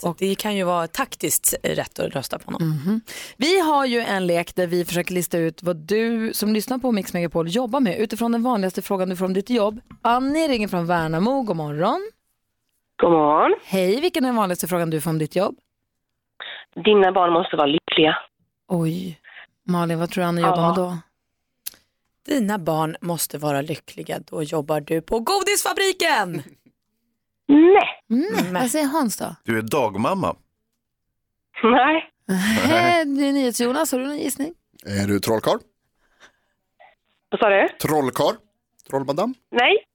Så 0.00 0.14
det 0.18 0.34
kan 0.34 0.56
ju 0.56 0.64
vara 0.64 0.86
taktiskt 0.86 1.54
rätt 1.62 1.98
att 1.98 2.14
rösta 2.14 2.38
på 2.38 2.44
honom. 2.52 2.68
Mhm. 2.68 3.00
Vi 3.36 3.60
har 3.60 3.86
ju 3.86 4.00
en 4.00 4.26
lek 4.26 4.54
där 4.54 4.66
vi 4.66 4.84
försöker 4.84 5.14
lista 5.14 5.38
ut 5.38 5.62
vad 5.62 5.76
du 5.76 6.30
som 6.34 6.52
lyssnar 6.54 6.78
på 6.78 6.92
Mix 6.92 7.12
Megapol 7.12 7.48
jobbar 7.48 7.80
med 7.80 7.98
utifrån 7.98 8.32
den 8.32 8.42
vanligaste 8.42 8.82
frågan 8.82 9.08
du 9.08 9.16
får 9.16 9.24
om 9.24 9.34
ditt 9.34 9.50
jobb. 9.50 9.80
Annie 10.02 10.48
ringer 10.48 10.68
från 10.68 10.86
Värnamo, 10.86 11.42
god 11.42 11.56
morgon. 11.56 12.10
God 12.96 13.10
morgon. 13.12 13.54
Hej, 13.64 14.00
vilken 14.00 14.24
är 14.24 14.28
den 14.28 14.36
vanligaste 14.36 14.66
frågan 14.68 14.90
du 14.90 15.00
får 15.00 15.10
om 15.10 15.18
ditt 15.18 15.36
jobb? 15.36 15.56
Dina 16.84 17.12
barn 17.12 17.32
måste 17.32 17.56
vara 17.56 17.66
lyckliga. 17.66 18.16
Oj, 18.68 19.20
Malin, 19.66 19.98
vad 19.98 20.10
tror 20.10 20.22
du 20.24 20.28
Annie 20.28 20.40
jobbar 20.40 20.56
Ja. 20.62 20.66
med 20.68 20.76
då? 20.76 20.98
Dina 22.26 22.58
barn 22.58 22.96
måste 23.00 23.38
vara 23.38 23.60
lyckliga, 23.60 24.18
då 24.30 24.42
jobbar 24.42 24.80
du 24.80 25.00
på 25.02 25.18
godisfabriken! 25.20 26.42
Nej. 27.48 28.02
Mm, 28.10 28.54
vad 28.54 28.70
säger 28.70 28.86
Hans 28.86 29.16
då? 29.18 29.36
Du 29.44 29.58
är 29.58 29.62
dagmamma. 29.62 30.36
Nej. 31.62 32.10
Det 33.06 33.26
är 33.28 33.32
NyhetsJonas, 33.32 33.92
har 33.92 33.98
du 33.98 34.06
någon 34.06 34.18
gissning? 34.18 34.54
Är 34.86 35.06
du 35.06 35.20
trollkarl? 35.20 35.58
Vad 37.28 37.40
sa 37.40 37.48
du? 37.48 37.68
Trollkarl? 37.68 38.34
Trollmadam? 38.90 39.34
Nej. 39.50 39.86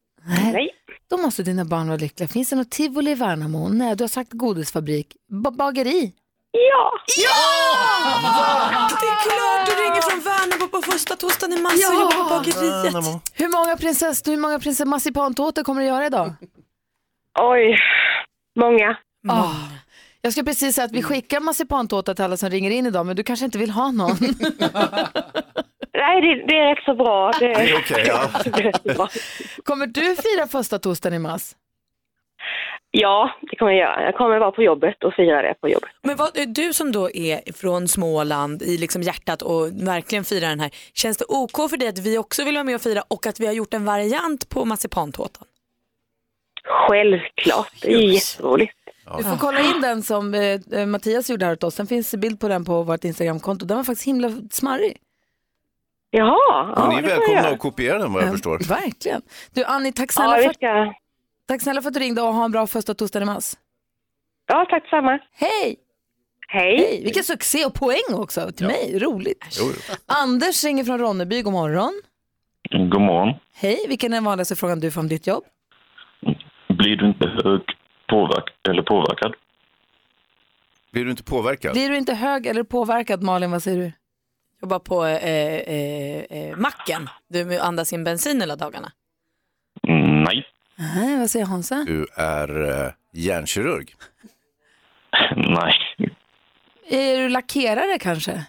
Nej. 0.53 0.69
Då 1.11 1.17
måste 1.17 1.43
dina 1.43 1.65
barn 1.65 1.87
vara 1.87 1.97
lyckliga. 1.97 2.27
Finns 2.27 2.49
det 2.49 2.55
något 2.55 2.69
tivoli 2.69 3.11
i 3.11 3.15
Värnamo? 3.15 3.69
Nej, 3.69 3.95
du 3.95 4.03
har 4.03 4.09
sagt 4.09 4.33
godisfabrik. 4.33 5.15
Ba- 5.43 5.51
bageri? 5.51 6.13
Ja! 6.51 6.91
Ja! 7.17 7.33
Det 9.01 9.07
är 9.07 9.15
klart 9.25 9.65
du 9.65 9.71
ringer 9.83 10.01
från 10.09 10.19
Värnamo 10.19 10.67
på 10.71 10.81
första 10.91 11.15
torsdagen 11.15 11.57
i 11.57 11.61
mars 11.61 11.73
och 11.73 11.79
jobbar 11.93 12.23
på 12.23 12.29
bageriet. 12.29 13.21
Hur 13.33 13.49
många 13.57 13.77
prinsess, 13.77 14.27
hur 14.27 14.37
många 14.37 14.59
prinsess 14.59 14.87
marsipantårtor 14.87 15.63
kommer 15.63 15.81
du 15.81 15.87
göra 15.87 16.05
idag? 16.05 16.33
Oj, 17.39 17.77
många. 18.59 18.97
Ah. 19.29 19.53
Jag 20.21 20.33
ska 20.33 20.43
precis 20.43 20.75
säga 20.75 20.85
att 20.85 20.91
vi 20.91 21.03
skickar 21.03 21.39
marsipantårta 21.39 22.15
till 22.15 22.25
alla 22.25 22.37
som 22.37 22.49
ringer 22.49 22.71
in 22.71 22.85
idag, 22.85 23.05
men 23.05 23.15
du 23.15 23.23
kanske 23.23 23.45
inte 23.45 23.57
vill 23.57 23.69
ha 23.71 23.91
någon. 23.91 24.17
nej, 26.05 26.21
det, 26.21 26.45
det 26.47 26.57
är 26.57 26.75
rätt 26.75 26.83
så 26.85 26.93
bra. 26.95 27.31
Det, 27.39 27.47
Det 27.47 27.53
är 27.53 27.77
okej, 27.77 28.03
ja. 28.07 28.29
så 28.83 28.93
bra. 28.97 29.07
Kommer 29.63 29.87
du 29.87 30.15
fira 30.15 30.47
första 30.47 30.79
torsdagen 30.79 31.15
i 31.15 31.19
mars? 31.19 31.55
Ja, 32.93 33.31
det 33.41 33.55
kommer 33.55 33.71
jag 33.71 33.79
göra. 33.79 34.05
Jag 34.05 34.15
kommer 34.15 34.39
vara 34.39 34.51
på 34.51 34.63
jobbet 34.63 35.03
och 35.03 35.13
fira 35.13 35.41
det 35.41 35.53
på 35.61 35.69
jobbet. 35.69 35.89
Men 36.01 36.15
vad, 36.15 36.29
du 36.47 36.73
som 36.73 36.91
då 36.91 37.11
är 37.11 37.53
från 37.53 37.87
Småland 37.87 38.61
i 38.61 38.77
liksom 38.77 39.01
hjärtat 39.01 39.41
och 39.41 39.67
verkligen 39.87 40.23
firar 40.23 40.49
den 40.49 40.59
här. 40.59 40.71
Känns 40.93 41.17
det 41.17 41.25
OK 41.27 41.69
för 41.69 41.77
dig 41.77 41.87
att 41.87 41.99
vi 41.99 42.17
också 42.17 42.43
vill 42.43 42.55
vara 42.55 42.63
med 42.63 42.75
och 42.75 42.81
fira 42.81 43.03
och 43.07 43.27
att 43.27 43.39
vi 43.39 43.45
har 43.45 43.53
gjort 43.53 43.73
en 43.73 43.85
variant 43.85 44.49
på 44.49 44.65
marsipantårtan? 44.65 45.43
Självklart, 46.63 47.73
det 47.81 47.93
är 47.93 47.99
jätteroligt. 47.99 48.73
Du 49.17 49.23
får 49.23 49.37
kolla 49.37 49.59
in 49.59 49.81
den 49.81 50.03
som 50.03 50.33
eh, 50.33 50.59
eh, 50.71 50.85
Mattias 50.85 51.29
gjorde 51.29 51.45
här 51.45 51.53
åt 51.53 51.63
oss. 51.63 51.75
Sen 51.75 51.87
finns 51.87 52.15
bild 52.15 52.39
på 52.39 52.47
den 52.47 52.65
på 52.65 52.83
vårt 52.83 53.03
Instagramkonto. 53.03 53.65
Den 53.65 53.77
var 53.77 53.83
faktiskt 53.83 54.07
himla 54.07 54.31
smarrig. 54.51 54.97
Jaha, 56.13 56.73
Ja, 56.75 56.87
ni 56.89 56.95
är 56.97 57.01
välkomna 57.01 57.39
att 57.49 57.59
kopiera 57.59 57.97
den 57.97 58.13
vad 58.13 58.23
jag 58.23 58.31
förstår. 58.31 58.59
Verkligen. 58.69 59.21
Du 59.53 59.63
Annie, 59.63 59.91
tack 59.91 60.09
Ja, 60.09 60.13
snälla, 60.13 60.37
vi 60.37 60.43
för, 60.43 60.93
tack 61.47 61.61
snälla 61.61 61.81
för 61.81 61.87
att 61.87 61.93
du 61.93 61.99
ringde 61.99 62.21
och 62.21 62.33
ha 62.33 62.45
en 62.45 62.51
bra 62.51 62.67
första 62.67 62.93
torsdag 62.93 63.21
i 63.21 63.25
mars. 63.25 63.53
Ja, 64.47 64.65
tack 64.69 64.83
detsamma. 64.83 65.19
Hej! 65.33 65.75
Hej. 66.47 66.77
Hej! 66.77 67.01
Vilken 67.03 67.23
succé 67.23 67.65
och 67.65 67.73
poäng 67.73 68.13
också 68.13 68.51
till 68.51 68.67
mig. 68.67 68.99
Roligt. 68.99 69.59
Anders 70.05 70.63
ringer 70.63 70.83
från 70.83 70.99
Ronneby. 70.99 71.41
God 71.41 71.53
morgon. 71.53 72.01
God 72.71 73.01
morgon. 73.01 73.33
Hej, 73.53 73.85
vilken 73.87 74.13
är 74.13 74.17
den 74.17 74.23
vanligaste 74.23 74.55
frågan 74.55 74.79
du 74.79 74.91
får 74.91 75.01
om 75.01 75.07
ditt 75.07 75.27
jobb? 75.27 75.43
Blir 76.67 76.95
du 76.95 77.07
inte 77.07 77.27
hög 77.27 77.61
påverk 78.09 78.49
eller 78.69 78.81
påverkad? 78.83 79.33
Blir 80.91 81.05
du 81.05 81.11
inte 81.11 81.23
påverkad? 81.23 81.73
Blir 81.73 81.89
du 81.89 81.97
inte 81.97 82.13
hög 82.13 82.45
eller 82.47 82.63
påverkad 82.63 83.23
Malin, 83.23 83.51
vad 83.51 83.63
säger 83.63 83.77
du? 83.77 83.91
Jobbar 84.61 84.79
på 84.79 85.05
eh, 85.05 85.55
eh, 85.55 86.23
eh, 86.29 86.57
macken. 86.57 87.09
Du 87.27 87.59
andas 87.59 87.93
in 87.93 88.03
bensin 88.03 88.41
hela 88.41 88.55
dagarna. 88.55 88.91
Mm, 89.87 90.23
nej. 90.23 90.45
Nej, 90.75 91.19
vad 91.19 91.29
säger 91.29 91.45
Hansa? 91.45 91.83
Du 91.87 92.07
är 92.15 92.61
uh, 92.61 92.91
hjärnkirurg. 93.13 93.95
Nej. 95.35 95.73
Är 96.89 97.17
du 97.17 97.29
lackerare 97.29 97.97
kanske? 97.99 98.45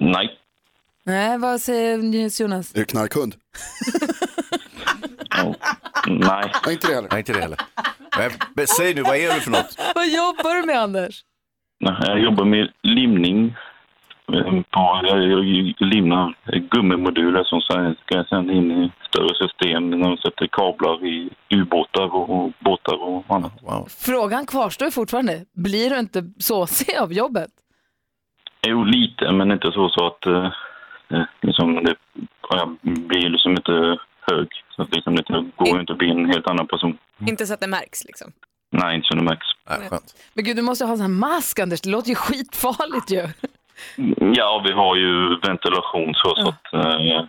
Nej. 0.00 0.38
Nej, 1.04 1.38
vad 1.38 1.60
säger 1.60 1.98
Jonas? 2.42 2.74
Är 2.74 2.78
du 2.78 2.84
knarkhund? 2.84 3.34
Nej. 6.06 6.52
Nej, 6.64 6.74
inte 6.74 6.86
det 6.86 6.94
heller. 6.94 7.08
Nej, 7.10 7.18
inte 7.18 7.32
det 7.32 7.40
heller. 7.40 7.58
Men, 8.54 8.66
säg 8.66 8.94
nu, 8.94 9.02
vad 9.02 9.16
är 9.16 9.34
du 9.34 9.40
för 9.40 9.50
något? 9.50 9.78
Vad 9.94 10.08
jobbar 10.08 10.54
du 10.54 10.66
med 10.66 10.80
Anders? 10.80 11.24
Jag 11.78 12.20
jobbar 12.20 12.44
med 12.44 12.68
limning. 12.82 13.54
Eh, 14.32 14.62
På, 14.70 15.00
jag 15.04 15.44
limnar 15.78 16.34
gummimoduler 16.70 17.44
som 17.44 17.60
ska 17.60 18.24
sen 18.28 18.50
in 18.50 18.70
i 18.70 18.92
större 19.08 19.34
system 19.34 19.90
när 19.90 20.08
de 20.08 20.16
sätter 20.16 20.46
kablar 20.46 21.06
i 21.06 21.30
ubåtar 21.50 22.14
och, 22.14 22.52
båtar 22.58 23.02
och 23.02 23.24
annat. 23.28 23.52
Frågan 23.98 24.46
kvarstår 24.46 24.90
fortfarande. 24.90 25.44
Blir 25.52 25.90
du 25.90 25.98
inte 25.98 26.32
såsig 26.38 26.96
av 27.00 27.12
jobbet? 27.12 27.50
Jo, 28.66 28.84
lite, 28.84 29.32
men 29.32 29.52
inte 29.52 29.72
så, 29.72 29.88
så 29.88 30.06
att 30.06 30.26
eh, 30.26 30.52
eh, 31.08 31.24
liksom 31.40 31.74
det, 31.84 31.94
jag 32.50 32.76
blir 32.82 33.28
liksom 33.28 33.52
inte 33.52 33.98
hög. 34.30 34.48
Så 34.76 34.82
att 34.82 34.94
liksom 34.94 35.16
det 35.16 35.24
går 35.56 35.80
inte 35.80 35.92
att 35.92 35.98
bli 35.98 36.10
en 36.10 36.26
helt 36.26 36.46
annan 36.46 36.66
person. 36.66 36.98
Inte 37.26 37.46
så 37.46 37.54
att 37.54 37.60
det 37.60 37.66
märks 37.66 38.04
liksom. 38.04 38.32
Nej, 38.70 38.96
inte 38.96 39.06
så 39.06 39.14
det 39.14 39.22
märks. 39.22 39.46
Nej, 39.68 39.88
skönt. 39.88 40.14
Men 40.34 40.44
gud, 40.44 40.56
du 40.56 40.62
måste 40.62 40.84
ha 40.84 40.92
en 40.92 40.98
sån 40.98 41.06
här 41.06 41.18
mask 41.34 41.58
Anders. 41.58 41.80
Det 41.80 41.90
låter 41.90 42.08
ju 42.08 42.14
skitfarligt 42.14 43.10
ju. 43.10 43.22
Ja, 44.36 44.62
vi 44.66 44.72
har 44.72 44.96
ju 44.96 45.38
ventilation 45.40 46.14
så, 46.14 46.34
så 46.36 46.48
att 46.48 46.72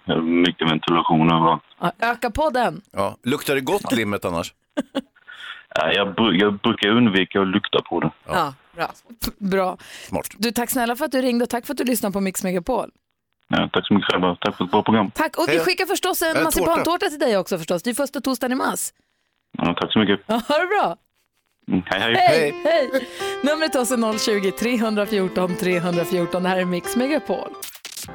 eh, 0.07 0.21
mycket 0.21 0.71
ventilation 0.71 1.31
överallt. 1.31 1.63
Ja, 1.79 1.91
öka 1.99 2.29
på 2.31 2.49
den. 2.49 2.81
Ja. 2.91 3.17
Luktar 3.23 3.55
det 3.55 3.61
gott 3.61 3.91
limmet 3.91 4.25
annars? 4.25 4.53
Nej, 5.81 5.95
Jag, 5.95 6.07
bru- 6.15 6.33
jag 6.41 6.53
brukar 6.59 6.89
undvika 6.89 7.41
att 7.41 7.47
lukta 7.47 7.81
på 7.81 7.99
det. 7.99 8.11
Ja, 8.27 8.53
bra. 8.75 8.87
Bra. 9.37 9.77
Smart. 10.09 10.27
Du, 10.37 10.51
tack 10.51 10.69
snälla 10.69 10.95
för 10.95 11.05
att 11.05 11.11
du 11.11 11.21
ringde 11.21 11.43
och 11.43 11.49
tack 11.49 11.65
för 11.65 11.73
att 11.73 11.77
du 11.77 11.83
lyssnade 11.83 12.13
på 12.13 12.19
Mix 12.21 12.43
Megapol. 12.43 12.89
Ja, 13.47 13.69
tack 13.73 13.87
så 13.87 13.93
mycket 13.93 14.11
själva. 14.11 14.35
Tack 14.41 14.57
för 14.57 14.65
ett 14.65 14.71
bra 14.71 14.83
program. 14.83 15.11
Tack, 15.11 15.37
och 15.37 15.45
vi 15.49 15.59
skickar 15.59 15.85
förstås 15.85 16.21
en 16.21 16.37
En 16.37 16.43
marsipantårta 16.43 17.05
till 17.09 17.19
dig 17.19 17.37
också 17.37 17.57
förstås. 17.57 17.83
Det 17.83 17.89
är 17.89 17.93
första 17.93 18.21
torsdagen 18.21 18.51
i 18.51 18.55
mars. 18.55 18.89
Ja, 19.57 19.73
tack 19.81 19.93
så 19.93 19.99
mycket. 19.99 20.19
Ja, 20.25 20.33
ha 20.47 20.57
det 20.57 20.67
bra. 20.67 20.95
Mm, 21.67 21.83
hej, 21.85 22.01
hej. 22.01 22.15
Hej, 22.15 22.53
hej. 22.63 23.07
Numret 23.43 23.71
till 23.71 23.81
oss 23.81 23.91
är 23.91 23.97
020-314 23.97 25.55
314. 25.55 26.43
Det 26.43 26.49
här 26.49 26.57
är 26.57 26.65
Mix 26.65 26.95
Megapol. 26.95 27.49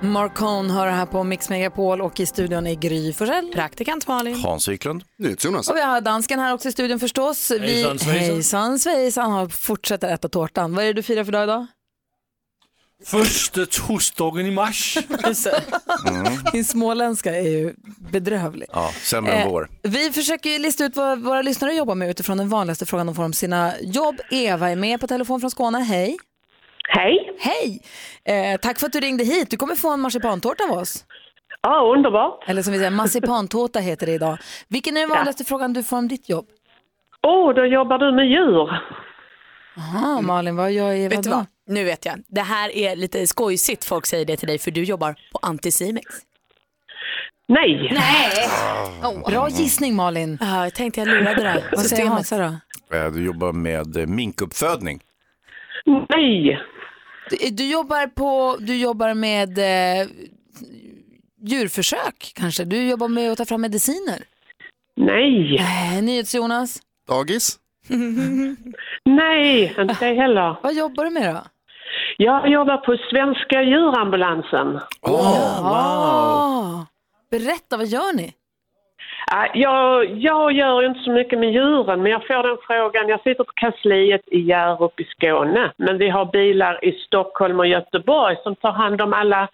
Marcon 0.03 0.71
hör 0.71 0.87
här 0.87 1.07
på 1.07 1.25
Mix 1.25 1.49
Megapol 1.49 2.01
och 2.01 2.21
i 2.21 2.27
studion 2.27 2.67
är 2.67 2.75
Gry 2.75 3.13
Forssell. 3.13 3.53
Praktikant 3.53 4.07
Malin. 4.07 4.41
Hans 4.41 4.69
Wiklund. 4.69 5.03
Jonas. 5.45 5.69
Och 5.71 5.77
vi 5.77 5.81
har 5.81 6.01
dansken 6.01 6.39
här 6.41 6.55
också 6.55 6.69
i 6.69 6.73
studion 6.73 7.01
förstås. 7.01 7.51
Vi, 7.51 7.59
Hejsan, 7.59 7.99
svejsan. 7.99 8.21
Hejsan 8.35 8.79
svejsan. 8.79 9.31
Han 9.31 9.51
fortsätter 9.51 10.09
äta 10.15 10.29
tårtan. 10.29 10.75
Vad 10.75 10.85
är 10.85 10.87
det 10.87 10.93
du 10.93 11.03
firar 11.03 11.25
för 11.25 11.33
dag 11.33 11.45
idag? 11.45 11.67
Första 13.07 13.67
torsdagen 13.67 14.47
i 14.47 14.51
mars. 14.51 14.99
Din 16.53 16.65
småländska 16.65 17.35
är 17.37 17.43
ju 17.49 17.75
bedrövlig. 18.13 18.69
Ja, 18.73 18.91
sämre 18.93 19.33
än 19.33 19.39
Eh, 19.47 19.49
vår. 19.53 19.69
Vi 19.83 20.11
försöker 20.11 20.51
ju 20.51 20.59
lista 20.59 20.85
ut 20.85 20.97
vad 20.97 21.19
våra 21.19 21.43
lyssnare 21.43 21.73
jobbar 21.75 21.95
med 21.95 22.11
utifrån 22.11 22.39
den 22.39 22.49
vanligaste 22.49 22.87
frågan 22.87 23.07
de 23.07 23.15
får 23.15 23.25
om 23.25 23.33
sina 23.33 23.73
jobb. 23.81 24.15
Eva 24.31 24.71
är 24.71 24.77
med 24.77 25.01
på 25.01 25.07
telefon 25.07 25.41
från 25.41 25.51
Skåne. 25.51 25.79
Hej! 25.79 26.17
Hej! 26.89 27.37
Hej! 27.39 27.83
Eh, 28.25 28.59
tack 28.61 28.79
för 28.79 28.87
att 28.87 28.93
du 28.93 29.01
ringde 29.01 29.25
hit. 29.25 29.51
Du 29.51 29.57
kommer 29.57 29.75
få 29.75 29.93
en 29.93 30.01
marsipantårta 30.01 30.65
av 30.65 30.71
oss. 30.79 31.05
Ja, 31.63 31.93
underbart. 31.97 32.45
Eller 32.49 32.63
som 32.63 32.73
vi 32.73 32.79
säger, 32.79 32.91
marsipantårta 32.91 33.79
heter 33.79 34.07
det 34.07 34.13
idag. 34.13 34.39
Vilken 34.69 34.97
är 34.97 35.01
den 35.01 35.09
vanligaste 35.11 35.45
frågan 35.45 35.73
du 35.73 35.83
får 35.83 35.97
om 35.97 36.09
ditt 36.09 36.29
jobb? 36.29 36.47
Åh, 37.27 37.55
då 37.55 37.65
jobbar 37.65 37.99
du 37.99 38.13
med 38.13 38.27
djur. 38.27 38.69
Aha, 39.77 40.21
Malin, 40.21 40.57
vad 40.57 40.73
gör 40.73 40.93
jag? 40.93 41.11
Vet 41.11 41.27
vad? 41.27 41.47
Nu 41.69 41.85
vet 41.85 42.05
jag. 42.05 42.23
Det 42.27 42.41
här 42.41 42.71
är 42.77 42.97
lite 42.97 43.27
skojsigt 43.27 43.85
folk 43.85 44.07
säger 44.07 44.25
det 44.25 44.37
till 44.37 44.49
dig 44.49 44.59
för 44.59 44.71
du 44.71 44.85
jobbar 44.85 45.15
på 45.33 45.39
Anticimex. 45.43 46.07
Nej. 47.49 47.91
Nej. 47.93 49.23
Bra 49.27 49.49
gissning 49.49 49.95
Malin. 49.97 50.39
Ja, 50.41 50.65
jag 50.65 50.75
tänkte 50.75 51.01
jag 51.01 51.09
lurade 51.09 51.49
här 51.49 51.65
Vad 51.73 51.87
säger. 51.87 52.07
Hansa 52.07 52.39
då? 52.39 52.97
Eh, 52.97 53.13
Du 53.13 53.25
jobbar 53.25 53.53
med 53.53 53.97
eh, 53.97 54.07
minkuppfödning. 54.07 55.01
Nej. 56.09 56.59
Du, 57.31 57.37
du 57.51 57.71
jobbar 57.71 58.07
på, 58.07 58.57
du 58.61 58.77
jobbar 58.77 59.15
med 59.15 59.59
eh, 59.59 60.07
djurförsök 61.43 62.33
kanske? 62.35 62.65
Du 62.65 62.89
jobbar 62.89 63.09
med 63.09 63.33
att 63.33 63.39
ta 63.39 63.45
fram 63.45 63.61
mediciner? 63.61 64.23
Nej. 64.97 65.57
Eh, 65.57 66.03
NyhetsJonas? 66.03 66.83
Dagis? 67.09 67.59
Nej, 69.05 69.75
inte 69.79 70.07
heller. 70.07 70.57
Vad 70.63 70.75
jobbar 70.75 71.05
du 71.05 71.11
med 71.11 71.35
då? 71.35 71.43
Jag 72.21 72.49
jobbar 72.49 72.77
på 72.77 72.97
Svenska 73.11 73.63
djurambulansen. 73.63 74.81
wow. 75.03 76.87
Berätta, 77.31 77.77
vad 77.77 77.87
gör 77.87 78.17
ni? 78.17 78.33
Jag, 79.55 80.11
jag 80.19 80.53
gör 80.53 80.87
inte 80.87 81.01
så 81.01 81.11
mycket 81.11 81.39
med 81.39 81.53
djuren, 81.53 82.03
men 82.03 82.13
jag 82.13 82.27
får 82.27 82.43
den 82.43 82.59
frågan. 82.67 83.09
Jag 83.09 83.21
sitter 83.21 83.45
på 83.45 83.53
kansliet 83.55 84.21
i 84.27 84.41
Hjärup 84.41 85.01
i 85.01 85.05
Skåne, 85.05 85.73
men 85.77 85.99
vi 85.99 86.09
har 86.09 86.25
bilar 86.25 86.85
i 86.85 86.93
Stockholm 86.93 87.61
och 87.61 87.67
Göteborg 87.67 88.37
som 88.43 88.57
tar 88.57 88.73
hand 88.73 89.01
om 89.01 89.13
alla 89.13 89.49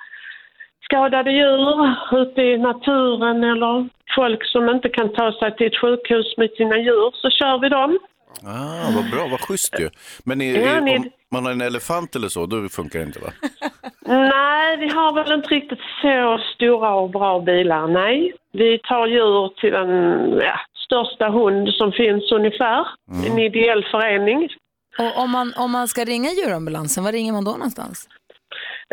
skadade 0.85 1.33
djur 1.33 1.95
ute 2.13 2.43
i 2.43 2.59
naturen 2.59 3.45
eller 3.45 3.89
folk 4.17 4.47
som 4.47 4.69
inte 4.69 4.89
kan 4.89 5.15
ta 5.15 5.33
sig 5.33 5.57
till 5.57 5.67
ett 5.67 5.81
sjukhus 5.81 6.35
med 6.37 6.51
sina 6.51 6.79
djur, 6.79 7.11
så 7.15 7.31
kör 7.31 7.59
vi 7.59 7.69
dem. 7.69 7.99
Ah, 8.43 8.91
vad 8.97 9.11
bra, 9.11 9.29
vad 9.31 9.41
schysst 9.41 9.81
ju. 9.81 9.91
Men 10.25 10.41
är, 10.41 10.61
Ja, 10.61 10.69
är, 10.69 10.79
om 10.79 11.11
man 11.35 11.45
har 11.45 11.53
en 11.53 11.61
elefant 11.61 12.17
eller 12.17 12.29
så, 12.29 12.47
då 12.47 12.69
funkar 12.69 12.99
det 12.99 13.05
inte 13.05 13.21
va? 13.21 13.31
Nej, 14.07 14.77
vi 14.77 14.89
har 14.89 15.15
väl 15.15 15.33
inte 15.33 15.49
riktigt 15.49 15.85
så 16.03 16.41
stora 16.55 16.95
och 16.95 17.11
bra 17.11 17.41
bilar, 17.41 17.89
nej. 17.89 18.33
Vi 18.53 18.79
tar 18.79 19.07
djur 19.07 19.49
till 19.61 19.73
den 19.73 19.91
ja, 20.39 20.61
största 20.87 21.29
hund 21.29 21.69
som 21.69 21.93
finns 21.93 22.33
ungefär, 22.33 22.87
en 23.27 23.39
ideell 23.39 23.85
förening. 23.91 24.49
Och 24.99 25.23
om 25.23 25.31
man, 25.31 25.53
om 25.57 25.71
man 25.73 25.89
ska 25.89 26.05
ringa 26.05 26.31
djurambulansen, 26.31 27.05
var 27.05 27.13
ringer 27.13 27.33
man 27.33 27.45
då 27.45 27.51
någonstans? 27.51 28.09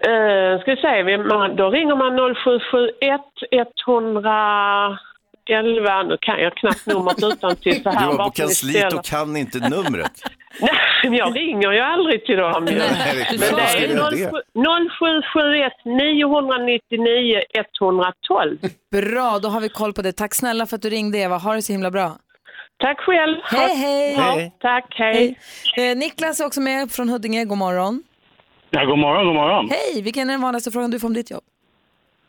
Uh, 0.07 0.61
ska 0.61 1.03
vi 1.03 1.17
man, 1.17 1.55
då 1.55 1.69
ringer 1.69 1.95
man 1.95 2.35
0771 2.35 3.21
111, 5.49 6.03
nu 6.03 6.17
kan 6.21 6.39
jag 6.39 6.55
knappt 6.55 6.85
numret 6.85 7.23
utan 7.23 7.55
till 7.55 7.83
så 7.83 7.89
Du 7.89 7.97
här. 7.97 8.07
var 8.07 8.17
bara 8.17 8.27
på 8.27 8.31
kansliet 8.31 8.93
och 8.93 9.05
kan 9.05 9.37
inte 9.37 9.69
numret. 9.69 10.11
Nej, 10.61 10.71
men 11.03 11.13
jag 11.13 11.35
ringer 11.37 11.71
ju 11.71 11.79
aldrig 11.79 12.25
till 12.25 12.37
dem. 12.37 12.65
Nej, 12.65 12.75
Men 12.75 13.31
du 13.31 13.37
det 13.37 13.61
är 13.61 14.89
0771 14.89 15.73
999 15.85 17.41
112. 17.53 18.57
Bra, 18.91 19.39
då 19.39 19.49
har 19.49 19.61
vi 19.61 19.69
koll 19.69 19.93
på 19.93 20.01
det. 20.01 20.11
Tack 20.11 20.35
snälla 20.35 20.65
för 20.65 20.75
att 20.75 20.81
du 20.81 20.89
ringde 20.89 21.17
Eva. 21.17 21.37
Ha 21.37 21.53
det 21.53 21.61
så 21.61 21.71
himla 21.73 21.91
bra. 21.91 22.17
Tack 22.79 22.99
själv. 22.99 23.37
Hej, 23.43 23.75
hej. 23.75 24.13
Ja, 24.17 24.51
tack, 24.61 24.85
hej. 24.89 25.39
Eh, 25.77 25.97
Niklas 25.97 26.39
är 26.39 26.45
också 26.45 26.61
med 26.61 26.91
från 26.91 27.09
Huddinge. 27.09 27.45
God 27.45 27.57
morgon. 27.57 28.03
Ja, 28.69 28.85
god 28.85 28.99
morgon, 28.99 29.25
god 29.25 29.35
morgon. 29.35 29.69
Hej, 29.69 30.01
vilken 30.01 30.29
är 30.29 30.33
den 30.33 30.41
vanligaste 30.41 30.71
frågan 30.71 30.91
du 30.91 30.99
får 30.99 31.07
om 31.07 31.13
ditt 31.13 31.31
jobb? 31.31 31.43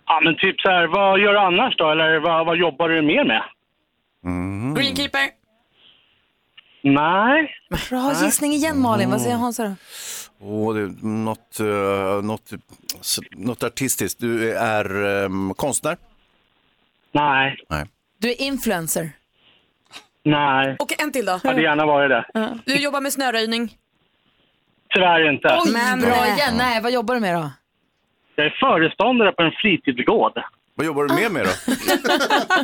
Ja, 0.07 0.21
men 0.25 0.37
typ 0.37 0.61
så 0.61 0.69
här, 0.69 0.87
vad 0.87 1.21
gör 1.21 1.33
du 1.33 1.39
annars 1.39 1.77
då? 1.77 1.91
Eller 1.91 2.19
vad, 2.21 2.47
vad 2.47 2.57
jobbar 2.57 2.89
du 2.89 3.03
mer 3.03 3.25
med? 3.25 3.43
Greenkeeper. 4.77 5.29
Nej. 6.83 7.55
Bra 7.91 8.13
gissning 8.25 8.53
igen 8.53 8.81
Malin, 8.81 9.11
vad 9.11 9.21
säger 9.21 9.37
Hansa 9.37 9.65
då? 9.65 9.75
Åh, 10.41 10.75
det 10.75 10.81
är 10.81 11.07
något, 11.07 11.61
eh, 11.61 12.25
något, 12.25 12.51
något 13.31 13.63
artistiskt. 13.63 14.21
Du 14.21 14.57
är 14.57 14.97
um, 15.25 15.55
konstnär? 15.55 15.97
Nej. 17.13 17.57
Nej. 17.69 17.85
Du 18.19 18.31
är 18.31 18.41
influencer. 18.43 19.11
Nej. 20.25 20.77
Och 20.79 21.03
en 21.03 21.13
till 21.13 21.27
då. 21.27 21.41
Hade 21.45 21.63
gärna 21.63 21.87
varit 21.87 22.11
det. 22.11 22.59
Du 22.67 22.77
jobbar 22.77 23.01
med 23.01 23.13
snöröjning. 23.13 23.77
Tyvärr 24.95 25.31
inte. 25.33 25.49
Oj, 25.49 25.73
bra 26.03 26.27
igen. 26.27 26.55
Nej, 26.59 26.83
vad 26.83 26.93
jobbar 26.93 27.15
du 27.15 27.21
med 27.21 27.35
då? 27.35 27.51
Jag 28.37 28.47
är 28.47 28.57
föreståndare 28.61 29.33
på 29.33 29.43
en 29.43 29.53
fritidsgård. 29.53 30.33
Vad 30.75 30.87
jobbar 30.87 31.05
du 31.05 31.15
mer 31.15 31.31
med 31.31 31.45
då? 31.45 31.51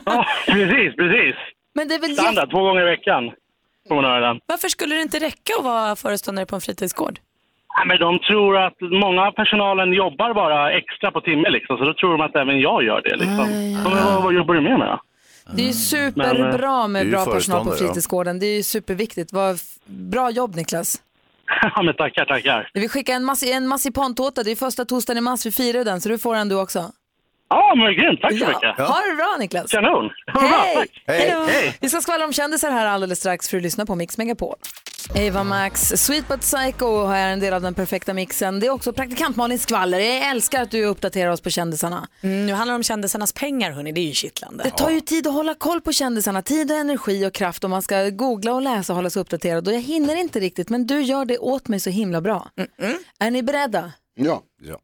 ja, 0.05 0.27
precis, 0.47 0.97
precis. 0.97 1.37
Men 1.75 1.89
det 1.89 1.95
är 1.95 2.01
väl 2.01 2.15
Standard, 2.17 2.51
två 2.51 2.63
gånger 2.63 2.83
i 2.83 2.85
veckan. 2.85 3.31
Får 3.89 3.95
man 3.95 4.05
höra 4.05 4.21
den. 4.27 4.41
Varför 4.47 4.69
skulle 4.69 4.95
det 4.95 5.03
inte 5.03 5.19
räcka 5.19 5.53
att 5.59 5.65
vara 5.65 5.97
föreståndare 5.97 6.47
på 6.47 6.55
en 6.55 6.61
fritidsgård? 6.61 7.19
Ja, 7.77 7.85
men 7.85 7.99
de 7.99 8.19
tror 8.19 8.59
att 8.59 8.77
många 8.81 9.23
av 9.27 9.33
personalen 9.33 9.93
jobbar 9.93 10.35
bara 10.35 10.73
extra 10.73 11.11
på 11.11 11.21
timme 11.21 11.51
liksom, 11.51 11.79
så 11.79 11.85
då 11.85 11.95
tror 11.95 12.11
de 12.13 12.21
att 12.21 12.37
även 12.37 12.61
jag 12.61 12.85
gör 12.85 13.01
det 13.03 13.17
liksom. 13.17 13.45
Så, 13.85 13.91
men 13.91 14.05
vad, 14.05 14.23
vad 14.23 14.35
jobbar 14.35 14.55
du 14.55 14.61
med 14.61 14.79
med 14.79 14.89
då? 14.89 15.01
Det 15.57 15.63
är 15.63 15.67
ju 15.67 15.73
superbra 15.73 16.81
Men, 16.89 16.93
med 16.93 17.07
eh, 17.07 17.11
bra 17.11 17.25
personal 17.25 17.25
på 17.25 17.33
föreståndare, 17.33 17.75
ja. 17.81 17.87
fritidsgården. 17.87 18.39
Det 18.39 18.47
är 18.47 18.57
ju 18.57 18.63
superviktigt. 18.63 19.33
Vad 19.33 19.55
f- 19.55 19.61
bra 19.87 20.31
jobb 20.31 20.57
Niklas. 20.57 21.03
Ja, 21.63 21.83
men 21.83 21.95
tackar, 21.97 22.25
tackar. 22.25 22.71
Vi 22.75 22.89
skickar 22.89 23.15
en, 23.15 23.25
mas- 23.25 23.43
en 23.53 23.67
marsipantårta. 23.67 24.43
Det 24.43 24.51
är 24.51 24.57
första 24.57 24.85
torsdagen 24.85 25.19
i 25.19 25.21
mars. 25.21 25.47
Vi 25.47 25.51
firar 25.53 25.85
den, 25.85 26.01
så 26.01 26.09
du 26.09 26.19
får 26.19 26.35
en 26.35 26.49
du 26.49 26.61
också. 26.61 26.93
Ja, 27.49 27.75
men 27.77 27.95
grymt. 27.95 28.21
Tack 28.21 28.33
så 28.33 28.39
Ja. 28.39 28.49
mycket. 28.49 28.87
Ha 28.87 29.01
det 29.11 29.17
bra 29.17 29.37
Niklas. 29.39 29.71
Kanon. 29.71 30.11
Ha 30.35 30.41
det 30.43 30.49
bra, 30.49 30.59
Hej! 30.59 30.77
tack. 30.77 31.03
Hej! 31.07 31.35
Hej. 31.49 31.77
Vi 31.81 31.89
ska 31.89 32.01
skvallra 32.01 32.25
om 32.25 32.33
kändisar 32.33 32.71
här 32.71 32.87
alldeles 32.87 33.19
strax 33.19 33.49
för 33.49 33.57
att 33.57 33.63
lyssna 33.63 33.87
på 33.87 33.95
Mix 33.95 34.19
Megapol. 34.19 34.55
Ava 35.29 35.45
Max, 35.45 35.81
Sweet 35.97 36.29
But 36.29 36.41
Psycho 36.41 37.07
är 37.11 37.29
en 37.29 37.41
del 37.41 37.55
av 37.55 37.63
den 37.63 37.75
perfekta 37.75 38.15
mixen. 38.15 38.61
Det 38.61 38.67
är 38.67 38.71
också 38.71 38.93
praktikant 38.93 39.37
Malin 39.37 39.59
Skvaller. 39.59 39.99
Jag 39.99 40.31
älskar 40.31 40.63
att 40.63 40.71
du 40.71 40.85
uppdaterar 40.85 41.31
oss 41.31 41.41
på 41.41 41.51
kändisarna. 41.51 42.09
Mm, 42.23 42.47
nu 42.47 42.53
handlar 42.53 42.73
det 42.73 42.77
om 42.77 42.83
kändisarnas 42.83 43.33
pengar, 43.33 43.71
hörni. 43.71 43.93
det 43.93 44.01
är 44.01 44.07
ju 44.07 44.13
kittlande. 44.13 44.65
Det 44.65 44.71
tar 44.71 44.91
ju 44.91 45.01
tid 45.01 45.27
att 45.27 45.33
hålla 45.33 45.55
koll 45.55 45.81
på 45.81 45.93
kändisarna, 45.93 46.43
tid 46.43 46.71
och 46.71 46.77
energi 46.77 47.27
och 47.27 47.33
kraft 47.35 47.65
om 47.65 47.71
man 47.71 47.83
ska 47.83 48.09
googla 48.11 48.53
och 48.55 48.63
läsa 48.63 48.93
och 48.93 48.97
hålla 48.97 49.11
sig 49.11 49.23
uppdaterad. 49.23 49.69
Och 49.69 49.75
jag 49.75 49.81
hinner 49.81 50.17
inte 50.17 50.41
riktigt, 50.41 50.69
men 50.71 50.87
du 50.87 51.01
gör 51.03 51.25
det 51.25 51.39
åt 51.39 51.69
mig 51.69 51.81
så 51.81 51.91
himla 51.91 52.21
bra. 52.21 52.49
Är 53.21 53.31
ni 53.31 53.43
beredda? 53.43 53.93
Ja. 54.15 54.43
ja. 54.63 54.79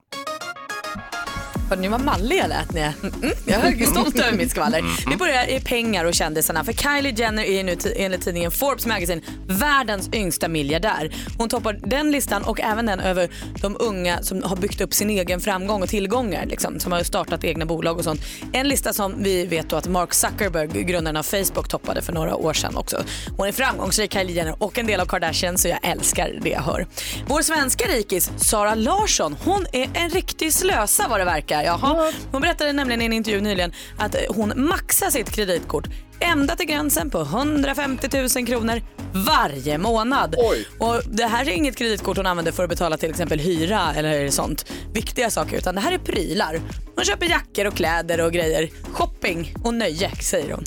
Hörde 1.69 1.83
ni 1.83 1.89
vad 1.89 2.01
mallig 2.01 2.39
jag 2.39 2.49
lät 2.49 2.75
jag... 2.75 2.93
Mm, 3.23 3.35
jag 3.47 3.83
är 3.83 3.87
stolt 3.87 4.19
över 4.19 4.39
mitt 4.39 4.51
skvaller. 4.51 4.83
Vi 5.11 5.17
börjar 5.17 5.51
i 5.51 5.61
pengar 5.61 6.05
och 6.05 6.15
kändisarna. 6.15 6.65
För 6.65 6.73
Kylie 6.73 7.15
Jenner 7.17 7.45
är 7.45 7.65
nu 7.65 7.77
enligt 7.97 8.21
tidningen 8.21 8.51
Forbes 8.51 8.87
Magazine 8.87 9.23
världens 9.47 10.11
yngsta 10.13 10.49
miljardär. 10.49 11.15
Hon 11.39 11.49
toppar 11.49 11.73
den 11.73 12.11
listan 12.11 12.43
och 12.43 12.61
även 12.61 12.87
den 12.87 13.01
över 13.01 13.31
de 13.63 13.77
unga 13.81 14.23
som 14.23 14.43
har 14.43 14.57
byggt 14.57 14.81
upp 14.81 14.95
sin 14.95 15.11
egen 15.11 15.41
framgång 15.41 15.83
och 15.83 15.89
tillgångar. 15.89 16.47
Liksom, 16.47 16.81
som 16.81 16.93
har 16.93 17.03
startat 17.03 17.45
egna 17.45 17.67
bolag 17.67 17.99
och 17.99 18.05
sånt. 18.05 18.21
En 18.53 18.69
lista 18.69 18.93
som 18.93 19.23
vi 19.23 19.47
vet 19.47 19.71
då 19.71 19.77
att 19.77 19.89
Mark 19.89 20.15
Zuckerberg, 20.15 20.83
grundaren 20.83 21.17
av 21.17 21.23
Facebook, 21.23 21.69
toppade 21.69 22.03
för 22.03 22.13
några 22.13 22.35
år 22.37 22.53
sedan 22.53 22.77
också. 22.77 23.05
Hon 23.37 23.49
är 23.49 23.53
framgångsrik 23.53 24.13
Kylie 24.13 24.37
Jenner 24.37 24.63
och 24.63 24.79
en 24.79 24.87
del 24.87 25.01
av 25.01 25.07
Kardashian 25.07 25.59
så 25.59 25.69
jag 25.69 25.79
älskar 25.83 26.39
det 26.43 26.51
jag 26.51 26.63
hör. 26.63 26.87
Vår 27.27 27.43
svenska 27.43 27.89
rikis 27.89 28.31
Sara 28.37 28.75
Larsson, 28.75 29.37
hon 29.45 29.67
är 29.73 29.91
en 29.95 30.11
riktig 30.11 30.53
slösa 30.53 31.07
vad 31.09 31.21
det 31.21 31.25
verkar. 31.25 31.54
Jaha. 31.63 32.13
Hon 32.33 32.43
berättade 32.43 32.73
nämligen 32.73 33.03
i 33.03 33.05
en 33.05 33.13
intervju 33.13 33.41
nyligen 33.41 33.73
att 33.99 34.15
eh, 34.15 34.21
hon 34.29 34.53
maxar 34.57 35.11
sitt 35.11 35.31
kreditkort 35.31 35.89
ända 36.25 36.57
till 36.57 36.67
gränsen 36.67 37.11
på 37.11 37.21
150 37.21 38.09
000 38.37 38.47
kronor 38.47 38.83
varje 39.13 39.79
månad. 39.79 40.37
Och 40.79 41.03
det 41.05 41.25
här 41.25 41.49
är 41.49 41.53
inget 41.53 41.77
kreditkort 41.77 42.17
hon 42.17 42.27
använder 42.27 42.53
för 42.53 42.63
att 42.63 42.71
betala 42.71 42.97
till 42.97 43.11
exempel 43.11 43.39
hyra 43.39 43.95
eller 43.97 44.31
sånt 44.31 44.67
viktiga 44.93 45.31
saker 45.31 45.57
utan 45.57 45.75
det 45.75 45.81
här 45.81 45.93
är 45.93 45.99
prylar. 45.99 46.61
Hon 46.95 47.05
köper 47.05 47.27
jackor 47.27 47.67
och 47.67 47.75
kläder 47.75 48.21
och 48.21 48.33
grejer. 48.33 48.71
Shopping 48.93 49.55
och 49.65 49.75
nöje 49.75 50.11
säger 50.11 50.53
hon. 50.53 50.65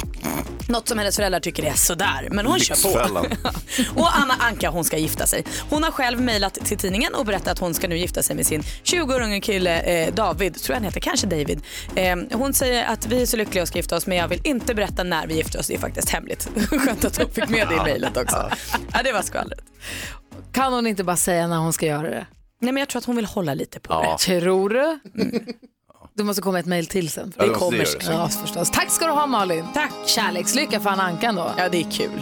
Något 0.69 0.87
som 0.87 0.97
hennes 0.97 1.15
föräldrar 1.15 1.39
tycker 1.39 1.63
är 1.63 1.73
sådär, 1.73 2.27
men 2.31 2.45
hon 2.45 2.59
kör 2.59 3.07
på. 3.07 3.19
och 4.01 4.17
Anna 4.17 4.33
Anka 4.39 4.69
hon 4.69 4.83
ska 4.83 4.97
gifta 4.97 5.27
sig. 5.27 5.43
Hon 5.69 5.83
har 5.83 5.91
själv 5.91 6.21
mejlat 6.21 6.53
till 6.53 6.77
tidningen 6.77 7.15
och 7.15 7.25
berättat 7.25 7.47
att 7.47 7.59
hon 7.59 7.73
ska 7.73 7.87
nu 7.87 7.97
gifta 7.97 8.23
sig 8.23 8.35
med 8.35 8.45
sin 8.45 8.63
20 8.83 9.15
år 9.15 9.21
unge 9.21 9.41
kille 9.41 9.79
eh, 9.79 10.13
David, 10.13 10.55
tror 10.55 10.73
jag 10.73 10.75
han 10.75 10.83
heter, 10.83 10.99
kanske 10.99 11.27
David. 11.27 11.61
Eh, 11.95 12.15
hon 12.31 12.53
säger 12.53 12.85
att 12.85 13.05
vi 13.05 13.21
är 13.21 13.25
så 13.25 13.37
lyckliga 13.37 13.61
och 13.61 13.67
ska 13.67 13.77
gifta 13.77 13.95
oss 13.95 14.07
men 14.07 14.17
jag 14.17 14.27
vill 14.27 14.41
inte 14.43 14.75
berätta 14.75 15.03
när 15.03 15.27
vi 15.27 15.35
gifter 15.35 15.46
oss, 15.55 15.67
det 15.67 15.73
är 15.73 15.79
faktiskt 15.79 16.09
hemligt. 16.09 16.49
Skönt 16.69 17.05
att 17.05 17.17
hon 17.17 17.31
fick 17.31 17.49
med 17.49 17.67
det 17.67 17.75
i 17.75 17.79
mejlet 17.79 18.17
också. 18.17 18.49
Ja, 18.93 19.03
det 19.03 19.11
var 19.11 19.21
skvallret. 19.21 19.63
Kan 20.51 20.73
hon 20.73 20.87
inte 20.87 21.03
bara 21.03 21.17
säga 21.17 21.47
när 21.47 21.57
hon 21.57 21.73
ska 21.73 21.85
göra 21.85 22.09
det? 22.09 22.25
Nej 22.61 22.71
men 22.71 22.77
jag 22.77 22.89
tror 22.89 22.99
att 22.99 23.05
hon 23.05 23.15
vill 23.15 23.25
hålla 23.25 23.53
lite 23.53 23.79
på 23.79 24.01
det. 24.01 24.17
Tror 24.17 24.69
du? 24.69 24.99
Det 26.13 26.23
måste 26.23 26.41
komma 26.41 26.59
ett 26.59 26.65
mejl 26.65 26.87
till 26.87 27.09
sen. 27.09 27.33
Ja, 27.37 27.43
det 27.71 27.77
göra, 27.77 28.13
Ja, 28.13 28.29
förstås. 28.29 28.71
Tack 28.71 28.89
ska 28.91 29.05
du 29.05 29.11
ha 29.11 29.25
Malin. 29.27 29.65
Tack. 29.73 29.91
Kärlekslycka 30.05 30.79
för 30.79 30.89
Ankan 30.89 31.35
då. 31.35 31.51
Ja, 31.57 31.69
det 31.69 31.77
är 31.77 31.91
kul. 31.91 32.21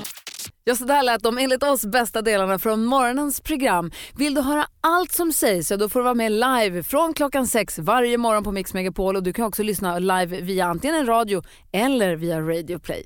Ja, 0.63 0.75
så 0.75 0.85
där 0.85 1.03
lät 1.03 1.23
de 1.23 1.37
enligt 1.37 1.63
oss 1.63 1.85
bästa 1.85 2.21
delarna 2.21 2.59
från 2.59 2.85
morgonens 2.85 3.41
program. 3.41 3.91
Vill 4.17 4.33
du 4.33 4.41
höra 4.41 4.67
allt 4.81 5.11
som 5.11 5.33
sägs 5.33 5.67
så 5.67 5.75
då 5.75 5.89
får 5.89 5.99
du 5.99 6.03
vara 6.03 6.13
med 6.13 6.31
live 6.31 6.83
från 6.83 7.13
klockan 7.13 7.47
sex 7.47 7.79
varje 7.79 8.17
morgon 8.17 8.43
på 8.43 8.51
Mix 8.51 8.73
Megapol 8.73 9.15
och 9.15 9.23
du 9.23 9.33
kan 9.33 9.45
också 9.45 9.63
lyssna 9.63 9.99
live 9.99 10.41
via 10.41 10.65
antingen 10.65 10.95
en 10.95 11.05
radio 11.05 11.43
eller 11.71 12.15
via 12.15 12.39
Radio 12.39 12.79
Play. 12.79 13.05